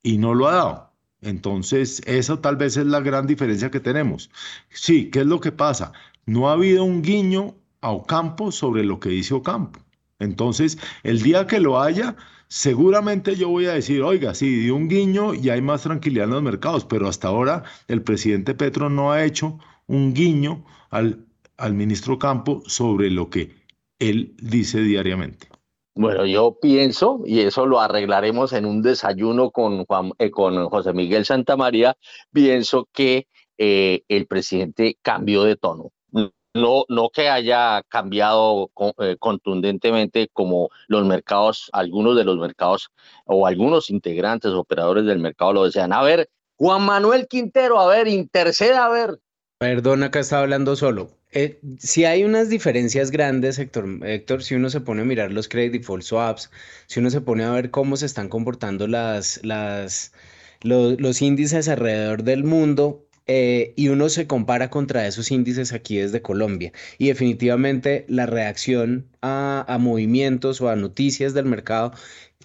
y 0.02 0.18
no 0.18 0.34
lo 0.34 0.48
ha 0.48 0.54
dado. 0.54 0.94
Entonces, 1.22 2.02
eso 2.08 2.40
tal 2.40 2.56
vez 2.56 2.78
es 2.78 2.88
la 2.88 3.02
gran 3.02 3.28
diferencia 3.28 3.70
que 3.70 3.80
tenemos. 3.80 4.32
Sí, 4.72 5.12
¿qué 5.12 5.20
es 5.20 5.28
lo 5.28 5.40
que 5.40 5.52
pasa? 5.52 5.92
No 6.26 6.50
ha 6.50 6.54
habido 6.54 6.84
un 6.84 7.04
guiño 7.04 7.54
a 7.82 7.92
Ocampo 7.92 8.52
sobre 8.52 8.84
lo 8.84 9.00
que 9.00 9.10
dice 9.10 9.36
Ocampo. 9.36 9.80
Entonces, 10.18 10.78
el 11.04 11.22
día 11.22 11.46
que 11.46 11.60
lo 11.60 11.80
haya, 11.80 12.16
Seguramente 12.56 13.36
yo 13.36 13.50
voy 13.50 13.66
a 13.66 13.74
decir, 13.74 14.04
oiga, 14.04 14.36
sí, 14.36 14.48
di 14.48 14.70
un 14.70 14.88
guiño 14.88 15.34
y 15.34 15.50
hay 15.50 15.60
más 15.60 15.82
tranquilidad 15.82 16.26
en 16.26 16.34
los 16.36 16.44
mercados, 16.44 16.86
pero 16.86 17.08
hasta 17.08 17.28
ahora 17.28 17.64
el 17.88 18.04
presidente 18.04 18.54
Petro 18.54 18.92
no 18.92 19.12
ha 19.12 19.26
hecho 19.26 19.58
un 19.88 20.14
guiño 20.14 20.64
al, 20.92 21.26
al 21.58 21.74
ministro 21.74 22.20
Campo 22.20 22.62
sobre 22.68 23.10
lo 23.10 23.32
que 23.32 23.56
él 23.98 24.36
dice 24.40 24.82
diariamente. 24.82 25.48
Bueno, 25.96 26.28
yo 26.28 26.60
pienso, 26.62 27.24
y 27.26 27.40
eso 27.40 27.66
lo 27.66 27.82
arreglaremos 27.82 28.54
en 28.54 28.68
un 28.68 28.84
desayuno 28.84 29.50
con, 29.50 29.84
eh, 30.20 30.30
con 30.30 30.70
José 30.70 30.94
Miguel 30.94 31.26
Santamaría, 31.26 31.98
pienso 32.32 32.88
que 32.94 33.26
eh, 33.58 34.04
el 34.08 34.28
presidente 34.28 35.00
cambió 35.02 35.44
de 35.44 35.56
tono 35.56 35.90
no, 36.54 36.86
no 36.88 37.10
que 37.10 37.30
haya 37.30 37.84
cambiado 37.90 38.72
eh, 39.00 39.18
contundentemente 39.20 40.30
como 40.32 40.70
los 40.88 41.06
mercados, 41.06 41.70
algunos 41.74 42.16
de 42.16 42.24
los 42.24 42.38
mercados 42.38 42.92
o 43.26 43.48
algunos 43.48 43.90
integrantes, 43.90 44.52
operadores 44.52 45.06
del 45.06 45.20
mercado 45.20 45.54
lo 45.54 45.66
desean. 45.66 45.94
A 45.94 46.04
ver, 46.04 46.30
Juan 46.56 46.84
Manuel 46.84 47.28
Quintero, 47.28 47.80
a 47.80 47.88
ver, 47.88 48.08
interceda, 48.08 48.86
a 48.86 48.90
ver. 48.90 49.20
Perdona 49.58 50.12
que 50.12 50.20
estaba 50.20 50.44
hablando 50.44 50.76
solo. 50.76 51.12
Eh, 51.32 51.60
si 51.80 52.06
hay 52.06 52.24
unas 52.24 52.50
diferencias 52.50 53.10
grandes, 53.10 53.58
Héctor, 53.58 54.06
Héctor, 54.06 54.44
si 54.44 54.54
uno 54.54 54.70
se 54.70 54.82
pone 54.82 55.02
a 55.02 55.06
mirar 55.06 55.32
los 55.32 55.48
credit 55.48 55.72
default 55.72 56.04
swaps, 56.04 56.52
si 56.86 57.00
uno 57.00 57.10
se 57.10 57.22
pone 57.22 57.44
a 57.44 57.52
ver 57.52 57.72
cómo 57.72 57.98
se 57.98 58.06
están 58.06 58.30
comportando 58.30 58.88
las, 58.88 59.42
los 60.62 61.22
índices 61.22 61.68
alrededor 61.68 62.22
del 62.22 62.44
mundo, 62.44 63.03
eh, 63.28 63.74
y 63.76 63.88
uno 63.90 64.10
se 64.10 64.28
compara 64.28 64.70
contra 64.70 65.08
esos 65.08 65.32
índices 65.32 65.74
aquí 65.74 65.98
desde 65.98 66.22
Colombia. 66.22 66.72
Y 66.98 67.08
definitivamente 67.08 68.06
la 68.08 68.26
reacción 68.26 69.10
a, 69.22 69.78
movimientos 69.80 70.62
o 70.62 70.70
a 70.70 70.76
noticias 70.76 71.34
del 71.34 71.46
mercado 71.46 71.94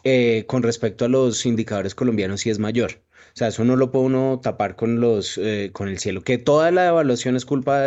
eh, 0.05 0.45
con 0.49 0.63
respecto 0.63 1.05
a 1.05 1.09
los 1.09 1.47
indicadores 1.47 1.95
colombianos 1.95 2.41
sí 2.43 2.51
es 2.51 2.59
mayor. 2.59 3.03
O 3.35 3.39
sea, 3.39 3.49
eso 3.49 3.65
no 3.65 3.77
lo 3.77 3.93
puede 3.93 4.07
uno 4.07 4.41
tapar 4.43 4.75
con, 4.75 5.01
los, 5.01 5.39
eh, 5.39 5.71
con 5.73 5.89
el 5.89 5.99
cielo. 6.01 6.23
Que 6.23 6.39
toda 6.39 6.71
la 6.73 6.89
evaluación 6.89 7.37
es 7.37 7.45
culpa 7.45 7.81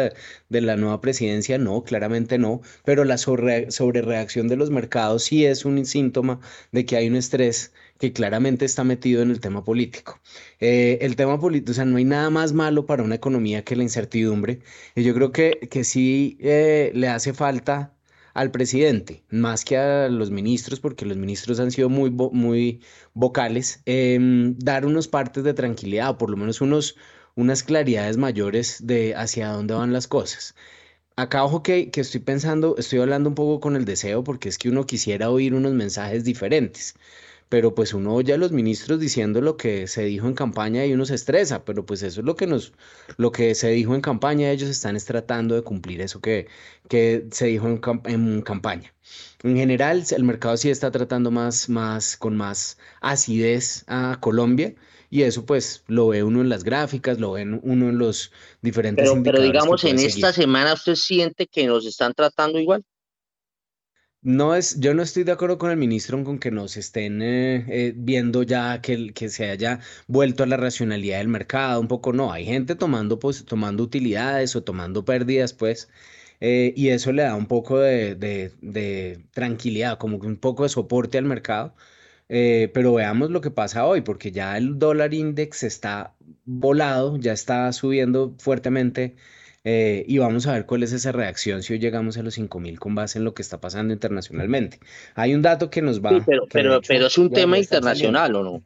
de, 0.50 0.62
la 0.62 0.78
nueva 0.78 1.02
presidencia, 1.02 1.58
no, 1.58 1.84
claramente 1.84 2.38
no, 2.38 2.62
pero 2.86 3.04
la 3.04 3.18
sobre, 3.18 3.70
sobrereacción 3.72 4.48
de 4.48 4.56
los 4.56 4.70
mercados 4.70 5.24
sí 5.24 5.46
es 5.46 5.66
un 5.66 5.86
síntoma 5.86 6.40
de 6.72 6.86
que 6.86 6.96
hay 6.96 7.08
un 7.10 7.18
estrés 7.18 7.74
que 8.02 8.14
claramente 8.14 8.66
está 8.66 8.84
metido 8.84 9.22
en 9.22 9.30
el 9.30 9.40
tema 9.40 9.64
político. 9.64 10.20
Eh, 10.60 10.98
el 11.02 11.16
tema 11.16 11.40
político, 11.40 11.72
o 11.72 11.76
sea, 11.76 11.86
no 11.86 11.98
hay 11.98 12.04
nada 12.06 12.32
más 12.32 12.52
malo 12.52 12.88
para 12.88 13.04
una 13.04 13.16
economía 13.16 13.64
que 13.64 13.76
la 13.76 13.84
incertidumbre. 13.84 14.62
Y 14.96 15.04
yo 15.04 15.14
creo 15.14 15.32
que, 15.32 15.60
que 15.70 15.84
sí 15.84 16.38
eh, 16.42 16.92
le 16.96 17.10
hace 17.10 17.34
falta 17.34 17.94
al 18.34 18.50
presidente, 18.52 19.24
más 19.30 19.64
que 19.66 19.78
a 19.78 20.10
los 20.10 20.32
ministros, 20.32 20.80
porque 20.80 21.06
los 21.06 21.18
ministros 21.18 21.60
han 21.60 21.70
sido 21.72 21.90
muy, 21.90 22.10
muy 22.10 22.82
vocales, 23.14 23.82
em, 23.86 24.58
dar 24.58 24.86
unos 24.86 25.08
partes 25.08 25.44
de 25.44 25.54
tranquilidad, 25.54 26.10
o 26.12 26.18
por 26.18 26.32
lo 26.32 26.38
menos 26.38 26.60
unos, 26.62 26.96
unas 27.36 27.62
claridades 27.64 28.18
mayores 28.18 28.78
de 28.88 29.14
hacia 29.16 29.50
dónde 29.50 29.76
van 29.76 29.94
las 29.94 30.08
cosas. 30.08 30.56
Acá, 31.16 31.44
ojo 31.44 31.62
que, 31.62 31.92
que 31.92 32.02
estoy 32.02 32.22
pensando, 32.22 32.76
estoy 32.78 33.00
hablando 33.00 33.30
un 33.30 33.36
poco 33.36 33.60
con 33.60 33.76
el 33.76 33.86
deseo, 33.86 34.24
porque 34.24 34.50
es 34.50 34.58
que 34.58 34.70
uno 34.70 34.86
quisiera 34.88 35.30
oír 35.30 35.54
unos 35.54 35.74
mensajes 35.74 36.24
diferentes 36.24 36.96
pero 37.52 37.76
pues 37.76 37.94
uno 37.94 38.14
oye 38.14 38.32
a 38.32 38.38
los 38.38 38.54
ministros 38.54 38.98
diciendo 38.98 39.42
lo 39.42 39.58
que 39.58 39.86
se 39.88 40.06
dijo 40.06 40.26
en 40.26 40.36
campaña 40.36 40.86
y 40.86 40.94
uno 40.94 41.06
se 41.06 41.16
estresa, 41.16 41.66
pero 41.66 41.86
pues 41.86 42.02
eso 42.02 42.22
es 42.22 42.26
lo 42.26 42.38
que 42.38 42.48
nos, 42.48 42.72
lo 43.18 43.34
que 43.34 43.56
se 43.56 43.72
dijo 43.72 43.94
en 43.94 44.00
campaña, 44.00 44.50
ellos 44.52 44.70
están 44.70 44.98
tratando 45.00 45.56
de 45.56 45.62
cumplir 45.62 46.00
eso 46.00 46.22
que, 46.22 46.48
que 46.88 47.28
se 47.32 47.48
dijo 47.48 47.68
en, 47.68 47.82
en, 48.06 48.42
campaña. 48.42 48.94
En 49.44 49.58
general, 49.58 50.02
el 50.12 50.24
mercado 50.24 50.56
sí 50.56 50.70
está 50.70 50.92
tratando 50.92 51.30
más, 51.30 51.68
más, 51.68 52.16
con 52.16 52.38
más 52.38 52.78
acidez 53.02 53.84
a 53.88 54.18
Colombia, 54.22 54.74
y 55.10 55.24
eso 55.24 55.46
pues 55.46 55.84
lo 55.88 56.08
ve 56.08 56.24
uno 56.24 56.40
en 56.40 56.48
las 56.48 56.64
gráficas, 56.64 57.20
lo 57.20 57.34
ve 57.34 57.44
uno 57.44 57.90
en 57.90 57.98
los 57.98 58.32
diferentes 58.62 59.10
pero, 59.10 59.22
Pero 59.24 59.42
digamos, 59.42 59.84
en 59.84 60.00
esta 60.00 60.32
semana 60.32 60.74
usted 60.74 60.96
siente 60.96 61.48
que 61.48 61.68
nos 61.68 61.86
están 61.86 62.14
tratando 62.14 62.60
igual. 62.60 62.86
No 64.24 64.54
es, 64.56 64.80
yo 64.80 64.94
no 64.94 65.02
estoy 65.02 65.24
de 65.24 65.32
acuerdo 65.32 65.58
con 65.58 65.72
el 65.72 65.78
ministro 65.78 66.24
con 66.24 66.38
que 66.38 66.52
nos 66.52 66.78
estén 66.78 67.24
eh, 67.24 67.66
eh, 67.68 67.94
viendo 67.96 68.44
ya 68.44 68.80
que, 68.82 69.14
que 69.14 69.30
se 69.30 69.50
haya 69.50 69.80
vuelto 70.08 70.44
a 70.44 70.46
la 70.46 70.58
racionalidad 70.58 71.18
del 71.18 71.28
mercado, 71.28 71.82
un 71.82 71.88
poco 71.88 72.14
no, 72.14 72.32
hay 72.32 72.46
gente 72.46 72.76
tomando, 72.76 73.18
pues, 73.20 73.46
tomando 73.46 73.82
utilidades 73.84 74.56
o 74.56 74.64
tomando 74.64 75.06
pérdidas, 75.06 75.54
pues, 75.54 75.90
eh, 76.40 76.72
y 76.76 76.90
eso 76.90 77.12
le 77.12 77.24
da 77.24 77.36
un 77.36 77.48
poco 77.48 77.80
de, 77.80 78.16
de, 78.16 79.24
tranquilidad, 79.32 79.98
como 79.98 80.18
un 80.18 80.38
poco 80.38 80.64
de 80.64 80.70
soporte 80.70 81.18
al 81.18 81.26
mercado. 81.26 81.76
pero 82.28 82.94
veamos 82.94 83.32
lo 83.32 83.42
que 83.42 83.52
pasa 83.52 83.86
hoy, 83.86 84.02
porque 84.02 84.32
ya 84.32 84.58
el 84.58 84.80
dólar 84.80 85.14
index 85.14 85.64
está 85.64 86.16
volado, 86.46 87.18
ya 87.18 87.34
está 87.34 87.72
subiendo 87.74 88.36
fuertemente 88.40 89.16
eh, 89.64 90.04
y 90.08 90.18
vamos 90.18 90.48
a 90.48 90.54
ver 90.54 90.66
cuál 90.66 90.84
es 90.84 90.92
esa 90.92 91.12
reacción 91.12 91.62
si 91.62 91.74
hoy 91.74 91.80
llegamos 91.80 92.18
a 92.18 92.24
los 92.24 92.38
5.000 92.38 92.80
con 92.80 92.96
base 92.96 93.20
en 93.20 93.26
lo 93.26 93.34
que 93.34 93.42
está 93.42 93.62
pasando 93.62 93.94
internacionalmente. 93.94 94.80
Hay 95.16 95.36
un 95.36 95.42
dato 95.42 95.70
que 95.70 95.82
nos 95.82 96.02
va... 96.02 96.24
pero, 96.26 96.48
pero, 96.52 96.82
pero 96.82 97.08
es 97.08 97.18
un 97.18 97.32
tema 97.32 97.58
internacional, 97.58 98.36
¿o 98.36 98.44
no? 98.44 98.64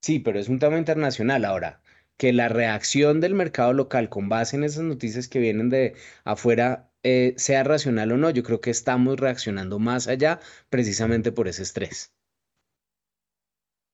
Sí, 0.00 0.18
pero 0.18 0.38
es 0.38 0.48
un 0.48 0.58
tema 0.58 0.78
internacional. 0.78 1.44
Ahora, 1.44 1.80
que 2.16 2.32
la 2.32 2.48
reacción 2.48 3.20
del 3.20 3.34
mercado 3.34 3.72
local 3.72 4.08
con 4.08 4.28
base 4.28 4.56
en 4.56 4.64
esas 4.64 4.84
noticias 4.84 5.28
que 5.28 5.38
vienen 5.38 5.68
de 5.68 5.94
afuera 6.24 6.90
eh, 7.02 7.34
sea 7.36 7.64
racional 7.64 8.12
o 8.12 8.16
no, 8.16 8.30
yo 8.30 8.42
creo 8.42 8.60
que 8.60 8.70
estamos 8.70 9.18
reaccionando 9.18 9.78
más 9.78 10.08
allá 10.08 10.40
precisamente 10.70 11.32
por 11.32 11.48
ese 11.48 11.62
estrés. 11.62 12.12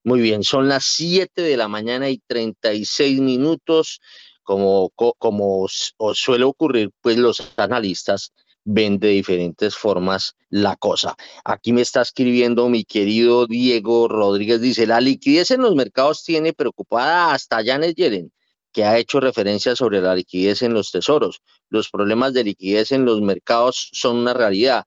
Muy 0.03 0.21
bien, 0.21 0.43
son 0.43 0.69
las 0.69 0.85
7 0.85 1.41
de 1.41 1.57
la 1.57 1.67
mañana 1.67 2.09
y 2.09 2.19
36 2.19 3.19
minutos 3.19 3.99
como, 4.43 5.67
suele 5.67 6.43
ocurrir, 6.43 6.91
pues 7.01 7.17
los 7.17 7.53
analistas 7.57 8.33
ven 8.63 8.99
de 8.99 9.09
diferentes 9.09 9.75
formas 9.75 10.35
la 10.49 10.75
cosa. 10.75 11.15
Aquí 11.43 11.73
me 11.73 11.81
está 11.81 12.01
escribiendo 12.01 12.69
mi 12.69 12.83
querido 12.83 13.47
Diego 13.47 14.07
Rodríguez, 14.07 14.61
dice, 14.61 14.87
la 14.87 15.01
liquidez 15.01 15.51
en 15.51 15.61
los 15.61 15.75
mercados 15.75 16.23
tiene 16.23 16.53
preocupada 16.53 17.33
hasta 17.33 17.63
Janet 17.63 17.95
Yellen, 17.95 18.31
que 18.71 18.83
ha 18.83 18.97
hecho 18.97 19.19
referencia 19.19 19.75
sobre 19.75 20.01
la 20.01 20.15
liquidez 20.15 20.61
en 20.61 20.73
los 20.73 20.91
tesoros. 20.91 21.41
Los 21.69 21.89
problemas 21.89 22.33
de 22.33 22.43
liquidez 22.43 22.91
en 22.91 23.05
los 23.05 23.21
mercados 23.21 23.89
son 23.93 24.17
una 24.17 24.33
realidad. 24.33 24.85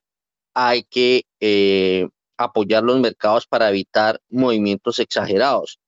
Hay 0.53 0.83
que 0.83 1.25
eh, 1.39 2.07
apoyar 2.37 2.83
los 2.83 2.99
mercados 2.99 3.47
para 3.47 3.69
evitar 3.69 4.21
movimientos 4.29 4.99
exagerados 4.99 5.79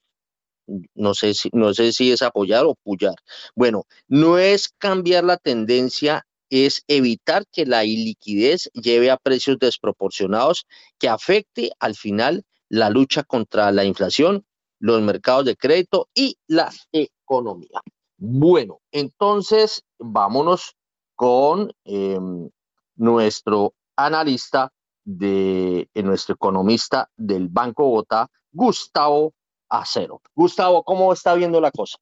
no 0.94 1.14
sé 1.14 1.34
si, 1.34 1.50
no 1.54 1.74
sé 1.74 1.94
si 1.94 2.12
es 2.12 2.22
apoyar 2.22 2.66
o 2.66 2.76
puyar. 2.76 3.16
Bueno, 3.56 3.86
no 4.08 4.38
es 4.38 4.70
cambiar 4.78 5.24
la 5.24 5.38
tendencia, 5.38 6.26
es 6.50 6.84
evitar 6.88 7.46
que 7.52 7.66
la 7.66 7.86
iliquidez 7.86 8.70
lleve 8.74 9.12
a 9.12 9.18
precios 9.18 9.58
desproporcionados 9.60 10.66
que 11.00 11.10
afecte 11.10 11.72
al 11.80 11.96
final 11.96 12.44
la 12.70 12.90
lucha 12.90 13.24
contra 13.24 13.72
la 13.72 13.84
inflación, 13.84 14.46
los 14.80 15.02
mercados 15.02 15.46
de 15.46 15.56
crédito 15.56 16.10
y 16.14 16.38
la 16.48 16.72
economía. 16.92 17.82
Bueno, 18.18 18.80
entonces 18.92 19.84
vámonos 19.98 20.76
con 21.16 21.72
em, 21.84 22.50
nuestro 22.96 23.74
analista 23.96 24.72
de 25.04 25.88
nuestro 25.96 26.36
economista 26.36 27.10
del 27.16 27.48
Banco 27.48 27.84
Bogotá, 27.84 28.30
Gustavo 28.52 29.34
a 29.70 29.84
cero. 29.86 30.22
Gustavo, 30.36 30.84
¿cómo 30.84 31.12
está 31.14 31.34
viendo 31.34 31.60
la 31.60 31.72
cosa? 31.72 31.98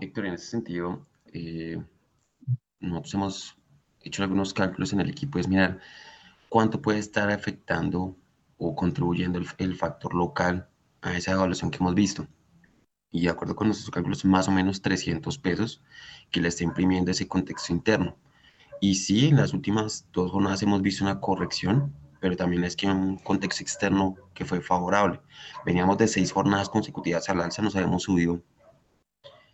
Víctor, 0.00 0.26
en 0.26 0.34
ese 0.34 0.46
sentido, 0.46 1.06
eh, 1.32 1.82
nosotros 2.80 3.14
hemos 3.14 3.56
hecho 4.00 4.22
algunos 4.22 4.54
cálculos 4.54 4.92
en 4.92 5.00
el 5.00 5.10
equipo, 5.10 5.38
es 5.38 5.48
mirar 5.48 5.80
cuánto 6.48 6.80
puede 6.80 6.98
estar 6.98 7.30
afectando 7.30 8.16
o 8.58 8.74
contribuyendo 8.74 9.38
el, 9.58 9.76
factor 9.76 10.14
local 10.14 10.68
a 11.02 11.16
esa 11.16 11.32
evaluación 11.32 11.70
que 11.70 11.78
hemos 11.78 11.94
visto. 11.94 12.26
Y 13.10 13.22
de 13.22 13.30
acuerdo 13.30 13.56
con 13.56 13.68
nuestros 13.68 13.90
cálculos, 13.90 14.24
más 14.24 14.48
o 14.48 14.52
menos 14.52 14.82
300 14.82 15.38
pesos 15.38 15.82
que 16.30 16.40
le 16.40 16.48
está 16.48 16.64
imprimiendo 16.64 17.10
ese 17.10 17.28
contexto 17.28 17.72
interno. 17.72 18.16
Y 18.80 18.96
sí, 18.96 19.28
en 19.28 19.36
las 19.36 19.52
últimas 19.52 20.06
dos 20.12 20.30
jornadas 20.30 20.62
hemos 20.62 20.82
visto 20.82 21.04
una 21.04 21.20
corrección 21.20 21.94
pero 22.20 22.36
también 22.36 22.64
es 22.64 22.76
que 22.76 22.86
un 22.86 23.16
contexto 23.16 23.62
externo 23.62 24.16
que 24.34 24.44
fue 24.44 24.60
favorable. 24.60 25.20
Veníamos 25.64 25.98
de 25.98 26.08
seis 26.08 26.32
jornadas 26.32 26.68
consecutivas 26.68 27.28
al 27.28 27.40
alza, 27.40 27.62
nos 27.62 27.76
habíamos 27.76 28.04
subido 28.04 28.42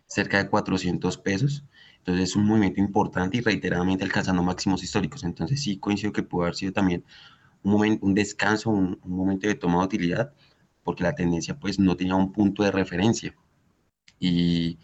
cerca 0.05 0.37
de 0.37 0.49
400 0.49 1.17
pesos, 1.17 1.63
entonces 1.97 2.29
es 2.29 2.35
un 2.35 2.45
movimiento 2.45 2.79
importante 2.79 3.37
y 3.37 3.41
reiteradamente 3.41 4.03
alcanzando 4.03 4.43
máximos 4.43 4.83
históricos, 4.83 5.23
entonces 5.23 5.61
sí 5.61 5.77
coincido 5.77 6.13
que 6.13 6.23
pudo 6.23 6.43
haber 6.43 6.55
sido 6.55 6.73
también 6.73 7.03
un, 7.63 7.71
momento, 7.71 8.05
un 8.05 8.13
descanso, 8.13 8.69
un, 8.69 8.99
momento 9.03 9.47
de 9.47 9.55
toma 9.55 9.79
de 9.79 9.85
utilidad, 9.85 10.33
porque 10.83 11.03
la 11.03 11.15
tendencia 11.15 11.57
pues 11.59 11.79
no 11.79 11.95
tenía 11.95 12.15
un 12.15 12.31
punto 12.31 12.63
de 12.63 12.71
referencia. 12.71 13.35
Y 14.19 14.79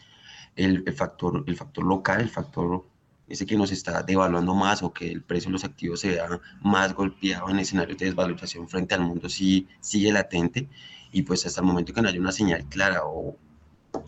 el, 0.56 0.84
el 0.86 0.94
factor, 0.94 1.44
el 1.46 1.56
factor 1.56 1.86
local, 1.86 2.22
el 2.22 2.30
factor 2.30 2.86
ese 3.30 3.46
que 3.46 3.56
nos 3.56 3.72
está 3.72 4.04
devaluando 4.04 4.56
más 4.56 4.84
o 4.84 4.92
que 4.92 5.12
el 5.12 5.22
precio 5.22 5.50
de 5.50 5.54
los 5.54 5.64
activos 5.64 6.02
se 6.02 6.10
vea 6.10 6.28
más 6.62 6.94
golpeado 6.94 7.50
en 7.50 7.60
escenarios 7.60 7.98
de 7.98 8.08
desvalorización 8.08 8.68
frente 8.68 8.96
al 8.96 9.02
mundo 9.02 9.30
sí 9.30 9.68
sigue 9.80 10.12
latente 10.12 10.68
y 11.12 11.22
pues 11.24 11.46
hasta 11.46 11.62
el 11.62 11.68
momento 11.68 11.94
que 11.94 12.02
no 12.02 12.10
haya 12.10 12.20
una 12.20 12.32
señal 12.32 12.66
clara 12.66 13.06
o, 13.06 13.38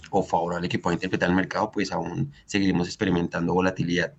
o 0.10 0.24
favorable 0.24 0.70
que 0.70 0.80
pueda 0.80 0.96
interpretar 0.96 1.30
el 1.30 1.36
mercado, 1.36 1.72
pues 1.72 1.92
aún 1.92 2.32
seguiremos 2.46 2.88
experimentando 2.88 3.54
volatilidad. 3.54 4.14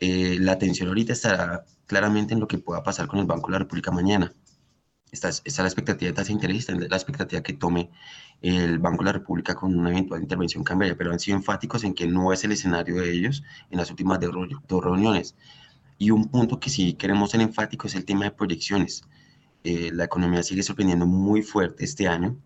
Eh, 0.00 0.38
la 0.40 0.52
atención 0.52 0.88
ahorita 0.88 1.12
estará 1.12 1.64
claramente 1.86 2.34
en 2.34 2.40
lo 2.40 2.48
que 2.48 2.58
pueda 2.58 2.82
pasar 2.82 3.08
con 3.08 3.18
el 3.18 3.26
Banco 3.26 3.48
de 3.48 3.52
la 3.52 3.58
República 3.60 3.90
mañana. 3.90 4.32
Esta 5.10 5.28
es, 5.28 5.58
la 5.58 5.64
expectativa 5.64 6.08
de 6.10 6.14
tasa 6.14 6.28
de 6.28 6.34
interés, 6.34 6.58
esta 6.58 6.72
es 6.72 6.90
la 6.90 6.96
expectativa 6.96 7.42
que 7.42 7.54
tome 7.54 7.90
el 8.42 8.78
Banco 8.78 8.98
de 8.98 9.06
la 9.06 9.12
República 9.12 9.54
con 9.54 9.74
una 9.74 9.90
eventual 9.90 10.22
intervención 10.22 10.62
cambiaria, 10.62 10.96
pero 10.96 11.12
han 11.12 11.18
sido 11.18 11.36
enfáticos 11.36 11.84
en 11.84 11.94
que 11.94 12.06
no 12.06 12.32
es 12.32 12.44
el 12.44 12.52
escenario 12.52 12.96
de 12.96 13.10
ellos 13.10 13.42
en 13.70 13.78
las 13.78 13.90
últimas 13.90 14.20
dos 14.20 14.84
reuniones. 14.84 15.34
Y 15.98 16.10
un 16.10 16.28
punto 16.28 16.60
que 16.60 16.70
sí 16.70 16.94
queremos 16.94 17.30
ser 17.30 17.40
enfático 17.40 17.86
es 17.86 17.94
el 17.94 18.04
tema 18.04 18.24
de 18.24 18.30
proyecciones. 18.32 19.02
Eh, 19.64 19.90
la 19.92 20.04
economía 20.04 20.42
sigue 20.42 20.62
sorprendiendo 20.62 21.06
muy 21.06 21.42
fuerte 21.42 21.84
este 21.84 22.06
año 22.06 22.36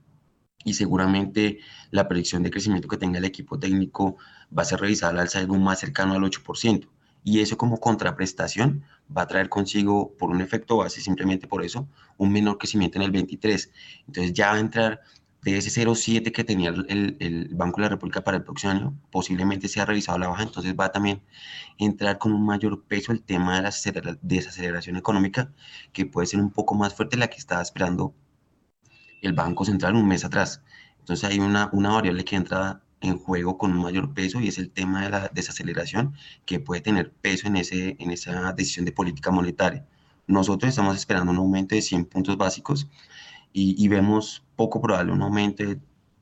y 0.64 0.74
seguramente 0.74 1.58
la 1.90 2.08
proyección 2.08 2.42
de 2.42 2.50
crecimiento 2.50 2.88
que 2.88 2.96
tenga 2.96 3.18
el 3.18 3.24
equipo 3.24 3.58
técnico 3.58 4.16
va 4.56 4.62
a 4.62 4.64
ser 4.64 4.80
revisada 4.80 5.12
al 5.12 5.18
alza 5.20 5.40
algo 5.40 5.58
más 5.58 5.80
cercano 5.80 6.14
al 6.14 6.22
8% 6.22 6.88
y 7.24 7.40
eso 7.40 7.56
como 7.56 7.78
contraprestación 7.78 8.84
va 9.16 9.22
a 9.22 9.26
traer 9.26 9.48
consigo, 9.48 10.14
por 10.18 10.30
un 10.30 10.40
efecto 10.40 10.78
base, 10.78 11.00
simplemente 11.00 11.46
por 11.46 11.64
eso, 11.64 11.88
un 12.18 12.32
menor 12.32 12.58
crecimiento 12.58 12.98
en 12.98 13.04
el 13.04 13.10
23. 13.10 13.70
Entonces 14.06 14.32
ya 14.32 14.50
va 14.50 14.56
a 14.56 14.60
entrar 14.60 15.00
de 15.42 15.58
ese 15.58 15.70
0,7 15.70 16.32
que 16.32 16.44
tenía 16.44 16.70
el, 16.70 17.16
el, 17.18 17.48
Banco 17.54 17.80
de 17.80 17.82
la 17.82 17.88
República 17.90 18.22
para 18.22 18.36
el 18.36 18.44
próximo 18.44 18.72
año, 18.72 18.96
posiblemente 19.10 19.68
sea 19.68 19.84
revisado 19.84 20.16
a 20.16 20.20
la 20.20 20.28
baja, 20.28 20.44
entonces 20.44 20.74
va 20.78 20.86
a 20.86 20.92
también 20.92 21.22
entrar 21.78 22.18
con 22.18 22.32
un 22.32 22.46
mayor 22.46 22.84
peso 22.84 23.10
el 23.12 23.22
tema 23.22 23.56
de 23.60 23.62
la 23.62 24.18
desaceleración 24.22 24.96
económica, 24.96 25.52
que 25.92 26.06
puede 26.06 26.28
ser 26.28 26.40
un 26.40 26.50
poco 26.50 26.74
más 26.76 26.94
fuerte 26.94 27.16
la 27.16 27.28
que 27.28 27.38
estaba 27.38 27.60
esperando 27.60 28.14
el 29.20 29.32
Banco 29.32 29.64
Central 29.64 29.96
un 29.96 30.06
mes 30.06 30.24
atrás. 30.24 30.62
Entonces 31.00 31.28
hay 31.28 31.40
una, 31.40 31.70
una 31.72 31.90
variable 31.90 32.24
que 32.24 32.36
entra 32.36 32.82
en 33.02 33.18
juego 33.18 33.58
con 33.58 33.72
un 33.72 33.82
mayor 33.82 34.14
peso 34.14 34.40
y 34.40 34.48
es 34.48 34.58
el 34.58 34.70
tema 34.70 35.04
de 35.04 35.10
la 35.10 35.30
desaceleración 35.34 36.14
que 36.46 36.60
puede 36.60 36.80
tener 36.80 37.12
peso 37.12 37.48
en, 37.48 37.56
ese, 37.56 37.96
en 37.98 38.10
esa 38.10 38.52
decisión 38.52 38.84
de 38.84 38.92
política 38.92 39.30
monetaria. 39.30 39.86
Nosotros 40.26 40.70
estamos 40.70 40.96
esperando 40.96 41.32
un 41.32 41.38
aumento 41.38 41.74
de 41.74 41.82
100 41.82 42.06
puntos 42.06 42.36
básicos 42.36 42.88
y, 43.52 43.86
vemos 43.88 44.42
poco 44.56 44.80
probable 44.80 45.12
un 45.12 45.20
aumento 45.20 45.62
de 45.62 45.78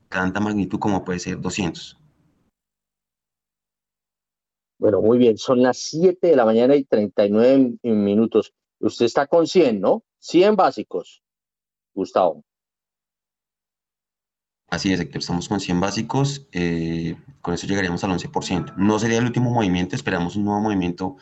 tanta 0.09 0.41
magnitud 0.41 0.79
como 0.79 1.05
puede 1.05 1.19
ser 1.19 1.39
200. 1.39 1.97
Bueno, 4.77 5.01
muy 5.01 5.17
bien, 5.17 5.37
son 5.37 5.61
las 5.61 5.77
7 5.77 6.27
de 6.27 6.35
la 6.35 6.43
mañana 6.43 6.75
y 6.75 6.83
39 6.83 7.77
minutos. 7.83 8.53
Usted 8.79 9.05
está 9.05 9.27
con 9.27 9.47
100, 9.47 9.79
¿no? 9.79 10.03
100 10.19 10.55
básicos, 10.55 11.23
Gustavo. 11.93 12.43
Así 14.71 14.93
es, 14.93 15.01
Héctor, 15.01 15.19
estamos 15.19 15.49
con 15.49 15.59
100 15.59 15.81
básicos, 15.81 16.47
eh, 16.53 17.17
con 17.41 17.53
eso 17.53 17.67
llegaríamos 17.67 18.05
al 18.05 18.11
11%. 18.11 18.73
No 18.77 18.99
sería 18.99 19.17
el 19.17 19.25
último 19.25 19.51
movimiento, 19.51 19.97
esperamos 19.97 20.37
un 20.37 20.45
nuevo 20.45 20.61
movimiento 20.61 21.17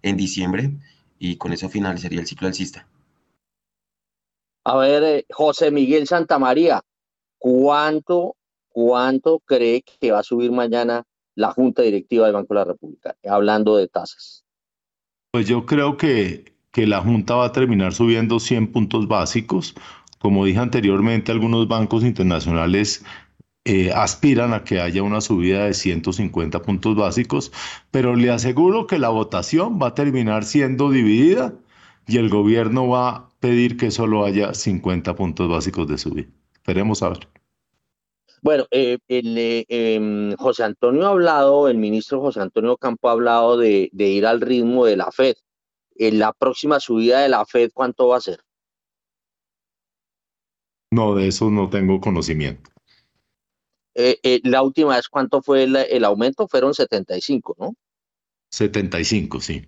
en 0.00 0.16
diciembre 0.16 0.70
y 1.18 1.36
con 1.36 1.52
eso 1.52 1.68
finalizaría 1.68 2.20
el 2.20 2.26
ciclo 2.26 2.48
alcista. 2.48 2.88
A 4.64 4.78
ver, 4.78 5.02
eh, 5.02 5.26
José 5.28 5.70
Miguel 5.70 6.06
Santamaría, 6.06 6.80
¿cuánto, 7.36 8.36
¿cuánto 8.70 9.38
cree 9.40 9.82
que 9.82 10.10
va 10.10 10.20
a 10.20 10.22
subir 10.22 10.50
mañana 10.50 11.04
la 11.34 11.52
Junta 11.52 11.82
Directiva 11.82 12.24
del 12.24 12.36
Banco 12.36 12.54
de 12.54 12.60
la 12.60 12.64
República, 12.64 13.16
hablando 13.28 13.76
de 13.76 13.86
tasas? 13.86 14.46
Pues 15.30 15.46
yo 15.46 15.66
creo 15.66 15.98
que, 15.98 16.54
que 16.72 16.86
la 16.86 17.02
Junta 17.02 17.34
va 17.34 17.44
a 17.44 17.52
terminar 17.52 17.92
subiendo 17.92 18.40
100 18.40 18.72
puntos 18.72 19.06
básicos, 19.06 19.74
como 20.24 20.46
dije 20.46 20.58
anteriormente, 20.58 21.32
algunos 21.32 21.68
bancos 21.68 22.02
internacionales 22.02 23.04
eh, 23.66 23.92
aspiran 23.92 24.54
a 24.54 24.64
que 24.64 24.80
haya 24.80 25.02
una 25.02 25.20
subida 25.20 25.66
de 25.66 25.74
150 25.74 26.62
puntos 26.62 26.96
básicos, 26.96 27.52
pero 27.90 28.16
le 28.16 28.30
aseguro 28.30 28.86
que 28.86 28.98
la 28.98 29.10
votación 29.10 29.78
va 29.78 29.88
a 29.88 29.94
terminar 29.94 30.44
siendo 30.44 30.90
dividida 30.90 31.52
y 32.06 32.16
el 32.16 32.30
gobierno 32.30 32.88
va 32.88 33.08
a 33.10 33.28
pedir 33.38 33.76
que 33.76 33.90
solo 33.90 34.24
haya 34.24 34.54
50 34.54 35.14
puntos 35.14 35.46
básicos 35.46 35.88
de 35.88 35.98
subida. 35.98 36.28
Esperemos 36.54 37.02
a 37.02 37.10
ver. 37.10 37.28
Bueno, 38.40 38.64
eh, 38.70 38.96
eh, 39.06 39.66
em, 39.68 40.34
José 40.36 40.64
Antonio 40.64 41.06
ha 41.06 41.10
hablado, 41.10 41.68
el 41.68 41.76
ministro 41.76 42.22
José 42.22 42.40
Antonio 42.40 42.78
Campo 42.78 43.10
ha 43.10 43.12
hablado 43.12 43.58
de 43.58 43.90
ir 43.92 44.24
al 44.24 44.40
ritmo 44.40 44.86
de 44.86 44.96
la 44.96 45.12
FED. 45.12 45.34
En 45.96 46.18
la 46.18 46.32
próxima 46.32 46.80
subida 46.80 47.20
de 47.20 47.28
la 47.28 47.44
FED, 47.44 47.72
¿cuánto 47.74 48.08
va 48.08 48.16
a 48.16 48.22
ser? 48.22 48.43
No, 50.94 51.16
de 51.16 51.26
eso 51.26 51.50
no 51.50 51.68
tengo 51.68 52.00
conocimiento. 52.00 52.70
eh, 53.96 54.20
eh, 54.22 54.40
la 54.44 54.62
última 54.62 54.94
vez, 54.94 55.08
¿cuánto 55.08 55.42
fue 55.42 55.64
el, 55.64 56.04
aumento? 56.04 56.46
Fueron 56.46 56.72
75, 56.72 57.56
¿no? 57.58 57.74
75, 58.50 59.40
sí. 59.40 59.66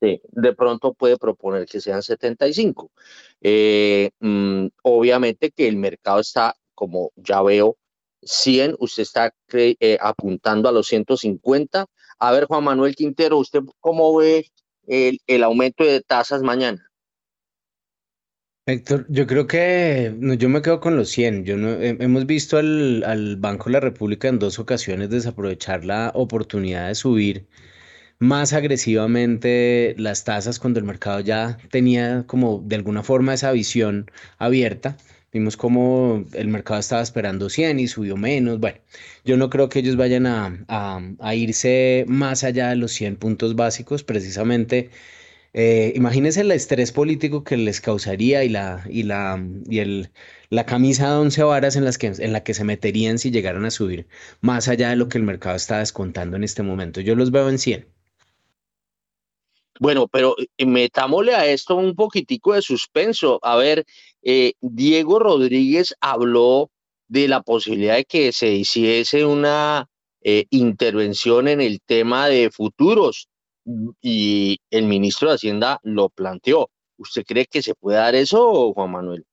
Sí, 0.00 0.22
de 0.30 0.54
pronto 0.54 0.94
puede 0.94 1.18
proponer 1.18 1.66
que 1.66 1.82
sean 1.82 2.02
75. 2.02 2.90
Mm, 3.42 4.68
obviamente 4.82 5.50
que 5.50 5.68
el 5.68 5.76
mercado 5.76 6.20
está, 6.20 6.56
como 6.74 7.12
ya 7.16 7.42
veo, 7.42 7.76
100, 8.22 8.76
usted 8.78 9.02
está 9.02 9.34
apuntando 10.00 10.70
a 10.70 10.72
los 10.72 10.86
150. 10.86 11.84
A 12.18 12.32
ver, 12.32 12.46
Juan 12.46 12.64
Manuel 12.64 12.96
Quintero, 12.96 13.36
¿usted 13.36 13.60
cómo 13.80 14.16
ve 14.16 14.46
el, 14.86 15.20
el 15.26 15.42
aumento 15.42 15.84
de 15.84 16.00
tasas 16.00 16.40
mañana? 16.40 16.91
Héctor, 18.64 19.06
yo 19.08 19.26
creo 19.26 19.46
que 19.48 20.14
yo 20.38 20.48
me 20.48 20.62
quedo 20.62 20.80
con 20.80 20.96
los 20.96 21.08
100. 21.10 21.44
Yo 21.44 21.56
no, 21.56 21.70
hemos 21.80 22.26
visto 22.26 22.58
al, 22.58 23.02
al, 23.04 23.36
Banco 23.36 23.64
de 23.66 23.72
la 23.72 23.80
República 23.80 24.28
en 24.28 24.38
dos 24.38 24.58
ocasiones 24.60 25.10
desaprovechar 25.10 25.84
la 25.84 26.12
oportunidad 26.14 26.86
de 26.88 26.94
subir 26.94 27.46
más 28.20 28.52
agresivamente 28.52 29.94
las 29.98 30.24
tasas 30.24 30.60
cuando 30.60 30.80
el 30.80 30.86
mercado 30.86 31.20
ya 31.20 31.58
tenía 31.70 32.24
como 32.28 32.62
de 32.64 32.76
alguna 32.76 33.02
forma 33.02 33.34
esa 33.34 33.52
visión 33.52 34.10
abierta. 34.38 34.96
Vimos 35.32 35.56
como 35.56 36.24
el 36.34 36.48
mercado 36.48 36.80
estaba 36.80 37.02
esperando 37.02 37.50
100 37.50 37.80
y 37.80 37.88
subió 37.88 38.16
menos. 38.16 38.60
Bueno, 38.60 38.78
yo 39.24 39.36
no 39.36 39.50
creo 39.50 39.68
que 39.68 39.80
ellos 39.80 39.96
vayan 39.96 40.26
a, 40.26 40.64
a, 40.68 41.00
a 41.20 41.34
irse 41.34 42.04
más 42.08 42.44
allá 42.44 42.70
de 42.70 42.76
los 42.76 42.92
100 42.92 43.16
puntos 43.16 43.56
básicos, 43.56 44.04
precisamente 44.04 44.90
eh, 45.54 45.92
imagínense 45.96 46.40
el 46.40 46.50
estrés 46.50 46.92
político 46.92 47.44
que 47.44 47.58
les 47.58 47.80
causaría 47.82 48.42
y 48.42 48.48
la, 48.48 48.84
y 48.88 49.02
la, 49.02 49.44
y 49.68 49.80
el, 49.80 50.10
la 50.48 50.64
camisa 50.64 51.10
de 51.10 51.18
once 51.18 51.42
varas 51.42 51.76
en, 51.76 51.84
las 51.84 51.98
que, 51.98 52.06
en 52.06 52.32
la 52.32 52.42
que 52.42 52.54
se 52.54 52.64
meterían 52.64 53.18
si 53.18 53.30
llegaran 53.30 53.66
a 53.66 53.70
subir, 53.70 54.06
más 54.40 54.68
allá 54.68 54.88
de 54.90 54.96
lo 54.96 55.08
que 55.08 55.18
el 55.18 55.24
mercado 55.24 55.56
está 55.56 55.78
descontando 55.80 56.36
en 56.36 56.44
este 56.44 56.62
momento. 56.62 57.02
Yo 57.02 57.14
los 57.16 57.30
veo 57.30 57.50
en 57.50 57.58
100. 57.58 57.86
Bueno, 59.78 60.08
pero 60.08 60.36
eh, 60.56 60.64
metámosle 60.64 61.34
a 61.34 61.46
esto 61.46 61.76
un 61.76 61.94
poquitico 61.94 62.54
de 62.54 62.62
suspenso. 62.62 63.38
A 63.42 63.56
ver, 63.56 63.84
eh, 64.22 64.54
Diego 64.60 65.18
Rodríguez 65.18 65.94
habló 66.00 66.70
de 67.08 67.28
la 67.28 67.42
posibilidad 67.42 67.96
de 67.96 68.04
que 68.06 68.32
se 68.32 68.52
hiciese 68.52 69.26
una 69.26 69.88
intervención 70.50 71.48
en 71.48 71.60
el 71.60 71.80
tema 71.80 72.28
de 72.28 72.48
futuros 72.52 73.28
y 74.00 74.58
el 74.70 74.86
ministro 74.86 75.28
de 75.28 75.34
Hacienda 75.36 75.80
lo 75.82 76.08
planteó. 76.08 76.70
¿Usted 76.96 77.24
cree 77.26 77.46
que 77.46 77.62
se 77.62 77.74
puede 77.74 77.98
dar 77.98 78.14
eso, 78.14 78.72
Juan 78.74 78.92
Manuel? 78.92 79.24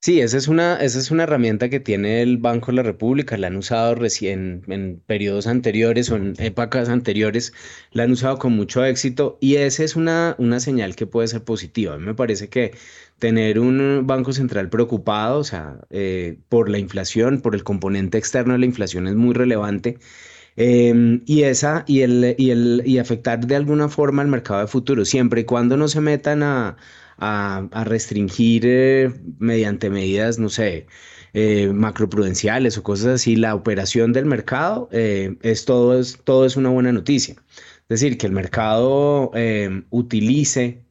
Sí, 0.00 0.20
esa 0.20 0.36
es 0.36 0.46
una, 0.46 0.76
esa 0.76 1.00
es 1.00 1.10
una 1.10 1.24
herramienta 1.24 1.68
que 1.68 1.80
tiene 1.80 2.22
el 2.22 2.36
Banco 2.38 2.66
de 2.66 2.74
la 2.74 2.84
República, 2.84 3.36
la 3.36 3.48
han 3.48 3.56
usado 3.56 3.96
recién 3.96 4.62
en 4.68 5.00
periodos 5.04 5.48
anteriores 5.48 6.10
o 6.10 6.16
en 6.16 6.34
épocas 6.38 6.88
anteriores, 6.88 7.52
la 7.90 8.04
han 8.04 8.12
usado 8.12 8.38
con 8.38 8.52
mucho 8.52 8.84
éxito 8.84 9.36
y 9.40 9.56
esa 9.56 9.82
es 9.82 9.96
una, 9.96 10.36
una 10.38 10.60
señal 10.60 10.94
que 10.94 11.06
puede 11.08 11.26
ser 11.26 11.42
positiva. 11.42 11.94
A 11.94 11.98
mí 11.98 12.06
me 12.06 12.14
parece 12.14 12.48
que 12.48 12.72
tener 13.18 13.58
un 13.58 14.06
Banco 14.06 14.32
Central 14.32 14.70
preocupado, 14.70 15.40
o 15.40 15.44
sea, 15.44 15.80
eh, 15.90 16.38
por 16.48 16.68
la 16.68 16.78
inflación, 16.78 17.40
por 17.40 17.56
el 17.56 17.64
componente 17.64 18.16
externo 18.16 18.52
de 18.52 18.60
la 18.60 18.66
inflación 18.66 19.08
es 19.08 19.16
muy 19.16 19.34
relevante 19.34 19.98
Em, 20.56 21.22
y 21.26 21.42
esa 21.42 21.84
y 21.86 22.00
el, 22.00 22.34
y 22.38 22.50
el 22.50 22.82
y 22.86 22.98
afectar 22.98 23.46
de 23.46 23.56
alguna 23.56 23.88
forma 23.88 24.22
al 24.22 24.28
mercado 24.28 24.60
de 24.60 24.66
futuro, 24.66 25.04
siempre 25.04 25.42
y 25.42 25.44
cuando 25.44 25.76
no 25.76 25.86
se 25.88 26.00
metan 26.00 26.42
a, 26.42 26.76
a, 27.18 27.84
restringir 27.84 28.62
eh, 28.66 29.12
mediante 29.38 29.90
medidas, 29.90 30.38
no 30.38 30.48
sé, 30.48 30.86
eh, 31.34 31.68
macroprudenciales 31.72 32.78
o 32.78 32.82
cosas 32.82 33.06
así, 33.20 33.36
la 33.36 33.54
operación 33.54 34.12
del 34.12 34.26
mercado, 34.26 34.88
eh, 34.92 35.36
es, 35.42 35.64
todo, 35.66 35.98
es, 35.98 36.18
todo 36.24 36.46
es 36.46 36.56
una 36.56 36.70
buena 36.70 36.92
noticia. 36.92 37.34
Es 37.88 38.00
decir, 38.00 38.18
que 38.18 38.26
el 38.26 38.32
mercado 38.32 39.30
em, 39.34 39.84
utilice 39.90 40.84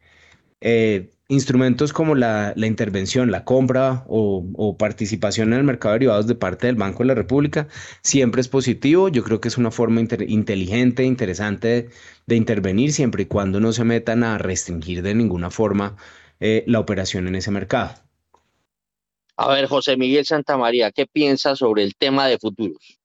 instrumentos 1.27 1.91
como 1.91 2.15
la, 2.15 2.53
intervención, 2.55 3.31
la 3.31 3.43
compra 3.43 4.03
o, 4.07 4.75
participación 4.77 5.53
en 5.53 5.59
el 5.59 5.63
mercado 5.63 5.93
de 5.93 5.99
derivados 5.99 6.27
de 6.27 6.35
parte 6.35 6.67
del 6.67 6.75
Banco 6.75 7.03
de 7.03 7.07
la 7.07 7.15
República 7.15 7.67
siempre 8.01 8.41
es 8.41 8.47
positivo. 8.47 9.09
Yo 9.09 9.23
creo 9.23 9.41
que 9.41 9.47
es 9.47 9.57
una 9.57 9.71
forma 9.71 10.01
inteligente, 10.01 11.03
interesante 11.03 11.89
de, 12.25 12.35
intervenir 12.35 12.91
siempre 12.93 13.23
y 13.23 13.25
cuando 13.25 13.59
no 13.59 13.73
se 13.73 13.83
metan 13.83 14.23
a 14.23 14.37
restringir 14.37 15.01
de 15.01 15.15
ninguna 15.15 15.49
forma 15.49 15.95
eh, 16.39 16.63
la 16.67 16.79
operación 16.79 17.27
en 17.27 17.35
ese 17.35 17.51
mercado. 17.51 17.95
A 19.37 19.49
ver, 19.49 19.67
José 19.67 19.97
Miguel 19.97 20.25
Santamaría, 20.25 20.91
¿qué 20.91 21.05
piensa 21.07 21.55
sobre 21.55 21.83
el 21.83 21.95
tema 21.95 22.27
de 22.27 22.37
futuros? 22.37 22.99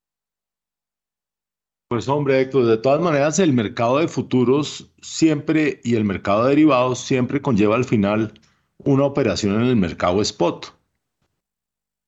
Pues 1.90 2.06
hombre, 2.08 2.40
Héctor, 2.40 2.66
de 2.66 2.78
todas 2.78 3.00
maneras 3.00 3.40
el 3.40 3.52
mercado 3.52 3.98
de 3.98 4.06
futuros 4.06 4.92
siempre 5.02 5.80
y 5.82 5.96
el 5.96 6.04
mercado 6.04 6.44
de 6.44 6.50
derivados 6.50 7.00
siempre 7.00 7.42
conlleva 7.42 7.74
al 7.74 7.84
final 7.84 8.32
una 8.78 9.02
operación 9.02 9.56
en 9.56 9.66
el 9.66 9.74
mercado 9.74 10.22
spot. 10.22 10.72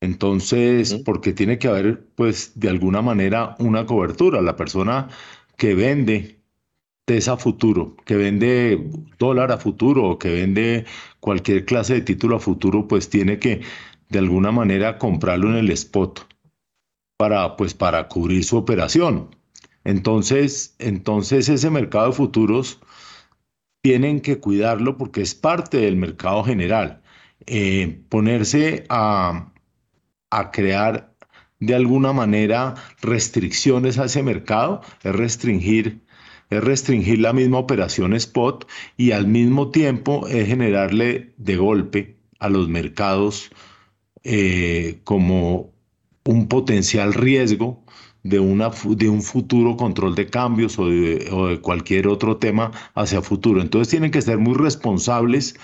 Entonces, 0.01 0.95
porque 1.05 1.33
tiene 1.33 1.59
que 1.59 1.67
haber, 1.67 2.07
pues, 2.15 2.53
de 2.55 2.69
alguna 2.69 3.03
manera 3.03 3.57
una 3.59 3.85
cobertura. 3.85 4.41
La 4.41 4.55
persona 4.55 5.09
que 5.57 5.75
vende 5.75 6.41
TESA 7.05 7.37
futuro, 7.37 7.97
que 8.05 8.15
vende 8.15 8.89
dólar 9.19 9.51
a 9.51 9.59
futuro 9.59 10.11
o 10.11 10.17
que 10.17 10.31
vende 10.31 10.87
cualquier 11.19 11.65
clase 11.65 11.95
de 11.95 12.03
título 12.03 12.37
a 12.37 12.41
futuro, 12.41 12.87
pues 12.87 13.11
tiene 13.11 13.41
que 13.41 13.63
de 14.11 14.19
alguna 14.21 14.53
manera 14.53 14.97
comprarlo 14.99 15.49
en 15.51 15.57
el 15.57 15.71
spot 15.73 16.21
para, 17.17 17.57
pues, 17.57 17.75
para 17.75 18.07
cubrir 18.07 18.45
su 18.45 18.57
operación. 18.57 19.41
Entonces, 19.85 20.75
entonces 20.79 21.49
ese 21.49 21.71
mercado 21.71 22.09
de 22.09 22.13
futuros 22.13 22.81
tienen 23.83 24.21
que 24.21 24.39
cuidarlo 24.39 24.97
porque 24.97 25.23
es 25.23 25.35
parte 25.35 25.79
del 25.79 25.97
mercado 25.97 26.45
general. 26.45 27.03
Eh, 27.47 28.01
ponerse 28.09 28.85
a, 28.89 29.53
crear 30.53 31.15
de 31.61 31.75
alguna 31.75 32.13
manera 32.13 32.75
restricciones 33.01 33.99
a 33.99 34.07
ese 34.07 34.23
mercado 34.23 34.81
es 35.03 35.15
restringir 35.15 36.01
es 36.51 36.63
restringir 36.63 37.19
la 37.19 37.33
misma 37.33 37.59
operación 37.59 38.15
spot 38.15 38.69
y 38.97 39.13
al 39.13 39.27
mismo 39.27 39.71
tiempo 39.71 40.27
es 40.29 40.47
generarle 40.47 41.33
de 41.39 41.57
golpe 41.57 42.17
a 42.39 42.49
los 42.49 42.69
mercados 42.69 43.51
eh, 44.25 45.01
como 45.05 45.73
un 46.25 46.49
potencial 46.49 47.15
riesgo 47.15 47.82
de, 48.23 48.39
de 48.39 49.09
un 49.09 49.23
futuro 49.23 49.77
control 49.77 50.15
de 50.15 50.28
cambios 50.28 50.78
o 50.78 50.86
de, 50.89 51.59
cualquier 51.61 52.09
otro 52.09 52.36
tema 52.36 52.70
hacia 52.94 53.23
futuro. 53.23 53.61
Entonces 53.61 53.89
tienen 53.89 54.11
que 54.11 54.23
ser 54.23 54.39
muy 54.39 54.55
responsables 54.55 55.57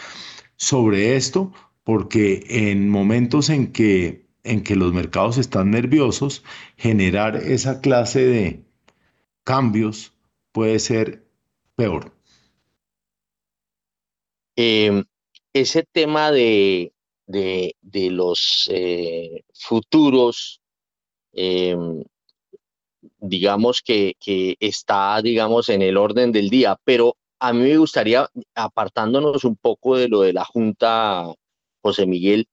sobre 0.57 1.17
esto 1.17 1.53
porque 1.85 2.45
en 2.49 2.89
momentos 2.89 3.49
en 3.49 3.73
que, 3.73 4.27
en 4.43 4.63
que 4.63 4.77
los 4.77 4.93
mercados 4.93 5.39
están 5.39 5.71
nerviosos, 5.71 6.45
generar 6.77 7.37
esa 7.37 7.81
clase 7.81 8.25
de 8.25 8.65
cambios 9.45 10.13
puede 10.53 10.79
ser 10.79 11.25
peor. 11.77 12.13
Em, 14.57 15.05
ese 15.53 15.85
tema 15.93 16.33
de, 16.33 16.93
de, 17.27 18.11
los 18.11 18.69
eh, 18.73 19.45
futuros 19.55 20.61
em, 21.33 22.03
digamos 23.19 23.83
que, 23.83 24.15
está, 24.61 25.21
digamos, 25.23 25.69
en 25.69 25.83
el 25.83 25.97
orden 25.97 26.33
del 26.33 26.51
día, 26.51 26.77
pero 26.85 27.17
a 27.39 27.53
mí 27.53 27.61
me 27.61 27.77
gustaría, 27.77 28.29
apartándonos 28.55 29.45
un 29.45 29.57
poco 29.57 29.97
de 29.97 30.09
lo 30.09 30.23
de 30.23 30.33
la 30.33 30.45
Junta, 30.45 31.33
José 31.83 32.07
Miguel, 32.07 32.49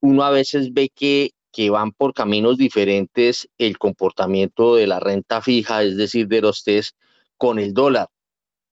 uno 0.00 0.24
a 0.24 0.30
veces 0.30 0.72
ve 0.72 0.90
que, 0.94 1.30
que 1.52 1.70
van 1.70 1.92
por 1.92 2.14
caminos 2.14 2.58
diferentes 2.58 3.48
el 3.58 3.78
comportamiento 3.78 4.74
de 4.74 4.86
la 4.86 5.00
renta 5.00 5.40
fija, 5.40 5.82
es 5.82 5.96
decir, 5.96 6.28
de 6.28 6.40
los 6.40 6.64
test 6.64 6.96
con 7.36 7.58
el 7.58 7.72
dólar. 7.72 8.08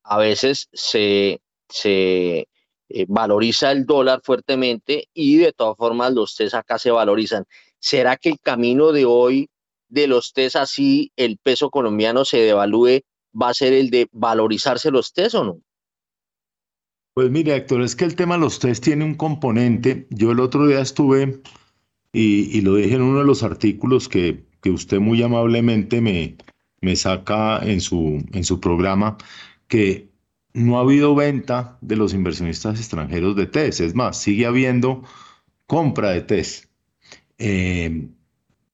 A 0.04 0.18
veces 0.18 0.68
se, 0.72 1.40
se 1.68 2.48
eh, 2.88 3.06
valoriza 3.08 3.70
el 3.72 3.86
dólar 3.86 4.20
fuertemente 4.22 5.08
y 5.14 5.36
de 5.36 5.52
todas 5.52 5.76
formas 5.76 6.12
los 6.12 6.34
test 6.34 6.54
acá 6.54 6.78
se 6.78 6.90
valorizan. 6.90 7.44
¿Será 7.78 8.16
que 8.16 8.30
el 8.30 8.40
camino 8.40 8.92
de 8.92 9.04
hoy 9.06 9.48
de 9.92 10.06
los 10.06 10.32
test 10.32 10.56
así 10.56 11.12
el 11.16 11.38
peso 11.38 11.70
colombiano 11.70 12.24
se 12.24 12.38
devalúe 12.38 13.02
va 13.40 13.50
a 13.50 13.54
ser 13.54 13.72
el 13.72 13.90
de 13.90 14.08
valorizarse 14.12 14.90
los 14.90 15.12
test 15.12 15.34
o 15.34 15.44
no? 15.44 15.60
Pues 17.14 17.30
mire, 17.30 17.54
Héctor, 17.54 17.82
es 17.82 17.94
que 17.94 18.04
el 18.04 18.16
tema 18.16 18.34
de 18.34 18.40
los 18.40 18.58
test 18.58 18.82
tiene 18.82 19.04
un 19.04 19.14
componente. 19.14 20.06
Yo 20.10 20.32
el 20.32 20.40
otro 20.40 20.66
día 20.66 20.80
estuve, 20.80 21.42
y, 22.12 22.60
lo 22.62 22.76
dije 22.76 22.94
en 22.94 23.02
uno 23.02 23.18
de 23.18 23.26
los 23.26 23.42
artículos 23.42 24.08
que, 24.08 24.44
que 24.62 24.70
usted 24.70 24.98
muy 24.98 25.22
amablemente 25.22 26.00
me, 26.00 26.36
me 26.80 26.96
saca 26.96 27.58
en 27.58 27.82
su, 27.82 28.24
en 28.32 28.44
su 28.44 28.60
programa, 28.60 29.18
que 29.68 30.08
no 30.54 30.78
ha 30.78 30.82
habido 30.82 31.14
venta 31.14 31.76
de 31.82 31.96
los 31.96 32.14
inversionistas 32.14 32.78
extranjeros 32.78 33.36
de 33.36 33.46
test. 33.46 33.80
Es 33.80 33.94
más, 33.94 34.18
sigue 34.18 34.46
habiendo 34.46 35.02
compra 35.66 36.10
de 36.10 36.22
test. 36.22 36.66
eh, 37.38 38.08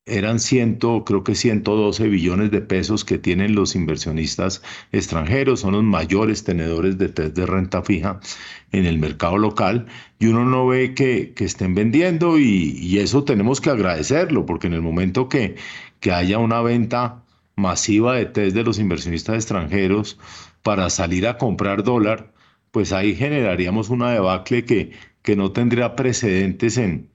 eran 0.09 0.39
ciento, 0.39 1.05
creo 1.05 1.24
que 1.24 1.35
112 1.35 2.09
billones 2.09 2.51
de 2.51 2.60
pesos 2.60 3.05
que 3.05 3.18
tienen 3.18 3.55
los 3.55 3.74
inversionistas 3.74 4.62
extranjeros, 4.93 5.60
son 5.60 5.72
los 5.72 5.85
mayores 5.85 6.44
tenedores 6.44 6.98
de 6.98 7.09
test 7.09 7.36
de 7.36 7.47
renta 7.47 7.82
fija 7.82 8.20
en 8.72 8.86
el 8.86 8.98
mercado 8.98 9.39
local 9.39 9.86
y 10.18 10.26
uno 10.26 10.44
no 10.44 10.66
ve 10.66 10.94
que, 10.94 11.35
estén 11.39 11.74
vendiendo 11.74 12.39
y, 12.39 12.98
eso 12.98 13.24
tenemos 13.24 13.60
que 13.60 13.70
agradecerlo 13.70 14.47
porque 14.47 14.66
en 14.66 14.74
el 14.74 14.82
momento 14.82 15.28
que, 15.28 15.56
que 16.01 16.12
haya 16.12 16.39
una 16.39 16.60
venta 16.62 17.24
masiva 17.56 18.14
de 18.16 18.26
test 18.26 18.56
de 18.56 18.64
los 18.64 18.78
inversionistas 18.78 19.36
extranjeros 19.36 20.18
para 20.62 20.90
salir 20.90 21.26
a 21.26 21.39
comprar 21.39 21.82
dólar, 21.85 22.32
pues 22.70 22.93
ahí 22.93 23.14
generaríamos 23.14 23.90
una 23.90 24.10
debacle 24.12 24.64
que, 24.64 24.93
que 25.22 25.36
no 25.36 25.52
tendría 25.52 25.97
precedentes 25.97 26.78
en, 26.78 27.10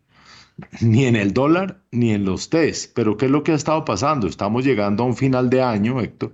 ni 0.82 1.06
en 1.06 1.16
el 1.16 1.34
dólar 1.34 1.82
ni 1.92 2.12
en 2.12 2.26
los 2.26 2.50
test. 2.50 2.94
Pero 2.96 3.18
¿qué 3.18 3.26
es 3.26 3.32
lo 3.32 3.44
que 3.44 3.52
ha 3.52 3.56
estado 3.56 3.86
pasando? 3.86 4.28
Estamos 4.28 4.66
llegando 4.66 5.04
a 5.04 5.08
un 5.08 5.16
final 5.16 5.50
de 5.50 5.62
año, 5.62 6.00
Héctor, 6.02 6.34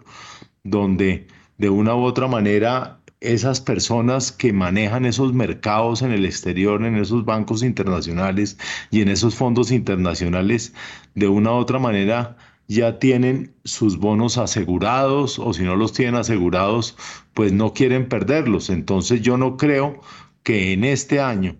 donde 0.63 1.27
de 1.57 1.69
una 1.69 1.95
u 1.95 2.03
otra 2.03 2.27
manera 2.27 2.99
esas 3.21 3.59
personas 3.59 4.31
que 4.31 4.53
manejan 4.53 5.05
esos 5.05 5.33
mercados 5.33 6.01
en 6.01 6.11
el 6.11 6.25
exterior, 6.25 6.83
en 6.85 6.95
esos 6.95 7.25
bancos 7.25 7.63
internacionales 7.63 8.57
y 8.91 9.01
en 9.01 9.09
esos 9.09 9.35
fondos 9.35 9.71
internacionales, 9.71 10.73
de 11.15 11.27
una 11.27 11.51
u 11.51 11.55
otra 11.55 11.79
manera 11.79 12.37
ya 12.67 12.99
tienen 12.99 13.53
sus 13.65 13.97
bonos 13.97 14.37
asegurados 14.37 15.39
o 15.39 15.53
si 15.53 15.63
no 15.63 15.75
los 15.75 15.91
tienen 15.91 16.15
asegurados, 16.15 16.95
pues 17.33 17.51
no 17.51 17.73
quieren 17.73 18.07
perderlos. 18.07 18.69
Entonces 18.69 19.21
yo 19.21 19.37
no 19.37 19.57
creo 19.57 19.99
que 20.43 20.71
en 20.73 20.83
este 20.83 21.19
año 21.19 21.57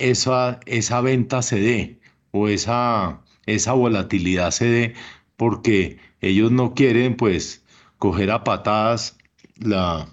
esa, 0.00 0.60
esa 0.66 1.00
venta 1.00 1.42
se 1.42 1.60
dé 1.60 2.00
o 2.32 2.48
esa, 2.48 3.22
esa 3.46 3.72
volatilidad 3.72 4.50
se 4.50 4.66
dé 4.66 4.94
porque 5.36 5.98
ellos 6.20 6.52
no 6.52 6.74
quieren 6.74 7.16
pues 7.16 7.64
coger 7.98 8.30
a 8.30 8.44
patadas 8.44 9.18
la, 9.56 10.08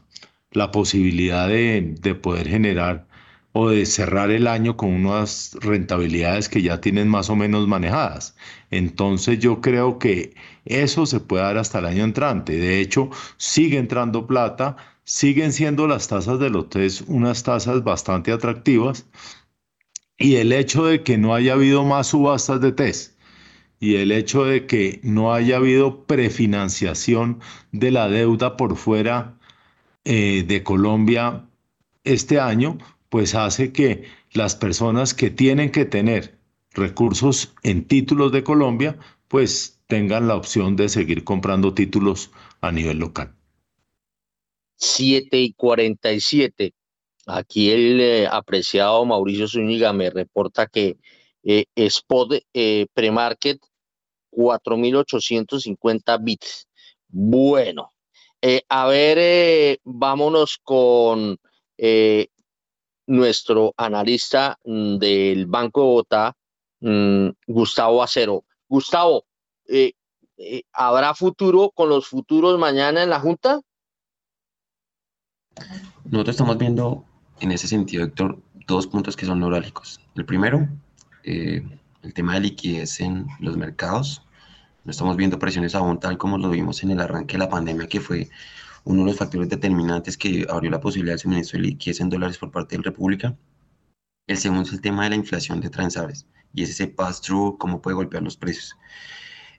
la 0.51 0.71
posibilidad 0.71 1.47
de, 1.47 1.95
de, 2.01 2.15
poder 2.15 2.47
generar 2.49 3.07
o 3.53 3.69
de 3.69 3.85
cerrar 3.85 4.31
el 4.31 4.47
año 4.47 4.77
con 4.77 4.91
unas 4.93 5.57
rentabilidades 5.61 6.49
que 6.49 6.61
ya 6.61 6.81
tienen 6.81 7.07
más 7.07 7.29
o 7.29 7.35
menos 7.35 7.67
manejadas. 7.67 8.35
Entonces 8.71 9.39
yo 9.39 9.61
creo 9.61 9.99
que 9.99 10.35
eso 10.65 11.05
se 11.05 11.19
puede 11.19 11.43
dar 11.43 11.57
hasta 11.57 11.79
el 11.79 11.85
año 11.85 12.03
entrante. 12.03 12.57
De 12.57 12.79
hecho, 12.81 13.09
sigue 13.37 13.77
entrando 13.77 14.27
plata, 14.27 14.77
siguen 15.05 15.53
siendo 15.53 15.87
las 15.87 16.07
tasas 16.07 16.39
de 16.39 16.49
los 16.49 16.69
test 16.69 17.03
unas 17.07 17.43
tasas 17.43 17.83
bastante 17.83 18.31
atractivas 18.31 19.05
y 20.17 20.35
el 20.35 20.51
hecho 20.51 20.85
de 20.85 21.03
que 21.03 21.17
no 21.17 21.33
haya 21.33 21.53
habido 21.53 21.83
más 21.83 22.07
subastas 22.07 22.61
de 22.61 22.71
test 22.71 23.17
y 23.79 23.95
el 23.95 24.11
hecho 24.11 24.45
de 24.45 24.65
que 24.65 24.99
no 25.03 25.33
haya 25.33 25.57
habido 25.57 26.05
prefinanciación 26.05 27.39
de 27.71 27.91
la 27.91 28.09
deuda 28.09 28.57
por 28.57 28.75
fuera 28.75 29.37
eh, 30.05 30.43
de 30.47 30.63
Colombia 30.63 31.45
este 32.03 32.39
año, 32.39 32.77
pues 33.09 33.35
hace 33.35 33.71
que 33.71 34.05
las 34.31 34.55
personas 34.55 35.13
que 35.13 35.29
tienen 35.29 35.71
que 35.71 35.85
tener 35.85 36.37
recursos 36.71 37.53
en 37.63 37.85
títulos 37.85 38.31
de 38.31 38.43
Colombia, 38.43 38.97
pues 39.27 39.79
tengan 39.87 40.27
la 40.27 40.35
opción 40.35 40.75
de 40.75 40.89
seguir 40.89 41.23
comprando 41.23 41.73
títulos 41.73 42.31
a 42.61 42.71
nivel 42.71 42.99
local. 42.99 43.33
7 44.77 45.39
y 45.39 45.53
47. 45.53 46.73
Aquí 47.29 47.71
el 47.71 47.99
eh, 47.99 48.25
apreciado 48.25 49.03
Mauricio 49.03 49.49
Zúñiga 49.49 49.91
me 49.91 50.09
reporta 50.09 50.65
que 50.65 50.97
eh, 51.43 51.65
Spot 51.75 52.31
eh, 52.53 52.87
Premarket 52.93 53.59
4.850 54.31 56.23
bits. 56.23 56.69
Bueno, 57.09 57.91
a 58.69 58.87
ver, 58.87 59.79
vámonos 59.83 60.57
con 60.63 61.37
nuestro 63.07 63.73
analista 63.75 64.57
mm, 64.63 64.97
del 64.97 65.47
Banco 65.47 65.81
de 65.81 65.85
Bogotá, 65.85 66.33
mm, 66.79 67.29
Gustavo 67.45 68.03
Acero. 68.03 68.45
Gustavo, 68.69 69.25
¿habrá 70.71 71.13
futuro 71.13 71.71
con 71.71 71.89
los 71.89 72.07
futuros 72.07 72.57
mañana 72.57 73.03
en 73.03 73.09
la 73.09 73.19
Junta? 73.19 73.59
Nosotros 76.05 76.35
estamos 76.35 76.57
viendo 76.57 77.03
en 77.39 77.51
ese 77.51 77.67
sentido, 77.67 78.03
Héctor, 78.03 78.39
dos 78.67 78.87
puntos 78.87 79.15
que 79.15 79.25
son 79.25 79.39
neurálgicos. 79.39 79.99
El 80.15 80.25
primero, 80.25 80.67
eh, 81.23 81.63
el 82.03 82.13
tema 82.13 82.35
de 82.35 82.41
liquidez 82.41 82.99
en 83.01 83.27
los 83.39 83.57
mercados. 83.57 84.23
No 84.83 84.91
estamos 84.91 85.17
viendo 85.17 85.37
presiones 85.39 85.75
aún 85.75 85.99
tal 85.99 86.17
como 86.17 86.37
lo 86.37 86.49
vimos 86.49 86.81
en 86.83 86.91
el 86.91 86.99
arranque 86.99 87.33
de 87.33 87.39
la 87.39 87.49
pandemia, 87.49 87.87
que 87.87 87.99
fue 87.99 88.29
uno 88.85 89.01
de 89.01 89.07
los 89.07 89.17
factores 89.17 89.49
determinantes 89.49 90.17
que 90.17 90.45
abrió 90.49 90.71
la 90.71 90.79
posibilidad 90.79 91.15
de 91.15 91.19
suministro 91.19 91.59
de 91.59 91.67
liquidez 91.67 91.99
en 91.99 92.09
dólares 92.09 92.37
por 92.37 92.51
parte 92.51 92.75
de 92.75 92.83
la 92.83 92.89
República. 92.91 93.35
El 94.27 94.37
segundo 94.37 94.63
es 94.63 94.73
el 94.73 94.81
tema 94.81 95.03
de 95.03 95.09
la 95.11 95.15
inflación 95.15 95.59
de 95.59 95.69
transables 95.69 96.25
y 96.53 96.63
es 96.63 96.69
ese 96.69 96.87
pass-through, 96.87 97.57
cómo 97.57 97.81
puede 97.81 97.95
golpear 97.95 98.23
los 98.23 98.37
precios. 98.37 98.75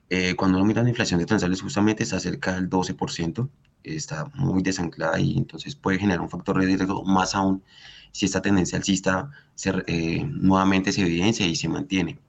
Eh, 0.09 0.35
cuando 0.35 0.57
uno 0.57 0.65
mira 0.65 0.81
la 0.81 0.89
inflación 0.89 1.19
de 1.19 1.27
transables, 1.27 1.61
justamente 1.61 2.03
está 2.03 2.19
cerca 2.19 2.55
del 2.55 2.69
12%, 2.69 3.49
está 3.83 4.25
muy 4.35 4.61
desanclada 4.63 5.19
y 5.19 5.37
entonces 5.37 5.75
puede 5.75 5.99
generar 5.99 6.21
un 6.21 6.29
factor 6.29 6.59
de 6.59 6.65
riesgo 6.65 7.03
más 7.05 7.35
aún 7.35 7.63
si 8.11 8.25
esta 8.25 8.41
tendencia 8.41 8.77
alcista 8.77 9.29
se, 9.55 9.71
eh, 9.87 10.23
nuevamente 10.25 10.91
se 10.91 11.01
evidencia 11.01 11.45
y 11.45 11.55
se 11.55 11.67
mantiene. 11.67 12.19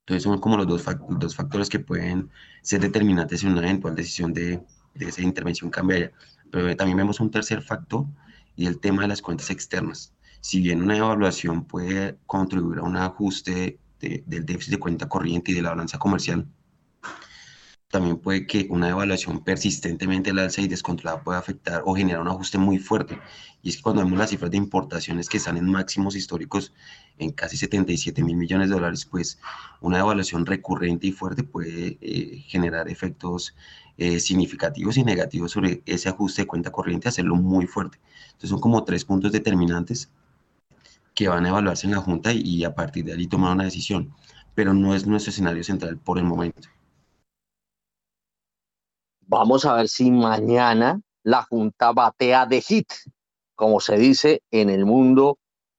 Entonces 0.00 0.22
son 0.24 0.38
como 0.40 0.56
los 0.56 0.66
dos, 0.66 0.82
factores 0.82 1.68
que 1.68 1.78
pueden 1.78 2.30
ser 2.62 2.80
determinantes 2.80 3.42
en 3.44 3.52
una 3.52 3.62
eventual 3.62 3.94
decisión 3.94 4.32
de, 4.32 4.62
de 4.94 5.08
esa 5.08 5.22
intervención 5.22 5.70
cambiaria. 5.70 6.12
Pero 6.50 6.74
también 6.76 6.98
vemos 6.98 7.20
un 7.20 7.30
tercer 7.30 7.62
factor 7.62 8.06
y 8.56 8.66
el 8.66 8.80
tema 8.80 9.02
de 9.02 9.08
las 9.08 9.22
cuentas 9.22 9.50
externas. 9.50 10.14
Si 10.40 10.60
bien 10.60 10.82
una 10.82 10.96
evaluación 10.96 11.64
puede 11.64 12.18
contribuir 12.26 12.78
a 12.80 12.82
un 12.82 12.96
ajuste 12.96 13.78
del 14.00 14.46
déficit 14.46 14.72
de 14.72 14.78
cuenta 14.78 15.08
corriente 15.08 15.52
y 15.52 15.54
de 15.54 15.62
la 15.62 15.70
balanza 15.70 15.98
comercial, 15.98 16.46
también 17.90 18.18
puede 18.18 18.46
que 18.46 18.68
una 18.70 18.86
devaluación 18.86 19.42
persistentemente 19.42 20.30
al 20.30 20.38
alza 20.38 20.60
y 20.60 20.68
descontrolada 20.68 21.24
pueda 21.24 21.38
afectar 21.38 21.82
o 21.84 21.94
generar 21.94 22.22
un 22.22 22.28
ajuste 22.28 22.56
muy 22.56 22.78
fuerte. 22.78 23.18
Y 23.62 23.70
es 23.70 23.76
que 23.76 23.82
cuando 23.82 24.04
vemos 24.04 24.16
las 24.18 24.30
cifras 24.30 24.50
de 24.52 24.56
importaciones 24.56 25.28
que 25.28 25.38
están 25.38 25.56
en 25.56 25.66
máximos 25.66 26.14
históricos 26.14 26.72
en 27.18 27.32
casi 27.32 27.56
77 27.56 28.22
mil 28.22 28.36
millones 28.36 28.68
de 28.68 28.76
dólares, 28.76 29.04
pues 29.04 29.40
una 29.80 29.98
devaluación 29.98 30.46
recurrente 30.46 31.08
y 31.08 31.12
fuerte 31.12 31.42
puede 31.42 31.98
eh, 32.00 32.44
generar 32.46 32.88
efectos 32.88 33.56
eh, 33.98 34.20
significativos 34.20 34.96
y 34.96 35.02
negativos 35.04 35.50
sobre 35.50 35.82
ese 35.84 36.08
ajuste 36.08 36.42
de 36.42 36.46
cuenta 36.46 36.70
corriente, 36.70 37.08
hacerlo 37.08 37.34
muy 37.34 37.66
fuerte. 37.66 37.98
Entonces 38.26 38.50
son 38.50 38.60
como 38.60 38.84
tres 38.84 39.04
puntos 39.04 39.32
determinantes 39.32 40.10
que 41.14 41.26
van 41.28 41.44
a 41.44 41.48
evaluarse 41.48 41.86
en 41.88 41.92
la 41.92 41.98
Junta 41.98 42.32
y, 42.32 42.40
y 42.42 42.64
a 42.64 42.74
partir 42.74 43.04
de 43.04 43.14
ahí 43.14 43.26
tomar 43.26 43.52
una 43.52 43.64
decisión. 43.64 44.14
Pero 44.54 44.74
no 44.74 44.94
es 44.94 45.06
nuestro 45.06 45.30
escenario 45.30 45.64
central 45.64 45.98
por 45.98 46.18
el 46.18 46.24
momento. 46.24 46.68
Vamos 49.32 49.64
a 49.64 49.74
ver 49.74 49.88
si 49.88 50.10
mañana 50.10 51.00
la 51.22 51.44
Junta 51.44 51.92
batea 51.92 52.46
de 52.46 52.60
hit, 52.60 52.92
como 53.54 53.78
se 53.78 53.96
dice 53.96 54.42
en 54.50 54.70
el 54.70 54.84
mundo 54.84 55.38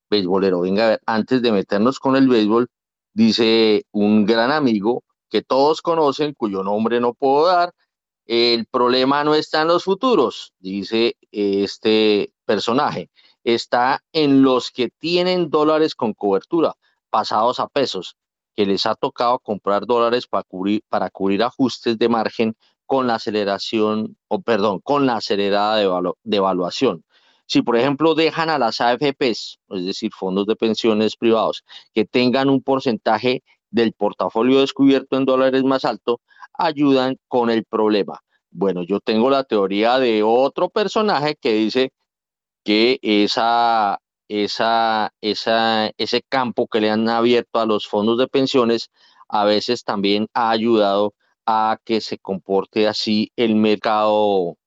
beisbolero. 0.09 0.61
Venga, 0.61 0.85
a 0.85 0.89
ver, 0.91 1.01
antes 1.05 1.41
de 1.41 1.51
meternos 1.51 1.99
con 1.99 2.15
el 2.15 2.29
béisbol, 2.29 2.69
dice 3.13 3.83
un 3.91 4.25
gran 4.25 4.53
amigo 4.53 5.03
que 5.29 5.41
todos 5.41 5.81
conocen, 5.81 6.33
cuyo 6.33 6.63
nombre 6.63 7.01
no 7.01 7.13
puedo 7.13 7.47
dar, 7.47 7.73
el 8.25 8.67
problema 8.67 9.25
no 9.25 9.35
está 9.35 9.63
en 9.63 9.67
los 9.67 9.83
futuros, 9.83 10.53
dice 10.59 11.17
este 11.31 12.31
personaje, 12.45 13.09
está 13.43 14.01
en 14.13 14.43
los 14.43 14.71
que 14.71 14.91
tienen 14.97 15.49
dólares 15.49 15.93
con 15.93 16.13
cobertura, 16.13 16.75
pasados 17.09 17.59
a 17.59 17.67
pesos, 17.67 18.15
que 18.55 18.65
les 18.65 18.85
ha 18.85 18.95
tocado 18.95 19.39
comprar 19.39 19.85
dólares 19.85 20.25
para 20.25 20.43
cubrir, 20.43 20.83
para 20.87 21.09
cubrir 21.09 21.43
ajustes 21.43 21.97
de 21.97 22.07
margen 22.07 22.55
con 22.91 23.07
la 23.07 23.15
aceleración, 23.15 24.17
o 24.27 24.41
perdón, 24.41 24.81
con 24.81 25.05
la 25.05 25.15
acelerada 25.15 25.77
de, 25.77 26.35
evaluación. 26.35 27.05
Si, 27.45 27.61
por 27.61 27.77
ejemplo, 27.77 28.15
dejan 28.15 28.49
a 28.49 28.59
las 28.59 28.81
AFPs, 28.81 29.59
es 29.69 29.85
decir, 29.85 30.11
fondos 30.13 30.45
de 30.45 30.57
pensiones 30.57 31.15
privados, 31.15 31.63
que 31.93 32.03
tengan 32.03 32.49
un 32.49 32.61
porcentaje 32.61 33.43
del 33.69 33.93
portafolio 33.93 34.59
descubierto 34.59 35.15
en 35.15 35.23
dólares 35.23 35.63
más 35.63 35.85
alto, 35.85 36.19
ayudan 36.53 37.15
con 37.29 37.49
el 37.49 37.63
problema. 37.63 38.19
Bueno, 38.49 38.83
yo 38.83 38.99
tengo 38.99 39.29
la 39.29 39.45
teoría 39.45 39.97
de 39.97 40.21
otro 40.21 40.67
personaje 40.67 41.37
que 41.39 41.53
dice 41.53 41.93
que 42.65 42.99
esa, 43.01 44.01
esa, 44.27 45.13
esa, 45.21 45.91
ese 45.95 46.23
campo 46.27 46.67
que 46.67 46.81
le 46.81 46.89
han 46.89 47.07
abierto 47.07 47.57
a 47.61 47.65
los 47.65 47.87
fondos 47.87 48.17
de 48.17 48.27
pensiones 48.27 48.89
a 49.29 49.45
veces 49.45 49.85
también 49.85 50.27
ha 50.33 50.49
ayudado 50.49 51.13
que 51.85 52.01
se 52.01 52.17
comporte 52.17 52.87
así 52.87 53.31
el 53.35 53.55
mercado 53.55 54.57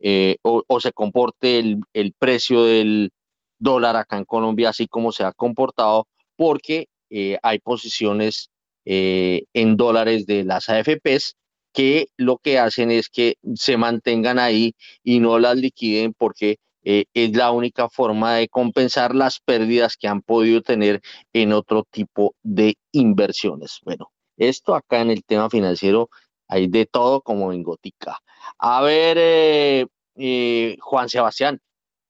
eh, 0.00 0.36
o, 0.42 0.80
se 0.80 0.92
comporte 0.92 1.58
el, 1.58 2.12
precio 2.18 2.64
del 2.64 3.10
dólar 3.58 3.96
acá 3.96 4.18
en 4.18 4.24
Colombia 4.24 4.70
así 4.70 4.88
como 4.88 5.12
se 5.12 5.24
ha 5.24 5.32
comportado 5.32 6.06
porque 6.36 6.86
eh, 7.10 7.38
hay 7.42 7.58
posiciones 7.60 8.50
eh, 8.84 9.44
en 9.54 9.76
dólares 9.76 10.26
de 10.26 10.44
las 10.44 10.68
AFPs 10.68 11.36
que 11.72 12.08
lo 12.16 12.38
que 12.38 12.58
hacen 12.58 12.90
es 12.90 13.08
que 13.08 13.36
se 13.54 13.76
mantengan 13.76 14.38
ahí 14.38 14.74
y 15.02 15.20
no 15.20 15.38
las 15.38 15.56
liquiden 15.56 16.14
porque 16.14 16.58
eh, 16.84 17.04
es 17.14 17.36
la 17.36 17.52
única 17.52 17.88
forma 17.88 18.34
de 18.34 18.48
compensar 18.48 19.14
las 19.14 19.40
pérdidas 19.40 19.96
que 19.96 20.08
han 20.08 20.20
podido 20.20 20.62
tener 20.62 21.00
en 21.32 21.52
otro 21.52 21.84
tipo 21.90 22.34
de 22.42 22.74
inversiones. 22.90 23.78
Bueno, 23.84 24.10
esto 24.48 24.74
acá 24.74 25.00
en 25.00 25.10
el 25.10 25.24
tema 25.24 25.50
financiero 25.50 26.08
hay 26.48 26.66
de 26.68 26.86
todo 26.86 27.22
como 27.22 27.52
en 27.52 27.62
Gotica. 27.62 28.18
A 28.58 28.82
ver, 28.82 29.16
eh, 29.18 29.86
eh, 30.16 30.76
Juan 30.80 31.08
Sebastián, 31.08 31.60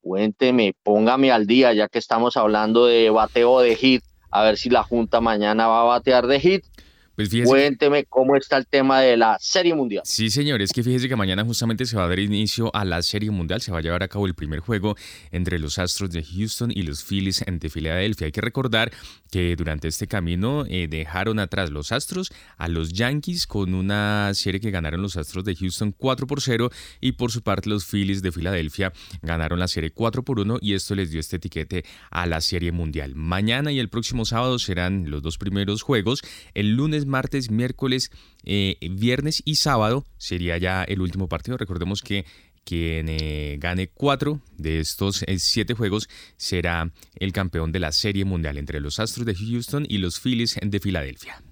cuénteme, 0.00 0.74
póngame 0.82 1.30
al 1.30 1.46
día, 1.46 1.72
ya 1.72 1.88
que 1.88 1.98
estamos 1.98 2.36
hablando 2.36 2.86
de 2.86 3.10
bateo 3.10 3.60
de 3.60 3.76
hit, 3.76 4.02
a 4.30 4.42
ver 4.42 4.56
si 4.56 4.70
la 4.70 4.82
Junta 4.82 5.20
mañana 5.20 5.68
va 5.68 5.82
a 5.82 5.84
batear 5.84 6.26
de 6.26 6.40
hit 6.40 6.64
pues 7.14 7.30
Cuénteme 7.44 8.04
cómo 8.04 8.36
está 8.36 8.56
el 8.56 8.66
tema 8.66 9.00
de 9.00 9.16
la 9.16 9.36
Serie 9.38 9.74
Mundial. 9.74 10.02
Sí, 10.04 10.30
señor, 10.30 10.62
es 10.62 10.72
que 10.72 10.82
fíjese 10.82 11.08
que 11.08 11.16
mañana 11.16 11.44
justamente 11.44 11.84
se 11.84 11.96
va 11.96 12.04
a 12.04 12.08
dar 12.08 12.18
inicio 12.18 12.74
a 12.74 12.84
la 12.84 13.02
Serie 13.02 13.30
Mundial, 13.30 13.60
se 13.60 13.70
va 13.70 13.78
a 13.78 13.82
llevar 13.82 14.02
a 14.02 14.08
cabo 14.08 14.26
el 14.26 14.34
primer 14.34 14.60
juego 14.60 14.96
entre 15.30 15.58
los 15.58 15.78
Astros 15.78 16.10
de 16.10 16.24
Houston 16.24 16.70
y 16.70 16.82
los 16.82 17.04
Phillies 17.04 17.44
de 17.46 17.68
Filadelfia. 17.68 18.26
Hay 18.26 18.32
que 18.32 18.40
recordar 18.40 18.92
que 19.30 19.54
durante 19.56 19.88
este 19.88 20.06
camino 20.06 20.64
eh, 20.68 20.88
dejaron 20.88 21.38
atrás 21.38 21.70
los 21.70 21.92
Astros 21.92 22.32
a 22.56 22.68
los 22.68 22.92
Yankees 22.92 23.46
con 23.46 23.74
una 23.74 24.32
serie 24.34 24.60
que 24.60 24.70
ganaron 24.70 25.02
los 25.02 25.16
Astros 25.16 25.44
de 25.44 25.54
Houston 25.54 25.92
4 25.92 26.26
por 26.26 26.40
0 26.40 26.70
y 27.00 27.12
por 27.12 27.30
su 27.30 27.42
parte 27.42 27.68
los 27.68 27.84
Phillies 27.84 28.22
de 28.22 28.32
Filadelfia 28.32 28.92
ganaron 29.22 29.58
la 29.58 29.68
serie 29.68 29.90
4 29.90 30.22
por 30.22 30.40
1 30.40 30.58
y 30.60 30.74
esto 30.74 30.94
les 30.94 31.10
dio 31.10 31.20
este 31.20 31.36
etiquete 31.36 31.84
a 32.10 32.26
la 32.26 32.40
Serie 32.40 32.72
Mundial. 32.72 33.14
Mañana 33.14 33.72
y 33.72 33.78
el 33.78 33.88
próximo 33.88 34.24
sábado 34.24 34.58
serán 34.58 35.10
los 35.10 35.22
dos 35.22 35.38
primeros 35.38 35.82
juegos. 35.82 36.22
El 36.54 36.72
lunes 36.74 37.01
martes, 37.06 37.50
miércoles, 37.50 38.10
eh, 38.44 38.76
viernes 38.90 39.42
y 39.44 39.56
sábado 39.56 40.04
sería 40.16 40.58
ya 40.58 40.84
el 40.84 41.00
último 41.00 41.28
partido. 41.28 41.56
Recordemos 41.56 42.02
que 42.02 42.24
quien 42.64 43.08
eh, 43.08 43.56
gane 43.58 43.88
cuatro 43.88 44.40
de 44.56 44.78
estos 44.80 45.22
eh, 45.24 45.38
siete 45.38 45.74
juegos 45.74 46.08
será 46.36 46.90
el 47.16 47.32
campeón 47.32 47.72
de 47.72 47.80
la 47.80 47.92
Serie 47.92 48.24
Mundial 48.24 48.58
entre 48.58 48.80
los 48.80 49.00
Astros 49.00 49.26
de 49.26 49.34
Houston 49.34 49.84
y 49.88 49.98
los 49.98 50.20
Phillies 50.20 50.58
de 50.62 50.80
Filadelfia. 50.80 51.42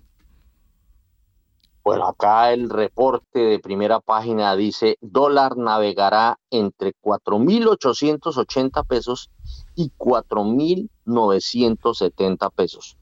Bueno, 1.82 2.06
acá 2.06 2.52
el 2.52 2.68
reporte 2.68 3.40
de 3.40 3.58
primera 3.58 4.00
página 4.00 4.54
dice, 4.54 4.98
dólar 5.00 5.56
navegará 5.56 6.38
entre 6.50 6.92
4.880 7.02 8.86
pesos 8.86 9.30
y 9.74 9.90
4.970 9.98 12.52
pesos. 12.54 12.98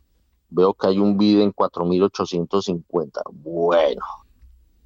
Veo 0.51 0.75
que 0.75 0.89
hay 0.89 0.99
un 0.99 1.19
bid 1.19 1.41
en 1.41 1.53
4.850. 1.53 3.21
Bueno, 3.33 4.03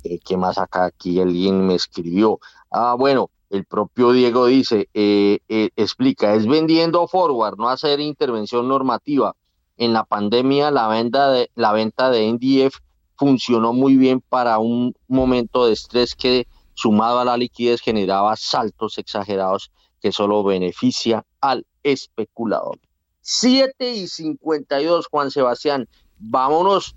eh, 0.05 0.19
¿qué 0.19 0.37
más 0.37 0.59
acá? 0.59 0.87
Aquí 0.87 1.21
alguien 1.21 1.67
me 1.67 1.75
escribió. 1.75 2.41
Ah, 2.71 2.97
bueno, 2.99 3.31
el 3.51 3.65
propio 3.65 4.13
Diego 4.13 4.47
dice, 4.47 4.89
eh, 4.95 5.41
eh, 5.49 5.71
explica, 5.77 6.35
es 6.35 6.47
vendiendo 6.47 7.07
forward, 7.07 7.59
no 7.59 7.69
hacer 7.69 8.01
intervención 8.01 8.67
normativa. 8.67 9.37
En 9.77 9.93
la 9.93 10.05
pandemia 10.05 10.71
la 10.71 10.89
venta 10.89 11.31
de, 11.31 11.51
la 11.55 11.73
venta 11.73 12.11
de 12.11 12.33
NDF 12.33 12.79
funcionó 13.17 13.73
muy 13.73 13.97
bien 13.97 14.21
para 14.21 14.59
un 14.59 14.95
momento 15.07 15.67
de 15.67 15.75
estrés 15.75 16.15
que 16.15 16.47
sumado 16.75 17.21
a 17.21 17.25
la 17.25 17.37
liquidez 17.37 17.81
generaba 17.81 18.35
saltos 18.37 18.99
exagerados 18.99 19.71
que 20.01 20.13
solo 20.13 20.43
beneficia 20.43 21.25
al 21.41 21.67
especulador. 21.83 22.79
7 23.23 23.90
y 23.90 24.09
52, 24.09 25.07
Juan 25.07 25.31
Sebastián. 25.31 25.89
Vámonos 26.19 26.97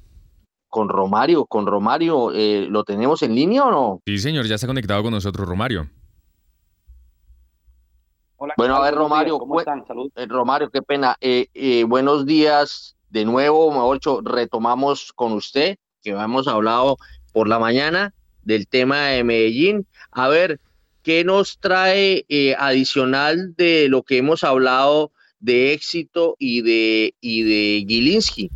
con 0.69 0.89
Romario. 0.89 1.45
Con 1.45 1.67
Romario, 1.67 2.31
eh, 2.33 2.67
¿lo 2.69 2.83
tenemos 2.83 3.21
en 3.21 3.33
línea 3.33 3.63
o 3.65 3.71
no? 3.71 4.01
Sí, 4.05 4.17
señor, 4.17 4.45
ya 4.45 4.55
está 4.55 4.67
conectado 4.67 5.03
con 5.03 5.11
nosotros, 5.11 5.47
Romario. 5.47 5.89
Hola, 8.37 8.53
bueno, 8.57 8.75
a 8.75 8.81
ver, 8.81 8.95
Romario, 8.95 9.39
¿cómo 9.39 9.59
están? 9.59 9.85
Salud. 9.87 10.11
Eh, 10.15 10.25
Romario, 10.25 10.69
qué 10.69 10.81
pena. 10.81 11.15
Eh, 11.21 11.85
buenos 11.87 12.25
días 12.25 12.97
de 13.09 13.23
nuevo, 13.23 13.71
Maorcho. 13.71 14.19
Retomamos 14.21 15.13
con 15.13 15.33
usted, 15.33 15.77
que 16.01 16.09
hemos 16.09 16.47
hablado 16.47 16.97
por 17.33 17.47
la 17.47 17.59
mañana 17.59 18.13
del 18.41 18.67
tema 18.67 19.07
de 19.07 19.23
Medellín. 19.23 19.87
A 20.11 20.27
ver, 20.27 20.59
¿qué 21.03 21.23
nos 21.23 21.59
trae 21.59 22.25
adicional 22.57 23.55
de 23.55 23.87
lo 23.89 24.03
que 24.03 24.17
hemos 24.17 24.43
hablado 24.43 25.11
de 25.45 25.73
éxito 25.73 26.35
y 26.39 26.63
de, 26.63 27.13
y 27.21 27.43
de 27.43 27.85
Gilinski. 27.87 28.49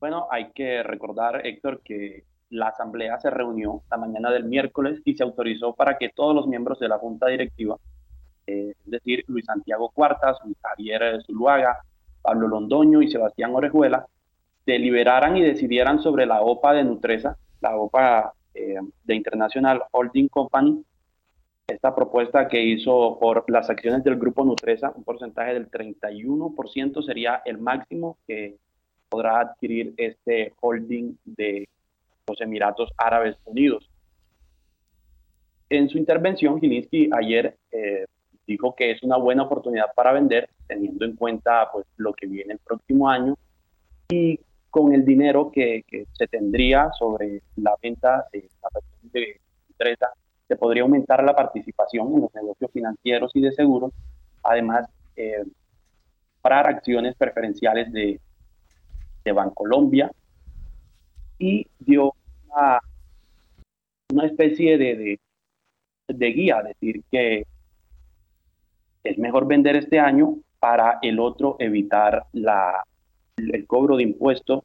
Bueno, 0.00 0.28
hay 0.30 0.50
que 0.52 0.82
recordar, 0.82 1.46
Héctor, 1.46 1.82
que 1.84 2.24
la 2.48 2.68
asamblea 2.68 3.20
se 3.20 3.28
reunió 3.28 3.82
la 3.90 3.98
mañana 3.98 4.30
del 4.30 4.44
miércoles 4.44 5.02
y 5.04 5.14
se 5.14 5.22
autorizó 5.22 5.74
para 5.74 5.98
que 5.98 6.08
todos 6.08 6.34
los 6.34 6.46
miembros 6.46 6.78
de 6.78 6.88
la 6.88 6.98
junta 6.98 7.26
directiva, 7.26 7.76
eh, 8.46 8.72
es 8.84 8.90
decir, 8.90 9.24
Luis 9.26 9.44
Santiago 9.44 9.90
Cuartas, 9.90 10.38
Luis 10.44 10.56
Javier 10.62 11.22
Zuluaga, 11.26 11.82
Pablo 12.22 12.48
Londoño 12.48 13.02
y 13.02 13.10
Sebastián 13.10 13.54
Orejuela, 13.54 14.06
deliberaran 14.64 15.36
y 15.36 15.42
decidieran 15.42 16.00
sobre 16.00 16.24
la 16.24 16.40
OPA 16.40 16.72
de 16.72 16.84
Nutresa, 16.84 17.36
la 17.60 17.76
OPA 17.76 18.32
eh, 18.54 18.76
de 19.04 19.14
International 19.14 19.82
Holding 19.90 20.28
Company, 20.28 20.82
esta 21.66 21.94
propuesta 21.94 22.46
que 22.46 22.62
hizo 22.62 23.18
por 23.18 23.48
las 23.50 23.70
acciones 23.70 24.04
del 24.04 24.16
grupo 24.16 24.44
Nutresa, 24.44 24.92
un 24.94 25.04
porcentaje 25.04 25.54
del 25.54 25.70
31% 25.70 27.02
sería 27.02 27.42
el 27.44 27.58
máximo 27.58 28.18
que 28.26 28.56
podrá 29.08 29.40
adquirir 29.40 29.94
este 29.96 30.52
holding 30.60 31.16
de 31.24 31.68
los 32.26 32.40
Emiratos 32.40 32.90
Árabes 32.98 33.36
Unidos. 33.44 33.88
En 35.70 35.88
su 35.88 35.96
intervención, 35.96 36.60
Gilinski 36.60 37.08
ayer 37.12 37.56
eh, 37.72 38.06
dijo 38.46 38.74
que 38.74 38.90
es 38.90 39.02
una 39.02 39.16
buena 39.16 39.44
oportunidad 39.44 39.86
para 39.96 40.12
vender, 40.12 40.50
teniendo 40.66 41.06
en 41.06 41.16
cuenta 41.16 41.70
pues, 41.72 41.86
lo 41.96 42.12
que 42.12 42.26
viene 42.26 42.54
el 42.54 42.58
próximo 42.58 43.08
año 43.08 43.36
y 44.10 44.38
con 44.68 44.92
el 44.92 45.04
dinero 45.04 45.50
que, 45.50 45.84
que 45.86 46.04
se 46.12 46.26
tendría 46.26 46.90
sobre 46.98 47.40
la 47.56 47.74
venta 47.80 48.26
de 48.32 48.48
la 48.62 48.68
de 49.12 49.40
Nutresa 49.68 50.10
se 50.48 50.56
podría 50.56 50.82
aumentar 50.82 51.22
la 51.24 51.34
participación 51.34 52.12
en 52.14 52.20
los 52.22 52.34
negocios 52.34 52.70
financieros 52.72 53.30
y 53.34 53.40
de 53.40 53.52
seguros, 53.52 53.92
además 54.42 54.88
eh, 55.16 55.44
comprar 56.34 56.68
acciones 56.68 57.14
preferenciales 57.16 57.90
de, 57.92 58.20
de 59.24 59.32
Bancolombia 59.32 60.10
y 61.38 61.66
dio 61.78 62.14
una, 62.46 62.80
una 64.12 64.26
especie 64.26 64.76
de, 64.76 64.96
de, 64.96 65.20
de 66.08 66.26
guía, 66.32 66.62
decir 66.62 67.02
que 67.10 67.46
es 69.02 69.18
mejor 69.18 69.46
vender 69.46 69.76
este 69.76 69.98
año 69.98 70.36
para 70.58 70.98
el 71.02 71.18
otro 71.20 71.56
evitar 71.58 72.26
la, 72.32 72.82
el 73.36 73.66
cobro 73.66 73.96
de 73.96 74.02
impuestos, 74.02 74.64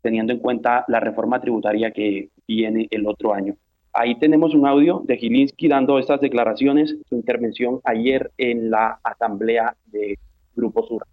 teniendo 0.00 0.32
en 0.32 0.38
cuenta 0.38 0.84
la 0.88 1.00
reforma 1.00 1.40
tributaria 1.40 1.90
que 1.92 2.30
viene 2.46 2.88
el 2.90 3.06
otro 3.06 3.32
año. 3.34 3.54
Ahí 3.94 4.18
tenemos 4.18 4.54
un 4.54 4.66
audio 4.66 5.02
de 5.04 5.18
Gilinski 5.18 5.68
dando 5.68 5.98
estas 5.98 6.18
declaraciones, 6.20 6.96
su 7.08 7.14
intervención 7.14 7.80
ayer 7.84 8.32
en 8.38 8.70
la 8.70 8.98
asamblea 9.02 9.76
de 9.86 10.18
Grupo 10.56 10.86
Sur. 10.86 11.06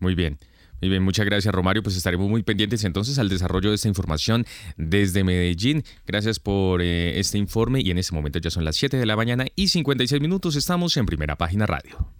Muy 0.00 0.14
bien. 0.14 0.38
Muy 0.80 0.88
bien, 0.88 1.02
muchas 1.02 1.26
gracias 1.26 1.54
Romario. 1.54 1.82
Pues 1.82 1.96
estaremos 1.96 2.28
muy 2.28 2.42
pendientes 2.42 2.84
entonces 2.84 3.18
al 3.18 3.28
desarrollo 3.28 3.70
de 3.70 3.76
esta 3.76 3.88
información 3.88 4.46
desde 4.76 5.24
Medellín. 5.24 5.84
Gracias 6.06 6.38
por 6.38 6.82
eh, 6.82 7.18
este 7.18 7.38
informe 7.38 7.80
y 7.80 7.90
en 7.90 7.98
este 7.98 8.14
momento 8.14 8.38
ya 8.38 8.50
son 8.50 8.64
las 8.64 8.76
7 8.76 8.96
de 8.96 9.06
la 9.06 9.16
mañana 9.16 9.46
y 9.56 9.68
56 9.68 10.20
minutos. 10.20 10.56
Estamos 10.56 10.96
en 10.96 11.06
primera 11.06 11.36
página 11.36 11.66
radio. 11.66 12.12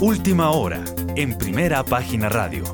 Última 0.00 0.50
hora 0.50 0.84
en 1.16 1.38
primera 1.38 1.84
página 1.84 2.28
radio. 2.28 2.64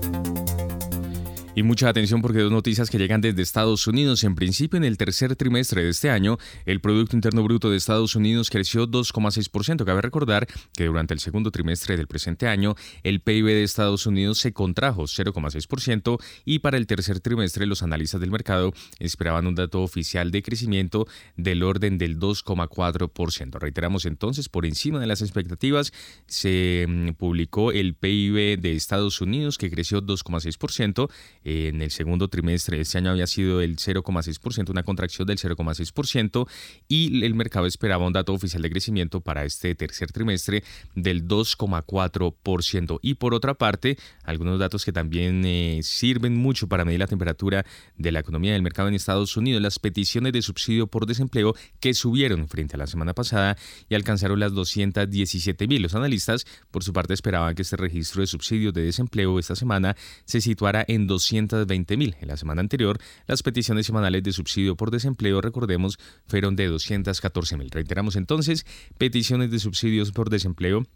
Y 1.53 1.65
mucha 1.65 1.89
atención 1.89 2.23
porque 2.23 2.39
dos 2.39 2.53
noticias 2.53 2.91
que 2.91 2.99
llegan 2.99 3.21
desde 3.21 3.43
Estados 3.43 3.89
Unidos. 3.89 4.23
En 4.23 4.37
principio, 4.37 4.77
en 4.77 4.85
el 4.85 4.97
tercer 4.97 5.35
trimestre 5.35 5.83
de 5.83 5.91
este 5.91 6.09
año, 6.09 6.39
el 6.65 6.81
Producto 6.81 7.17
Interno 7.17 7.43
Bruto 7.43 7.71
de 7.71 7.77
Estados 7.77 8.15
Unidos 8.15 8.51
creció 8.51 8.87
2,6%. 8.87 9.85
Cabe 9.85 10.01
recordar 10.01 10.47
que 10.77 10.85
durante 10.85 11.13
el 11.13 11.19
segundo 11.19 11.51
trimestre 11.51 11.97
del 11.97 12.07
presente 12.07 12.47
año, 12.47 12.77
el 13.03 13.21
PIB 13.21 13.47
de 13.47 13.65
Estados 13.65 14.07
Unidos 14.07 14.39
se 14.39 14.53
contrajo 14.53 15.03
0,6% 15.03 16.19
y 16.45 16.61
para 16.61 16.77
el 16.77 16.87
tercer 16.87 17.19
trimestre 17.19 17.67
los 17.67 17.83
analistas 17.83 18.21
del 18.21 18.31
mercado 18.31 18.73
esperaban 19.01 19.49
un 19.49 19.57
dato 19.57 19.83
oficial 19.83 20.31
de 20.31 20.43
crecimiento 20.45 21.09
del 21.37 21.65
orden 21.65 21.99
del 21.99 22.21
2,4%. 22.21 23.59
Reiteramos 23.59 24.07
entonces, 24.07 24.49
por 24.49 24.67
encima 24.67 25.01
de 25.01 25.09
las 25.09 25.21
expectativas, 25.21 25.93
se 26.29 26.87
mm, 26.89 27.09
publicó 27.15 27.73
el 27.73 27.95
PIB 27.95 28.61
de 28.61 28.77
Estados 28.77 29.21
Unidos 29.21 29.59
que 29.59 29.69
creció 29.69 30.01
2,6% 30.01 31.11
en 31.45 31.81
el 31.81 31.91
segundo 31.91 32.29
trimestre 32.29 32.77
de 32.77 32.83
este 32.83 32.99
año 32.99 33.11
había 33.11 33.27
sido 33.27 33.61
el 33.61 33.77
0,6%, 33.77 34.71
una 34.71 34.83
contracción 34.83 35.27
del 35.27 35.39
0,6%, 35.39 36.47
y 36.89 37.25
el 37.25 37.35
mercado 37.35 37.67
esperaba 37.67 38.07
un 38.07 38.13
dato 38.13 38.33
oficial 38.33 38.63
de 38.63 38.71
crecimiento 38.71 39.21
para 39.21 39.45
este 39.45 39.75
tercer 39.75 40.13
trimestre 40.13 40.63
del 40.95 41.27
2,4%. 41.27 42.99
Y 43.03 43.15
por 43.15 43.35
otra 43.35 43.55
parte, 43.55 43.97
algunos 44.25 44.59
datos 44.59 44.85
que 44.85 44.93
también 44.93 45.43
eh, 45.45 45.81
sirven 45.83 46.37
mucho 46.37 46.69
para 46.69 46.85
medir 46.85 47.01
la 47.01 47.07
temperatura 47.07 47.65
de 47.97 48.13
la 48.13 48.21
economía 48.21 48.53
del 48.53 48.63
mercado 48.63 48.89
en 48.89 48.95
Estados 48.95 49.37
Unidos, 49.37 49.63
las 49.63 49.79
peticiones 49.79 50.33
de 50.33 50.43
subsidio 50.43 50.87
por 50.87 51.07
desempleo 51.07 51.55
que 51.81 51.95
subieron 51.95 52.49
frente 52.49 52.77
a 52.77 52.79
la 52.79 52.87
semana 52.87 53.15
pasada 53.15 53.57
y 53.89 53.95
alcanzaron 53.95 54.41
las 54.41 54.53
217 54.53 55.67
mil. 55.67 55.83
Los 55.83 55.95
analistas, 55.95 56.45
por 56.71 56.85
su 56.85 56.93
parte, 56.93 57.15
esperaban 57.15 57.55
que 57.55 57.63
este 57.63 57.77
registro 57.77 58.21
de 58.21 58.27
subsidios 58.27 58.75
de 58.75 58.83
desempleo 58.83 59.39
esta 59.39 59.57
semana 59.57 59.97
se 60.25 60.41
situara 60.41 60.85
en 60.87 61.07
200 61.07 61.30
220 61.31 61.97
mil. 61.97 62.17
En 62.21 62.29
la 62.29 62.37
semana 62.37 62.61
anterior, 62.61 62.99
las 63.27 63.43
peticiones 63.43 63.87
semanales 63.87 64.23
de 64.23 64.33
subsidio 64.33 64.77
por 64.77 64.91
desempleo, 64.91 65.41
recordemos, 65.41 65.99
fueron 66.27 66.57
de 66.57 66.67
214 66.67 67.57
mil. 67.57 67.71
Reiteramos 67.71 68.17
entonces, 68.17 68.67
peticiones 68.99 69.51
de 69.51 69.59
subsidios 69.59 70.13
por 70.13 70.31
desempleo 70.31 70.87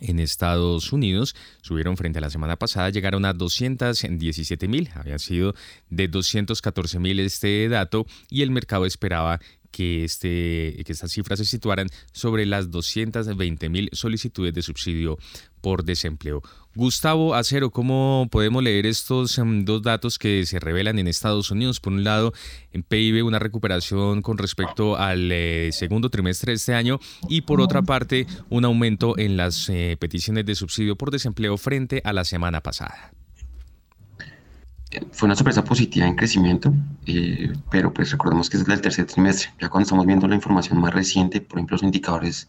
en 0.00 0.18
Estados 0.18 0.92
Unidos 0.92 1.34
subieron 1.62 1.96
frente 1.96 2.18
a 2.18 2.20
la 2.20 2.30
semana 2.30 2.56
pasada, 2.56 2.90
llegaron 2.90 3.24
a 3.24 3.32
217 3.32 4.68
mil, 4.68 4.90
habían 4.94 5.18
sido 5.18 5.54
de 5.88 6.08
214 6.08 6.98
mil 6.98 7.18
este 7.20 7.68
dato 7.68 8.06
y 8.28 8.42
el 8.42 8.50
mercado 8.50 8.84
esperaba 8.84 9.40
que, 9.70 10.04
este, 10.04 10.82
que 10.84 10.92
estas 10.92 11.12
cifras 11.12 11.38
se 11.38 11.44
situaran 11.44 11.88
sobre 12.12 12.46
las 12.46 12.70
220 12.70 13.68
mil 13.68 13.88
solicitudes 13.92 14.54
de 14.54 14.62
subsidio 14.62 15.18
por 15.60 15.84
desempleo. 15.84 16.42
Gustavo 16.74 17.34
Acero, 17.34 17.70
¿cómo 17.70 18.28
podemos 18.30 18.62
leer 18.62 18.86
estos 18.86 19.38
em, 19.38 19.64
dos 19.64 19.82
datos 19.82 20.18
que 20.18 20.44
se 20.46 20.60
revelan 20.60 20.98
en 20.98 21.08
Estados 21.08 21.50
Unidos? 21.50 21.80
Por 21.80 21.92
un 21.92 22.04
lado, 22.04 22.32
en 22.72 22.82
PIB 22.82 23.24
una 23.24 23.38
recuperación 23.38 24.22
con 24.22 24.38
respecto 24.38 24.96
al 24.96 25.32
eh, 25.32 25.70
segundo 25.72 26.10
trimestre 26.10 26.52
de 26.52 26.56
este 26.56 26.74
año 26.74 27.00
y 27.28 27.40
por 27.40 27.60
otra 27.60 27.82
parte 27.82 28.26
un 28.50 28.64
aumento 28.64 29.18
en 29.18 29.36
las 29.36 29.68
eh, 29.68 29.96
peticiones 29.98 30.44
de 30.46 30.54
subsidio 30.54 30.96
por 30.96 31.10
desempleo 31.10 31.56
frente 31.56 32.02
a 32.04 32.12
la 32.12 32.24
semana 32.24 32.62
pasada 32.62 33.12
fue 35.10 35.26
una 35.26 35.34
sorpresa 35.34 35.64
positiva 35.64 36.06
en 36.06 36.14
crecimiento, 36.14 36.72
eh, 37.06 37.52
pero 37.70 37.92
pues 37.92 38.10
recordemos 38.12 38.48
que 38.48 38.56
es 38.56 38.66
del 38.66 38.80
tercer 38.80 39.06
trimestre. 39.06 39.50
Ya 39.60 39.68
cuando 39.68 39.84
estamos 39.84 40.06
viendo 40.06 40.28
la 40.28 40.34
información 40.34 40.80
más 40.80 40.94
reciente, 40.94 41.40
por 41.40 41.58
ejemplo, 41.58 41.74
los 41.74 41.82
indicadores 41.82 42.48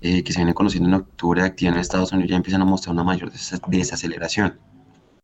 eh, 0.00 0.22
que 0.24 0.32
se 0.32 0.40
vienen 0.40 0.54
conociendo 0.54 0.88
en 0.88 0.94
octubre 0.94 1.42
de 1.42 1.46
actividad 1.48 1.74
en 1.74 1.80
Estados 1.80 2.12
Unidos 2.12 2.30
ya 2.30 2.36
empiezan 2.36 2.62
a 2.62 2.64
mostrar 2.64 2.94
una 2.94 3.04
mayor 3.04 3.30
desaceleración. 3.68 4.58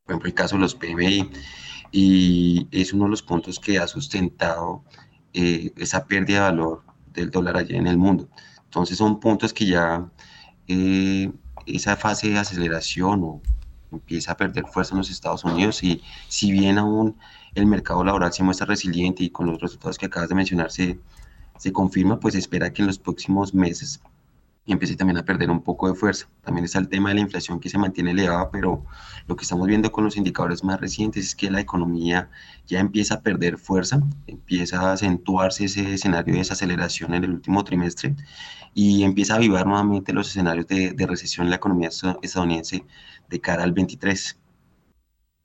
Por 0.05 0.13
ejemplo, 0.13 0.29
el 0.29 0.35
caso 0.35 0.57
de 0.57 0.63
los 0.63 0.75
PMI, 0.75 1.31
y 1.91 2.69
es 2.71 2.93
uno 2.93 3.05
de 3.05 3.11
los 3.11 3.23
puntos 3.23 3.59
que 3.59 3.79
ha 3.79 3.87
sustentado 3.89 4.85
eh, 5.33 5.73
esa 5.77 6.07
pérdida 6.07 6.37
de 6.37 6.51
valor 6.51 6.85
del 7.13 7.31
dólar 7.31 7.57
allá 7.57 7.77
en 7.77 7.87
el 7.87 7.99
mundo. 7.99 8.29
Entonces 8.65 8.99
son 8.99 9.19
puntos 9.19 9.53
que 9.53 9.67
ya 9.67 10.09
esa 11.67 11.97
fase 11.97 12.31
de 12.31 12.39
aceleración 12.39 13.23
o 13.25 13.43
empieza 13.97 14.33
a 14.33 14.37
perder 14.37 14.67
fuerza 14.67 14.95
en 14.95 14.99
los 14.99 15.11
Estados 15.11 15.45
Unidos 15.45 15.83
y 15.83 16.03
si 16.29 16.53
bien 16.53 16.79
aún 16.79 17.17
el 17.55 17.67
mercado 17.67 18.05
laboral 18.05 18.33
se 18.33 18.43
muestra 18.43 18.67
resiliente 18.67 19.25
y 19.25 19.31
con 19.31 19.47
los 19.47 19.61
resultados 19.61 19.99
que 19.99 20.07
acabas 20.07 20.29
de 20.29 20.35
mencionar 20.35 20.71
se, 20.71 20.99
se 21.59 21.73
confirma, 21.73 22.21
pues 22.21 22.35
espera 22.35 22.73
que 22.73 22.83
en 22.83 22.89
los 22.89 22.99
próximos 22.99 23.55
meses 23.55 24.01
empiece 24.73 24.97
también 24.97 25.19
a 25.19 25.25
perder 25.25 25.51
un 25.51 25.63
poco 25.63 25.89
de 25.89 25.95
fuerza. 25.95 26.29
También 26.43 26.65
está 26.65 26.79
el 26.79 26.89
tema 26.89 27.11
de 27.11 27.17
la 27.17 27.21
inflación 27.21 27.61
que 27.61 27.69
se 27.69 27.79
mantiene 27.79 28.11
elevada, 28.11 28.51
pero 28.51 28.85
lo 29.27 29.37
que 29.37 29.43
estamos 29.43 29.67
viendo 29.67 29.93
con 29.93 30.05
los 30.05 30.17
indicadores 30.17 30.65
más 30.65 30.81
recientes 30.81 31.25
es 31.25 31.37
que 31.37 31.51
la 31.51 31.61
economía 31.61 32.31
ya 32.67 32.81
empieza 32.81 33.15
a 33.15 33.21
perder 33.23 33.59
fuerza, 33.59 34.01
empieza 34.27 34.81
a 34.81 34.93
acentuarse 34.93 35.65
ese 35.65 35.95
escenario 35.95 36.35
de 36.35 36.41
desaceleración 36.41 37.15
en 37.15 37.25
el 37.25 37.31
último 37.31 37.63
trimestre 37.65 38.17
y 38.75 39.05
empieza 39.05 39.35
a 39.35 39.37
avivar 39.37 39.67
nuevamente 39.67 40.13
los 40.13 40.29
escenarios 40.29 40.67
de, 40.67 40.93
de 40.93 41.07
recesión 41.07 41.47
en 41.47 41.51
la 41.51 41.57
economía 41.57 41.91
estadounidense 42.23 42.85
de 43.29 43.41
cara 43.41 43.63
al 43.63 43.73
23. 43.73 44.39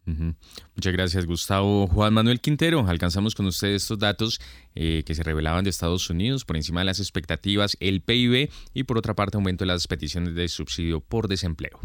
Muchas 0.06 0.94
gracias, 0.94 1.26
Gustavo. 1.26 1.88
Juan 1.88 2.14
Manuel 2.14 2.42
Quintero, 2.42 2.86
alcanzamos 2.88 3.36
con 3.36 3.46
ustedes 3.46 3.84
estos 3.84 4.00
datos 4.00 4.42
eh, 4.76 5.04
que 5.06 5.16
se 5.16 5.24
revelaban 5.24 5.64
de 5.64 5.70
Estados 5.70 6.10
Unidos 6.10 6.44
por 6.44 6.56
encima 6.56 6.82
de 6.82 6.86
las 6.86 7.00
expectativas, 7.00 7.78
el 7.80 8.02
PIB 8.02 8.50
y 8.74 8.84
por 8.84 8.98
otra 8.98 9.14
parte 9.14 9.38
aumento 9.38 9.64
de 9.64 9.68
las 9.68 9.88
peticiones 9.88 10.34
de 10.36 10.48
subsidio 10.48 11.02
por 11.02 11.28
desempleo. 11.28 11.80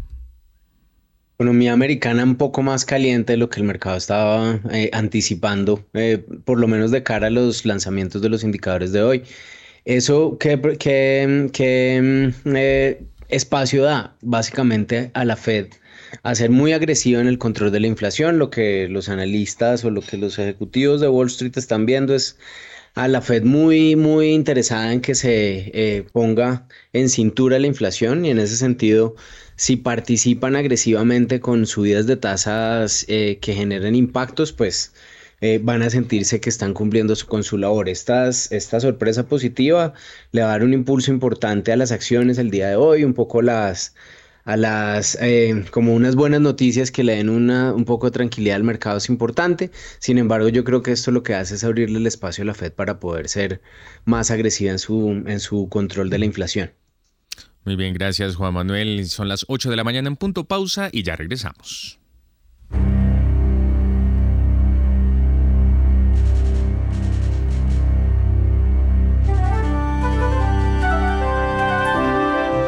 Economía 1.35 1.73
americana 1.73 2.23
un 2.23 2.35
poco 2.35 2.63
más 2.63 2.83
caliente 2.83 3.33
de 3.33 3.37
lo 3.37 3.49
que 3.49 3.59
el 3.59 3.67
mercado 3.67 3.95
estaba 3.95 4.59
eh, 4.71 4.89
anticipando, 4.91 5.85
eh, 5.93 6.25
por 6.45 6.59
lo 6.59 6.67
menos 6.67 6.89
de 6.89 7.03
cara 7.03 7.27
a 7.27 7.29
los 7.29 7.63
lanzamientos 7.63 8.23
de 8.23 8.29
los 8.29 8.43
indicadores 8.43 8.91
de 8.91 9.03
hoy. 9.03 9.23
Eso, 9.85 10.37
¿qué, 10.39 10.59
qué, 10.79 12.33
mm, 12.43 12.55
espacio 13.29 13.83
da 13.83 14.17
básicamente 14.21 15.11
a 15.13 15.23
la 15.25 15.35
Fed? 15.35 15.67
A 16.23 16.35
ser 16.35 16.49
muy 16.49 16.73
agresiva 16.73 17.21
en 17.21 17.27
el 17.27 17.37
control 17.37 17.71
de 17.71 17.79
la 17.79 17.87
inflación. 17.87 18.39
Lo 18.39 18.49
que 18.49 18.87
los 18.89 19.09
analistas 19.09 19.83
o 19.85 19.91
lo 19.91 20.01
que 20.01 20.17
los 20.17 20.39
ejecutivos 20.39 21.01
de 21.01 21.09
Wall 21.09 21.27
Street 21.27 21.53
están 21.57 21.85
viendo 21.85 22.13
es 22.15 22.37
a 22.97 23.07
la 23.07 23.21
Fed 23.21 23.43
muy, 23.43 23.95
muy 23.95 24.29
interesada 24.29 24.91
en 24.91 25.01
que 25.01 25.13
se 25.13 25.71
eh, 25.73 26.07
ponga 26.13 26.67
en 26.93 27.09
cintura 27.09 27.59
la 27.59 27.67
inflación 27.67 28.25
y 28.25 28.31
en 28.31 28.39
ese 28.39 28.57
sentido, 28.57 29.15
si 29.55 29.75
participan 29.77 30.55
agresivamente 30.55 31.39
con 31.39 31.67
subidas 31.67 32.07
de 32.07 32.17
tasas 32.17 33.05
eh, 33.07 33.37
que 33.39 33.53
generen 33.53 33.93
impactos, 33.95 34.51
pues 34.51 34.93
eh, 35.41 35.59
van 35.61 35.83
a 35.83 35.91
sentirse 35.91 36.39
que 36.41 36.49
están 36.49 36.73
cumpliendo 36.73 37.13
con 37.27 37.43
su 37.43 37.59
labor. 37.59 37.87
esta 37.87 38.31
sorpresa 38.31 39.27
positiva 39.27 39.93
le 40.31 40.41
va 40.41 40.47
a 40.47 40.51
dar 40.51 40.63
un 40.63 40.73
impulso 40.73 41.11
importante 41.11 41.71
a 41.71 41.77
las 41.77 41.91
acciones 41.91 42.39
el 42.39 42.49
día 42.49 42.69
de 42.69 42.75
hoy, 42.77 43.03
un 43.03 43.13
poco 43.13 43.43
las 43.43 43.93
a 44.47 44.55
las 44.55 45.17
eh, 45.19 45.65
como 45.71 45.93
unas 45.93 46.15
buenas 46.15 46.39
noticias 46.39 46.89
que 46.89 47.03
le 47.03 47.17
den 47.17 47.29
una, 47.29 47.73
un 47.73 47.83
poco 47.83 48.07
de 48.07 48.11
tranquilidad 48.11 48.55
al 48.55 48.63
mercado 48.63 48.97
es 48.97 49.09
importante. 49.09 49.71
Sin 49.99 50.17
embargo, 50.17 50.47
yo 50.47 50.63
creo 50.63 50.81
que 50.81 50.93
esto 50.93 51.11
lo 51.11 51.21
que 51.21 51.35
hace 51.35 51.55
es 51.55 51.65
abrirle 51.65 51.99
el 51.99 52.07
espacio 52.07 52.43
a 52.43 52.45
la 52.45 52.53
Fed 52.53 52.71
para 52.71 52.97
poder 52.97 53.27
ser 53.27 53.61
más 54.05 54.31
agresiva 54.31 54.71
en 54.71 54.79
su, 54.79 55.21
en 55.27 55.41
su 55.41 55.67
control 55.67 56.09
de 56.09 56.19
la 56.19 56.25
inflación. 56.25 56.71
Muy 57.65 57.75
bien, 57.75 57.93
gracias 57.93 58.37
Juan 58.37 58.53
Manuel. 58.53 59.05
Son 59.09 59.27
las 59.27 59.43
8 59.49 59.69
de 59.69 59.75
la 59.75 59.83
mañana 59.83 60.07
en 60.07 60.15
punto 60.15 60.45
pausa 60.45 60.87
y 60.93 61.03
ya 61.03 61.17
regresamos. 61.17 61.99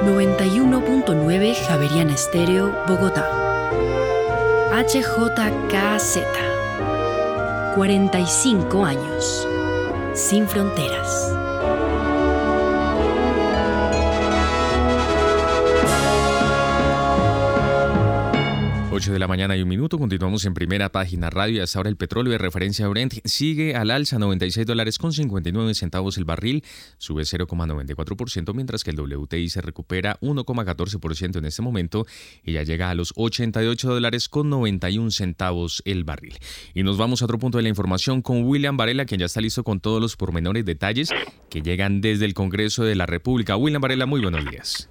91.9 0.09 1.53
Javeriana 1.67 2.13
Estéreo, 2.15 2.73
Bogotá. 2.87 3.29
HJKZ. 4.73 6.17
45 7.75 8.85
años. 8.85 9.47
Sin 10.15 10.47
fronteras. 10.47 11.38
8 18.99 19.13
de 19.13 19.19
la 19.19 19.29
mañana 19.29 19.55
y 19.55 19.61
un 19.61 19.69
minuto, 19.69 19.97
continuamos 19.97 20.43
en 20.43 20.53
primera 20.53 20.91
página 20.91 21.29
radio 21.29 21.63
hasta 21.63 21.79
ahora 21.79 21.89
el 21.89 21.95
petróleo 21.95 22.33
de 22.33 22.37
referencia 22.37 22.85
Brent 22.89 23.13
sigue 23.23 23.73
al 23.73 23.91
alza 23.91 24.19
96 24.19 24.67
dólares 24.67 24.97
con 24.97 25.13
59 25.13 25.73
centavos 25.73 26.17
el 26.17 26.25
barril, 26.25 26.65
sube 26.97 27.23
0,94%, 27.23 28.53
mientras 28.53 28.83
que 28.83 28.91
el 28.91 28.99
WTI 28.99 29.47
se 29.47 29.61
recupera 29.61 30.19
1,14% 30.19 31.37
en 31.37 31.45
este 31.45 31.61
momento 31.61 32.05
y 32.43 32.51
ya 32.51 32.63
llega 32.63 32.89
a 32.89 32.93
los 32.93 33.13
88 33.15 33.89
dólares 33.89 34.27
con 34.27 34.49
91 34.49 35.11
centavos 35.11 35.81
el 35.85 36.03
barril. 36.03 36.37
Y 36.73 36.83
nos 36.83 36.97
vamos 36.97 37.21
a 37.21 37.25
otro 37.25 37.39
punto 37.39 37.57
de 37.57 37.61
la 37.61 37.69
información 37.69 38.21
con 38.21 38.43
William 38.43 38.75
Varela, 38.75 39.05
quien 39.05 39.19
ya 39.19 39.27
está 39.27 39.39
listo 39.39 39.63
con 39.63 39.79
todos 39.79 40.01
los 40.01 40.17
pormenores 40.17 40.65
detalles 40.65 41.09
que 41.49 41.61
llegan 41.61 42.01
desde 42.01 42.25
el 42.25 42.33
Congreso 42.33 42.83
de 42.83 42.95
la 42.95 43.05
República. 43.05 43.55
William 43.55 43.81
Varela, 43.81 44.05
muy 44.05 44.19
buenos 44.19 44.43
días. 44.51 44.89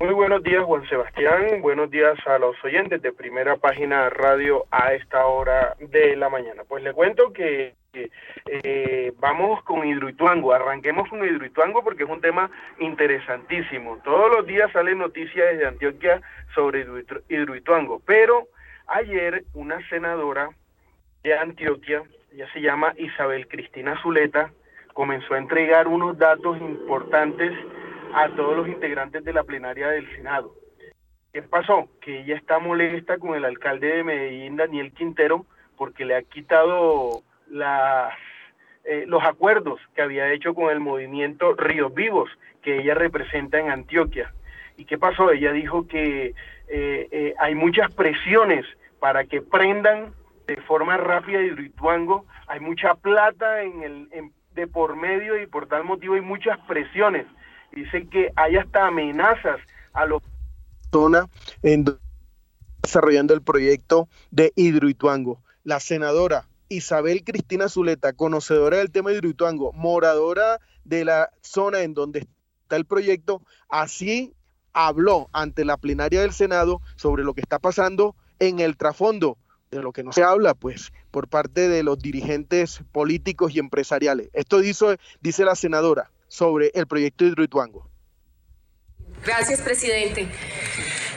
Muy 0.00 0.14
buenos 0.14 0.44
días, 0.44 0.62
Juan 0.62 0.88
Sebastián. 0.88 1.60
Buenos 1.60 1.90
días 1.90 2.16
a 2.24 2.38
los 2.38 2.54
oyentes 2.62 3.02
de 3.02 3.12
Primera 3.12 3.56
Página 3.56 4.08
Radio 4.08 4.64
a 4.70 4.92
esta 4.94 5.26
hora 5.26 5.74
de 5.80 6.14
la 6.14 6.28
mañana. 6.28 6.62
Pues 6.68 6.84
le 6.84 6.92
cuento 6.92 7.32
que 7.32 7.74
eh, 8.46 9.12
vamos 9.18 9.60
con 9.64 9.84
Hidroituango. 9.84 10.52
Arranquemos 10.52 11.08
con 11.08 11.24
Hidroituango 11.24 11.82
porque 11.82 12.04
es 12.04 12.08
un 12.08 12.20
tema 12.20 12.48
interesantísimo. 12.78 13.98
Todos 14.04 14.30
los 14.36 14.46
días 14.46 14.70
salen 14.70 14.98
noticias 14.98 15.50
desde 15.50 15.66
Antioquia 15.66 16.22
sobre 16.54 16.86
Hidroituango, 17.28 18.00
pero 18.06 18.46
ayer 18.86 19.42
una 19.54 19.80
senadora 19.88 20.50
de 21.24 21.36
Antioquia, 21.36 22.04
ella 22.32 22.46
se 22.52 22.60
llama 22.60 22.94
Isabel 22.98 23.48
Cristina 23.48 24.00
Zuleta, 24.00 24.52
comenzó 24.94 25.34
a 25.34 25.38
entregar 25.38 25.88
unos 25.88 26.16
datos 26.18 26.56
importantes 26.60 27.52
a 28.14 28.28
todos 28.30 28.56
los 28.56 28.68
integrantes 28.68 29.24
de 29.24 29.32
la 29.32 29.44
plenaria 29.44 29.88
del 29.88 30.08
Senado. 30.14 30.54
¿Qué 31.32 31.42
pasó? 31.42 31.88
Que 32.00 32.20
ella 32.20 32.36
está 32.36 32.58
molesta 32.58 33.18
con 33.18 33.34
el 33.34 33.44
alcalde 33.44 33.88
de 33.88 34.04
Medellín, 34.04 34.56
Daniel 34.56 34.92
Quintero, 34.92 35.46
porque 35.76 36.04
le 36.04 36.16
ha 36.16 36.22
quitado 36.22 37.22
las, 37.48 38.12
eh, 38.84 39.04
los 39.06 39.22
acuerdos 39.22 39.80
que 39.94 40.02
había 40.02 40.32
hecho 40.32 40.54
con 40.54 40.70
el 40.70 40.80
movimiento 40.80 41.54
Ríos 41.54 41.94
Vivos, 41.94 42.30
que 42.62 42.80
ella 42.80 42.94
representa 42.94 43.60
en 43.60 43.70
Antioquia. 43.70 44.32
¿Y 44.76 44.84
qué 44.84 44.98
pasó? 44.98 45.30
Ella 45.30 45.52
dijo 45.52 45.86
que 45.86 46.34
eh, 46.68 47.08
eh, 47.10 47.34
hay 47.38 47.54
muchas 47.54 47.92
presiones 47.92 48.64
para 48.98 49.24
que 49.24 49.42
prendan 49.42 50.14
de 50.46 50.56
forma 50.62 50.96
rápida 50.96 51.42
Hidroituango, 51.42 52.24
hay 52.46 52.60
mucha 52.60 52.94
plata 52.94 53.62
en 53.62 53.82
el, 53.82 54.08
de 54.54 54.66
por 54.66 54.96
medio 54.96 55.40
y 55.40 55.46
por 55.46 55.66
tal 55.68 55.84
motivo 55.84 56.14
hay 56.14 56.20
muchas 56.20 56.58
presiones 56.60 57.26
Dicen 57.72 58.08
que 58.10 58.32
hay 58.36 58.56
hasta 58.56 58.86
amenazas 58.86 59.60
a 59.92 60.06
los 60.06 60.22
personas 60.90 61.26
en 61.62 61.84
desarrollando 62.82 63.34
el 63.34 63.42
proyecto 63.42 64.08
de 64.30 64.52
Hidroituango. 64.56 65.42
La 65.64 65.80
senadora 65.80 66.48
Isabel 66.68 67.24
Cristina 67.24 67.68
Zuleta, 67.68 68.12
conocedora 68.12 68.78
del 68.78 68.90
tema 68.90 69.10
de 69.10 69.16
Hidroituango, 69.16 69.72
moradora 69.72 70.60
de 70.84 71.04
la 71.04 71.30
zona 71.42 71.80
en 71.80 71.94
donde 71.94 72.20
está 72.62 72.76
el 72.76 72.84
proyecto, 72.84 73.42
así 73.68 74.34
habló 74.72 75.28
ante 75.32 75.64
la 75.64 75.76
plenaria 75.76 76.20
del 76.20 76.32
Senado 76.32 76.80
sobre 76.96 77.24
lo 77.24 77.34
que 77.34 77.40
está 77.40 77.58
pasando 77.58 78.14
en 78.38 78.60
el 78.60 78.76
trasfondo 78.76 79.38
de 79.70 79.82
lo 79.82 79.92
que 79.92 80.02
no 80.02 80.12
se 80.12 80.22
habla, 80.22 80.54
pues, 80.54 80.92
por 81.10 81.28
parte 81.28 81.68
de 81.68 81.82
los 81.82 81.98
dirigentes 81.98 82.82
políticos 82.92 83.54
y 83.54 83.58
empresariales. 83.58 84.30
Esto 84.32 84.60
dice, 84.60 84.98
dice 85.20 85.44
la 85.44 85.54
senadora 85.54 86.10
sobre 86.28 86.70
el 86.74 86.86
proyecto 86.86 87.24
Hidroituango. 87.24 87.88
Gracias, 89.24 89.60
presidente. 89.60 90.28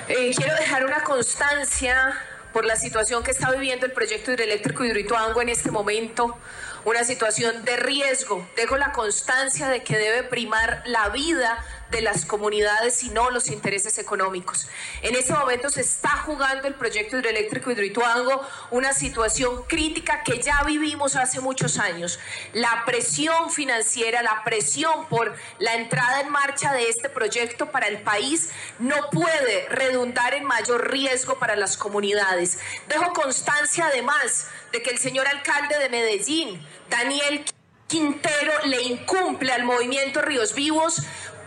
Eh, 0.08 0.32
quiero 0.36 0.56
dejar 0.56 0.86
una 0.86 1.04
constancia 1.04 2.16
por 2.52 2.66
la 2.66 2.76
situación 2.76 3.24
que 3.24 3.32
está 3.32 3.52
viviendo 3.52 3.86
el 3.86 3.92
proyecto 3.92 4.32
hidroeléctrico 4.32 4.84
Hidroituango 4.84 5.42
en 5.42 5.50
este 5.50 5.72
momento, 5.72 6.38
una 6.84 7.04
situación 7.04 7.64
de 7.64 7.78
riesgo. 7.78 8.48
Dejo 8.56 8.78
la 8.78 8.92
constancia 8.92 9.68
de 9.70 9.84
que 9.84 9.98
debe 9.98 10.24
primar 10.24 10.84
la 10.86 11.10
vida 11.10 11.64
de 11.92 12.02
las 12.02 12.26
comunidades 12.26 13.04
y 13.04 13.10
no 13.10 13.30
los 13.30 13.50
intereses 13.50 13.98
económicos. 13.98 14.68
En 15.02 15.16
este 15.16 15.34
momento 15.34 15.70
se 15.70 15.82
está 15.82 16.10
jugando 16.10 16.68
el 16.68 16.76
proyecto 16.76 17.18
hidroeléctrico 17.18 17.72
Hidroituango, 17.72 18.42
una 18.72 18.94
situación 18.94 19.64
crítica 19.68 20.24
que 20.24 20.42
ya 20.42 20.64
vivimos 20.64 21.16
hace 21.16 21.42
muchos 21.42 21.78
años. 21.78 22.20
La 22.54 22.84
presión 22.86 23.50
financiera, 23.50 24.24
la 24.24 24.44
presión 24.44 25.08
por 25.08 25.36
la 25.60 25.76
entrada 25.76 26.22
en 26.22 26.30
marcha 26.30 26.74
de 26.74 26.90
este 26.90 27.10
proyecto 27.10 27.72
para 27.72 27.88
el 27.88 28.02
país 28.02 28.50
no 28.80 28.96
puede 29.12 29.68
redundar 29.70 30.34
en 30.34 30.46
mayor 30.46 30.92
riesgo 30.92 31.38
para 31.40 31.56
las 31.56 31.78
comunidades. 31.78 32.60
Dejo 32.88 33.14
constancia 33.14 33.88
además 33.88 34.48
de 34.72 34.82
que 34.82 34.92
el 34.92 34.98
señor 34.98 35.28
alcalde 35.28 35.78
de 35.78 35.90
Medellín, 35.90 36.66
Daniel 36.90 37.44
Quintero, 37.88 38.54
le 38.66 38.82
incumple 38.84 39.52
al 39.52 39.66
movimiento 39.66 40.22
Ríos 40.22 40.56
Vivos 40.56 41.02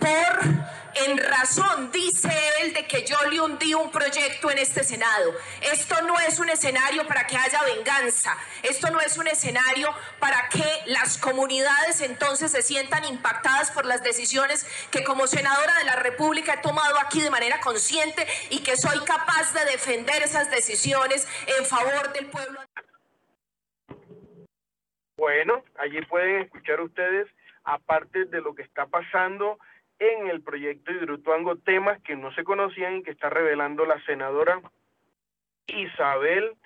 por 0.04 0.74
en 0.96 1.18
razón, 1.18 1.90
dice 1.90 2.30
él, 2.60 2.72
de 2.72 2.86
que 2.86 3.04
yo 3.04 3.16
le 3.28 3.40
hundí 3.40 3.74
un 3.74 3.90
proyecto 3.90 4.50
en 4.50 4.58
este 4.58 4.84
Senado. 4.84 5.32
Esto 5.60 6.00
no 6.02 6.18
es 6.20 6.38
un 6.38 6.48
escenario 6.48 7.06
para 7.06 7.26
que 7.26 7.36
haya 7.36 7.60
venganza. 7.64 8.36
Esto 8.62 8.90
no 8.90 9.00
es 9.00 9.18
un 9.18 9.26
escenario 9.26 9.92
para 10.20 10.48
que 10.48 10.64
las 10.86 11.18
comunidades 11.18 12.00
entonces 12.00 12.52
se 12.52 12.62
sientan 12.62 13.04
impactadas 13.06 13.72
por 13.72 13.86
las 13.86 14.04
decisiones 14.04 14.66
que 14.90 15.02
como 15.02 15.26
senadora 15.26 15.76
de 15.78 15.84
la 15.84 15.96
República 15.96 16.54
he 16.54 16.62
tomado 16.62 16.98
aquí 17.00 17.20
de 17.20 17.30
manera 17.30 17.60
consciente 17.60 18.24
y 18.50 18.62
que 18.62 18.76
soy 18.76 18.98
capaz 19.00 19.52
de 19.52 19.64
defender 19.64 20.22
esas 20.22 20.50
decisiones 20.50 21.26
en 21.58 21.64
favor 21.64 22.12
del 22.12 22.26
pueblo. 22.26 22.60
Bueno, 25.16 25.64
allí 25.78 26.00
pueden 26.02 26.42
escuchar 26.42 26.80
ustedes, 26.80 27.28
aparte 27.64 28.26
de 28.26 28.40
lo 28.40 28.54
que 28.54 28.62
está 28.62 28.86
pasando 28.86 29.58
en 29.98 30.28
el 30.28 30.42
proyecto 30.42 30.92
Hidroituango 30.92 31.56
temas 31.56 32.00
que 32.02 32.16
no 32.16 32.32
se 32.34 32.44
conocían 32.44 32.96
y 32.96 33.02
que 33.02 33.10
está 33.10 33.30
revelando 33.30 33.86
la 33.86 34.02
senadora 34.04 34.60
Isabel 35.66 36.56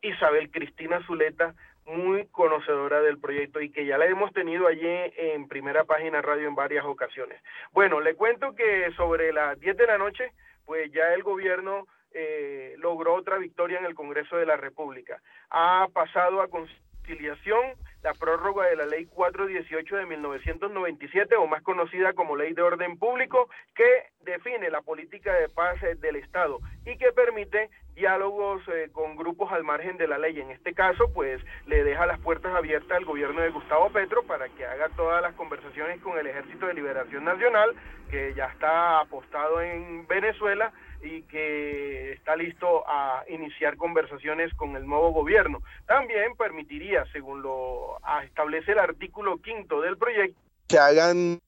Isabel 0.00 0.50
Cristina 0.50 1.00
Zuleta, 1.06 1.54
muy 1.84 2.26
conocedora 2.26 3.00
del 3.00 3.18
proyecto 3.18 3.60
y 3.60 3.70
que 3.70 3.86
ya 3.86 3.98
la 3.98 4.06
hemos 4.06 4.32
tenido 4.32 4.66
allí 4.66 4.86
en 4.86 5.48
primera 5.48 5.84
página 5.84 6.20
radio 6.20 6.46
en 6.46 6.54
varias 6.54 6.84
ocasiones. 6.84 7.42
Bueno, 7.72 8.00
le 8.00 8.14
cuento 8.14 8.54
que 8.54 8.92
sobre 8.96 9.32
las 9.32 9.58
10 9.58 9.76
de 9.76 9.86
la 9.86 9.98
noche, 9.98 10.32
pues 10.66 10.92
ya 10.92 11.14
el 11.14 11.22
gobierno 11.22 11.86
eh, 12.12 12.74
logró 12.78 13.14
otra 13.14 13.38
victoria 13.38 13.78
en 13.78 13.86
el 13.86 13.94
Congreso 13.94 14.36
de 14.36 14.46
la 14.46 14.56
República. 14.56 15.20
Ha 15.50 15.88
pasado 15.92 16.42
a 16.42 16.48
conciliación 16.48 17.74
la 18.02 18.14
prórroga 18.14 18.66
de 18.66 18.76
la 18.76 18.86
Ley 18.86 19.06
418 19.06 19.96
de 19.96 20.06
1997, 20.06 21.36
o 21.36 21.46
más 21.46 21.62
conocida 21.62 22.12
como 22.12 22.36
Ley 22.36 22.52
de 22.52 22.62
Orden 22.62 22.98
Público, 22.98 23.48
que 23.74 24.04
define 24.20 24.70
la 24.70 24.82
política 24.82 25.34
de 25.34 25.48
paz 25.48 25.82
eh, 25.82 25.94
del 25.96 26.16
Estado 26.16 26.58
y 26.86 26.96
que 26.96 27.12
permite 27.12 27.70
diálogos 27.94 28.62
eh, 28.68 28.90
con 28.92 29.16
grupos 29.16 29.50
al 29.52 29.64
margen 29.64 29.96
de 29.96 30.06
la 30.06 30.18
ley. 30.18 30.40
En 30.40 30.50
este 30.50 30.72
caso, 30.72 31.12
pues 31.12 31.42
le 31.66 31.82
deja 31.82 32.06
las 32.06 32.20
puertas 32.20 32.54
abiertas 32.54 32.96
al 32.96 33.04
gobierno 33.04 33.40
de 33.40 33.50
Gustavo 33.50 33.90
Petro 33.90 34.22
para 34.22 34.48
que 34.48 34.64
haga 34.64 34.88
todas 34.90 35.20
las 35.20 35.34
conversaciones 35.34 36.00
con 36.00 36.16
el 36.18 36.26
Ejército 36.26 36.66
de 36.66 36.74
Liberación 36.74 37.24
Nacional, 37.24 37.74
que 38.10 38.34
ya 38.34 38.46
está 38.46 39.00
apostado 39.00 39.60
en 39.60 40.06
Venezuela 40.06 40.72
y 41.02 41.22
que 41.22 42.12
está 42.12 42.36
listo 42.36 42.84
a 42.86 43.24
iniciar 43.28 43.76
conversaciones 43.76 44.52
con 44.54 44.76
el 44.76 44.86
nuevo 44.86 45.12
gobierno. 45.12 45.62
También 45.86 46.36
permitiría, 46.36 47.04
según 47.12 47.42
lo 47.42 47.98
establece 48.24 48.72
el 48.72 48.78
artículo 48.78 49.38
quinto 49.38 49.80
del 49.80 49.96
proyecto, 49.96 50.38
que 50.66 50.78
hagan 50.78 51.40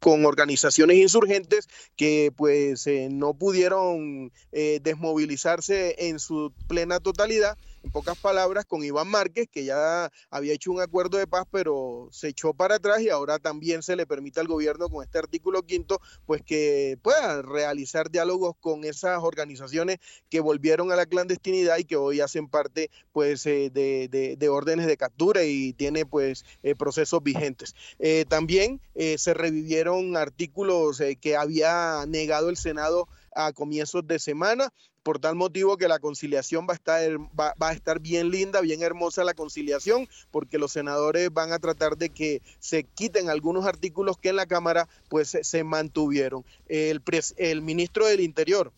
con 0.00 0.24
organizaciones 0.24 0.96
insurgentes 0.96 1.68
que 1.96 2.32
pues 2.34 2.86
eh, 2.86 3.08
no 3.10 3.34
pudieron 3.34 4.32
eh, 4.50 4.80
desmovilizarse 4.82 6.08
en 6.08 6.18
su 6.18 6.52
plena 6.68 7.00
totalidad 7.00 7.58
en 7.82 7.90
pocas 7.90 8.18
palabras, 8.18 8.64
con 8.66 8.84
Iván 8.84 9.08
Márquez, 9.08 9.48
que 9.50 9.64
ya 9.64 10.10
había 10.30 10.52
hecho 10.52 10.70
un 10.70 10.80
acuerdo 10.80 11.18
de 11.18 11.26
paz, 11.26 11.46
pero 11.50 12.08
se 12.12 12.28
echó 12.28 12.54
para 12.54 12.76
atrás 12.76 13.00
y 13.00 13.08
ahora 13.08 13.38
también 13.38 13.82
se 13.82 13.96
le 13.96 14.06
permite 14.06 14.40
al 14.40 14.48
gobierno 14.48 14.88
con 14.88 15.02
este 15.02 15.18
artículo 15.18 15.62
quinto, 15.62 16.00
pues 16.26 16.42
que 16.42 16.98
pueda 17.02 17.42
realizar 17.42 18.10
diálogos 18.10 18.54
con 18.60 18.84
esas 18.84 19.22
organizaciones 19.22 19.98
que 20.28 20.40
volvieron 20.40 20.92
a 20.92 20.96
la 20.96 21.06
clandestinidad 21.06 21.78
y 21.78 21.84
que 21.84 21.96
hoy 21.96 22.20
hacen 22.20 22.48
parte 22.48 22.90
pues 23.12 23.46
eh, 23.46 23.70
de, 23.70 24.48
órdenes 24.48 24.86
de 24.86 24.96
captura 24.96 25.44
y 25.44 25.72
tiene 25.72 26.06
pues 26.06 26.44
eh, 26.62 26.74
procesos 26.74 27.22
vigentes. 27.22 27.74
Eh, 27.98 28.24
también 28.28 28.80
se 29.16 29.32
revivieron 29.32 30.16
artículos 30.16 31.00
que 31.22 31.36
había 31.36 32.04
negado 32.06 32.50
el 32.50 32.58
Senado 32.58 33.08
a 33.34 33.52
comienzos 33.52 34.06
de 34.06 34.18
semana 34.18 34.72
por 35.02 35.18
tal 35.18 35.34
motivo 35.34 35.76
que 35.76 35.88
la 35.88 35.98
conciliación 35.98 36.66
va 36.68 36.74
a 36.74 36.76
estar 36.76 37.02
va, 37.38 37.54
a 37.58 37.72
estar 37.72 38.00
bien 38.00 38.30
linda, 38.30 38.60
bien 38.60 38.82
hermosa 38.82 39.24
la 39.24 39.34
conciliación, 39.34 40.08
porque 40.30 40.58
los 40.58 40.72
senadores 40.72 41.32
van 41.32 41.52
a 41.52 41.58
tratar 41.58 41.96
de 41.96 42.10
que 42.10 42.42
se 42.58 42.84
quiten 42.84 43.30
algunos 43.30 43.66
artículos 43.66 44.18
que 44.18 44.30
en 44.30 44.36
la 44.36 44.46
Cámara 44.46 44.88
pues 45.08 45.38
se, 45.40 45.64
mantuvieron. 45.64 46.44
El, 46.66 47.02
el 47.36 47.62
ministro 47.62 48.06
del 48.06 48.20
Interior, 48.20 48.72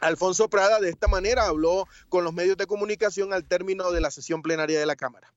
Alfonso 0.00 0.48
Prada 0.48 0.80
de 0.80 0.88
esta 0.88 1.08
manera 1.08 1.46
habló 1.46 1.86
con 2.08 2.24
los 2.24 2.32
medios 2.32 2.56
de 2.56 2.66
comunicación 2.66 3.32
al 3.32 3.44
término 3.44 3.92
de 3.92 4.00
la 4.00 4.10
sesión 4.10 4.42
plenaria 4.42 4.80
de 4.80 4.86
la 4.86 4.96
Cámara. 4.96 5.32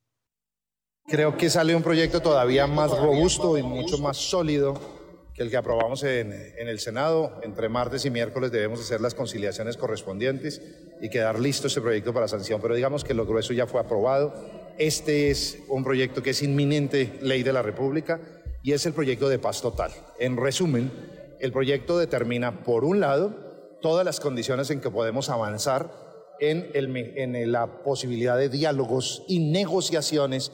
Creo 1.05 1.37
que 1.37 1.49
sale 1.49 1.75
un 1.75 1.83
proyecto 1.83 2.21
todavía 2.21 2.65
más 2.65 2.91
robusto 2.97 3.57
y 3.57 3.63
mucho 3.63 3.97
más 3.97 4.15
sólido 4.15 5.02
que 5.34 5.41
el 5.41 5.49
que 5.49 5.57
aprobamos 5.57 6.03
en, 6.03 6.31
el 6.57 6.80
Senado. 6.80 7.39
Entre 7.43 7.69
martes 7.69 8.05
y 8.05 8.10
miércoles 8.10 8.51
debemos 8.51 8.80
hacer 8.80 9.01
las 9.01 9.15
conciliaciones 9.15 9.77
correspondientes 9.77 10.61
y 11.01 11.10
quedar 11.10 11.39
listo 11.39 11.68
este 11.68 11.81
proyecto 11.81 12.14
para 12.14 12.27
sanción. 12.27 12.61
Pero 12.61 12.76
digamos 12.76 13.03
que 13.03 13.14
lo 13.14 13.26
grueso 13.26 13.53
ya 13.53 13.65
fue 13.65 13.81
aprobado. 13.81 14.34
Este 14.77 15.31
es 15.31 15.60
un 15.69 15.84
proyecto 15.84 16.22
que 16.22 16.31
es 16.31 16.43
inminente 16.43 17.18
ley 17.22 17.43
de 17.43 17.53
la 17.53 17.61
República 17.61 18.22
y 18.61 18.73
es 18.73 18.85
el 18.85 18.93
proyecto 18.93 19.27
de 19.27 19.39
paz 19.39 19.61
total. 19.61 19.91
En 20.19 20.38
resumen, 20.38 20.91
el 21.39 21.51
proyecto 21.51 21.97
determina, 21.97 22.64
por 22.64 22.85
un 22.85 22.99
lado, 22.99 23.77
todas 23.81 24.05
las 24.05 24.19
condiciones 24.19 24.69
en 24.69 24.81
que 24.81 24.91
podemos 24.91 25.30
avanzar 25.30 25.91
en 26.39 27.51
la 27.51 27.84
posibilidad 27.84 28.38
de 28.38 28.49
diálogos 28.49 29.23
y 29.27 29.51
negociaciones 29.51 30.51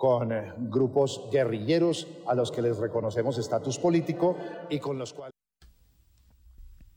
con 0.00 0.32
eh, 0.32 0.50
grupos 0.56 1.28
guerrilleros 1.30 2.08
a 2.26 2.34
los 2.34 2.50
que 2.50 2.62
les 2.62 2.78
reconocemos 2.78 3.36
estatus 3.36 3.78
político 3.78 4.34
y 4.70 4.80
con 4.80 4.98
los 4.98 5.12
cuales... 5.12 5.34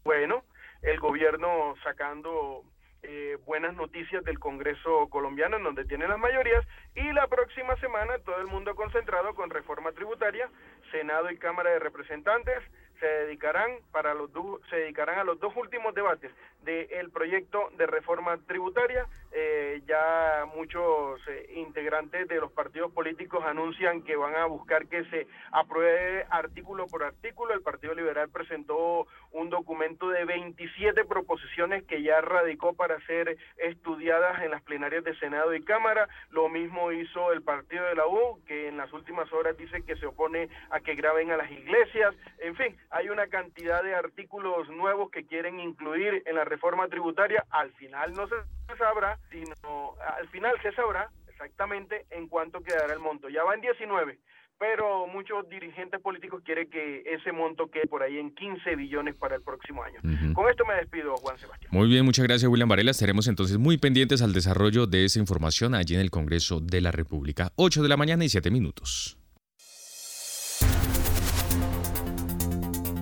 Bueno, 0.05 0.45
el 0.81 1.01
gobierno 1.01 1.75
sacando 1.84 2.63
eh, 3.01 3.38
buenas 3.45 3.75
noticias 3.75 4.23
del 4.23 4.39
Congreso 4.39 5.09
colombiano 5.09 5.57
en 5.57 5.63
donde 5.63 5.84
tienen 5.84 6.07
las 6.07 6.17
mayorías 6.17 6.65
y 6.95 7.11
la 7.11 7.27
próxima 7.27 7.75
semana 7.81 8.19
todo 8.19 8.38
el 8.38 8.47
mundo 8.47 8.73
concentrado 8.73 9.35
con 9.35 9.49
reforma 9.49 9.91
tributaria, 9.91 10.49
Senado 10.89 11.30
y 11.30 11.38
Cámara 11.38 11.71
de 11.71 11.80
Representantes, 11.80 12.63
se 13.01 13.05
dedicarán 13.05 13.80
para 13.91 14.13
los 14.13 14.30
se 14.69 14.77
dedicarán 14.77 15.19
a 15.19 15.25
los 15.25 15.38
dos 15.41 15.53
últimos 15.57 15.93
debates 15.93 16.31
del 16.61 17.09
proyecto 17.11 17.69
de 17.77 17.85
reforma 17.85 18.38
tributaria. 18.47 19.07
Eh, 19.35 19.81
ya 19.88 20.45
muchos 20.55 21.19
eh, 21.27 21.53
integrantes 21.55 22.27
de 22.27 22.39
los 22.39 22.51
partidos 22.51 22.91
políticos 22.91 23.43
anuncian 23.43 24.03
que 24.03 24.15
van 24.15 24.35
a 24.35 24.45
buscar 24.45 24.85
que 24.85 25.03
se 25.05 25.27
apruebe 25.51 26.27
artículo 26.30 26.85
por 26.85 27.03
artículo. 27.03 27.55
El 27.55 27.64
Partido 27.64 27.95
Liberal 27.95 28.30
presentó 28.30 29.07
un 29.31 29.49
documento 29.49 30.10
de 30.10 30.26
27 30.26 31.05
proposiciones 31.05 31.84
que 31.85 32.03
ya 32.03 32.22
radicó 32.22 32.73
para 32.73 33.03
ser 33.07 33.35
estudiadas 33.57 34.43
en 34.43 34.51
las 34.51 34.61
plenarias 34.61 35.03
de 35.03 35.18
Senado 35.18 35.55
y 35.55 35.64
Cámara. 35.64 36.07
Lo 36.30 36.47
mismo 36.47 36.91
hizo 36.91 37.34
el 37.34 37.41
Partido 37.41 37.85
de 37.85 37.95
la 37.95 38.05
U, 38.05 38.39
que 38.45 38.68
en 38.68 38.77
las 38.77 38.93
últimas 38.93 39.34
horas 39.34 39.57
dice 39.57 39.81
que 39.81 39.95
se 39.95 40.05
opone 40.05 40.47
a 40.69 40.80
que 40.80 40.93
graben 40.93 41.31
a 41.31 41.38
las 41.38 41.49
iglesias. 41.49 42.14
En 42.38 42.55
fin, 42.55 42.77
hay 42.91 43.10
una 43.10 43.26
cantidad 43.26 43.81
de 43.81 43.95
artículos 43.95 44.69
nuevos 44.69 45.10
que 45.10 45.26
quieren 45.26 45.60
incluir 45.60 46.22
en 46.27 46.35
la 46.35 46.45
reforma 46.45 46.88
tributaria. 46.88 47.43
Al 47.49 47.72
final 47.72 48.14
no 48.14 48.27
se 48.27 48.35
sabrá, 48.77 49.19
sino 49.30 49.95
al 50.18 50.27
final 50.30 50.60
se 50.61 50.72
sabrá 50.73 51.10
exactamente 51.27 52.06
en 52.10 52.27
cuánto 52.27 52.61
quedará 52.61 52.94
el 52.94 52.99
monto. 52.99 53.30
Ya 53.30 53.44
va 53.44 53.56
en 53.56 53.61
19 53.61 54.19
pero 54.64 55.07
muchos 55.07 55.49
dirigentes 55.49 55.99
políticos 55.99 56.41
quieren 56.45 56.69
que 56.69 57.03
ese 57.06 57.34
monto 57.34 57.69
quede 57.69 57.85
por 57.88 58.02
ahí 58.02 58.18
en 58.18 58.34
15 58.34 58.77
billones 58.77 59.14
para 59.15 59.35
el 59.35 59.41
próximo 59.41 59.84
año. 59.84 59.99
Con 60.34 60.49
esto 60.49 60.64
me 60.65 60.76
despido, 60.76 61.18
Juan 61.18 61.38
Sebastián. 61.38 61.69
Muy 61.73 61.90
bien, 61.90 62.06
muchas 62.06 62.23
gracias, 62.23 62.49
William 62.49 62.69
Varela. 62.69 62.91
Estaremos 62.91 63.27
entonces 63.27 63.57
muy 63.57 63.77
pendientes 63.77 64.22
al 64.22 64.31
desarrollo 64.31 64.88
de 64.88 65.03
esa 65.03 65.19
información 65.19 65.76
allí 65.76 65.95
en 65.95 66.02
el 66.02 66.11
Congreso 66.11 66.61
de 66.61 66.80
la 66.80 66.91
República. 66.91 67.52
8 67.57 67.84
de 67.84 67.90
la 67.90 67.98
mañana 67.98 68.23
y 68.23 68.30
7 68.30 68.52
minutos. 68.52 69.18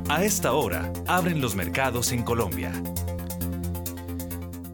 A 0.10 0.24
esta 0.24 0.54
hora, 0.54 0.92
abren 1.08 1.42
los 1.42 1.56
mercados 1.56 2.12
en 2.12 2.24
Colombia. 2.24 2.72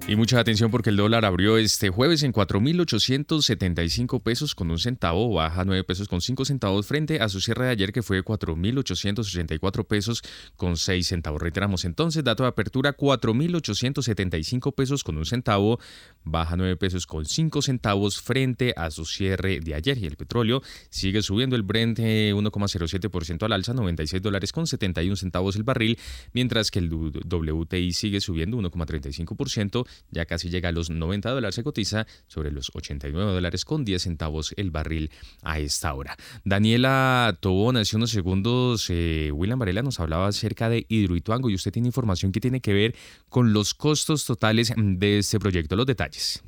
Y 0.10 0.16
mucha 0.16 0.40
atención 0.40 0.72
porque 0.72 0.90
el 0.90 0.96
dólar 0.96 1.26
abrió 1.26 1.58
este 1.58 1.90
jueves 1.90 2.24
en 2.24 2.32
4.875 2.32 4.24
pesos 4.24 4.56
con 4.56 4.72
un 4.72 4.80
centavo, 4.80 5.34
baja 5.34 5.66
9 5.66 5.84
pesos 5.84 6.08
con 6.08 6.22
5 6.22 6.46
centavos 6.46 6.88
frente 6.88 7.20
a 7.20 7.28
su 7.28 7.42
cierre 7.42 7.66
de 7.66 7.72
ayer 7.72 7.92
que 7.92 8.02
fue 8.02 8.24
4.884 8.24 9.86
pesos 9.86 10.24
con 10.56 10.78
6 10.78 11.06
centavos. 11.06 11.42
Reiteramos 11.42 11.84
entonces, 11.84 12.24
dato 12.24 12.44
de 12.44 12.50
apertura 12.50 12.96
4.875 12.96 14.74
pesos 14.74 15.04
con 15.04 15.18
un 15.18 15.26
centavo, 15.26 15.78
baja 16.24 16.56
9 16.56 16.78
pesos 16.78 17.06
con 17.06 17.26
5 17.26 17.62
centavos 17.62 18.22
frente 18.22 18.74
a 18.78 18.92
su 18.92 19.04
cierre 19.04 19.60
de 19.60 19.76
ayer. 19.76 19.98
Y 19.98 20.06
el 20.06 20.16
petróleo 20.16 20.62
sigue 20.90 21.22
subiendo 21.22 21.58
el 21.58 21.64
Brent 21.64 22.00
1,07% 22.00 23.44
al 23.44 23.52
alza, 23.52 23.74
96 23.74 24.22
dólares 24.22 24.54
con 24.54 24.68
71 24.68 25.18
centavos 25.18 25.58
el 25.58 25.64
barril, 25.64 26.00
mientras 26.32 26.72
que 26.72 26.80
el 26.80 26.90
WTI 26.94 27.92
sigue 27.92 28.22
subiendo 28.22 28.56
1,35% 28.58 29.86
ya 30.12 30.26
casi 30.26 30.50
llega 30.50 30.70
a 30.70 30.72
los 30.72 30.90
90 30.90 31.30
dólares, 31.30 31.56
se 31.56 31.64
cotiza 31.64 32.08
sobre 32.28 32.52
los 32.52 32.72
89 32.74 33.32
dólares 33.32 33.66
con 33.66 33.86
10 33.86 34.02
centavos 34.02 34.54
el 34.58 34.72
barril 34.72 35.12
a 35.44 35.60
esta 35.60 35.94
hora. 35.94 36.16
Daniela 36.44 37.38
Tobón, 37.40 37.78
hace 37.78 37.96
unos 37.96 38.12
segundos, 38.12 38.88
eh, 38.90 39.32
William 39.34 39.60
Varela 39.60 39.82
nos 39.82 40.00
hablaba 40.00 40.28
acerca 40.28 40.70
de 40.70 40.86
Hidroituango 40.88 41.50
y 41.50 41.56
usted 41.56 41.72
tiene 41.72 41.88
información 41.88 42.32
que 42.32 42.40
tiene 42.40 42.62
que 42.62 42.74
ver 42.74 42.96
con 43.30 43.54
los 43.54 43.74
costos 43.74 44.26
totales 44.26 44.74
de 44.76 45.20
este 45.20 45.40
proyecto. 45.40 45.76
Los 45.76 45.86
detalles. 45.86 46.44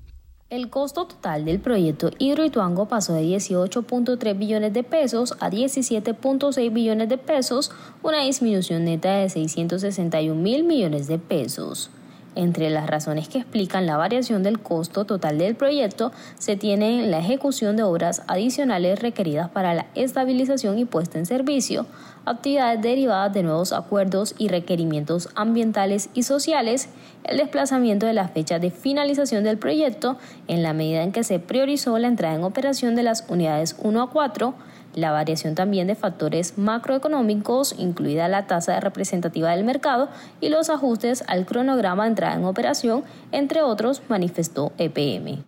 El 0.49 0.71
costo 0.71 1.05
total 1.05 1.45
del 1.45 1.59
proyecto 1.59 2.09
Hidroituango 2.17 2.87
pasó 2.87 3.13
de 3.13 3.21
18.3 3.21 4.35
billones 4.35 4.73
de 4.73 4.81
pesos 4.83 5.35
a 5.39 5.51
17.6 5.51 6.73
billones 6.73 7.07
de 7.07 7.19
pesos, 7.19 7.71
una 8.01 8.23
disminución 8.23 8.83
neta 8.85 9.17
de 9.17 9.29
661 9.29 10.33
mil 10.41 10.63
millones 10.63 11.05
de 11.05 11.19
pesos. 11.19 11.91
Entre 12.35 12.69
las 12.69 12.87
razones 12.87 13.27
que 13.27 13.39
explican 13.39 13.87
la 13.87 13.97
variación 13.97 14.43
del 14.43 14.59
costo 14.59 15.05
total 15.05 15.39
del 15.39 15.55
proyecto 15.55 16.11
se 16.37 16.55
tiene 16.55 17.07
la 17.07 17.19
ejecución 17.19 17.75
de 17.75 17.83
obras 17.83 18.21
adicionales 18.27 18.99
requeridas 18.99 19.49
para 19.49 19.73
la 19.73 19.87
estabilización 19.95 20.77
y 20.77 20.85
puesta 20.85 21.17
en 21.17 21.25
servicio, 21.25 21.87
actividades 22.25 22.81
derivadas 22.81 23.33
de 23.33 23.43
nuevos 23.43 23.73
acuerdos 23.73 24.35
y 24.37 24.47
requerimientos 24.47 25.29
ambientales 25.35 26.09
y 26.13 26.23
sociales, 26.23 26.89
el 27.23 27.37
desplazamiento 27.37 28.05
de 28.05 28.13
las 28.13 28.31
fechas 28.31 28.61
de 28.61 28.69
finalización 28.69 29.43
del 29.43 29.57
proyecto 29.57 30.17
en 30.47 30.61
la 30.61 30.73
medida 30.73 31.01
en 31.01 31.11
que 31.11 31.23
se 31.23 31.39
priorizó 31.39 31.97
la 31.97 32.07
entrada 32.07 32.35
en 32.35 32.43
operación 32.43 32.95
de 32.95 33.03
las 33.03 33.25
unidades 33.27 33.75
1 33.79 34.01
a 34.01 34.09
4, 34.11 34.53
la 34.95 35.11
variación 35.11 35.55
también 35.55 35.87
de 35.87 35.95
factores 35.95 36.57
macroeconómicos, 36.57 37.75
incluida 37.77 38.27
la 38.27 38.47
tasa 38.47 38.79
representativa 38.79 39.51
del 39.55 39.63
mercado 39.63 40.09
y 40.41 40.49
los 40.49 40.69
ajustes 40.69 41.23
al 41.27 41.45
cronograma 41.45 42.03
de 42.03 42.09
entrada 42.09 42.35
en 42.35 42.45
operación, 42.45 43.03
entre 43.31 43.61
otros, 43.61 44.01
manifestó 44.09 44.73
EPM. 44.77 45.43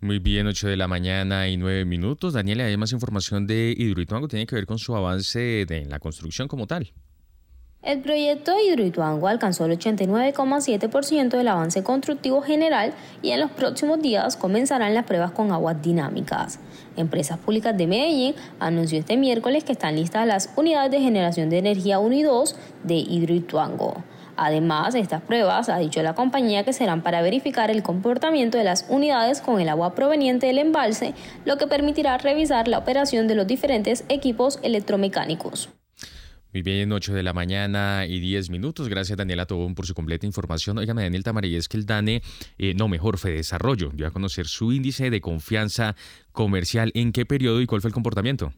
Muy 0.00 0.20
bien, 0.20 0.46
8 0.46 0.68
de 0.68 0.76
la 0.76 0.86
mañana 0.86 1.48
y 1.48 1.56
9 1.56 1.84
minutos. 1.84 2.32
Daniela, 2.32 2.64
hay 2.64 2.76
más 2.76 2.92
información 2.92 3.46
de 3.46 3.74
Hidroituango, 3.76 4.28
tiene 4.28 4.46
que 4.46 4.54
ver 4.54 4.66
con 4.66 4.78
su 4.78 4.94
avance 4.94 5.62
en 5.68 5.90
la 5.90 5.98
construcción 5.98 6.46
como 6.46 6.66
tal. 6.68 6.92
El 7.82 8.00
proyecto 8.00 8.54
de 8.54 8.64
Hidroituango 8.64 9.28
alcanzó 9.28 9.64
el 9.64 9.78
89,7% 9.78 11.36
del 11.36 11.48
avance 11.48 11.84
constructivo 11.84 12.42
general 12.42 12.92
y 13.22 13.30
en 13.30 13.40
los 13.40 13.52
próximos 13.52 14.02
días 14.02 14.36
comenzarán 14.36 14.94
las 14.94 15.06
pruebas 15.06 15.30
con 15.30 15.52
aguas 15.52 15.80
dinámicas. 15.80 16.58
Empresas 16.98 17.38
Públicas 17.38 17.76
de 17.76 17.86
Medellín 17.86 18.34
anunció 18.60 18.98
este 18.98 19.16
miércoles 19.16 19.64
que 19.64 19.72
están 19.72 19.96
listas 19.96 20.26
las 20.26 20.50
unidades 20.56 20.90
de 20.90 21.00
generación 21.00 21.48
de 21.48 21.58
energía 21.58 21.98
1 21.98 22.14
y 22.14 22.22
2 22.22 22.56
de 22.84 22.94
Hidroituango. 22.94 24.02
Además, 24.36 24.94
estas 24.94 25.20
pruebas, 25.20 25.68
ha 25.68 25.78
dicho 25.78 26.00
la 26.02 26.14
compañía, 26.14 26.64
que 26.64 26.72
serán 26.72 27.02
para 27.02 27.22
verificar 27.22 27.72
el 27.72 27.82
comportamiento 27.82 28.56
de 28.56 28.64
las 28.64 28.86
unidades 28.88 29.40
con 29.40 29.60
el 29.60 29.68
agua 29.68 29.94
proveniente 29.94 30.46
del 30.46 30.58
embalse, 30.58 31.14
lo 31.44 31.56
que 31.56 31.66
permitirá 31.66 32.18
revisar 32.18 32.68
la 32.68 32.78
operación 32.78 33.26
de 33.26 33.34
los 33.34 33.48
diferentes 33.48 34.04
equipos 34.08 34.60
electromecánicos. 34.62 35.70
Muy 36.52 36.62
bien, 36.62 36.90
8 36.90 37.12
de 37.12 37.22
la 37.22 37.34
mañana 37.34 38.06
y 38.06 38.20
10 38.20 38.48
minutos. 38.48 38.88
Gracias 38.88 39.18
Daniela 39.18 39.44
Tobón 39.44 39.74
por 39.74 39.86
su 39.86 39.94
completa 39.94 40.24
información. 40.24 40.78
Óigame, 40.78 41.02
Daniel 41.02 41.22
Tamarí, 41.22 41.54
es 41.56 41.68
que 41.68 41.76
el 41.76 41.84
DANE, 41.84 42.22
eh, 42.56 42.72
no, 42.74 42.88
mejor, 42.88 43.18
Fede 43.18 43.34
Desarrollo, 43.34 43.90
dio 43.92 44.06
a 44.06 44.10
conocer 44.10 44.46
su 44.46 44.72
índice 44.72 45.10
de 45.10 45.20
confianza 45.20 45.94
comercial. 46.32 46.90
¿En 46.94 47.12
qué 47.12 47.26
periodo 47.26 47.60
y 47.60 47.66
cuál 47.66 47.82
fue 47.82 47.88
el 47.88 47.94
comportamiento? 47.94 48.52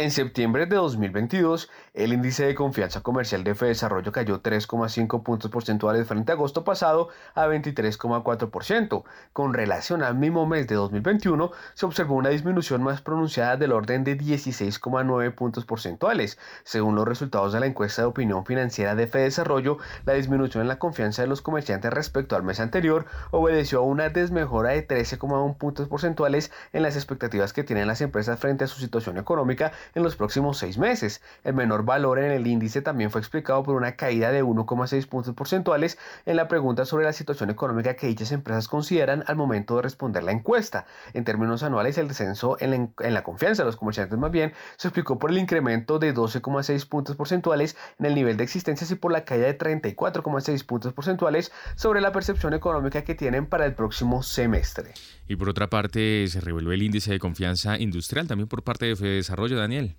En 0.00 0.10
septiembre 0.10 0.64
de 0.64 0.76
2022, 0.76 1.68
el 1.92 2.14
índice 2.14 2.46
de 2.46 2.54
confianza 2.54 3.02
comercial 3.02 3.44
de 3.44 3.52
Desarrollo 3.52 4.12
cayó 4.12 4.42
3,5 4.42 5.22
puntos 5.22 5.50
porcentuales 5.50 6.08
frente 6.08 6.32
a 6.32 6.36
agosto 6.36 6.64
pasado 6.64 7.10
a 7.34 7.46
23,4%. 7.46 9.04
Con 9.34 9.52
relación 9.52 10.02
al 10.02 10.14
mismo 10.14 10.46
mes 10.46 10.66
de 10.68 10.76
2021, 10.76 11.50
se 11.74 11.84
observó 11.84 12.14
una 12.14 12.30
disminución 12.30 12.82
más 12.82 13.02
pronunciada 13.02 13.58
del 13.58 13.72
orden 13.72 14.02
de 14.02 14.16
16,9 14.16 15.34
puntos 15.34 15.66
porcentuales. 15.66 16.38
Según 16.64 16.94
los 16.94 17.06
resultados 17.06 17.52
de 17.52 17.60
la 17.60 17.66
encuesta 17.66 18.00
de 18.00 18.08
opinión 18.08 18.46
financiera 18.46 18.94
de 18.94 19.04
Desarrollo, 19.04 19.76
la 20.06 20.14
disminución 20.14 20.62
en 20.62 20.68
la 20.68 20.78
confianza 20.78 21.20
de 21.20 21.28
los 21.28 21.42
comerciantes 21.42 21.92
respecto 21.92 22.36
al 22.36 22.42
mes 22.42 22.58
anterior 22.58 23.04
obedeció 23.32 23.80
a 23.80 23.82
una 23.82 24.08
desmejora 24.08 24.70
de 24.70 24.88
13,1 24.88 25.58
puntos 25.58 25.88
porcentuales 25.88 26.50
en 26.72 26.84
las 26.84 26.96
expectativas 26.96 27.52
que 27.52 27.64
tienen 27.64 27.86
las 27.86 28.00
empresas 28.00 28.40
frente 28.40 28.64
a 28.64 28.66
su 28.66 28.80
situación 28.80 29.18
económica 29.18 29.72
en 29.94 30.02
los 30.02 30.16
próximos 30.16 30.58
seis 30.58 30.78
meses. 30.78 31.22
El 31.44 31.54
menor 31.54 31.84
valor 31.84 32.18
en 32.18 32.30
el 32.30 32.46
índice 32.46 32.82
también 32.82 33.10
fue 33.10 33.20
explicado 33.20 33.62
por 33.62 33.76
una 33.76 33.96
caída 33.96 34.30
de 34.30 34.44
1,6 34.44 35.06
puntos 35.06 35.34
porcentuales 35.34 35.98
en 36.26 36.36
la 36.36 36.48
pregunta 36.48 36.84
sobre 36.84 37.04
la 37.04 37.12
situación 37.12 37.50
económica 37.50 37.94
que 37.94 38.06
dichas 38.06 38.32
empresas 38.32 38.68
consideran 38.68 39.24
al 39.26 39.36
momento 39.36 39.76
de 39.76 39.82
responder 39.82 40.22
la 40.22 40.32
encuesta. 40.32 40.86
En 41.14 41.24
términos 41.24 41.62
anuales, 41.62 41.98
el 41.98 42.08
descenso 42.08 42.56
en 42.60 42.70
la, 42.70 43.06
en 43.06 43.14
la 43.14 43.22
confianza 43.22 43.62
de 43.62 43.66
los 43.66 43.76
comerciantes 43.76 44.18
más 44.18 44.30
bien 44.30 44.52
se 44.76 44.88
explicó 44.88 45.18
por 45.18 45.30
el 45.30 45.38
incremento 45.38 45.98
de 45.98 46.14
12,6 46.14 46.88
puntos 46.88 47.16
porcentuales 47.16 47.76
en 47.98 48.06
el 48.06 48.14
nivel 48.14 48.36
de 48.36 48.44
existencias 48.44 48.90
y 48.90 48.94
por 48.94 49.12
la 49.12 49.24
caída 49.24 49.46
de 49.46 49.58
34,6 49.58 50.64
puntos 50.64 50.92
porcentuales 50.92 51.52
sobre 51.76 52.00
la 52.00 52.12
percepción 52.12 52.54
económica 52.54 53.02
que 53.02 53.14
tienen 53.14 53.46
para 53.46 53.66
el 53.66 53.74
próximo 53.74 54.22
semestre. 54.22 54.94
Y 55.28 55.36
por 55.36 55.48
otra 55.48 55.68
parte, 55.68 56.26
se 56.26 56.40
reveló 56.40 56.72
el 56.72 56.82
índice 56.82 57.12
de 57.12 57.18
confianza 57.18 57.78
industrial 57.78 58.26
también 58.26 58.48
por 58.48 58.64
parte 58.64 58.86
de 58.86 58.96
Fede 58.96 59.16
Desarrollo, 59.16 59.56
Daniel. 59.70 59.94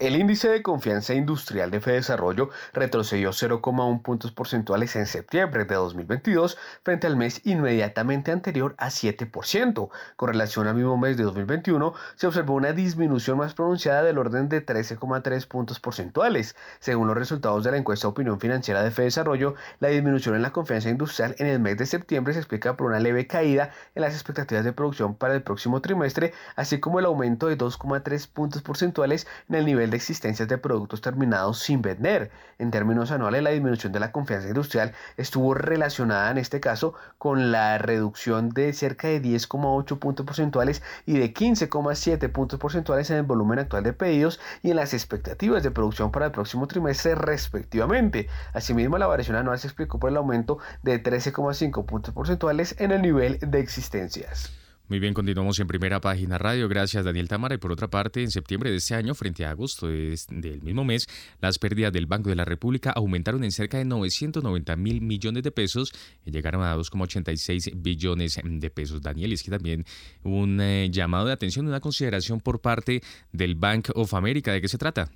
El 0.00 0.16
índice 0.16 0.48
de 0.48 0.62
confianza 0.62 1.12
industrial 1.12 1.70
de 1.70 1.82
Fedesarrollo 1.82 2.48
retrocedió 2.72 3.32
0,1 3.32 4.00
puntos 4.00 4.32
porcentuales 4.32 4.96
en 4.96 5.04
septiembre 5.04 5.66
de 5.66 5.74
2022 5.74 6.56
frente 6.82 7.06
al 7.06 7.18
mes 7.18 7.42
inmediatamente 7.44 8.32
anterior 8.32 8.74
a 8.78 8.88
7%. 8.88 9.90
Con 10.16 10.28
relación 10.28 10.66
al 10.68 10.76
mismo 10.76 10.96
mes 10.96 11.18
de 11.18 11.24
2021, 11.24 11.92
se 12.14 12.26
observó 12.26 12.54
una 12.54 12.72
disminución 12.72 13.36
más 13.36 13.52
pronunciada 13.52 14.02
del 14.02 14.16
orden 14.16 14.48
de 14.48 14.64
13,3 14.64 15.46
puntos 15.46 15.80
porcentuales. 15.80 16.56
Según 16.78 17.06
los 17.06 17.18
resultados 17.18 17.62
de 17.62 17.72
la 17.72 17.76
encuesta 17.76 18.06
de 18.08 18.12
opinión 18.12 18.40
financiera 18.40 18.82
de 18.82 18.92
Fedesarrollo, 18.92 19.54
la 19.80 19.88
disminución 19.88 20.34
en 20.34 20.40
la 20.40 20.50
confianza 20.50 20.88
industrial 20.88 21.34
en 21.36 21.46
el 21.46 21.60
mes 21.60 21.76
de 21.76 21.84
septiembre 21.84 22.32
se 22.32 22.38
explica 22.38 22.74
por 22.74 22.86
una 22.86 23.00
leve 23.00 23.26
caída 23.26 23.70
en 23.94 24.00
las 24.00 24.14
expectativas 24.14 24.64
de 24.64 24.72
producción 24.72 25.14
para 25.14 25.34
el 25.34 25.42
próximo 25.42 25.82
trimestre, 25.82 26.32
así 26.56 26.80
como 26.80 27.00
el 27.00 27.04
aumento 27.04 27.48
de 27.48 27.58
2,3 27.58 28.28
puntos 28.32 28.62
porcentuales 28.62 29.26
en 29.50 29.56
el 29.56 29.66
nivel 29.66 29.89
de 29.90 29.96
existencias 29.96 30.48
de 30.48 30.58
productos 30.58 31.00
terminados 31.00 31.58
sin 31.58 31.82
vender. 31.82 32.30
En 32.58 32.70
términos 32.70 33.10
anuales, 33.10 33.42
la 33.42 33.50
disminución 33.50 33.92
de 33.92 34.00
la 34.00 34.12
confianza 34.12 34.48
industrial 34.48 34.92
estuvo 35.16 35.54
relacionada 35.54 36.30
en 36.30 36.38
este 36.38 36.60
caso 36.60 36.94
con 37.18 37.52
la 37.52 37.78
reducción 37.78 38.50
de 38.50 38.72
cerca 38.72 39.08
de 39.08 39.22
10,8 39.22 39.98
puntos 39.98 40.26
porcentuales 40.26 40.82
y 41.06 41.18
de 41.18 41.32
15,7 41.34 42.30
puntos 42.30 42.58
porcentuales 42.58 43.10
en 43.10 43.18
el 43.18 43.22
volumen 43.22 43.58
actual 43.58 43.82
de 43.82 43.92
pedidos 43.92 44.40
y 44.62 44.70
en 44.70 44.76
las 44.76 44.94
expectativas 44.94 45.62
de 45.62 45.70
producción 45.70 46.10
para 46.12 46.26
el 46.26 46.32
próximo 46.32 46.66
trimestre 46.66 47.14
respectivamente. 47.14 48.28
Asimismo, 48.52 48.98
la 48.98 49.06
variación 49.06 49.36
anual 49.36 49.58
se 49.58 49.66
explicó 49.66 49.98
por 49.98 50.10
el 50.10 50.16
aumento 50.16 50.58
de 50.82 51.02
13,5 51.02 51.84
puntos 51.84 52.14
porcentuales 52.14 52.76
en 52.78 52.92
el 52.92 53.02
nivel 53.02 53.38
de 53.40 53.60
existencias. 53.60 54.59
Muy 54.90 54.98
bien, 54.98 55.14
continuamos 55.14 55.60
en 55.60 55.68
primera 55.68 56.00
página 56.00 56.36
radio. 56.36 56.68
Gracias, 56.68 57.04
Daniel 57.04 57.28
Tamara. 57.28 57.54
Y 57.54 57.58
por 57.58 57.70
otra 57.70 57.86
parte, 57.86 58.24
en 58.24 58.32
septiembre 58.32 58.72
de 58.72 58.78
este 58.78 58.96
año, 58.96 59.14
frente 59.14 59.44
a 59.44 59.50
agosto 59.50 59.86
del 59.86 60.62
mismo 60.64 60.84
mes, 60.84 61.06
las 61.40 61.60
pérdidas 61.60 61.92
del 61.92 62.06
Banco 62.06 62.28
de 62.28 62.34
la 62.34 62.44
República 62.44 62.90
aumentaron 62.90 63.44
en 63.44 63.52
cerca 63.52 63.78
de 63.78 63.84
990 63.84 64.74
mil 64.74 65.00
millones 65.00 65.44
de 65.44 65.52
pesos 65.52 65.92
y 66.26 66.32
llegaron 66.32 66.64
a 66.64 66.74
2,86 66.74 67.70
billones 67.80 68.40
de 68.42 68.70
pesos. 68.70 69.00
Daniel, 69.00 69.32
es 69.32 69.44
que 69.44 69.52
también 69.52 69.84
un 70.24 70.60
eh, 70.60 70.88
llamado 70.90 71.26
de 71.26 71.34
atención, 71.34 71.68
una 71.68 71.78
consideración 71.78 72.40
por 72.40 72.60
parte 72.60 73.00
del 73.30 73.54
Bank 73.54 73.90
of 73.94 74.12
America. 74.14 74.52
¿De 74.52 74.60
qué 74.60 74.66
se 74.66 74.76
trata? 74.76 75.08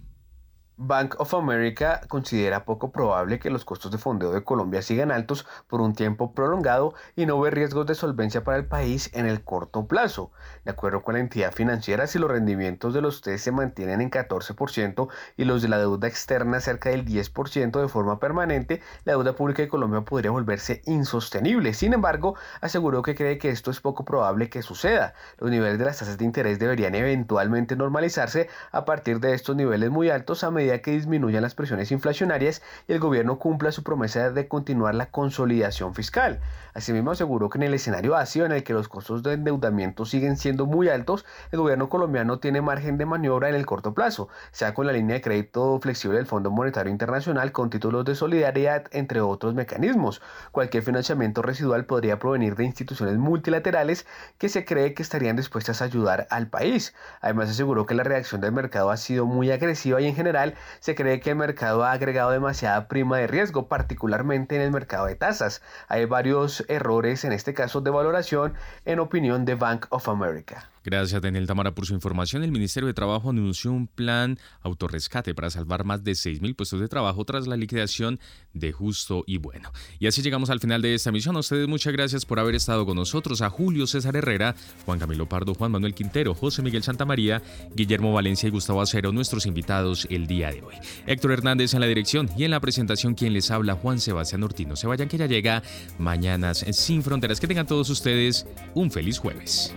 Bank 0.76 1.14
of 1.20 1.34
America 1.34 2.00
considera 2.08 2.64
poco 2.64 2.90
probable 2.90 3.38
que 3.38 3.48
los 3.48 3.64
costos 3.64 3.92
de 3.92 3.98
fondeo 3.98 4.32
de 4.32 4.42
Colombia 4.42 4.82
sigan 4.82 5.12
altos 5.12 5.46
por 5.68 5.80
un 5.80 5.94
tiempo 5.94 6.32
prolongado 6.32 6.94
y 7.14 7.26
no 7.26 7.38
ve 7.38 7.52
riesgos 7.52 7.86
de 7.86 7.94
solvencia 7.94 8.42
para 8.42 8.56
el 8.56 8.66
país 8.66 9.08
en 9.14 9.26
el 9.26 9.44
corto 9.44 9.86
plazo. 9.86 10.32
De 10.64 10.72
acuerdo 10.72 11.02
con 11.02 11.14
la 11.14 11.20
entidad 11.20 11.52
financiera, 11.52 12.08
si 12.08 12.18
los 12.18 12.28
rendimientos 12.28 12.92
de 12.92 13.02
los 13.02 13.20
TES 13.20 13.40
se 13.40 13.52
mantienen 13.52 14.00
en 14.00 14.10
14% 14.10 15.08
y 15.36 15.44
los 15.44 15.62
de 15.62 15.68
la 15.68 15.78
deuda 15.78 16.08
externa 16.08 16.58
cerca 16.58 16.90
del 16.90 17.04
10% 17.04 17.80
de 17.80 17.88
forma 17.88 18.18
permanente, 18.18 18.82
la 19.04 19.12
deuda 19.12 19.36
pública 19.36 19.62
de 19.62 19.68
Colombia 19.68 20.00
podría 20.00 20.32
volverse 20.32 20.82
insostenible. 20.86 21.72
Sin 21.72 21.92
embargo, 21.92 22.34
aseguró 22.60 23.02
que 23.02 23.14
cree 23.14 23.38
que 23.38 23.50
esto 23.50 23.70
es 23.70 23.80
poco 23.80 24.04
probable 24.04 24.50
que 24.50 24.62
suceda. 24.62 25.14
Los 25.38 25.52
niveles 25.52 25.78
de 25.78 25.84
las 25.84 26.00
tasas 26.00 26.18
de 26.18 26.24
interés 26.24 26.58
deberían 26.58 26.96
eventualmente 26.96 27.76
normalizarse 27.76 28.48
a 28.72 28.84
partir 28.84 29.20
de 29.20 29.34
estos 29.34 29.54
niveles 29.54 29.90
muy 29.90 30.10
altos 30.10 30.42
a 30.42 30.50
medida 30.50 30.63
que 30.82 30.90
disminuyan 30.90 31.42
las 31.42 31.54
presiones 31.54 31.92
inflacionarias 31.92 32.62
y 32.88 32.92
el 32.92 33.00
gobierno 33.00 33.38
cumpla 33.38 33.72
su 33.72 33.82
promesa 33.82 34.30
de 34.30 34.48
continuar 34.48 34.94
la 34.94 35.10
consolidación 35.10 35.94
fiscal. 35.94 36.40
Asimismo, 36.74 37.12
aseguró 37.12 37.48
que 37.48 37.58
en 37.58 37.64
el 37.64 37.74
escenario 37.74 38.16
ácido 38.16 38.46
en 38.46 38.52
el 38.52 38.64
que 38.64 38.72
los 38.72 38.88
costos 38.88 39.22
de 39.22 39.34
endeudamiento 39.34 40.04
siguen 40.04 40.36
siendo 40.36 40.66
muy 40.66 40.88
altos, 40.88 41.24
el 41.52 41.60
gobierno 41.60 41.88
colombiano 41.88 42.38
tiene 42.38 42.62
margen 42.62 42.98
de 42.98 43.06
maniobra 43.06 43.48
en 43.48 43.54
el 43.54 43.66
corto 43.66 43.94
plazo, 43.94 44.28
sea 44.50 44.74
con 44.74 44.86
la 44.86 44.92
línea 44.92 45.14
de 45.14 45.20
crédito 45.20 45.78
flexible 45.80 46.16
del 46.16 46.26
Fondo 46.26 46.50
Monetario 46.50 46.90
Internacional 46.90 47.52
con 47.52 47.70
títulos 47.70 48.04
de 48.04 48.14
solidaridad, 48.14 48.86
entre 48.90 49.20
otros 49.20 49.54
mecanismos. 49.54 50.20
Cualquier 50.50 50.82
financiamiento 50.82 51.42
residual 51.42 51.84
podría 51.84 52.18
provenir 52.18 52.56
de 52.56 52.64
instituciones 52.64 53.18
multilaterales 53.18 54.06
que 54.38 54.48
se 54.48 54.64
cree 54.64 54.94
que 54.94 55.02
estarían 55.02 55.36
dispuestas 55.36 55.82
a 55.82 55.84
ayudar 55.84 56.26
al 56.30 56.48
país. 56.48 56.94
Además, 57.20 57.50
aseguró 57.50 57.86
que 57.86 57.94
la 57.94 58.02
reacción 58.02 58.40
del 58.40 58.52
mercado 58.52 58.90
ha 58.90 58.96
sido 58.96 59.26
muy 59.26 59.50
agresiva 59.50 60.00
y 60.00 60.06
en 60.06 60.14
general 60.14 60.53
se 60.80 60.94
cree 60.94 61.20
que 61.20 61.30
el 61.30 61.36
mercado 61.36 61.84
ha 61.84 61.92
agregado 61.92 62.30
demasiada 62.30 62.88
prima 62.88 63.18
de 63.18 63.26
riesgo, 63.26 63.68
particularmente 63.68 64.56
en 64.56 64.62
el 64.62 64.70
mercado 64.70 65.06
de 65.06 65.14
tasas. 65.14 65.62
Hay 65.88 66.04
varios 66.06 66.64
errores, 66.68 67.24
en 67.24 67.32
este 67.32 67.54
caso 67.54 67.80
de 67.80 67.90
valoración, 67.90 68.54
en 68.84 68.98
opinión 68.98 69.44
de 69.44 69.54
Bank 69.54 69.86
of 69.90 70.08
America. 70.08 70.73
Gracias, 70.84 71.22
Daniel 71.22 71.46
Tamara, 71.46 71.74
por 71.74 71.86
su 71.86 71.94
información. 71.94 72.44
El 72.44 72.52
Ministerio 72.52 72.86
de 72.86 72.92
Trabajo 72.92 73.30
anunció 73.30 73.72
un 73.72 73.86
plan 73.86 74.38
autorrescate 74.60 75.34
para 75.34 75.48
salvar 75.48 75.84
más 75.84 76.04
de 76.04 76.12
6.000 76.12 76.54
puestos 76.54 76.78
de 76.78 76.88
trabajo 76.88 77.24
tras 77.24 77.46
la 77.46 77.56
liquidación 77.56 78.20
de 78.52 78.70
Justo 78.72 79.24
y 79.26 79.38
Bueno. 79.38 79.72
Y 79.98 80.06
así 80.06 80.20
llegamos 80.20 80.50
al 80.50 80.60
final 80.60 80.82
de 80.82 80.94
esta 80.94 81.08
emisión. 81.08 81.36
A 81.36 81.38
ustedes 81.38 81.66
muchas 81.68 81.94
gracias 81.94 82.26
por 82.26 82.38
haber 82.38 82.54
estado 82.54 82.84
con 82.84 82.96
nosotros. 82.96 83.40
A 83.40 83.48
Julio 83.48 83.86
César 83.86 84.14
Herrera, 84.14 84.54
Juan 84.84 84.98
Camilo 84.98 85.26
Pardo, 85.26 85.54
Juan 85.54 85.72
Manuel 85.72 85.94
Quintero, 85.94 86.34
José 86.34 86.60
Miguel 86.60 86.82
Santamaría, 86.82 87.42
Guillermo 87.74 88.12
Valencia 88.12 88.46
y 88.46 88.50
Gustavo 88.50 88.82
Acero, 88.82 89.10
nuestros 89.10 89.46
invitados 89.46 90.06
el 90.10 90.26
día 90.26 90.50
de 90.50 90.60
hoy. 90.60 90.74
Héctor 91.06 91.32
Hernández 91.32 91.72
en 91.72 91.80
la 91.80 91.86
dirección 91.86 92.28
y 92.36 92.44
en 92.44 92.50
la 92.50 92.60
presentación 92.60 93.14
quien 93.14 93.32
les 93.32 93.50
habla, 93.50 93.74
Juan 93.74 94.00
Sebastián 94.00 94.42
Ortino. 94.42 94.76
Se 94.76 94.86
vayan 94.86 95.08
que 95.08 95.16
ya 95.16 95.26
llega 95.26 95.62
Mañanas 95.98 96.64
sin 96.72 97.02
Fronteras. 97.02 97.40
Que 97.40 97.48
tengan 97.48 97.66
todos 97.66 97.88
ustedes 97.88 98.46
un 98.74 98.90
feliz 98.90 99.18
jueves. 99.18 99.74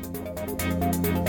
Bye. 1.03 1.26